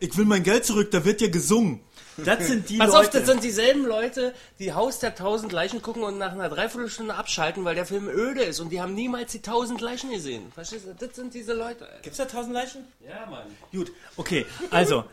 ich 0.00 0.16
will 0.16 0.24
mein 0.24 0.42
Geld 0.42 0.64
zurück, 0.64 0.90
da 0.90 1.04
wird 1.04 1.20
ja 1.20 1.28
gesungen. 1.28 1.80
Das 2.24 2.46
sind 2.46 2.68
die 2.68 2.78
pass 2.78 2.88
Leute. 2.88 2.98
auf, 2.98 3.10
das 3.10 3.26
sind 3.26 3.42
dieselben 3.42 3.84
Leute, 3.84 4.34
die 4.58 4.72
Haus 4.72 4.98
der 4.98 5.14
tausend 5.14 5.52
Leichen 5.52 5.82
gucken 5.82 6.02
und 6.02 6.18
nach 6.18 6.32
einer 6.32 6.48
Dreiviertelstunde 6.48 7.14
abschalten, 7.14 7.64
weil 7.64 7.74
der 7.74 7.86
Film 7.86 8.08
öde 8.08 8.42
ist 8.42 8.60
und 8.60 8.70
die 8.70 8.80
haben 8.80 8.94
niemals 8.94 9.32
die 9.32 9.42
tausend 9.42 9.80
Leichen 9.80 10.10
gesehen. 10.10 10.50
Verstehst 10.52 10.86
du? 10.86 10.94
Das 10.94 11.16
sind 11.16 11.34
diese 11.34 11.52
Leute. 11.52 11.86
Alter. 11.86 12.02
Gibt's 12.02 12.18
da 12.18 12.24
tausend 12.24 12.54
Leichen? 12.54 12.84
Ja, 13.06 13.26
Mann. 13.26 13.46
Gut, 13.72 13.92
okay, 14.16 14.46
also, 14.70 15.04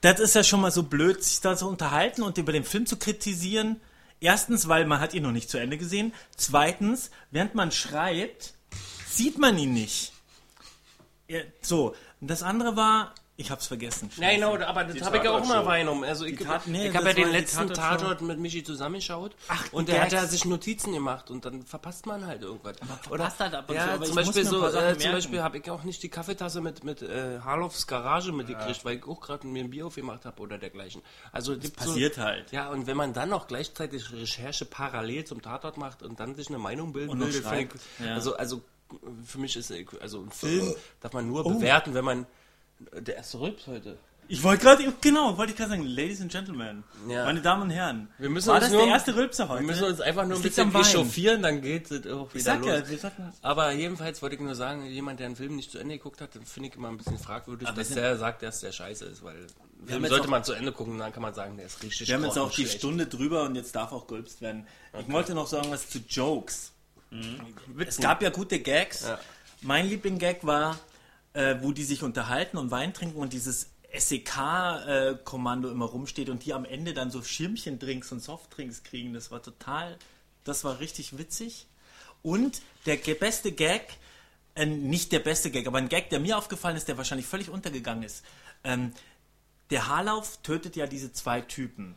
das 0.00 0.20
ist 0.20 0.34
ja 0.34 0.44
schon 0.44 0.60
mal 0.60 0.70
so 0.70 0.82
blöd, 0.82 1.22
sich 1.22 1.40
da 1.40 1.56
zu 1.56 1.66
unterhalten 1.66 2.22
und 2.22 2.38
über 2.38 2.52
den 2.52 2.64
Film 2.64 2.86
zu 2.86 2.96
kritisieren. 2.96 3.80
Erstens, 4.20 4.68
weil 4.68 4.86
man 4.86 5.00
hat 5.00 5.14
ihn 5.14 5.22
noch 5.22 5.32
nicht 5.32 5.50
zu 5.50 5.58
Ende 5.58 5.76
gesehen. 5.76 6.12
Zweitens, 6.36 7.10
während 7.30 7.54
man 7.54 7.72
schreibt, 7.72 8.54
sieht 9.08 9.38
man 9.38 9.58
ihn 9.58 9.74
nicht. 9.74 10.12
Ja, 11.28 11.40
so, 11.62 11.94
und 12.20 12.30
das 12.30 12.42
andere 12.42 12.76
war, 12.76 13.14
ich 13.36 13.50
hab's 13.50 13.66
vergessen. 13.66 14.10
Ja, 14.16 14.30
genau, 14.30 14.56
aber 14.56 14.84
das 14.84 15.02
habe 15.02 15.16
ich 15.16 15.24
ja 15.24 15.32
auch 15.32 15.42
immer 15.42 15.66
wahrgenommen. 15.66 16.04
Also 16.04 16.24
ich, 16.24 16.38
Tat- 16.38 16.68
nee, 16.68 16.88
ich 16.88 16.94
habe 16.94 17.08
ja 17.08 17.14
den 17.14 17.32
letzten. 17.32 17.68
Tatort 17.72 18.20
mit 18.22 18.38
Michi 18.38 18.62
zusammengeschaut 18.62 19.34
Ach, 19.48 19.72
und 19.72 19.88
der 19.88 20.02
hat 20.02 20.12
ja 20.12 20.24
sich 20.26 20.44
Notizen 20.44 20.92
gemacht 20.92 21.30
und 21.30 21.44
dann 21.44 21.64
verpasst 21.64 22.06
man 22.06 22.26
halt 22.26 22.42
irgendwas. 22.42 22.76
verpasst 23.02 23.40
halt 23.40 23.54
ab 23.54 23.68
und 23.68 23.74
zu, 23.74 23.80
ja, 23.80 23.94
aber 23.94 24.04
zum 24.04 24.14
Beispiel 24.14 24.44
so, 24.44 24.66
äh, 24.68 24.96
zum. 24.96 25.12
Beispiel 25.12 25.42
habe 25.42 25.58
ich 25.58 25.70
auch 25.70 25.82
nicht 25.82 26.02
die 26.02 26.08
Kaffeetasse 26.08 26.60
mit 26.60 26.84
mit 26.84 27.02
äh, 27.02 27.40
Harloffs 27.40 27.86
Garage 27.86 28.30
mitgekriegt, 28.32 28.84
weil 28.84 28.98
ich 28.98 29.04
auch 29.04 29.20
gerade 29.20 29.46
mir 29.46 29.64
ein 29.64 29.70
Bier 29.70 29.86
aufgemacht 29.86 30.24
habe 30.24 30.40
oder 30.40 30.58
dergleichen. 30.58 31.02
Also 31.32 31.56
das 31.56 31.70
passiert 31.70 32.18
halt. 32.18 32.52
Ja, 32.52 32.70
und 32.70 32.86
wenn 32.86 32.96
man 32.96 33.12
dann 33.12 33.30
noch 33.30 33.48
gleichzeitig 33.48 34.12
Recherche 34.12 34.64
parallel 34.64 35.24
zum 35.24 35.42
Tatort 35.42 35.76
macht 35.76 36.02
und 36.02 36.20
dann 36.20 36.36
sich 36.36 36.48
eine 36.48 36.58
Meinung 36.58 36.92
bilden 36.92 37.18
will, 37.18 37.68
ja. 38.04 38.14
also 38.14 38.36
also 38.36 38.62
für 39.26 39.38
mich 39.38 39.56
ist 39.56 39.72
also 40.00 40.22
ein 40.22 40.30
Film 40.30 40.74
darf 41.00 41.12
man 41.12 41.26
nur 41.26 41.42
bewerten, 41.42 41.94
wenn 41.94 42.04
man 42.04 42.26
der 42.92 43.16
erste 43.16 43.40
Rülps 43.40 43.66
heute. 43.66 43.96
Ich 44.26 44.42
wollte 44.42 44.64
gerade, 44.64 44.90
genau, 45.02 45.36
wollte 45.36 45.52
ich 45.52 45.58
gerade 45.58 45.72
sagen, 45.72 45.84
Ladies 45.84 46.22
and 46.22 46.32
Gentlemen, 46.32 46.82
Ja. 47.06 47.26
meine 47.26 47.42
Damen 47.42 47.62
und 47.64 47.70
Herren, 47.70 48.08
Wir 48.16 48.30
müssen 48.30 48.46
war 48.48 48.54
uns 48.54 48.64
das 48.64 48.72
nur- 48.72 48.80
der 48.82 48.90
erste 48.94 49.14
Rülpser 49.14 49.48
heute? 49.50 49.60
Wir 49.60 49.66
müssen 49.66 49.84
uns 49.84 50.00
einfach 50.00 50.24
nur 50.26 50.36
ein 50.38 50.42
bisschen 50.42 50.74
echauffieren, 50.74 51.42
dann 51.42 51.60
geht 51.60 51.90
es 51.90 52.06
auch 52.06 52.28
wieder 52.32 52.36
Ich 52.38 52.42
sag 52.42 52.60
los. 52.60 52.68
ja, 52.68 52.88
wir 52.88 52.98
sollten... 52.98 53.32
Aber 53.42 53.72
jedenfalls 53.72 54.22
wollte 54.22 54.36
ich 54.36 54.40
nur 54.40 54.54
sagen, 54.54 54.86
jemand, 54.86 55.20
der 55.20 55.26
einen 55.26 55.36
Film 55.36 55.56
nicht 55.56 55.70
zu 55.70 55.78
Ende 55.78 55.98
geguckt 55.98 56.22
hat, 56.22 56.34
den 56.34 56.46
finde 56.46 56.70
ich 56.70 56.74
immer 56.74 56.88
ein 56.88 56.96
bisschen 56.96 57.18
fragwürdig, 57.18 57.68
Aber 57.68 57.76
dass 57.76 57.90
der 57.90 58.16
sagt, 58.16 58.42
dass 58.42 58.60
der 58.60 58.72
scheiße 58.72 59.04
ist, 59.04 59.22
weil 59.22 59.46
Film 59.84 60.06
sollte 60.06 60.24
auch- 60.24 60.30
man 60.30 60.42
zu 60.42 60.54
Ende 60.54 60.72
gucken, 60.72 60.96
dann 60.98 61.12
kann 61.12 61.22
man 61.22 61.34
sagen, 61.34 61.58
der 61.58 61.66
ist 61.66 61.82
richtig 61.82 62.08
Wir 62.08 62.14
haben 62.14 62.24
jetzt 62.24 62.38
auch 62.38 62.48
die 62.48 62.62
grottenschlecht. 62.62 62.78
Stunde 62.78 63.06
drüber 63.06 63.42
und 63.42 63.56
jetzt 63.56 63.76
darf 63.76 63.92
auch 63.92 64.06
gerülpst 64.06 64.40
werden. 64.40 64.66
Ich 64.98 65.12
wollte 65.12 65.34
noch 65.34 65.46
sagen 65.48 65.70
was 65.70 65.90
zu 65.90 65.98
Jokes. 66.08 66.72
Es 67.86 67.98
gab 67.98 68.22
ja 68.22 68.30
gute 68.30 68.58
Gags. 68.58 69.02
Ja. 69.06 69.18
Mein 69.60 69.86
Liebling-Gag 69.86 70.44
war, 70.46 70.78
äh, 71.34 71.56
wo 71.60 71.72
die 71.72 71.84
sich 71.84 72.02
unterhalten 72.02 72.56
und 72.56 72.70
Wein 72.70 72.94
trinken 72.94 73.18
und 73.18 73.32
dieses 73.32 73.70
SEK-Kommando 73.96 75.70
immer 75.70 75.84
rumsteht 75.84 76.28
und 76.28 76.44
die 76.44 76.54
am 76.54 76.64
Ende 76.64 76.94
dann 76.94 77.10
so 77.10 77.22
Schirmchendrinks 77.22 78.10
und 78.12 78.20
Softdrinks 78.20 78.82
kriegen. 78.82 79.12
Das 79.12 79.30
war 79.30 79.42
total, 79.42 79.98
das 80.44 80.64
war 80.64 80.80
richtig 80.80 81.18
witzig. 81.18 81.66
Und 82.22 82.62
der 82.86 82.96
beste 82.96 83.52
Gag, 83.52 83.98
äh, 84.54 84.66
nicht 84.66 85.12
der 85.12 85.20
beste 85.20 85.50
Gag, 85.50 85.66
aber 85.66 85.78
ein 85.78 85.88
Gag, 85.88 86.10
der 86.10 86.20
mir 86.20 86.38
aufgefallen 86.38 86.76
ist, 86.76 86.88
der 86.88 86.96
wahrscheinlich 86.96 87.26
völlig 87.26 87.50
untergegangen 87.50 88.04
ist. 88.04 88.24
Ähm, 88.64 88.92
der 89.70 89.88
Haarlauf 89.88 90.38
tötet 90.42 90.76
ja 90.76 90.86
diese 90.86 91.12
zwei 91.12 91.40
Typen, 91.40 91.96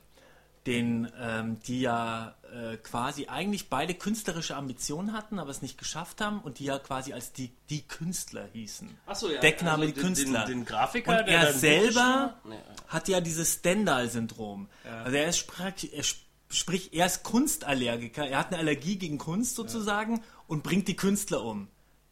den, 0.67 1.11
ähm, 1.19 1.59
die 1.65 1.81
ja 1.81 2.35
äh, 2.53 2.77
quasi 2.77 3.27
eigentlich 3.27 3.69
beide 3.69 3.93
künstlerische 3.95 4.55
Ambitionen 4.55 5.13
hatten, 5.13 5.39
aber 5.39 5.49
es 5.49 5.61
nicht 5.61 5.77
geschafft 5.77 6.21
haben 6.21 6.39
und 6.41 6.59
die 6.59 6.65
ja 6.65 6.77
quasi 6.77 7.13
als 7.13 7.33
die, 7.33 7.51
die 7.69 7.81
Künstler 7.81 8.47
hießen. 8.53 8.89
Ach 9.07 9.15
so, 9.15 9.29
ja. 9.31 9.39
Deckname 9.39 9.83
Also 9.83 9.95
die 9.95 10.01
Künstler. 10.01 10.45
den- 10.45 10.59
den 10.59 10.65
Grafiker, 10.65 11.19
und 11.21 11.27
er 11.27 11.53
selber? 11.53 12.35
Nee. 12.43 12.55
hat 12.87 13.07
ja 13.07 13.21
dieses 13.21 13.53
Stendhal-Syndrom. 13.55 14.67
Also 15.03 15.17
er 15.17 15.27
ist, 15.29 15.37
sprach- 15.37 15.83
er 15.91 16.01
sp- 16.05 16.21
sprich, 16.49 16.93
er 16.93 17.05
ist 17.07 17.23
Kunstallergiker, 17.23 18.27
er 18.27 18.39
hat 18.39 18.47
eine 18.49 18.57
Allergie 18.59 18.97
gegen 18.97 19.17
Kunst 19.17 19.55
sozusagen 19.55 20.21
und 20.47 20.63
bringt 20.63 20.87
die 20.87 20.95
Künstler 20.95 21.43
um. 21.43 21.67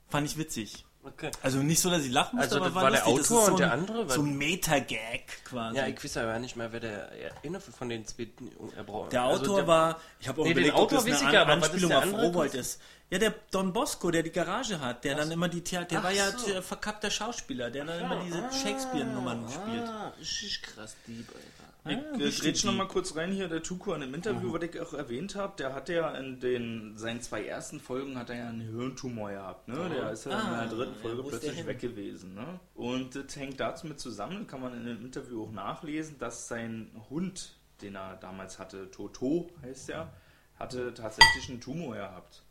Fand 0.07 0.27
ich 0.27 0.37
witzig. 0.37 0.85
Okay. 1.07 1.29
Also 1.43 1.59
nicht 1.59 1.79
so, 1.79 1.89
dass 1.91 2.03
ich 2.03 2.11
lachen 2.11 2.37
musste, 2.37 2.55
Also 2.55 2.65
aber 2.65 2.65
das 2.65 2.75
war 2.75 2.91
der 2.91 3.05
lustig. 3.05 3.35
Autor 3.37 3.45
so 3.45 3.51
und 3.51 3.59
der 3.59 3.71
ein- 3.73 3.79
andere? 3.79 4.09
So 4.09 4.21
ein 4.21 4.37
Meta-Gag 4.37 5.45
quasi. 5.45 5.77
Ja, 5.77 5.87
ich 5.87 6.03
weiß 6.03 6.17
aber 6.17 6.39
nicht 6.39 6.55
mehr, 6.55 6.71
wer 6.71 6.79
der 6.79 7.09
eine 7.43 7.59
von 7.61 7.89
den 7.89 8.05
zwei 8.05 8.27
er 8.75 8.83
braucht. 8.83 9.13
Der 9.13 9.21
Also 9.23 9.43
Autor 9.53 9.67
war, 9.67 9.99
ich 10.19 10.27
habe 10.27 10.41
auch 10.41 10.45
Nee, 10.45 10.53
den 10.55 10.57
überlegt, 10.65 10.75
ob 10.75 10.81
Autor 10.91 10.97
das 10.97 11.05
eine 11.21 11.31
ich 11.31 11.37
An 11.39 11.47
was 11.47 11.63
Anspielung 11.69 11.89
der 11.89 11.99
auf 11.99 12.13
Rowold 12.13 12.53
ist. 12.55 12.81
Ja, 13.11 13.19
der 13.19 13.35
Don 13.51 13.71
Bosco, 13.71 14.09
der 14.09 14.23
die 14.23 14.31
Garage 14.31 14.79
hat, 14.79 15.03
der 15.03 15.13
dann 15.15 15.29
immer 15.29 15.47
die 15.47 15.61
Theater, 15.61 15.85
der 15.89 15.99
Ach 15.99 16.03
war 16.05 16.11
ja 16.11 16.31
so. 16.31 16.47
der 16.47 16.63
verkappter 16.63 17.11
Schauspieler, 17.11 17.69
der 17.69 17.85
dann 17.85 17.99
immer 17.99 18.19
diese 18.23 18.41
Shakespeare-Nummern 18.63 19.47
spielt. 19.47 19.87
Ah, 19.87 20.11
richtig 20.19 20.63
krass 20.63 20.95
Dieb, 21.05 21.27
Alter. 21.29 21.64
Ich 21.88 21.97
äh, 21.97 22.31
grätsch 22.41 22.63
noch 22.63 22.73
mal 22.73 22.88
kurz 22.88 23.15
rein 23.15 23.31
hier, 23.31 23.47
der 23.47 23.61
Tuko 23.61 23.93
in 23.93 24.01
dem 24.01 24.13
Interview, 24.15 24.51
was 24.51 24.63
ich 24.63 24.79
auch 24.81 24.93
erwähnt 24.93 25.36
habe, 25.36 25.53
der 25.57 25.73
hat 25.75 25.88
ja 25.89 26.11
in 26.15 26.39
den 26.39 26.97
seinen 26.97 27.21
zwei 27.21 27.45
ersten 27.45 27.79
Folgen 27.79 28.17
hat 28.17 28.31
er 28.31 28.38
ja 28.38 28.49
einen 28.49 28.61
Hirntumor 28.61 29.29
gehabt, 29.29 29.67
ne? 29.67 29.89
Der 29.93 30.11
ist 30.11 30.25
ja 30.25 30.31
in 30.31 30.38
Ah, 30.38 30.65
der 30.65 30.75
dritten 30.77 30.93
ja, 30.95 31.01
Folge 31.01 31.21
der 31.21 31.29
plötzlich 31.29 31.67
weg 31.67 31.79
gewesen, 31.79 32.33
ne? 32.33 32.59
Und 32.73 33.15
das 33.15 33.36
hängt 33.36 33.59
dazu 33.59 33.86
mit 33.86 33.99
zusammen, 33.99 34.47
kann 34.47 34.61
man 34.61 34.73
in 34.73 34.86
dem 34.86 35.05
Interview 35.05 35.43
auch 35.43 35.51
nachlesen, 35.51 36.17
dass 36.17 36.47
sein 36.47 36.89
Hund, 37.11 37.55
den 37.81 37.95
er 37.95 38.15
damals 38.15 38.57
hatte, 38.57 38.89
Toto 38.89 39.51
heißt 39.61 39.89
er, 39.91 40.11
hatte 40.57 40.91
tatsächlich 40.93 41.49
einen 41.49 41.61
Tumor 41.61 41.95
gehabt. 41.95 42.41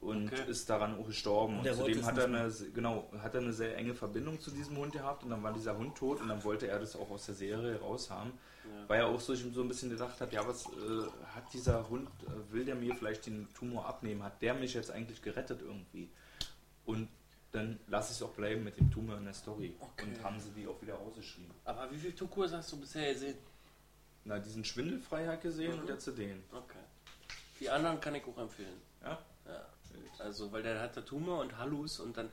und 0.00 0.26
Okay. 0.32 0.48
ist 0.48 0.70
daran 0.70 0.96
auch 1.00 1.06
gestorben. 1.06 1.58
Und 1.58 1.68
Und, 1.68 1.74
zudem 1.74 2.04
hat 2.06 2.16
er, 2.18 2.26
eine, 2.26 2.48
genau, 2.72 3.10
hat 3.20 3.34
er 3.34 3.40
eine 3.40 3.52
sehr 3.52 3.76
enge 3.76 3.94
Verbindung 3.96 4.40
zu 4.40 4.52
diesem 4.52 4.76
Hund 4.76 4.92
gehabt 4.92 5.24
und 5.24 5.30
dann 5.30 5.42
war 5.42 5.52
dieser 5.52 5.76
Hund 5.76 5.96
tot 5.96 6.20
und 6.20 6.28
dann 6.28 6.44
wollte 6.44 6.68
er 6.68 6.78
das 6.78 6.94
auch 6.94 7.10
aus 7.10 7.26
der 7.26 7.34
Serie 7.34 7.80
raushaben. 7.80 8.30
Ja. 8.68 8.88
Weil 8.88 9.00
er 9.00 9.06
auch 9.08 9.20
so, 9.20 9.34
so 9.34 9.62
ein 9.62 9.68
bisschen 9.68 9.90
gedacht 9.90 10.20
hat, 10.20 10.32
ja, 10.32 10.46
was 10.46 10.66
äh, 10.66 11.06
hat 11.34 11.52
dieser 11.52 11.88
Hund, 11.88 12.08
äh, 12.26 12.52
will 12.52 12.64
der 12.64 12.74
mir 12.74 12.94
vielleicht 12.94 13.26
den 13.26 13.48
Tumor 13.54 13.86
abnehmen? 13.86 14.22
Hat 14.22 14.40
der 14.42 14.54
mich 14.54 14.74
jetzt 14.74 14.90
eigentlich 14.90 15.22
gerettet 15.22 15.60
irgendwie? 15.62 16.08
Und 16.84 17.08
dann 17.52 17.78
lasse 17.86 18.12
ich 18.12 18.18
es 18.18 18.22
auch 18.22 18.32
bleiben 18.34 18.62
mit 18.64 18.78
dem 18.78 18.90
Tumor 18.90 19.16
in 19.16 19.24
der 19.24 19.32
Story. 19.34 19.74
Okay. 19.80 20.06
Und 20.06 20.22
haben 20.22 20.38
sie 20.40 20.50
die 20.50 20.66
auch 20.66 20.80
wieder 20.82 20.94
rausgeschrieben. 20.94 21.50
Aber 21.64 21.90
wie 21.90 21.96
viel 21.96 22.12
Tukur 22.12 22.50
hast 22.50 22.70
du 22.72 22.80
bisher 22.80 23.12
gesehen? 23.12 23.36
Na, 24.24 24.38
diesen 24.38 24.64
Schwindelfreiheit 24.64 25.40
gesehen 25.40 25.74
Mhm. 25.74 25.80
und 25.80 25.88
jetzt 25.88 26.06
den. 26.18 26.42
Okay. 26.52 26.78
Die 27.60 27.70
anderen 27.70 28.00
kann 28.00 28.14
ich 28.14 28.24
auch 28.26 28.38
empfehlen. 28.38 28.80
Ja? 29.02 29.18
Ja. 29.46 29.66
Also, 30.18 30.50
weil 30.52 30.62
der 30.62 30.80
hatte 30.80 31.04
Tumor 31.04 31.40
und 31.40 31.56
Hallus 31.56 32.00
und 32.00 32.16
dann 32.16 32.28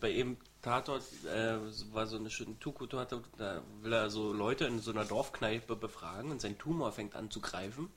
bei 0.00 0.10
eben 0.10 0.36
Tatort 0.62 1.02
äh, 1.24 1.56
war 1.92 2.06
so 2.06 2.16
eine 2.16 2.30
schöne 2.30 2.58
Tuku-Tatort, 2.58 3.24
da 3.38 3.62
will 3.80 3.92
er 3.92 4.10
so 4.10 4.32
Leute 4.32 4.66
in 4.66 4.78
so 4.80 4.90
einer 4.90 5.04
Dorfkneipe 5.04 5.74
befragen 5.76 6.30
und 6.30 6.40
sein 6.40 6.58
Tumor 6.58 6.92
fängt 6.92 7.14
an 7.14 7.30
zu 7.30 7.40
greifen 7.40 7.88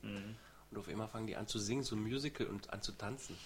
und 0.70 0.78
auf 0.78 0.88
einmal 0.88 1.08
fangen 1.08 1.26
die 1.26 1.36
an 1.36 1.46
zu 1.46 1.58
singen, 1.58 1.82
so 1.82 1.94
ein 1.94 2.02
Musical 2.02 2.46
und 2.46 2.72
an 2.72 2.80
zu 2.82 2.92
tanzen. 2.92 3.36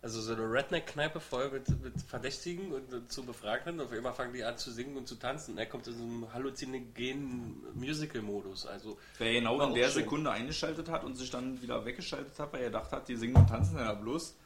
Also 0.00 0.20
so 0.20 0.34
eine 0.34 0.42
Redneck-Kneipe 0.42 1.18
voll 1.18 1.50
mit, 1.50 1.66
mit 1.82 2.00
Verdächtigen 2.02 2.72
und, 2.72 2.92
und 2.92 3.10
zu 3.10 3.24
Befragten 3.24 3.80
und 3.80 3.86
auf 3.86 3.92
einmal 3.92 4.12
fangen 4.12 4.34
die 4.34 4.44
an 4.44 4.58
zu 4.58 4.70
singen 4.70 4.96
und 4.98 5.08
zu 5.08 5.14
tanzen 5.14 5.52
und 5.52 5.58
er 5.58 5.64
kommt 5.64 5.86
in 5.86 5.96
so 5.96 6.02
einem 6.04 6.32
halluzinogenen 6.32 7.62
Musical-Modus. 7.74 8.66
Also 8.66 8.98
Wer 9.18 9.32
genau 9.32 9.60
in 9.62 9.74
der 9.74 9.84
schön. 9.84 10.02
Sekunde 10.02 10.30
eingeschaltet 10.30 10.90
hat 10.90 11.04
und 11.04 11.16
sich 11.16 11.30
dann 11.30 11.60
wieder 11.62 11.84
weggeschaltet 11.86 12.38
hat, 12.38 12.52
weil 12.52 12.60
er 12.60 12.66
gedacht 12.66 12.92
hat, 12.92 13.08
die 13.08 13.16
singen 13.16 13.36
und 13.36 13.48
tanzen 13.48 13.78
ja 13.78 13.94
bloß. 13.94 14.36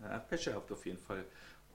Ja, 0.00 0.18
Pech 0.20 0.44
gehabt 0.44 0.70
auf 0.70 0.86
jeden 0.86 0.98
Fall. 0.98 1.24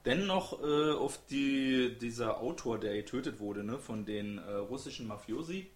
Dennoch 0.06 0.62
äh, 0.62 0.92
auf 0.92 1.20
die, 1.30 1.98
dieser 1.98 2.40
Autor, 2.42 2.78
der 2.80 2.94
getötet 2.96 3.40
wurde, 3.40 3.64
ne, 3.64 3.78
von 3.80 4.06
den 4.06 4.38
äh, 4.38 4.52
russischen 4.54 5.08
Mafiosi, 5.08 5.70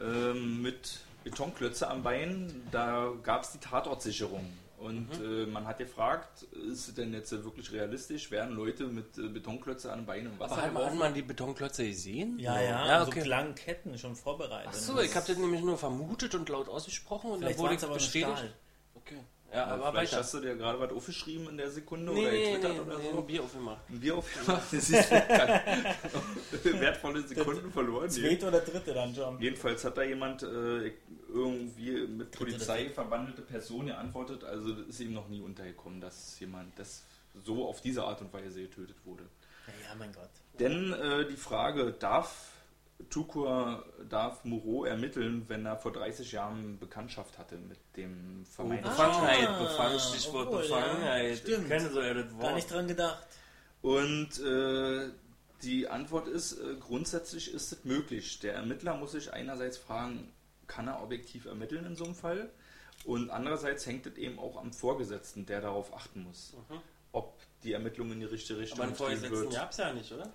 ähm, 0.00 0.60
mit 0.62 1.00
Betonklötze 1.24 1.88
am 1.88 2.02
Bein, 2.02 2.66
da 2.72 3.12
gab 3.22 3.42
es 3.44 3.52
die 3.52 3.58
Tatortsicherung. 3.58 4.44
Und 4.78 5.08
äh, 5.20 5.44
man 5.46 5.66
hat 5.66 5.78
gefragt, 5.78 6.44
ist 6.70 6.88
es 6.88 6.94
denn 6.94 7.12
jetzt 7.12 7.32
wirklich 7.32 7.72
realistisch? 7.72 8.30
Werden 8.30 8.54
Leute 8.54 8.86
mit 8.86 9.18
äh, 9.18 9.28
Betonklötze 9.28 9.92
an 9.92 10.00
den 10.00 10.06
Beinen 10.06 10.32
im 10.32 10.38
Wasser 10.38 10.52
aber 10.54 10.62
hat, 10.62 10.72
man- 10.72 10.86
hat 10.86 10.94
man 10.94 11.14
die 11.14 11.22
Betonklötze 11.22 11.84
gesehen? 11.84 12.38
Ja, 12.38 12.60
ja, 12.60 12.86
ja 12.86 13.04
so 13.04 13.10
okay. 13.10 13.24
langen 13.24 13.56
Ketten 13.56 13.98
schon 13.98 14.14
vorbereitet. 14.14 14.68
Achso, 14.68 15.00
ich 15.00 15.14
habe 15.16 15.26
das 15.26 15.36
nämlich 15.36 15.62
nur 15.62 15.76
vermutet 15.78 16.34
und 16.36 16.48
laut 16.48 16.68
ausgesprochen 16.68 17.32
und 17.32 17.38
Vielleicht 17.40 17.58
dann 17.58 17.64
wurde 17.64 17.74
es 17.74 17.84
aber 17.84 17.94
bestätigt. 17.94 18.30
Stahl. 18.38 18.52
Okay. 18.94 19.18
Ja, 19.50 19.56
Ja, 19.58 19.66
aber 19.66 19.90
vielleicht 19.92 20.12
weiter. 20.12 20.22
hast 20.22 20.34
du 20.34 20.40
dir 20.40 20.56
gerade 20.56 20.78
was 20.80 20.92
aufgeschrieben 20.92 21.48
in 21.48 21.56
der 21.56 21.70
Sekunde 21.70 22.12
Nee, 22.12 22.20
oder 22.20 22.30
getwittert 22.30 22.72
nee, 22.74 22.80
oder 22.80 22.98
nee, 22.98 23.10
so. 23.12 23.18
ein 23.18 23.26
Bier 23.26 23.42
aufgemacht. 23.42 23.90
Ein 23.90 24.00
Bier 24.00 24.16
aufgemacht, 24.16 24.62
das 24.72 24.90
ist 24.90 25.10
wertvolle 26.64 27.22
Sekunden 27.26 27.72
verloren. 27.72 28.10
Zweite 28.10 28.48
oder 28.48 28.60
dritte 28.60 28.92
dann 28.94 29.14
schon. 29.14 29.40
Jedenfalls 29.40 29.84
hat 29.84 29.96
da 29.96 30.02
jemand 30.02 30.42
äh, 30.42 30.92
irgendwie 31.28 32.06
mit 32.06 32.28
Dritte, 32.34 32.38
Polizei 32.52 32.90
verwandelte 32.90 33.42
Person 33.42 33.86
geantwortet. 33.86 34.44
Also 34.44 34.72
das 34.72 34.86
ist 34.88 35.00
ihm 35.00 35.12
noch 35.14 35.28
nie 35.28 35.40
untergekommen, 35.40 36.00
dass 36.00 36.38
jemand 36.40 36.78
das 36.78 37.04
so 37.44 37.66
auf 37.68 37.80
diese 37.80 38.04
Art 38.04 38.20
und 38.20 38.32
Weise 38.32 38.60
getötet 38.62 38.96
wurde. 39.04 39.24
Ja, 39.66 39.72
ja, 39.90 39.94
mein 39.98 40.12
Gott. 40.12 40.30
Denn 40.58 40.92
äh, 40.92 41.26
die 41.26 41.36
Frage, 41.36 41.92
darf 41.92 42.52
Tukur, 43.10 43.84
darf 44.08 44.44
Moreau 44.44 44.84
ermitteln, 44.84 45.44
wenn 45.48 45.64
er 45.66 45.76
vor 45.76 45.92
30 45.92 46.32
Jahren 46.32 46.78
Bekanntschaft 46.78 47.38
hatte 47.38 47.56
mit 47.56 47.78
dem 47.96 48.44
vermeintlichen 48.44 48.96
Befangenheit, 48.96 49.48
Ah, 49.48 49.62
Befangen, 49.62 49.98
Stichwort 50.00 50.48
obwohl, 50.48 50.62
Befangenheit. 50.62 51.30
ja, 51.30 51.36
stimmt. 51.36 51.68
Kennen 51.68 51.92
so 51.92 52.00
ja 52.00 52.14
das 52.14 52.32
Wort. 52.34 52.42
Gar 52.42 52.54
nicht 52.54 52.70
dran 52.70 52.88
gedacht. 52.88 53.26
Und 53.82 54.40
äh, 54.40 55.10
die 55.62 55.88
Antwort 55.88 56.28
ist, 56.28 56.52
äh, 56.58 56.74
grundsätzlich 56.80 57.52
ist 57.54 57.72
es 57.72 57.84
möglich. 57.84 58.40
Der 58.40 58.54
Ermittler 58.54 58.96
muss 58.96 59.12
sich 59.12 59.32
einerseits 59.32 59.78
fragen, 59.78 60.32
kann 60.66 60.88
er 60.88 61.02
objektiv 61.02 61.46
ermitteln 61.46 61.86
in 61.86 61.96
so 61.96 62.04
einem 62.04 62.14
Fall? 62.14 62.50
Und 63.04 63.30
andererseits 63.30 63.86
hängt 63.86 64.06
es 64.06 64.16
eben 64.16 64.38
auch 64.38 64.56
am 64.56 64.72
Vorgesetzten, 64.72 65.46
der 65.46 65.60
darauf 65.60 65.94
achten 65.94 66.24
muss, 66.24 66.52
ob 67.12 67.38
die 67.62 67.72
Ermittlung 67.72 68.10
in 68.12 68.20
die 68.20 68.26
richtige 68.26 68.58
Richtung 68.58 68.78
Mhm. 68.78 68.82
aber 68.82 68.88
einen 68.88 68.96
Vorgesetzten 69.20 69.50
gab 69.54 69.70
es 69.70 69.76
ja 69.78 69.92
nicht, 69.94 70.12
oder? 70.12 70.30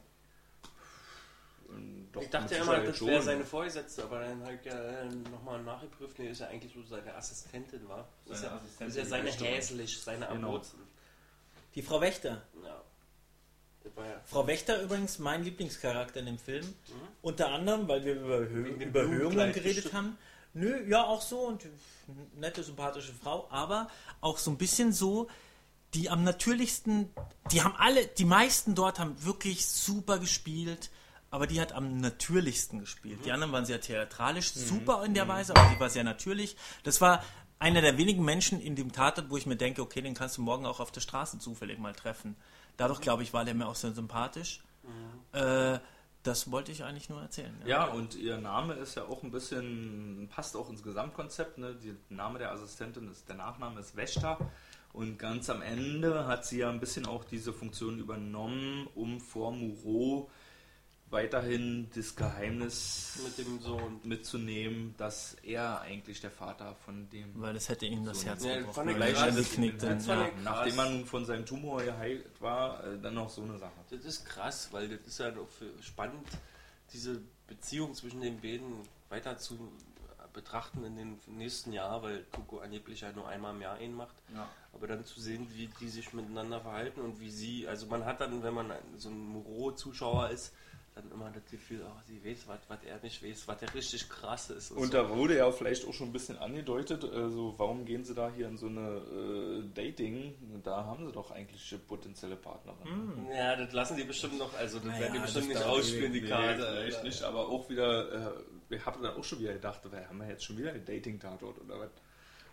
Doch, 2.11 2.21
ich 2.21 2.29
dachte 2.29 2.55
ja 2.55 2.61
immer, 2.61 2.79
das 2.79 3.03
wäre 3.03 3.21
seine 3.21 3.43
Vorgesetzte, 3.43 4.03
aber 4.03 4.19
dann 4.19 4.43
habe 4.43 4.53
ich 4.53 4.65
ja 4.65 4.79
äh, 4.79 5.05
nochmal 5.31 5.63
nachgeprüft, 5.63 6.19
nee, 6.19 6.29
ist 6.29 6.41
ja 6.41 6.47
eigentlich 6.47 6.71
so 6.73 6.83
seine 6.83 7.15
Assistentin 7.15 7.87
war. 7.89 8.07
Das 8.27 8.37
ist 8.37 8.43
Seine 8.43 8.53
ja, 8.53 8.59
Assistentin, 8.59 8.87
ist 8.87 8.95
ja 8.97 9.05
seine 9.05 9.31
häslich, 9.31 10.01
seine 10.01 10.27
Genau. 10.27 10.49
Amozen. 10.49 10.79
Die 11.73 11.81
Frau 11.81 11.99
Wächter. 12.01 12.43
Ja. 12.63 12.83
Ja 13.97 14.21
Frau 14.25 14.45
Wächter 14.45 14.81
übrigens 14.81 15.17
mein 15.19 15.43
Lieblingscharakter 15.43 16.19
in 16.19 16.27
dem 16.27 16.37
Film. 16.37 16.73
Unter 17.21 17.49
anderem, 17.49 17.87
weil 17.87 18.05
wir 18.05 18.13
über, 18.13 18.39
Hö 18.39 18.65
über 18.67 19.03
Höhungen 19.07 19.51
geredet 19.51 19.75
bestimmt. 19.83 19.93
haben. 19.93 20.17
Nö, 20.53 20.87
ja, 20.87 21.03
auch 21.03 21.21
so 21.21 21.39
und 21.39 21.65
nette, 22.35 22.63
sympathische 22.63 23.11
Frau, 23.11 23.47
aber 23.49 23.89
auch 24.21 24.37
so 24.37 24.51
ein 24.51 24.57
bisschen 24.57 24.93
so, 24.93 25.27
die 25.95 26.09
am 26.11 26.23
natürlichsten, 26.23 27.09
die 27.51 27.63
haben 27.63 27.75
alle, 27.75 28.05
die 28.05 28.25
meisten 28.25 28.75
dort 28.75 28.99
haben 28.99 29.15
wirklich 29.25 29.65
super 29.65 30.19
gespielt, 30.19 30.91
aber 31.33 31.47
die 31.47 31.59
hat 31.59 31.73
am 31.73 31.99
natürlichsten 31.99 32.79
gespielt. 32.79 33.25
Die 33.25 33.31
anderen 33.31 33.51
waren 33.51 33.65
sehr 33.65 33.81
theatralisch, 33.81 34.53
super 34.53 35.03
in 35.03 35.15
der 35.15 35.27
Weise, 35.27 35.55
aber 35.55 35.67
die 35.73 35.79
war 35.79 35.89
sehr 35.89 36.03
natürlich. 36.03 36.55
Das 36.83 37.01
war 37.01 37.23
einer 37.57 37.81
der 37.81 37.97
wenigen 37.97 38.23
Menschen 38.23 38.61
in 38.61 38.75
dem 38.75 38.91
Tatort, 38.91 39.31
wo 39.31 39.37
ich 39.37 39.47
mir 39.47 39.55
denke, 39.55 39.81
okay, 39.81 40.01
den 40.01 40.13
kannst 40.13 40.37
du 40.37 40.43
morgen 40.43 40.67
auch 40.67 40.79
auf 40.79 40.91
der 40.91 41.01
Straße 41.01 41.39
zufällig 41.39 41.79
mal 41.79 41.93
treffen. 41.93 42.35
Dadurch, 42.77 43.01
glaube 43.01 43.23
ich, 43.23 43.33
war 43.33 43.45
der 43.45 43.55
mir 43.55 43.65
auch 43.65 43.73
sehr 43.73 43.93
sympathisch. 43.93 44.61
Äh, 45.31 45.79
das 46.21 46.51
wollte 46.51 46.71
ich 46.71 46.83
eigentlich 46.83 47.09
nur 47.09 47.19
erzählen. 47.19 47.59
Ja, 47.65 47.85
und 47.85 48.13
ihr 48.13 48.37
Name 48.37 48.75
ist 48.75 48.93
ja 48.93 49.05
auch 49.05 49.23
ein 49.23 49.31
bisschen, 49.31 50.29
passt 50.31 50.55
auch 50.55 50.69
ins 50.69 50.83
Gesamtkonzept. 50.83 51.57
Ne? 51.57 51.75
Der 51.83 51.95
Name 52.15 52.37
der 52.37 52.51
Assistentin 52.51 53.09
ist, 53.09 53.27
der 53.27 53.37
Nachname 53.37 53.79
ist 53.79 53.95
Wächter. 53.95 54.37
Und 54.91 55.17
ganz 55.17 55.49
am 55.49 55.63
Ende 55.63 56.27
hat 56.27 56.45
sie 56.45 56.59
ja 56.59 56.69
ein 56.69 56.79
bisschen 56.79 57.07
auch 57.07 57.23
diese 57.23 57.53
Funktion 57.53 57.97
übernommen, 57.97 58.87
um 58.93 59.19
vor 59.19 59.51
Moreau 59.51 60.29
weiterhin 61.13 61.89
das 61.95 62.15
Geheimnis 62.15 63.19
mit 63.23 63.37
dem 63.37 63.61
Sohn. 63.61 64.01
mitzunehmen, 64.03 64.93
dass 64.97 65.35
er 65.43 65.79
eigentlich 65.81 66.19
der 66.19 66.31
Vater 66.31 66.75
von 66.83 67.09
dem 67.09 67.29
Weil 67.41 67.53
das 67.53 67.69
hätte 67.69 67.85
ihm 67.85 68.03
das 68.03 68.21
So, 68.21 68.27
Herz 68.27 68.43
ja, 68.43 68.57
gebrochen. 68.57 68.73
fand 68.73 68.91
ich 68.91 68.99
weil 68.99 69.13
krass. 69.13 69.35
geknickt 69.35 69.81
Das 69.83 69.99
ist. 69.99 70.05
fand 70.07 70.21
Ja. 70.21 70.29
Nachdem 70.43 70.79
er 70.79 70.89
nun 70.89 71.05
von 71.05 71.25
seinem 71.25 71.45
Tumor 71.45 71.81
geheilt 71.83 72.25
war, 72.41 72.83
äh, 72.83 72.99
dann 72.99 73.13
noch 73.13 73.29
so 73.29 73.41
eine 73.43 73.57
Sache. 73.57 73.71
Das 73.89 74.03
ist 74.03 74.25
krass, 74.25 74.67
weil 74.71 74.89
das 74.89 75.07
ist 75.07 75.19
ja 75.19 75.31
doch 75.31 75.47
für 75.47 75.69
spannend, 75.81 76.27
diese 76.91 77.21
Beziehung 77.47 77.93
zwischen 77.93 78.19
den 78.21 78.41
beiden 78.41 78.65
weiter 79.09 79.37
zu 79.37 79.71
betrachten 80.33 80.83
in 80.83 80.95
den 80.95 81.19
nächsten 81.27 81.71
Jahren, 81.73 82.01
weil 82.01 82.23
Tuko 82.31 82.57
angeblich 82.59 83.01
ja 83.01 83.11
nur 83.11 83.27
einmal 83.27 83.53
im 83.53 83.61
Jahr 83.61 83.79
ihn 83.79 83.93
macht. 83.93 84.15
Ja. 84.33 84.49
Aber 84.73 84.87
dann 84.87 85.05
zu 85.05 85.21
sehen, 85.21 85.47
wie 85.53 85.69
die 85.79 85.89
sich 85.89 86.11
miteinander 86.13 86.59
verhalten 86.59 87.01
und 87.01 87.19
wie 87.19 87.29
sie, 87.29 87.67
also 87.67 87.85
man 87.85 88.03
hat 88.03 88.19
dann, 88.19 88.41
wenn 88.41 88.53
man 88.55 88.71
so 88.97 89.09
ein 89.09 89.19
Moreau-Zuschauer 89.27 90.29
ist, 90.31 90.51
dann 90.95 91.09
immer 91.11 91.31
das 91.31 91.43
Gefühl, 91.49 91.81
oh, 91.85 91.99
sie 92.07 92.23
weiß, 92.23 92.47
was, 92.47 92.59
was 92.67 92.83
er 92.83 92.99
nicht 93.01 93.23
weiß, 93.23 93.47
was 93.47 93.57
der 93.59 93.73
richtig 93.73 94.07
krass 94.09 94.49
ist. 94.49 94.71
Und 94.71 94.85
so. 94.87 94.91
da 94.91 95.09
wurde 95.09 95.37
ja 95.37 95.51
vielleicht 95.51 95.87
auch 95.87 95.93
schon 95.93 96.09
ein 96.09 96.13
bisschen 96.13 96.37
angedeutet, 96.37 97.03
also 97.03 97.55
warum 97.57 97.83
gehen 97.85 98.03
sie 98.03 98.13
da 98.13 98.31
hier 98.35 98.47
in 98.47 98.57
so 98.57 98.67
eine 98.67 98.97
äh, 98.97 99.63
Dating? 99.73 100.35
Da 100.63 100.85
haben 100.85 101.05
sie 101.05 101.11
doch 101.11 101.31
eigentlich 101.31 101.75
potenzielle 101.87 102.35
Partnerin. 102.35 103.27
Ja, 103.35 103.55
das 103.55 103.73
lassen 103.73 103.97
die 103.97 104.03
bestimmt 104.03 104.37
noch, 104.37 104.53
also 104.55 104.77
das 104.77 104.87
Naja, 104.87 104.99
werden 105.01 105.13
die 105.13 105.19
bestimmt 105.19 105.47
nicht 105.49 105.63
ausspielen, 105.63 106.13
die 106.13 106.21
Nee, 106.21 106.27
Karte. 106.29 106.55
vielleicht 106.61 106.95
Alter. 106.97 107.03
nicht, 107.07 107.23
aber 107.23 107.47
auch 107.49 107.69
wieder, 107.69 108.35
äh, 108.69 108.75
ich 108.75 108.85
habe 108.85 109.01
dann 109.01 109.15
auch 109.17 109.23
schon 109.23 109.39
wieder 109.39 109.53
gedacht, 109.53 109.81
wir 109.91 110.07
haben 110.07 110.21
ja 110.21 110.29
jetzt 110.29 110.43
schon 110.45 110.57
wieder 110.57 110.71
einen 110.71 110.85
Dating-Tatort 110.85 111.59
oder 111.61 111.79
was? 111.79 111.89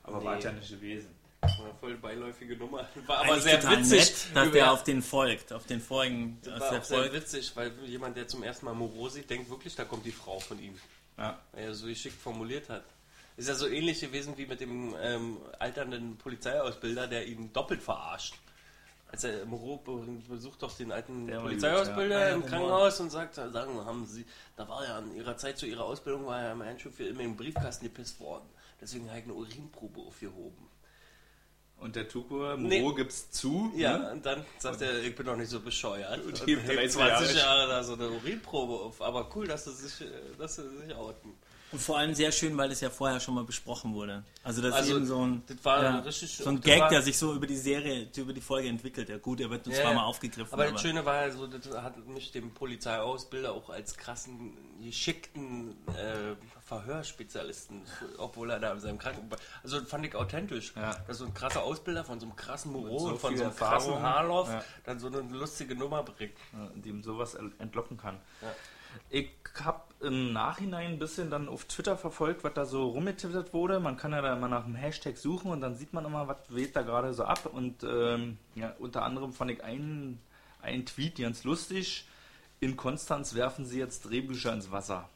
Aber 0.02 0.24
war 0.24 0.32
Nee. 0.32 0.38
es 0.38 0.44
ja 0.44 0.52
nicht 0.52 0.70
gewesen. 0.70 1.08
Eine 1.42 1.74
voll 1.80 1.96
beiläufige 1.96 2.56
Nummer. 2.56 2.86
War 3.06 3.18
aber 3.18 3.32
Eigentlich 3.32 3.42
sehr 3.44 3.70
witzig. 3.70 3.98
nett, 3.98 4.36
dass 4.36 4.46
Über- 4.46 4.52
der 4.52 4.72
auf 4.72 4.84
den 4.84 5.02
folgt, 5.02 5.52
auf 5.52 5.66
den 5.66 5.80
vorigen, 5.80 6.38
war 6.44 6.82
sehr 6.82 7.12
witzig, 7.12 7.52
weil 7.56 7.72
jemand, 7.86 8.16
der 8.16 8.28
zum 8.28 8.42
ersten 8.42 8.66
Mal 8.66 8.74
Moreau 8.74 9.08
sieht, 9.08 9.28
denkt 9.30 9.48
wirklich, 9.48 9.74
da 9.74 9.84
kommt 9.84 10.04
die 10.04 10.12
Frau 10.12 10.38
von 10.38 10.58
ihm. 10.62 10.74
Ja. 11.16 11.38
Weil 11.52 11.64
er 11.64 11.74
so 11.74 11.86
geschickt 11.86 12.20
formuliert 12.20 12.68
hat. 12.68 12.84
Ist 13.36 13.48
ja 13.48 13.54
so 13.54 13.66
ähnlich 13.68 14.00
gewesen 14.00 14.36
wie 14.36 14.44
mit 14.46 14.60
dem 14.60 14.94
ähm, 15.00 15.38
alternden 15.58 16.16
Polizeiausbilder, 16.18 17.06
der 17.06 17.26
ihn 17.26 17.52
doppelt 17.52 17.82
verarscht. 17.82 18.34
Also 19.12 19.28
Moreau 19.46 19.78
be- 19.78 20.06
besucht 20.28 20.62
doch 20.62 20.76
den 20.76 20.92
alten 20.92 21.26
Der 21.26 21.36
war 21.38 21.44
Polizeiausbilder 21.44 22.18
gut, 22.18 22.28
ja. 22.28 22.34
im 22.34 22.46
Krankenhaus 22.46 23.00
und 23.00 23.10
sagt, 23.10 23.34
sagen, 23.36 23.84
haben 23.84 24.06
Sie, 24.06 24.24
da 24.56 24.68
war 24.68 24.84
ja 24.84 24.98
in 24.98 25.16
Ihrer 25.16 25.36
Zeit 25.36 25.58
zu 25.58 25.66
Ihrer 25.66 25.84
Ausbildung, 25.84 26.26
war 26.26 26.40
ja 26.42 26.52
im 26.52 26.60
Einschub 26.60 26.94
für 26.94 27.04
immer 27.04 27.22
im 27.22 27.36
Briefkasten 27.36 27.86
gepisst 27.86 28.20
worden. 28.20 28.44
Deswegen 28.80 29.08
habe 29.08 29.18
ich 29.18 29.24
eine 29.24 29.34
Urinprobe 29.34 30.00
aufgehoben. 30.00 30.68
Und 31.80 31.96
der 31.96 32.08
Tukur, 32.08 32.56
Nee. 32.58 32.80
Moreau 32.80 32.94
gibt's 32.94 33.30
zu. 33.30 33.72
Ja, 33.74 33.96
ne? 33.98 34.12
und 34.12 34.26
dann 34.26 34.44
sagt 34.58 34.82
er, 34.82 35.02
ich 35.02 35.14
bin 35.14 35.24
doch 35.26 35.36
nicht 35.36 35.48
so 35.50 35.60
bescheuert. 35.60 36.22
Und 36.24 36.38
hebt 36.46 36.62
hebt 36.66 36.68
30 36.68 36.92
20 36.92 37.36
Jahre 37.36 37.60
Jahre 37.60 37.68
da 37.70 37.82
so 37.82 37.94
eine 37.94 38.10
Urinprobe 38.10 38.74
auf. 38.84 39.00
Aber 39.00 39.30
cool, 39.34 39.46
dass 39.46 39.64
sie 39.64 39.72
sich, 39.72 40.06
dass 40.38 40.56
sie 40.56 40.68
sich 40.68 40.94
outen. 40.94 41.32
Und 41.72 41.80
vor 41.80 41.98
allem 41.98 42.14
sehr 42.16 42.32
schön, 42.32 42.56
weil 42.58 42.72
es 42.72 42.80
ja 42.80 42.90
vorher 42.90 43.20
schon 43.20 43.34
mal 43.36 43.44
besprochen 43.44 43.94
wurde. 43.94 44.24
Also 44.42 44.60
das 44.60 44.74
Also, 44.74 44.90
ist 44.90 44.96
eben 44.96 45.06
so 45.06 45.24
ein, 45.24 45.42
das 45.46 45.56
war 45.64 45.82
ja, 45.84 45.98
richtig- 46.00 46.36
so 46.36 46.48
ein 46.50 46.56
das 46.56 46.64
Gag, 46.64 46.80
war- 46.80 46.88
der 46.88 47.00
sich 47.00 47.16
so 47.16 47.32
über 47.32 47.46
die 47.46 47.56
Serie, 47.56 48.08
über 48.16 48.32
die 48.32 48.40
Folge 48.40 48.68
entwickelt. 48.68 49.08
Ja 49.08 49.18
gut, 49.18 49.40
er 49.40 49.48
wird 49.50 49.64
nur 49.66 49.74
Ja, 49.76 49.82
zweimal 49.82 50.04
aufgegriffen. 50.04 50.52
Aber 50.52 50.66
das 50.68 50.82
Schöne 50.82 51.04
war 51.04 51.26
ja 51.26 51.30
so, 51.30 51.46
das 51.46 51.66
hat 51.80 51.96
mich 52.08 52.32
dem 52.32 52.50
Polizeiausbilder 52.52 53.52
auch 53.52 53.70
als 53.70 53.96
krassen, 53.96 54.58
geschickten 54.84 55.76
äh, 55.96 56.34
Verhörspezialisten, 56.70 57.82
obwohl 58.18 58.50
er 58.50 58.60
da 58.60 58.72
in 58.72 58.78
seinem 58.80 58.98
Krankenhaus. 58.98 59.40
Also 59.64 59.80
das 59.80 59.88
fand 59.88 60.06
ich 60.06 60.14
authentisch. 60.14 60.72
Ja. 60.76 60.96
Dass 61.08 61.18
so 61.18 61.24
ein 61.26 61.34
krasser 61.34 61.62
Ausbilder 61.64 62.04
von 62.04 62.20
so 62.20 62.26
einem 62.26 62.36
krassen 62.36 62.70
Moreau 62.70 62.98
so 63.00 63.08
und 63.08 63.18
von 63.18 63.36
so 63.36 63.42
einem 63.44 63.56
krassen 63.56 63.92
Erfahrung. 63.92 64.02
Haarloff 64.02 64.48
Ja. 64.48 64.64
dann 64.84 65.00
so 65.00 65.08
eine 65.08 65.20
lustige 65.36 65.74
Nummer 65.74 66.04
bringt. 66.04 66.36
Ja, 66.52 66.68
die 66.76 66.88
ihm 66.90 67.02
sowas 67.02 67.34
entlocken 67.34 67.96
kann. 67.96 68.20
Ja. 68.40 68.48
Ich 69.08 69.30
habe 69.64 69.82
im 70.00 70.32
Nachhinein 70.32 70.92
ein 70.92 70.98
bisschen 71.00 71.28
dann 71.30 71.48
auf 71.48 71.64
Twitter 71.64 71.96
verfolgt, 71.96 72.44
was 72.44 72.54
da 72.54 72.64
so 72.64 72.88
rumgetwittert 72.88 73.52
wurde. 73.52 73.80
Man 73.80 73.96
kann 73.96 74.12
ja 74.12 74.22
da 74.22 74.32
immer 74.36 74.48
nach 74.48 74.64
einem 74.64 74.74
Hashtag 74.76 75.16
suchen 75.16 75.50
und 75.50 75.60
dann 75.60 75.74
sieht 75.74 75.92
man 75.92 76.04
immer, 76.04 76.28
was 76.28 76.38
weht 76.48 76.74
da 76.76 76.82
gerade 76.82 77.12
so 77.14 77.24
ab. 77.24 77.46
Und 77.52 77.82
ähm, 77.82 78.38
ja, 78.54 78.74
unter 78.78 79.02
anderem 79.02 79.32
fand 79.32 79.50
ich 79.50 79.62
einen, 79.64 80.20
einen 80.62 80.86
Tweet 80.86 81.18
ganz 81.18 81.42
lustig. 81.44 82.06
In 82.60 82.76
Konstanz 82.76 83.34
werfen 83.34 83.64
sie 83.64 83.78
jetzt 83.78 84.02
Drehbücher 84.08 84.52
ins 84.52 84.70
Wasser. 84.70 85.08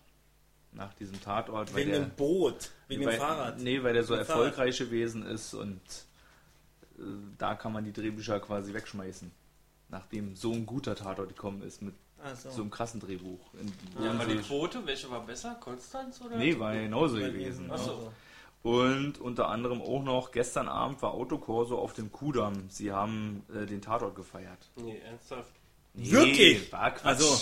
Nach 0.75 0.93
diesem 0.95 1.21
Tatort. 1.21 1.73
weil 1.73 1.87
wegen 1.87 1.93
dem 1.93 2.11
Boot, 2.11 2.71
wegen 2.89 3.07
weil, 3.07 3.15
dem 3.15 3.21
Fahrrad. 3.21 3.61
Nee, 3.61 3.83
weil 3.83 3.95
der 3.95 4.05
so 4.05 4.15
erfolgreich 4.15 4.79
gewesen 4.79 5.25
ist 5.25 5.55
und 5.55 5.81
äh, 6.99 7.03
da 7.39 7.55
kann 7.55 7.73
man 7.73 7.85
die 7.85 7.93
Drehbücher 7.93 8.41
quasi 8.41 8.75
wegschmeißen. 8.75 9.31
Nachdem 9.89 10.35
so 10.35 10.53
ein 10.53 10.67
guter 10.67 10.97
Tatort 10.97 11.29
gekommen 11.29 11.63
ist 11.63 11.81
mit 11.81 11.95
so. 12.35 12.51
so 12.51 12.63
einem 12.63 12.71
krassen 12.71 13.01
Drehbuch. 13.01 13.55
In, 13.55 13.73
Ja, 14.03 14.13
aber 14.13 14.25
die 14.25 14.39
Quote, 14.39 14.85
welche 14.87 15.11
war 15.11 15.25
besser? 15.25 15.57
Konstanz 15.61 16.21
oder? 16.21 16.37
nee, 16.37 16.59
war 16.59 16.75
genauso 16.75 17.17
gewesen. 17.17 17.71
Ach 17.71 17.79
so. 17.79 18.13
Und 18.63 19.21
unter 19.21 19.49
anderem 19.51 19.83
auch 19.83 20.03
noch, 20.03 20.33
gestern 20.33 20.69
Abend 20.69 21.03
war 21.03 21.13
Autokorso 21.13 21.79
auf 21.79 21.93
dem 21.93 22.11
Kudamm. 22.11 22.71
Sie 22.71 22.91
haben 22.91 23.45
äh, 23.55 23.67
den 23.67 23.83
Tatort 23.83 24.17
gefeiert. 24.17 24.71
Nee, 24.77 24.99
ernsthaft. 25.05 25.53
Nee, 25.97 26.11
Wirklich? 26.11 26.73
War 26.73 26.91
Quatsch. 26.93 27.05
Also. 27.05 27.39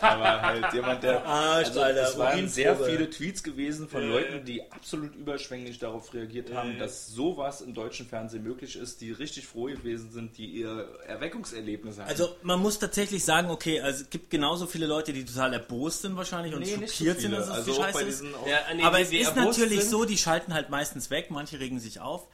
Aber 0.00 0.40
halt 0.42 0.72
jemand, 0.72 1.02
der. 1.02 1.24
Arsch, 1.26 1.66
Also, 1.68 1.80
Alter, 1.80 2.02
es 2.08 2.16
waren 2.16 2.48
sehr 2.48 2.76
viele 2.76 3.10
Tweets 3.10 3.42
gewesen 3.42 3.88
von 3.88 4.00
Ja, 4.02 4.08
Leuten, 4.08 4.44
die 4.44 4.62
absolut 4.70 5.12
überschwänglich 5.16 5.80
darauf 5.80 6.14
reagiert 6.14 6.54
haben, 6.54 6.74
ja. 6.74 6.78
dass 6.78 7.08
sowas 7.08 7.62
im 7.62 7.74
deutschen 7.74 8.06
Fernsehen 8.06 8.44
möglich 8.44 8.76
ist, 8.76 9.00
die 9.00 9.10
richtig 9.10 9.48
froh 9.48 9.64
gewesen 9.64 10.12
sind, 10.12 10.38
die 10.38 10.46
ihr 10.46 10.88
Erweckungserlebnis 11.08 11.98
hatten. 11.98 12.08
Also 12.08 12.28
man 12.42 12.60
muss 12.60 12.78
tatsächlich 12.78 13.24
sagen, 13.24 13.50
okay, 13.50 13.80
also 13.80 14.04
es 14.04 14.10
gibt 14.10 14.30
genauso 14.30 14.66
viele 14.66 14.86
Leute, 14.86 15.12
die 15.12 15.24
total 15.24 15.52
erbost 15.54 16.02
sind 16.02 16.16
wahrscheinlich 16.16 16.54
und 16.54 16.60
Nee, 16.60 16.76
nicht 16.76 16.90
so 16.90 16.98
schockiert 16.98 17.20
sind, 17.20 17.32
dass 17.32 17.46
es 17.46 17.50
also 17.50 17.72
auch 17.72 17.76
scheiße 17.86 18.02
ist. 18.04 18.22
Ja, 18.22 18.72
nee, 18.74 18.82
Aber 18.84 18.98
die- 18.98 19.02
es 19.02 19.10
die 19.10 19.18
ist 19.18 19.34
natürlich 19.34 19.82
so, 19.84 20.04
die 20.04 20.16
schalten 20.16 20.54
halt 20.54 20.70
meistens 20.70 21.10
weg, 21.10 21.30
manche 21.30 21.58
regen 21.58 21.80
sich 21.80 21.98
auf. 21.98 22.28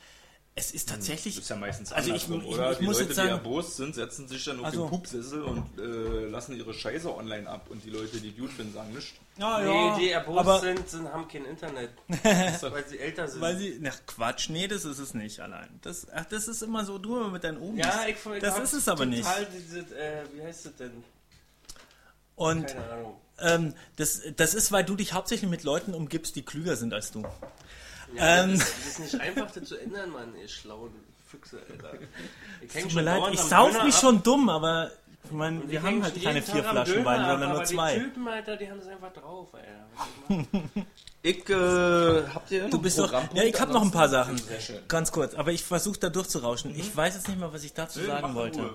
Es 0.54 0.70
ist 0.72 0.90
Das 0.90 0.96
tatsächlich. 0.98 1.38
ist 1.38 1.48
ja 1.48 1.56
meistens 1.56 1.92
Also 1.92 2.12
ich- 2.12 2.28
ich- 2.28 2.30
oder? 2.30 2.72
ich 2.72 2.78
die 2.78 2.84
muss 2.84 2.96
Leute, 2.96 3.04
jetzt 3.04 3.10
die 3.12 3.14
sagen- 3.14 3.28
erbost 3.30 3.76
sind, 3.76 3.94
setzen 3.94 4.28
sich 4.28 4.44
dann 4.44 4.58
auf 4.60 4.66
Also- 4.66 4.82
den 4.82 4.90
Pupsessel 4.90 5.42
und 5.44 5.78
äh, 5.78 6.26
lassen 6.26 6.54
ihre 6.56 6.74
Scheiße 6.74 7.14
online 7.14 7.48
ab 7.48 7.68
und 7.70 7.82
die 7.82 7.88
Leute, 7.88 8.20
die 8.20 8.32
gut 8.32 8.52
finden, 8.52 8.74
sagen 8.74 8.92
nichts. 8.92 9.12
Ja, 9.38 9.60
Nee, 9.60 9.98
die 10.04 10.10
erbost 10.10 10.60
sind, 10.60 10.86
sind, 10.90 11.08
haben 11.10 11.26
kein 11.26 11.46
Internet. 11.46 11.88
weil 12.08 12.86
sie 12.86 12.98
älter 12.98 13.28
sind. 13.28 13.40
weil 13.40 13.56
sie. 13.56 13.80
Ach 13.88 13.96
Quatsch, 14.06 14.50
nee, 14.50 14.68
das 14.68 14.84
ist 14.84 14.98
es 14.98 15.14
nicht 15.14 15.40
allein. 15.40 15.70
Das, 15.80 16.06
ach, 16.14 16.26
das 16.26 16.48
ist 16.48 16.62
immer 16.62 16.84
so 16.84 16.98
drüber 16.98 17.28
mit 17.30 17.44
deinen 17.44 17.56
Omis. 17.58 17.86
ja, 17.86 18.02
ich, 18.06 18.16
ich 18.34 18.40
das 18.42 18.58
ist 18.60 18.74
es 18.74 18.88
aber 18.88 19.06
nicht. 19.06 19.22
total 19.24 19.46
Diese, 19.56 19.78
äh, 19.96 20.24
wie 20.34 20.42
heißt 20.42 20.66
das 20.66 20.76
denn? 20.76 21.02
Und 22.36 22.66
Keine 22.66 22.90
Ahnung. 22.90 23.14
ähm, 23.38 23.74
das, 23.96 24.20
das 24.36 24.52
ist, 24.52 24.70
weil 24.70 24.84
du 24.84 24.96
dich 24.96 25.14
hauptsächlich 25.14 25.48
mit 25.50 25.62
Leuten 25.64 25.94
umgibst, 25.94 26.36
die 26.36 26.42
klüger 26.42 26.76
sind 26.76 26.92
als 26.92 27.10
du. 27.10 27.24
Ja, 28.14 28.44
Ähm. 28.44 28.59
das, 28.59 28.68
ist, 28.68 28.76
das 28.76 28.86
ist 28.86 28.98
nicht 29.01 29.20
einfach, 29.20 29.51
das 29.51 29.68
zu 29.68 29.76
ändern, 29.76 30.10
Mann, 30.10 30.34
ihr 30.40 30.48
schlauen 30.48 30.93
Füchse, 31.26 31.60
Alter. 31.70 31.98
Ich 32.60 32.82
Tut 32.82 32.94
mir 32.94 33.02
leid, 33.02 33.22
ich 33.32 33.40
sauf 33.40 33.72
mich 33.84 33.94
ab 33.94 34.01
schon 34.01 34.22
dumm, 34.22 34.48
aber 34.48 34.90
ich 35.24 35.30
meine, 35.32 35.68
wir 35.68 35.82
haben 35.82 36.02
halt 36.02 36.22
keine 36.22 36.43
vier 36.43 36.62
Flaschen 36.62 36.94
Döner 36.94 37.06
Wein, 37.06 37.24
sondern 37.26 37.52
nur 37.52 37.64
zwei. 37.64 37.94
Die 37.94 38.05
Typen, 38.05 38.28
Alter, 38.28 38.56
die 38.56 38.70
haben 38.70 38.78
das 38.78 38.89
einfach 38.89 39.12
drauf, 39.12 39.48
Alter. 39.55 40.47
Ich 41.24 41.48
äh, 41.48 42.22
habt 42.34 42.51
ihr 42.51 42.68
Du 42.68 42.80
bist 42.80 42.98
doch. 42.98 43.12
Ja, 43.12 43.44
ich 43.44 43.60
habe 43.60 43.72
noch 43.72 43.82
ein 43.82 43.93
paar 43.93 44.09
Sachen. 44.09 44.40
Ganz 44.89 45.12
kurz, 45.12 45.34
aber 45.34 45.52
ich 45.52 45.62
versuche 45.62 45.98
da 46.01 46.09
durchzurauschen. 46.09 46.74
Ich 46.76 46.97
weiß 46.97 47.14
jetzt 47.14 47.28
nicht 47.28 47.39
mal, 47.39 47.52
was 47.52 47.62
ich 47.62 47.72
dazu 47.72 48.01
sagen 48.05 48.34
wollte. 48.34 48.74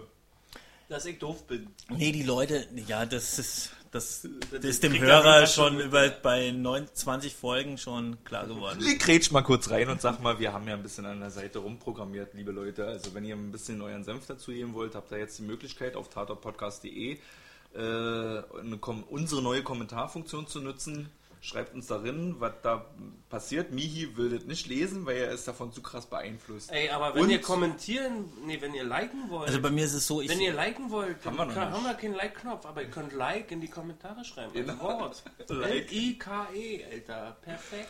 Dass 0.90 1.06
ich 1.06 1.20
doof 1.20 1.46
bin. 1.48 1.68
Nee, 1.90 2.12
die 2.12 2.24
Leute, 2.24 2.66
ja, 2.88 3.06
das 3.06 3.40
ist. 3.40 3.72
Das, 3.92 4.28
das 4.52 4.64
ist 4.66 4.84
dem 4.84 4.94
er 4.96 5.00
Hörer 5.00 5.48
schon 5.48 5.80
über 5.80 6.10
bei 6.10 6.52
9, 6.52 6.88
20 6.94 7.34
Folgen 7.34 7.78
schon 7.78 8.22
klar 8.26 8.46
geworden. 8.46 8.80
Ich 8.86 9.00
grätsch 9.00 9.32
mal 9.32 9.44
kurz 9.44 9.70
rein 9.70 9.88
und 9.90 10.02
sag 10.02 10.22
mal, 10.22 10.40
wir 10.40 10.52
haben 10.52 10.68
ja 10.68 10.74
ein 10.74 10.84
bisschen 10.84 11.06
an 11.06 11.22
der 11.22 11.32
Seite 11.32 11.60
rumprogrammiert, 11.60 12.34
liebe 12.34 12.52
Leute. 12.52 12.86
Also 12.86 13.14
wenn 13.14 13.24
ihr 13.24 13.36
ein 13.36 13.50
bisschen 13.52 13.82
euren 13.82 14.04
Senf 14.04 14.26
dazu 14.28 14.52
geben 14.52 14.74
wollt, 14.74 14.94
habt 14.94 15.10
ihr 15.14 15.20
jetzt 15.20 15.40
die 15.40 15.44
Möglichkeit 15.44 15.96
auf 15.96 16.10
tatortpodcast.de 16.10 17.14
äh, 17.14 17.18
eine 17.80 18.76
Kom- 18.82 19.04
unsere 19.10 19.42
neue 19.42 19.64
Kommentarfunktion 19.64 20.48
zu 20.48 20.60
nutzen. 20.60 21.10
Schreibt 21.40 21.74
uns 21.76 21.88
darin, 21.88 22.36
was 22.40 22.54
da 22.64 22.86
passiert. 23.30 23.72
Mihi 23.72 24.18
will 24.18 24.30
das 24.30 24.46
nicht 24.46 24.68
lesen, 24.68 25.06
weil 25.06 25.18
er 25.18 25.32
ist 25.32 25.48
davon 25.48 25.72
zu 25.72 25.82
krass 25.82 26.06
beeinflusst. 26.08 26.72
Ey, 26.72 26.90
aber 26.90 27.14
wenn 27.16 27.24
Und- 27.24 27.30
ihr 27.30 27.42
kommentieren, 27.42 28.26
nee, 28.46 28.60
wenn 28.60 28.74
ihr 28.74 28.84
liken 28.84 29.30
wollt, 29.30 29.48
Also 29.48 29.62
bei 29.62 29.70
mir 29.70 29.86
ist 29.86 29.94
es 29.94 30.08
so, 30.08 30.22
ich. 30.22 30.30
wenn 30.30 30.42
ihr 30.42 30.54
liken 30.54 30.90
wollt, 30.90 31.24
Haben 31.26 31.38
dann 31.38 31.48
wir 31.50 31.54
noch 31.54 31.54
kann- 31.62 31.72
haben 31.74 31.84
wir 31.84 31.94
keinen 31.94 32.16
Like-Knopf, 32.16 32.66
aber 32.66 32.82
ihr 32.82 32.90
könnt 32.90 33.14
Like 33.14 33.52
in 33.52 33.62
die 33.62 33.68
Kommentare 33.70 34.26
schreiben. 34.26 34.52
Genau. 34.54 34.80
Wort. 34.82 35.24
Like. 35.50 35.92
L-I-K-E, 35.92 36.86
Alter. 36.92 37.38
Perfekt. 37.42 37.90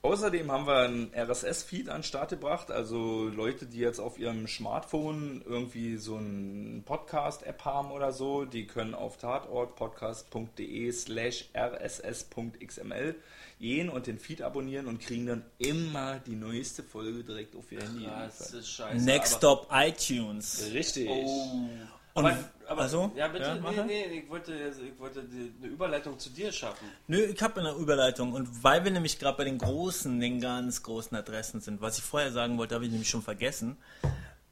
Außerdem 0.00 0.52
haben 0.52 0.66
wir 0.66 0.78
einen 0.78 1.12
RSS-Feed 1.12 1.88
an 1.88 1.98
den 1.98 2.02
Start 2.04 2.30
gebracht, 2.30 2.70
also 2.70 3.28
Leute, 3.28 3.66
die 3.66 3.78
jetzt 3.78 3.98
auf 3.98 4.16
ihrem 4.16 4.46
Smartphone 4.46 5.42
irgendwie 5.44 5.96
so 5.96 6.16
einen 6.16 6.84
Podcast-App 6.84 7.64
haben 7.64 7.90
oder 7.90 8.12
so, 8.12 8.44
die 8.44 8.68
können 8.68 8.94
auf 8.94 9.16
tatortpodcast.de 9.16 10.92
slash 10.92 11.46
rss.xml 11.52 13.16
gehen 13.58 13.88
und 13.88 14.06
den 14.06 14.20
Feed 14.20 14.40
abonnieren 14.42 14.86
und 14.86 15.00
kriegen 15.00 15.26
dann 15.26 15.44
immer 15.58 16.20
die 16.20 16.36
neueste 16.36 16.84
Folge 16.84 17.24
direkt 17.24 17.56
auf 17.56 17.72
ihr 17.72 17.80
Handy. 17.80 18.06
Ist 18.28 18.68
scheiße. 18.68 19.04
Next 19.04 19.38
Stop 19.38 19.66
iTunes. 19.72 20.70
Richtig. 20.72 21.08
Oh. 21.08 21.68
Und, 22.14 22.26
Aber, 22.26 22.38
aber 22.66 22.82
also? 22.82 23.12
ja, 23.14 23.28
bitte, 23.28 23.44
Ja, 23.44 23.84
nee, 23.84 24.06
nee, 24.08 24.18
ich 24.20 24.28
wollte, 24.28 24.52
ich 24.54 24.98
wollte 24.98 25.22
die, 25.22 25.52
eine 25.62 25.72
Überleitung 25.72 26.18
zu 26.18 26.30
dir 26.30 26.50
schaffen. 26.52 26.88
Nö, 27.06 27.18
ich 27.24 27.40
habe 27.42 27.60
eine 27.60 27.72
Überleitung. 27.72 28.32
Und 28.32 28.64
weil 28.64 28.84
wir 28.84 28.90
nämlich 28.90 29.18
gerade 29.18 29.36
bei 29.36 29.44
den 29.44 29.58
großen, 29.58 30.18
den 30.18 30.40
ganz 30.40 30.82
großen 30.82 31.16
Adressen 31.16 31.60
sind, 31.60 31.80
was 31.80 31.98
ich 31.98 32.04
vorher 32.04 32.32
sagen 32.32 32.58
wollte, 32.58 32.74
habe 32.74 32.84
ich 32.84 32.90
nämlich 32.90 33.08
schon 33.08 33.22
vergessen. 33.22 33.76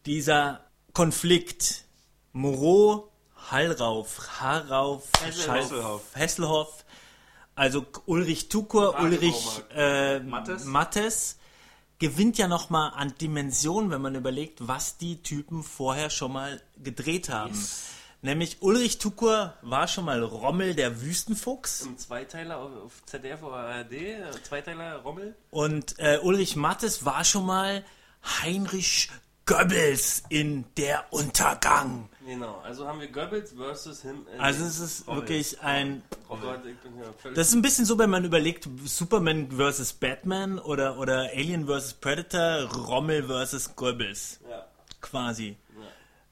Dieser 0.06 0.60
Konflikt 0.92 1.84
Moreau, 2.32 3.10
Hallrauf, 3.50 4.40
Harauf, 4.40 5.08
Hesselhoff. 5.22 6.02
Hesselhoff, 6.14 6.84
also 7.54 7.86
Ulrich 8.06 8.48
Tukur, 8.48 8.98
Ulrich 9.00 9.62
äh, 9.74 10.20
Mattes. 10.20 10.64
Mattes, 10.64 11.38
gewinnt 11.98 12.38
ja 12.38 12.48
nochmal 12.48 12.92
an 12.94 13.14
Dimension, 13.20 13.90
wenn 13.90 14.02
man 14.02 14.14
überlegt, 14.14 14.66
was 14.66 14.98
die 14.98 15.22
Typen 15.22 15.62
vorher 15.62 16.10
schon 16.10 16.32
mal 16.32 16.60
gedreht 16.82 17.28
haben. 17.28 17.58
Nämlich 18.22 18.58
Ulrich 18.60 18.98
Tukur 18.98 19.54
war 19.62 19.86
schon 19.88 20.06
mal 20.06 20.22
Rommel 20.22 20.74
der 20.74 21.00
Wüstenfuchs. 21.02 21.82
Im 21.82 21.98
Zweiteiler 21.98 22.58
auf, 22.58 23.04
ZDF 23.04 23.42
oder 23.42 23.56
ARD, 23.56 23.92
Zweiteiler 24.42 24.96
Rommel. 24.96 25.36
Und 25.50 25.98
äh, 25.98 26.18
Ulrich 26.22 26.56
Mattes 26.56 27.04
war 27.04 27.24
schon 27.24 27.46
mal 27.46 27.84
Heinrich 28.42 29.10
Goebbels 29.46 30.24
in 30.28 30.64
Der 30.76 31.04
Untergang. 31.10 32.08
Genau, 32.26 32.58
also 32.64 32.88
haben 32.88 33.00
wir 33.00 33.06
Goebbels 33.12 33.52
versus 33.52 34.02
him. 34.02 34.26
äh, 34.34 34.38
Also 34.40 34.64
es 34.64 34.80
ist 34.80 35.06
Rommel. 35.06 35.22
wirklich 35.22 35.60
ein... 35.62 36.02
Oh 36.28 36.36
Gott, 36.36 36.66
ich 36.66 36.76
bin 36.78 36.98
ja 36.98 37.04
völlig. 37.16 37.36
Das 37.36 37.48
ist 37.48 37.54
ein 37.54 37.62
bisschen 37.62 37.84
so, 37.84 37.96
wenn 37.98 38.10
man 38.10 38.24
überlegt, 38.24 38.68
Superman 38.84 39.48
versus 39.52 39.92
Batman 39.92 40.58
oder, 40.58 40.98
oder 40.98 41.30
Alien 41.32 41.66
versus 41.66 41.92
Predator, 41.94 42.64
Rommel 42.86 43.24
versus 43.28 43.74
Goebbels. 43.76 44.40
ja. 44.50 44.66
Quasi. 45.00 45.56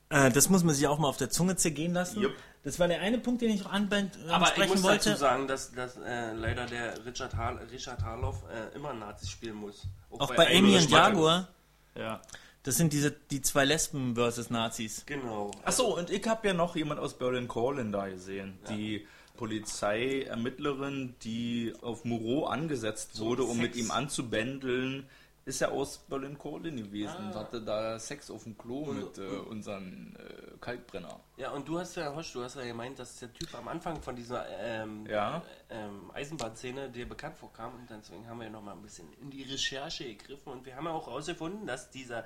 Äh, 0.09 0.31
das 0.33 0.49
muss 0.51 0.65
man 0.65 0.75
sich 0.75 0.87
auch 0.89 0.99
mal 0.99 1.07
auf 1.09 1.17
der 1.17 1.31
Zunge 1.31 1.55
zergehen 1.55 1.93
lassen. 1.95 2.21
Jupp. 2.21 2.35
Das 2.65 2.81
war 2.81 2.89
der 2.89 3.01
eine 3.01 3.19
Punkt, 3.19 3.43
den 3.43 3.51
ich 3.51 3.63
noch 3.63 3.73
anbe- 3.73 4.11
Aber 4.29 4.51
ich 4.57 4.69
muss 4.71 4.83
wollte. 4.83 5.11
dazu 5.11 5.21
sagen, 5.21 5.47
dass, 5.47 5.71
dass 5.73 5.97
äh, 5.99 6.33
leider 6.33 6.67
der 6.67 7.05
Richard, 7.07 7.37
Har 7.37 7.61
Richard 7.71 8.03
Harloff 8.03 8.43
äh, 8.51 8.75
immer 8.75 8.93
Nazis 8.95 9.31
spielen 9.31 9.55
muss. 9.57 9.83
auch 10.11 10.35
bei 10.35 10.49
Amy 10.57 10.75
und 10.77 10.91
Jaguar. 10.91 11.09
Jaguar, 11.11 11.49
Ja. 11.97 12.21
Das 12.65 12.77
sind 12.77 12.93
diese 12.93 13.13
die 13.31 13.41
zwei 13.43 13.65
Lesben 13.65 14.15
versus 14.17 14.51
Nazis. 14.51 15.05
Genau. 15.07 15.51
Achso, 15.65 15.97
und 15.97 16.11
ich 16.11 16.27
habe 16.27 16.49
ja 16.49 16.55
noch 16.55 16.75
jemand 16.77 16.99
aus 16.99 17.15
Berlin 17.17 17.47
Calling 17.47 17.93
da 17.93 18.09
gesehen. 18.09 18.59
Die 18.69 19.07
Polizeiermittlerin, 19.37 21.15
die 21.23 21.73
auf 21.83 22.05
Moreau 22.05 22.47
angesetzt 22.47 23.19
wurde, 23.21 23.45
um 23.45 23.59
mit 23.59 23.77
ihm 23.77 23.91
anzubändeln, 23.91 25.09
ist 25.45 25.61
ja 25.61 25.69
aus 25.69 25.99
Berlin 25.99 26.39
Calling 26.39 26.77
gewesen 26.77 27.17
und 27.19 27.35
hatte 27.35 27.61
da 27.61 27.99
Sex 27.99 28.31
auf 28.31 28.45
dem 28.45 28.57
Klo 28.57 28.87
mit 28.87 29.19
äh, 29.19 29.23
unseren 29.27 30.17
äh, 30.17 30.57
Kalkbrenner. 30.59 31.21
Ja, 31.37 31.51
und 31.51 31.69
du 31.69 31.79
hast 31.79 31.97
ja, 31.97 32.15
Hosch, 32.15 32.33
du 32.33 32.43
hast 32.43 32.57
ja 32.57 32.65
gemeint, 32.65 32.99
dass 32.99 33.19
der 33.19 33.31
Typ 33.35 33.55
am 33.55 33.69
Anfang 33.69 34.01
von 34.01 34.17
dieser 34.17 34.47
ähm, 34.59 35.05
Ja. 35.07 35.43
ähm, 35.69 36.11
Eisenbahnszene 36.15 36.89
dir 36.89 37.07
bekannt 37.07 37.37
vorkam 37.37 37.75
und 37.75 37.91
deswegen 37.91 38.27
haben 38.27 38.41
wir 38.41 38.49
noch 38.49 38.63
mal 38.63 38.73
ein 38.73 38.81
bisschen 38.81 39.13
in 39.21 39.31
die 39.31 39.43
Recherche 39.43 40.05
gegriffen 40.05 40.51
und 40.51 40.65
wir 40.65 40.77
haben 40.77 40.87
ja 40.87 40.93
auch 40.93 41.09
herausgefunden, 41.09 41.67
dass 41.67 41.91
dieser 41.91 42.25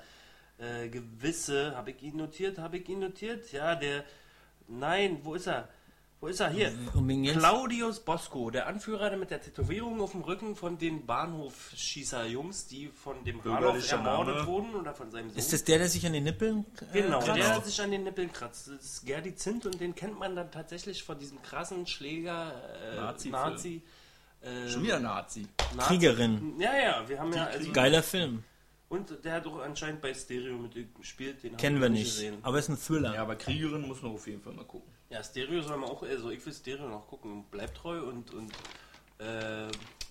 äh, 0.58 0.88
gewisse, 0.88 1.74
habe 1.76 1.90
ich 1.92 2.02
ihn 2.02 2.16
notiert, 2.16 2.58
habe 2.58 2.78
ich 2.78 2.88
ihn 2.88 2.98
notiert, 3.00 3.50
ja, 3.52 3.74
der, 3.74 4.04
nein, 4.68 5.20
wo 5.22 5.34
ist 5.34 5.46
er? 5.46 5.68
Wo 6.20 6.26
ist 6.26 6.40
er? 6.40 6.50
Hier. 6.50 6.72
Claudius 7.32 8.00
Bosco, 8.00 8.50
der 8.50 8.66
Anführer 8.66 9.16
mit 9.16 9.30
der 9.30 9.40
Tätowierung 9.40 10.00
auf 10.00 10.10
dem 10.10 10.22
Rücken 10.22 10.56
von 10.56 10.76
den 10.76 11.06
Bahnhofschießer-Jungs, 11.06 12.66
die 12.66 12.88
von 12.88 13.22
dem 13.24 13.40
Bahnhof 13.40 13.88
ermordet 13.92 14.34
Name. 14.36 14.46
wurden 14.48 14.74
oder 14.74 14.94
von 14.94 15.12
seinem 15.12 15.30
Sohn. 15.30 15.38
Ist 15.38 15.52
das 15.52 15.62
der, 15.62 15.78
der 15.78 15.88
sich 15.88 16.04
an 16.04 16.12
den 16.12 16.24
Nippeln 16.24 16.64
äh, 16.92 17.02
Genau, 17.02 17.20
kratzt? 17.20 17.38
der 17.38 17.60
sich 17.62 17.80
an 17.80 17.92
den 17.92 18.02
Nippeln 18.02 18.32
kratzt. 18.32 18.66
Das 18.68 18.84
ist 18.84 19.06
Gerdi 19.06 19.34
Zint 19.36 19.64
und 19.66 19.80
den 19.80 19.94
kennt 19.94 20.18
man 20.18 20.34
dann 20.34 20.50
tatsächlich 20.50 21.04
von 21.04 21.18
diesem 21.20 21.40
krassen 21.42 21.86
Schläger, 21.86 22.52
äh, 22.92 22.96
Nazi-Film. 22.96 23.32
Nazi. 23.32 23.82
Äh, 24.40 24.68
Schon 24.68 24.82
wieder 24.82 24.98
Nazi. 25.00 25.46
Nazi- 25.76 25.88
Kriegerin. 25.88 26.54
Ja, 26.58 26.76
ja, 26.76 27.08
wir 27.08 27.20
haben 27.20 27.32
ja. 27.32 27.44
Also, 27.44 27.72
Geiler 27.72 28.02
Film. 28.02 28.42
Und 28.88 29.24
der 29.24 29.34
hat 29.34 29.46
auch 29.46 29.58
anscheinend 29.58 30.00
bei 30.00 30.14
Stereo 30.14 30.56
mitgespielt. 30.56 31.42
Den 31.42 31.56
Kennen 31.56 31.80
wir 31.80 31.88
nicht. 31.88 32.04
Gesehen. 32.04 32.38
Aber 32.42 32.58
ist 32.58 32.68
ein 32.68 32.78
Thriller. 32.78 33.14
Ja, 33.14 33.22
aber 33.22 33.36
Kriegerin 33.36 33.86
muss 33.86 34.02
man 34.02 34.12
auf 34.12 34.26
jeden 34.26 34.42
Fall 34.42 34.54
mal 34.54 34.64
gucken. 34.64 34.90
Ja, 35.10 35.22
Stereo 35.22 35.60
soll 35.62 35.76
man 35.76 35.90
auch, 35.90 36.02
also 36.02 36.30
ich 36.30 36.44
will 36.44 36.52
Stereo 36.52 36.88
noch 36.88 37.06
gucken. 37.06 37.44
Bleibt 37.50 37.76
treu 37.76 38.00
und, 38.02 38.32
und 38.32 38.52
äh, 39.18 39.68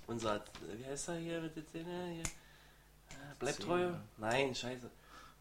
unser, 0.07 0.43
wie 0.77 0.85
heißt 0.85 1.09
er 1.09 1.15
hier 1.17 1.41
mit 1.41 1.55
der 1.55 1.63
Szene? 1.63 2.13
Hier? 2.13 2.23
Äh, 2.23 3.35
Bleibt 3.39 3.61
treu? 3.61 3.91
Nein, 4.17 4.53
scheiße. 4.53 4.89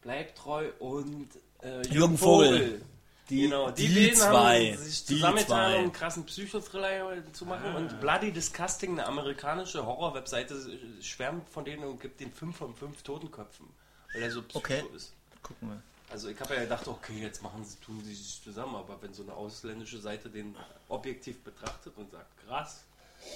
Bleibt 0.02 0.38
treu 0.38 0.70
und 0.78 1.28
äh, 1.62 1.86
Jürgen 1.88 2.16
Vogel. 2.16 2.82
Die, 3.28 3.42
genau, 3.42 3.70
die, 3.72 3.88
die 3.88 3.94
beiden 3.94 4.14
zwei. 4.16 4.72
haben 4.72 4.82
sich 4.84 5.04
Die 5.04 5.14
zusammengetan, 5.16 5.72
um 5.74 5.80
einen 5.80 5.92
krassen 5.92 6.24
Psychothriller 6.26 7.32
zu 7.32 7.44
machen. 7.44 7.74
Und 7.74 8.00
Bloody 8.00 8.30
Disgusting, 8.30 8.92
eine 8.92 9.06
amerikanische 9.06 9.84
Horrorwebseite, 9.84 10.54
schwärmt 11.00 11.48
von 11.48 11.64
denen 11.64 11.82
und 11.84 12.00
gibt 12.00 12.20
den 12.20 12.32
5 12.32 12.56
von 12.56 12.74
5 12.74 13.02
Totenköpfen. 13.02 13.66
Weil 14.14 14.22
er 14.22 14.30
so 14.30 14.42
psycho 14.42 14.58
Okay. 14.58 14.82
ist. 14.94 15.12
Gucken 15.42 15.70
wir. 15.70 15.82
Also 16.08 16.28
ich 16.28 16.38
habe 16.40 16.54
ja 16.54 16.60
gedacht, 16.60 16.86
okay, 16.86 17.20
jetzt 17.20 17.42
machen 17.42 17.64
sie, 17.64 17.76
tun 17.84 18.00
sie 18.04 18.14
sich 18.14 18.40
zusammen, 18.44 18.76
aber 18.76 18.96
wenn 19.02 19.12
so 19.12 19.24
eine 19.24 19.32
ausländische 19.34 19.98
Seite 19.98 20.30
den 20.30 20.54
objektiv 20.88 21.42
betrachtet 21.42 21.94
und 21.96 22.08
sagt, 22.12 22.26
krass, 22.46 22.84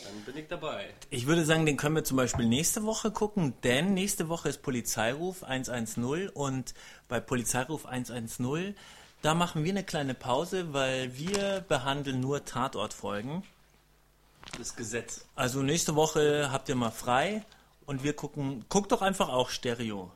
dann 0.04 0.22
bin 0.22 0.36
ich 0.40 0.46
dabei. 0.48 0.94
Ich 1.10 1.26
würde 1.26 1.44
sagen, 1.44 1.66
den 1.66 1.76
können 1.76 1.96
wir 1.96 2.04
zum 2.04 2.16
Beispiel 2.16 2.46
nächste 2.46 2.84
Woche 2.84 3.10
gucken, 3.10 3.54
denn 3.64 3.92
nächste 3.92 4.28
Woche 4.28 4.48
ist 4.50 4.62
Polizeiruf 4.62 5.42
110 5.42 6.28
und 6.28 6.74
bei 7.08 7.18
Polizeiruf 7.18 7.86
110, 7.86 8.76
da 9.22 9.34
machen 9.34 9.64
wir 9.64 9.72
eine 9.72 9.84
kleine 9.84 10.14
Pause, 10.14 10.72
weil 10.72 11.16
wir 11.16 11.64
behandeln 11.68 12.20
nur 12.20 12.44
Tatortfolgen. 12.44 13.42
Das 14.59 14.74
Gesetz. 14.76 15.26
Also 15.36 15.62
nächste 15.62 15.94
Woche 15.94 16.48
habt 16.51 16.68
ihr 16.68 16.74
mal 16.74 16.90
frei 16.90 17.44
und 17.86 18.02
wir 18.02 18.14
gucken, 18.14 18.64
guckt 18.68 18.90
doch 18.92 19.02
einfach 19.02 19.28
auch 19.28 19.51
Stereo 19.51 20.10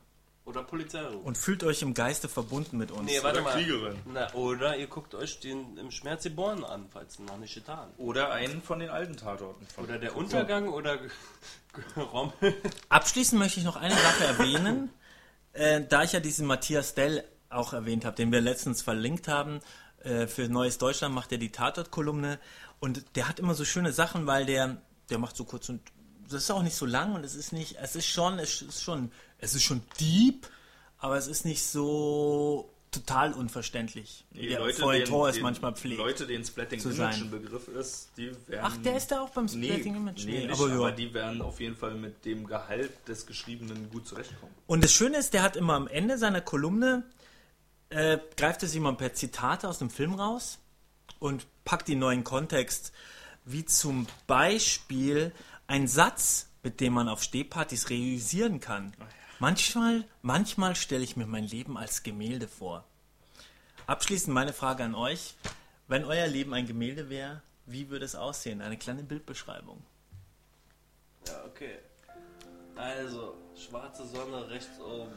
Oder 0.45 0.63
Polizeiruf. 0.63 1.23
und 1.23 1.37
fühlt 1.37 1.63
euch 1.63 1.83
im 1.83 1.93
Geiste 1.93 2.27
verbunden 2.27 2.77
mit 2.77 2.91
uns. 2.91 3.05
Nee, 3.05 3.21
warte 3.21 3.41
Oder 3.41 3.49
mal. 3.49 3.53
Kriegerin. 3.53 3.97
Na, 4.05 4.33
oder 4.33 4.77
ihr 4.77 4.87
guckt 4.87 5.13
euch 5.13 5.39
den 5.39 5.77
im 5.77 5.91
Schmerz 5.91 6.23
geboren 6.23 6.63
an, 6.63 6.87
falls 6.91 7.19
noch 7.19 7.37
nicht 7.37 7.53
getan. 7.53 7.89
Oder 7.97 8.31
einen 8.31 8.61
von 8.61 8.79
den 8.79 8.89
alten 8.89 9.15
Tatorten. 9.15 9.65
Von 9.67 9.83
Oder 9.85 9.99
der 9.99 10.15
Untergang 10.15 10.67
oder 10.69 10.97
Rommel. 11.97 12.55
Abschließend 12.89 13.39
möchte 13.39 13.59
ich 13.59 13.65
noch 13.65 13.75
eine 13.75 13.95
Sache 13.95 14.23
erwähnen, 14.25 14.89
äh, 15.53 15.81
da 15.87 16.03
ich 16.03 16.13
ja 16.13 16.19
diesen 16.19 16.47
Matthias 16.47 16.95
Dell 16.95 17.23
auch 17.55 17.73
erwähnt 17.73 18.05
habe, 18.05 18.15
den 18.15 18.31
wir 18.31 18.41
letztens 18.41 18.81
verlinkt 18.81 19.27
haben. 19.27 19.59
Äh, 20.03 20.27
für 20.27 20.47
Neues 20.47 20.77
Deutschland 20.77 21.13
macht 21.15 21.31
er 21.31 21.37
die 21.37 21.51
Tatort-Kolumne 21.51 22.39
und 22.79 23.03
der 23.15 23.27
hat 23.27 23.39
immer 23.39 23.55
so 23.55 23.65
schöne 23.65 23.91
Sachen, 23.91 24.27
weil 24.27 24.45
der, 24.45 24.77
der 25.09 25.17
macht 25.17 25.35
so 25.35 25.43
kurz 25.45 25.69
und 25.69 25.81
das 26.29 26.43
ist 26.43 26.51
auch 26.51 26.63
nicht 26.63 26.75
so 26.75 26.85
lang 26.85 27.13
und 27.13 27.23
es 27.23 27.35
ist 27.35 27.53
nicht, 27.53 27.77
es 27.81 27.95
ist 27.95 28.07
schon, 28.07 28.39
es 28.39 28.61
ist 28.61 28.81
schon, 28.81 29.11
es 29.39 29.53
ist 29.55 29.63
schon 29.63 29.81
deep, 29.99 30.47
aber 30.97 31.17
es 31.17 31.27
ist 31.27 31.45
nicht 31.45 31.63
so 31.63 32.71
total 32.95 33.33
unverständlich. 33.33 34.25
Die 34.31 34.47
der 34.47 34.59
Leute, 34.59 34.81
Feuilleton 34.81 35.29
ist 35.29 35.41
manchmal 35.41 35.73
pflegt. 35.73 35.97
Leute, 35.99 36.25
denen 36.25 36.45
Splatting 36.45 36.79
zu 36.79 36.89
Image 36.89 36.97
sein. 36.97 37.23
ein 37.23 37.31
Begriff 37.31 37.67
ist, 37.67 38.09
die 38.17 38.31
werden. 38.47 38.61
Ach, 38.63 38.77
der 38.77 38.97
ist 38.97 39.11
da 39.11 39.21
auch 39.21 39.29
beim 39.29 39.45
Nee, 39.45 39.67
Splitting 39.71 39.95
Image? 39.95 40.25
nee, 40.25 40.47
nicht, 40.47 40.51
aber 40.51 40.71
aber, 40.71 40.91
die 40.91 41.13
werden 41.13 41.41
auf 41.41 41.59
jeden 41.59 41.75
Fall 41.75 41.95
mit 41.95 42.23
dem 42.25 42.47
Gehalt 42.47 42.91
des 43.07 43.25
Geschriebenen 43.25 43.89
gut 43.91 44.07
zurechtkommen. 44.07 44.53
Und 44.67 44.83
das 44.83 44.93
Schöne 44.93 45.17
ist, 45.17 45.33
der 45.33 45.43
hat 45.43 45.55
immer 45.55 45.73
am 45.73 45.87
Ende 45.87 46.17
seiner 46.17 46.41
Kolumne, 46.41 47.03
äh, 47.89 48.17
greift 48.37 48.63
es 48.63 48.73
jemand 48.73 48.97
per 48.97 49.13
Zitate 49.13 49.67
aus 49.67 49.79
dem 49.79 49.89
Film 49.89 50.15
raus 50.15 50.59
und 51.19 51.45
packt 51.63 51.87
die 51.87 51.95
neuen 51.95 52.23
Kontext, 52.23 52.91
wie 53.45 53.65
zum 53.65 54.07
Beispiel 54.27 55.31
ein 55.67 55.87
Satz, 55.87 56.49
mit 56.63 56.81
dem 56.81 56.93
man 56.93 57.09
auf 57.09 57.23
Stehpartys 57.23 57.89
realisieren 57.89 58.59
kann. 58.59 58.93
Manchmal, 59.39 60.05
manchmal 60.21 60.75
stelle 60.75 61.03
ich 61.03 61.15
mir 61.15 61.27
mein 61.27 61.45
Leben 61.45 61.77
als 61.77 62.03
Gemälde 62.03 62.47
vor. 62.47 62.85
Abschließend 63.87 64.33
meine 64.33 64.53
Frage 64.53 64.83
an 64.83 64.95
euch. 64.95 65.35
Wenn 65.87 66.05
euer 66.05 66.27
Leben 66.27 66.53
ein 66.53 66.65
Gemälde 66.65 67.09
wäre, 67.09 67.41
wie 67.67 67.89
würde 67.89 68.05
es 68.05 68.15
aussehen? 68.15 68.61
Eine 68.61 68.77
kleine 68.77 69.03
Bildbeschreibung. 69.03 69.83
Ja, 71.27 71.43
okay. 71.45 71.77
Also, 72.75 73.35
schwarze 73.55 74.05
Sonne 74.07 74.49
rechts 74.49 74.79
oben. 74.79 75.13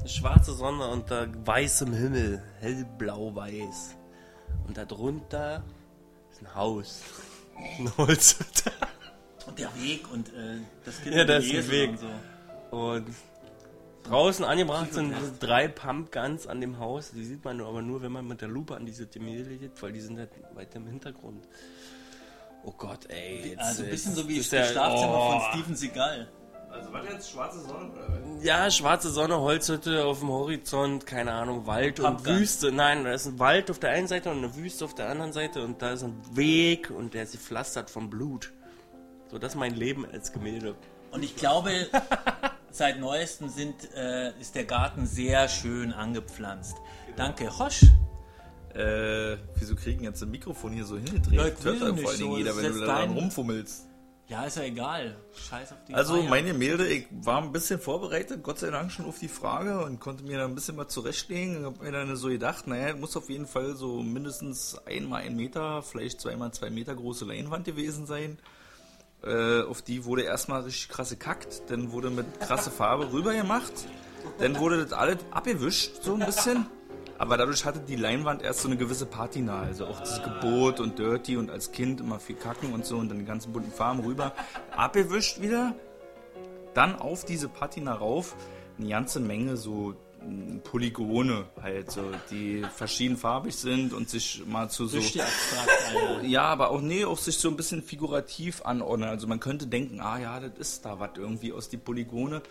Eine 0.00 0.08
schwarze 0.08 0.52
Sonne 0.54 0.86
unter 0.88 1.28
weißem 1.46 1.92
Himmel, 1.92 2.42
hellblau-weiß. 2.60 3.96
Und 4.66 4.76
darunter 4.76 5.62
ist 6.30 6.42
ein 6.42 6.54
Haus. 6.54 7.02
Ein 7.78 7.90
Holzhütte. 7.96 8.70
Und 9.48 9.58
der 9.58 9.68
Weg 9.82 10.08
und 10.12 10.28
äh, 10.28 10.58
das 10.84 11.02
Kind 11.02 11.12
Ja, 11.16 11.22
mit 11.22 11.28
da 11.28 11.38
dem 11.40 11.50
ist 11.50 11.64
ein 11.64 11.70
Weg. 11.72 11.90
und 11.90 11.98
so. 11.98 12.76
Und 12.76 13.06
draußen 14.04 14.44
angebracht 14.44 14.94
sind 14.94 15.12
drei 15.40 15.66
Pumpguns 15.66 16.46
an 16.46 16.60
dem 16.60 16.78
Haus. 16.78 17.10
Die 17.10 17.24
sieht 17.24 17.44
man 17.44 17.60
aber 17.60 17.82
nur, 17.82 18.00
wenn 18.00 18.12
man 18.12 18.28
mit 18.28 18.42
der 18.42 18.48
Lupe 18.48 18.76
an 18.76 18.86
diese 18.86 19.08
Gemälde 19.08 19.56
geht, 19.56 19.82
weil 19.82 19.92
die 19.92 20.00
sind 20.00 20.18
halt 20.18 20.30
weit 20.54 20.72
im 20.76 20.86
Hintergrund. 20.86 21.48
Oh 22.62 22.72
Gott, 22.78 23.06
ey. 23.10 23.50
Jetzt, 23.50 23.58
Also 23.58 23.82
ein 23.82 23.90
bisschen 23.90 24.14
so 24.14 24.28
wie 24.28 24.36
das 24.38 24.46
Schlafzimmer 24.46 25.14
oh. 25.18 25.30
von 25.32 25.40
Steven 25.50 25.74
Seagal. 25.74 26.28
Also, 26.78 26.92
was 26.92 27.04
jetzt? 27.08 27.30
Schwarze 27.30 27.60
Sonne? 27.60 27.90
Oder? 27.92 28.42
Ja, 28.42 28.70
schwarze 28.70 29.10
Sonne, 29.10 29.40
Holzhütte 29.40 30.04
auf 30.04 30.20
dem 30.20 30.28
Horizont, 30.28 31.06
keine 31.06 31.32
Ahnung, 31.32 31.66
Wald 31.66 31.98
und 31.98 32.16
Pumpgun. 32.16 32.38
Wüste. 32.38 32.70
Nein, 32.72 33.04
da 33.04 33.12
ist 33.12 33.26
ein 33.26 33.38
Wald 33.38 33.70
auf 33.70 33.78
der 33.78 33.90
einen 33.90 34.06
Seite 34.06 34.30
und 34.30 34.38
eine 34.38 34.54
Wüste 34.54 34.84
auf 34.84 34.94
der 34.94 35.08
anderen 35.08 35.32
Seite 35.32 35.62
und 35.64 35.82
da 35.82 35.92
ist 35.92 36.04
ein 36.04 36.14
Weg 36.32 36.90
und 36.90 37.14
der 37.14 37.24
ist 37.24 37.32
gepflastert 37.32 37.90
von 37.90 38.08
Blut. 38.08 38.52
So, 39.30 39.38
das 39.38 39.54
ist 39.54 39.58
mein 39.58 39.74
Leben 39.74 40.06
als 40.06 40.32
Gemälde. 40.32 40.76
Und 41.10 41.24
ich 41.24 41.34
glaube, 41.36 41.88
seit 42.70 43.00
neuestem 43.00 43.48
sind, 43.48 43.92
äh, 43.94 44.38
ist 44.40 44.54
der 44.54 44.64
Garten 44.64 45.06
sehr 45.06 45.48
schön 45.48 45.92
angepflanzt. 45.92 46.76
Danke, 47.16 47.58
Hosch. 47.58 47.82
Äh, 48.74 49.38
wieso 49.56 49.74
kriegen 49.74 50.04
jetzt 50.04 50.22
ein 50.22 50.30
Mikrofon 50.30 50.72
hier 50.72 50.84
so 50.84 50.96
hingedreht? 50.96 51.32
Ja, 51.32 51.46
ich 51.48 51.54
Das 51.54 51.64
hört 51.64 51.94
nicht 51.94 52.02
vor 52.02 52.10
allen 52.10 52.18
Dingen 52.20 52.32
so, 52.32 52.38
jeder, 52.38 52.56
wenn 52.56 52.72
du 52.72 52.86
da 52.86 53.02
rumfummelst. 53.02 53.86
Ja, 54.28 54.44
ist 54.44 54.58
ja 54.58 54.64
egal. 54.64 55.16
Scheiß 55.48 55.72
auf 55.72 55.78
die 55.88 55.94
Also 55.94 56.16
Feier. 56.20 56.28
mein 56.28 56.44
Gemälde, 56.44 56.86
ich 56.86 57.06
war 57.10 57.42
ein 57.42 57.50
bisschen 57.50 57.80
vorbereitet, 57.80 58.42
Gott 58.42 58.58
sei 58.58 58.70
Dank 58.70 58.92
schon 58.92 59.06
auf 59.06 59.18
die 59.18 59.28
Frage 59.28 59.82
und 59.84 60.00
konnte 60.00 60.22
mir 60.22 60.36
da 60.36 60.44
ein 60.44 60.54
bisschen 60.54 60.76
mal 60.76 60.86
zurechtlegen. 60.86 61.58
Ich 61.60 61.64
habe 61.64 61.82
mir 61.82 61.92
dann 61.92 62.14
so 62.14 62.28
gedacht, 62.28 62.66
naja, 62.66 62.94
muss 62.94 63.16
auf 63.16 63.30
jeden 63.30 63.46
Fall 63.46 63.74
so 63.74 64.02
mindestens 64.02 64.76
einmal 64.86 65.22
ein 65.22 65.34
Meter, 65.34 65.82
vielleicht 65.82 66.20
zweimal 66.20 66.52
zwei 66.52 66.68
Meter 66.68 66.94
große 66.94 67.24
Leinwand 67.24 67.64
gewesen 67.64 68.04
sein. 68.06 68.38
Äh, 69.24 69.62
auf 69.62 69.80
die 69.80 70.04
wurde 70.04 70.22
erstmal 70.22 70.60
richtig 70.60 70.90
krasse 70.90 71.16
kackt, 71.16 71.62
dann 71.70 71.90
wurde 71.92 72.10
mit 72.10 72.38
krasse 72.38 72.70
Farbe 72.70 73.10
rüber 73.12 73.32
gemacht, 73.34 73.72
dann 74.38 74.58
wurde 74.58 74.84
das 74.84 74.92
alles 74.92 75.16
abgewischt, 75.30 76.02
so 76.02 76.12
ein 76.14 76.20
bisschen. 76.26 76.66
Aber 77.18 77.36
dadurch 77.36 77.64
hatte 77.64 77.80
die 77.80 77.96
Leinwand 77.96 78.42
erst 78.42 78.60
so 78.60 78.68
eine 78.68 78.76
gewisse 78.76 79.04
Patina, 79.04 79.62
also 79.62 79.86
auch 79.86 79.98
das 79.98 80.22
Gebot 80.22 80.78
und 80.78 81.00
Dirty 81.00 81.36
und 81.36 81.50
als 81.50 81.72
Kind 81.72 82.00
immer 82.00 82.20
viel 82.20 82.36
kacken 82.36 82.72
und 82.72 82.86
so 82.86 82.96
und 82.96 83.08
dann 83.08 83.18
die 83.18 83.24
ganzen 83.24 83.52
bunten 83.52 83.72
Farben 83.72 84.00
rüber. 84.00 84.32
Abgewischt 84.76 85.42
wieder, 85.42 85.74
dann 86.74 86.94
auf 86.94 87.24
diese 87.24 87.48
Patina 87.48 87.92
rauf. 87.94 88.36
Eine 88.78 88.88
ganze 88.88 89.18
Menge 89.18 89.56
so 89.56 89.96
mm, 90.24 90.58
Polygone 90.62 91.46
halt 91.60 91.90
so, 91.90 92.02
die 92.30 92.64
verschiedenfarbig 92.76 93.56
sind 93.56 93.92
und 93.92 94.08
sich 94.08 94.44
mal 94.46 94.70
zu 94.70 94.86
so 94.86 94.98
Richtig 94.98 95.20
abstrakt, 95.20 96.22
ja, 96.22 96.42
aber 96.42 96.70
auch 96.70 96.80
nee, 96.80 97.04
auch 97.04 97.18
sich 97.18 97.36
so 97.36 97.48
ein 97.48 97.56
bisschen 97.56 97.82
figurativ 97.82 98.62
anordnen. 98.62 99.08
Also 99.08 99.26
man 99.26 99.40
könnte 99.40 99.66
denken, 99.66 100.00
ah 100.00 100.20
ja, 100.20 100.38
das 100.38 100.52
ist 100.56 100.84
da 100.84 101.00
was 101.00 101.10
irgendwie 101.16 101.52
aus 101.52 101.68
die 101.68 101.78
Polygone 101.78 102.42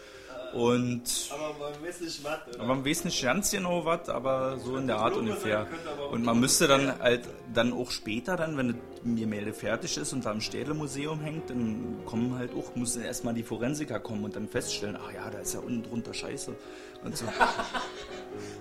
und 0.53 1.03
Aber 1.31 1.53
man 1.59 1.83
weiß 1.83 2.01
nicht 2.01 2.23
was, 2.23 2.55
aber 2.55 2.65
man 2.65 2.85
weiß 2.85 3.05
nicht 3.05 3.21
ganz 3.21 3.51
genau 3.51 3.85
was, 3.85 4.09
aber 4.09 4.57
so 4.59 4.77
in 4.77 4.87
der 4.87 4.97
Art 4.97 5.15
ungefähr. 5.15 5.67
Und 6.11 6.23
man 6.23 6.39
müsste 6.39 6.67
dann 6.67 6.99
halt 6.99 7.23
dann 7.53 7.73
auch 7.73 7.91
später 7.91 8.35
dann, 8.37 8.57
wenn 8.57 8.67
das 8.69 8.77
Gemälde 9.03 9.53
fertig 9.53 9.97
ist 9.97 10.13
und 10.13 10.25
da 10.25 10.31
im 10.31 10.41
Städtemuseum 10.41 11.19
hängt, 11.21 11.49
dann 11.49 12.01
kommen 12.05 12.37
halt 12.37 12.51
auch, 12.53 12.75
müssen 12.75 13.03
erstmal 13.03 13.33
die 13.33 13.43
Forensiker 13.43 13.99
kommen 13.99 14.23
und 14.25 14.35
dann 14.35 14.47
feststellen, 14.47 14.97
ach 15.01 15.11
ja, 15.13 15.29
da 15.29 15.39
ist 15.39 15.53
ja 15.53 15.59
unten 15.59 15.83
drunter 15.83 16.13
Scheiße 16.13 16.55
und 17.03 17.17
so. 17.17 17.25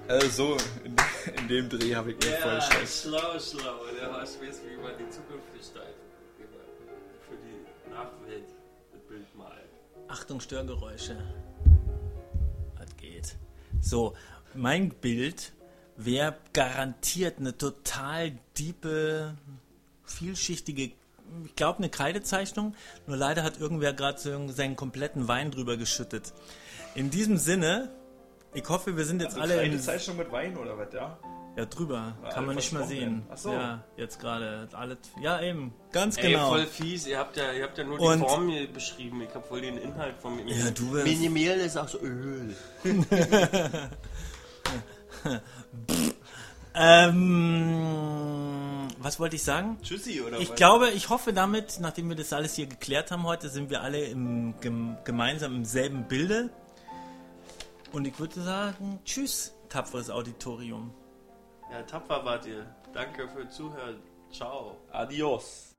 also 0.08 0.28
so 0.30 0.56
in, 0.84 0.94
In 1.40 1.48
dem 1.48 1.68
Dreh 1.68 1.94
habe 1.94 2.10
ich 2.12 2.16
mich 2.16 2.26
Ja, 2.30 2.36
voll 2.36 2.60
schlecht. 2.62 3.02
schlau, 3.02 3.38
schlau. 3.38 3.74
Der 4.00 4.12
Horst 4.12 4.40
weiß, 4.40 4.60
wie 4.68 4.76
man 4.82 4.92
die 4.98 5.08
Zukunft 5.10 5.52
gestaltet. 5.56 5.94
Für 7.28 7.36
die 7.36 7.90
Nachwelt 7.90 8.44
das 8.92 9.00
Bild 9.08 9.36
malt. 9.36 9.52
Achtung, 10.08 10.40
Störgeräusche. 10.40 11.16
So, 13.80 14.14
mein 14.54 14.90
Bild 14.90 15.52
wäre 15.96 16.36
garantiert 16.52 17.38
eine 17.38 17.56
total 17.56 18.32
diepe, 18.58 19.36
vielschichtige, 20.04 20.92
ich 21.44 21.56
glaube 21.56 21.78
eine 21.78 21.88
Kreidezeichnung, 21.88 22.74
nur 23.06 23.16
leider 23.16 23.42
hat 23.42 23.58
irgendwer 23.58 23.92
gerade 23.92 24.18
seinen 24.18 24.76
kompletten 24.76 25.28
Wein 25.28 25.50
drüber 25.50 25.76
geschüttet. 25.76 26.32
In 26.94 27.10
diesem 27.10 27.36
Sinne, 27.36 27.90
ich 28.54 28.68
hoffe, 28.68 28.96
wir 28.96 29.04
sind 29.04 29.20
jetzt 29.20 29.38
alle 29.38 29.58
eine 29.60 29.74
in, 29.74 29.80
Zeichnung 29.80 30.16
mit 30.16 30.30
Wein 30.32 30.56
oder 30.56 30.78
was, 30.78 30.92
ja? 30.92 31.18
Ja 31.56 31.64
drüber, 31.64 32.14
War 32.20 32.30
kann 32.30 32.46
man 32.46 32.54
nicht 32.56 32.72
mehr 32.72 32.82
versprochen 32.82 33.00
sehen. 33.00 33.12
werden. 33.18 33.26
Ach 33.32 33.36
so. 33.38 33.52
Ja, 33.52 33.84
jetzt 33.96 34.20
gerade 34.20 34.68
alles, 34.72 34.98
ja 35.20 35.40
eben, 35.40 35.72
ganz 35.92 36.16
Ey, 36.18 36.32
genau. 36.32 36.48
voll 36.50 36.66
fies. 36.66 37.06
Ihr 37.06 37.18
habt 37.18 37.36
ja, 37.36 37.52
ihr 37.52 37.64
habt 37.64 37.78
ja 37.78 37.84
nur 37.84 37.98
die 37.98 38.04
Und- 38.04 38.20
Form 38.20 38.48
hier 38.48 38.70
beschrieben. 38.72 39.22
Ich 39.22 39.34
hab 39.34 39.46
voll 39.48 39.62
den 39.62 39.78
Inhalt 39.78 40.16
von 40.20 40.36
mir. 40.36 40.44
Ja, 40.54 40.70
du 40.70 40.90
bist- 40.92 41.06
Minimal 41.06 41.58
ist 41.58 41.76
auch 41.76 41.88
so 41.88 41.98
Öl. 42.00 42.54
Ähm, 47.96 48.88
was 48.98 49.18
wollte 49.18 49.36
ich 49.36 49.42
sagen? 49.42 49.78
Tschüssi, 49.82 50.20
oder 50.20 50.38
Ich 50.38 50.50
was? 50.50 50.56
glaube, 50.56 50.90
ich 50.90 51.08
hoffe 51.08 51.32
damit, 51.32 51.78
nachdem 51.80 52.08
wir 52.10 52.16
das 52.16 52.32
alles 52.34 52.54
hier 52.54 52.66
geklärt 52.66 53.10
haben 53.10 53.22
heute, 53.24 53.48
sind 53.48 53.70
wir 53.70 53.80
alle 53.82 54.04
im, 54.04 54.54
gem, 54.60 54.96
gemeinsam 55.04 55.54
im 55.56 55.64
selben 55.64 56.06
Bilde. 56.06 56.50
Und 57.92 58.06
ich 58.06 58.18
würde 58.18 58.42
sagen, 58.42 58.98
tschüss, 59.04 59.54
tapferes 59.68 60.10
Auditorium. 60.10 60.92
Ja, 61.70 61.82
tapfer 61.82 62.24
wart 62.24 62.46
ihr. 62.46 62.64
Danke 62.92 63.28
für 63.28 63.48
Zuhören. 63.48 64.00
Ciao. 64.30 64.76
Adios. 64.92 65.76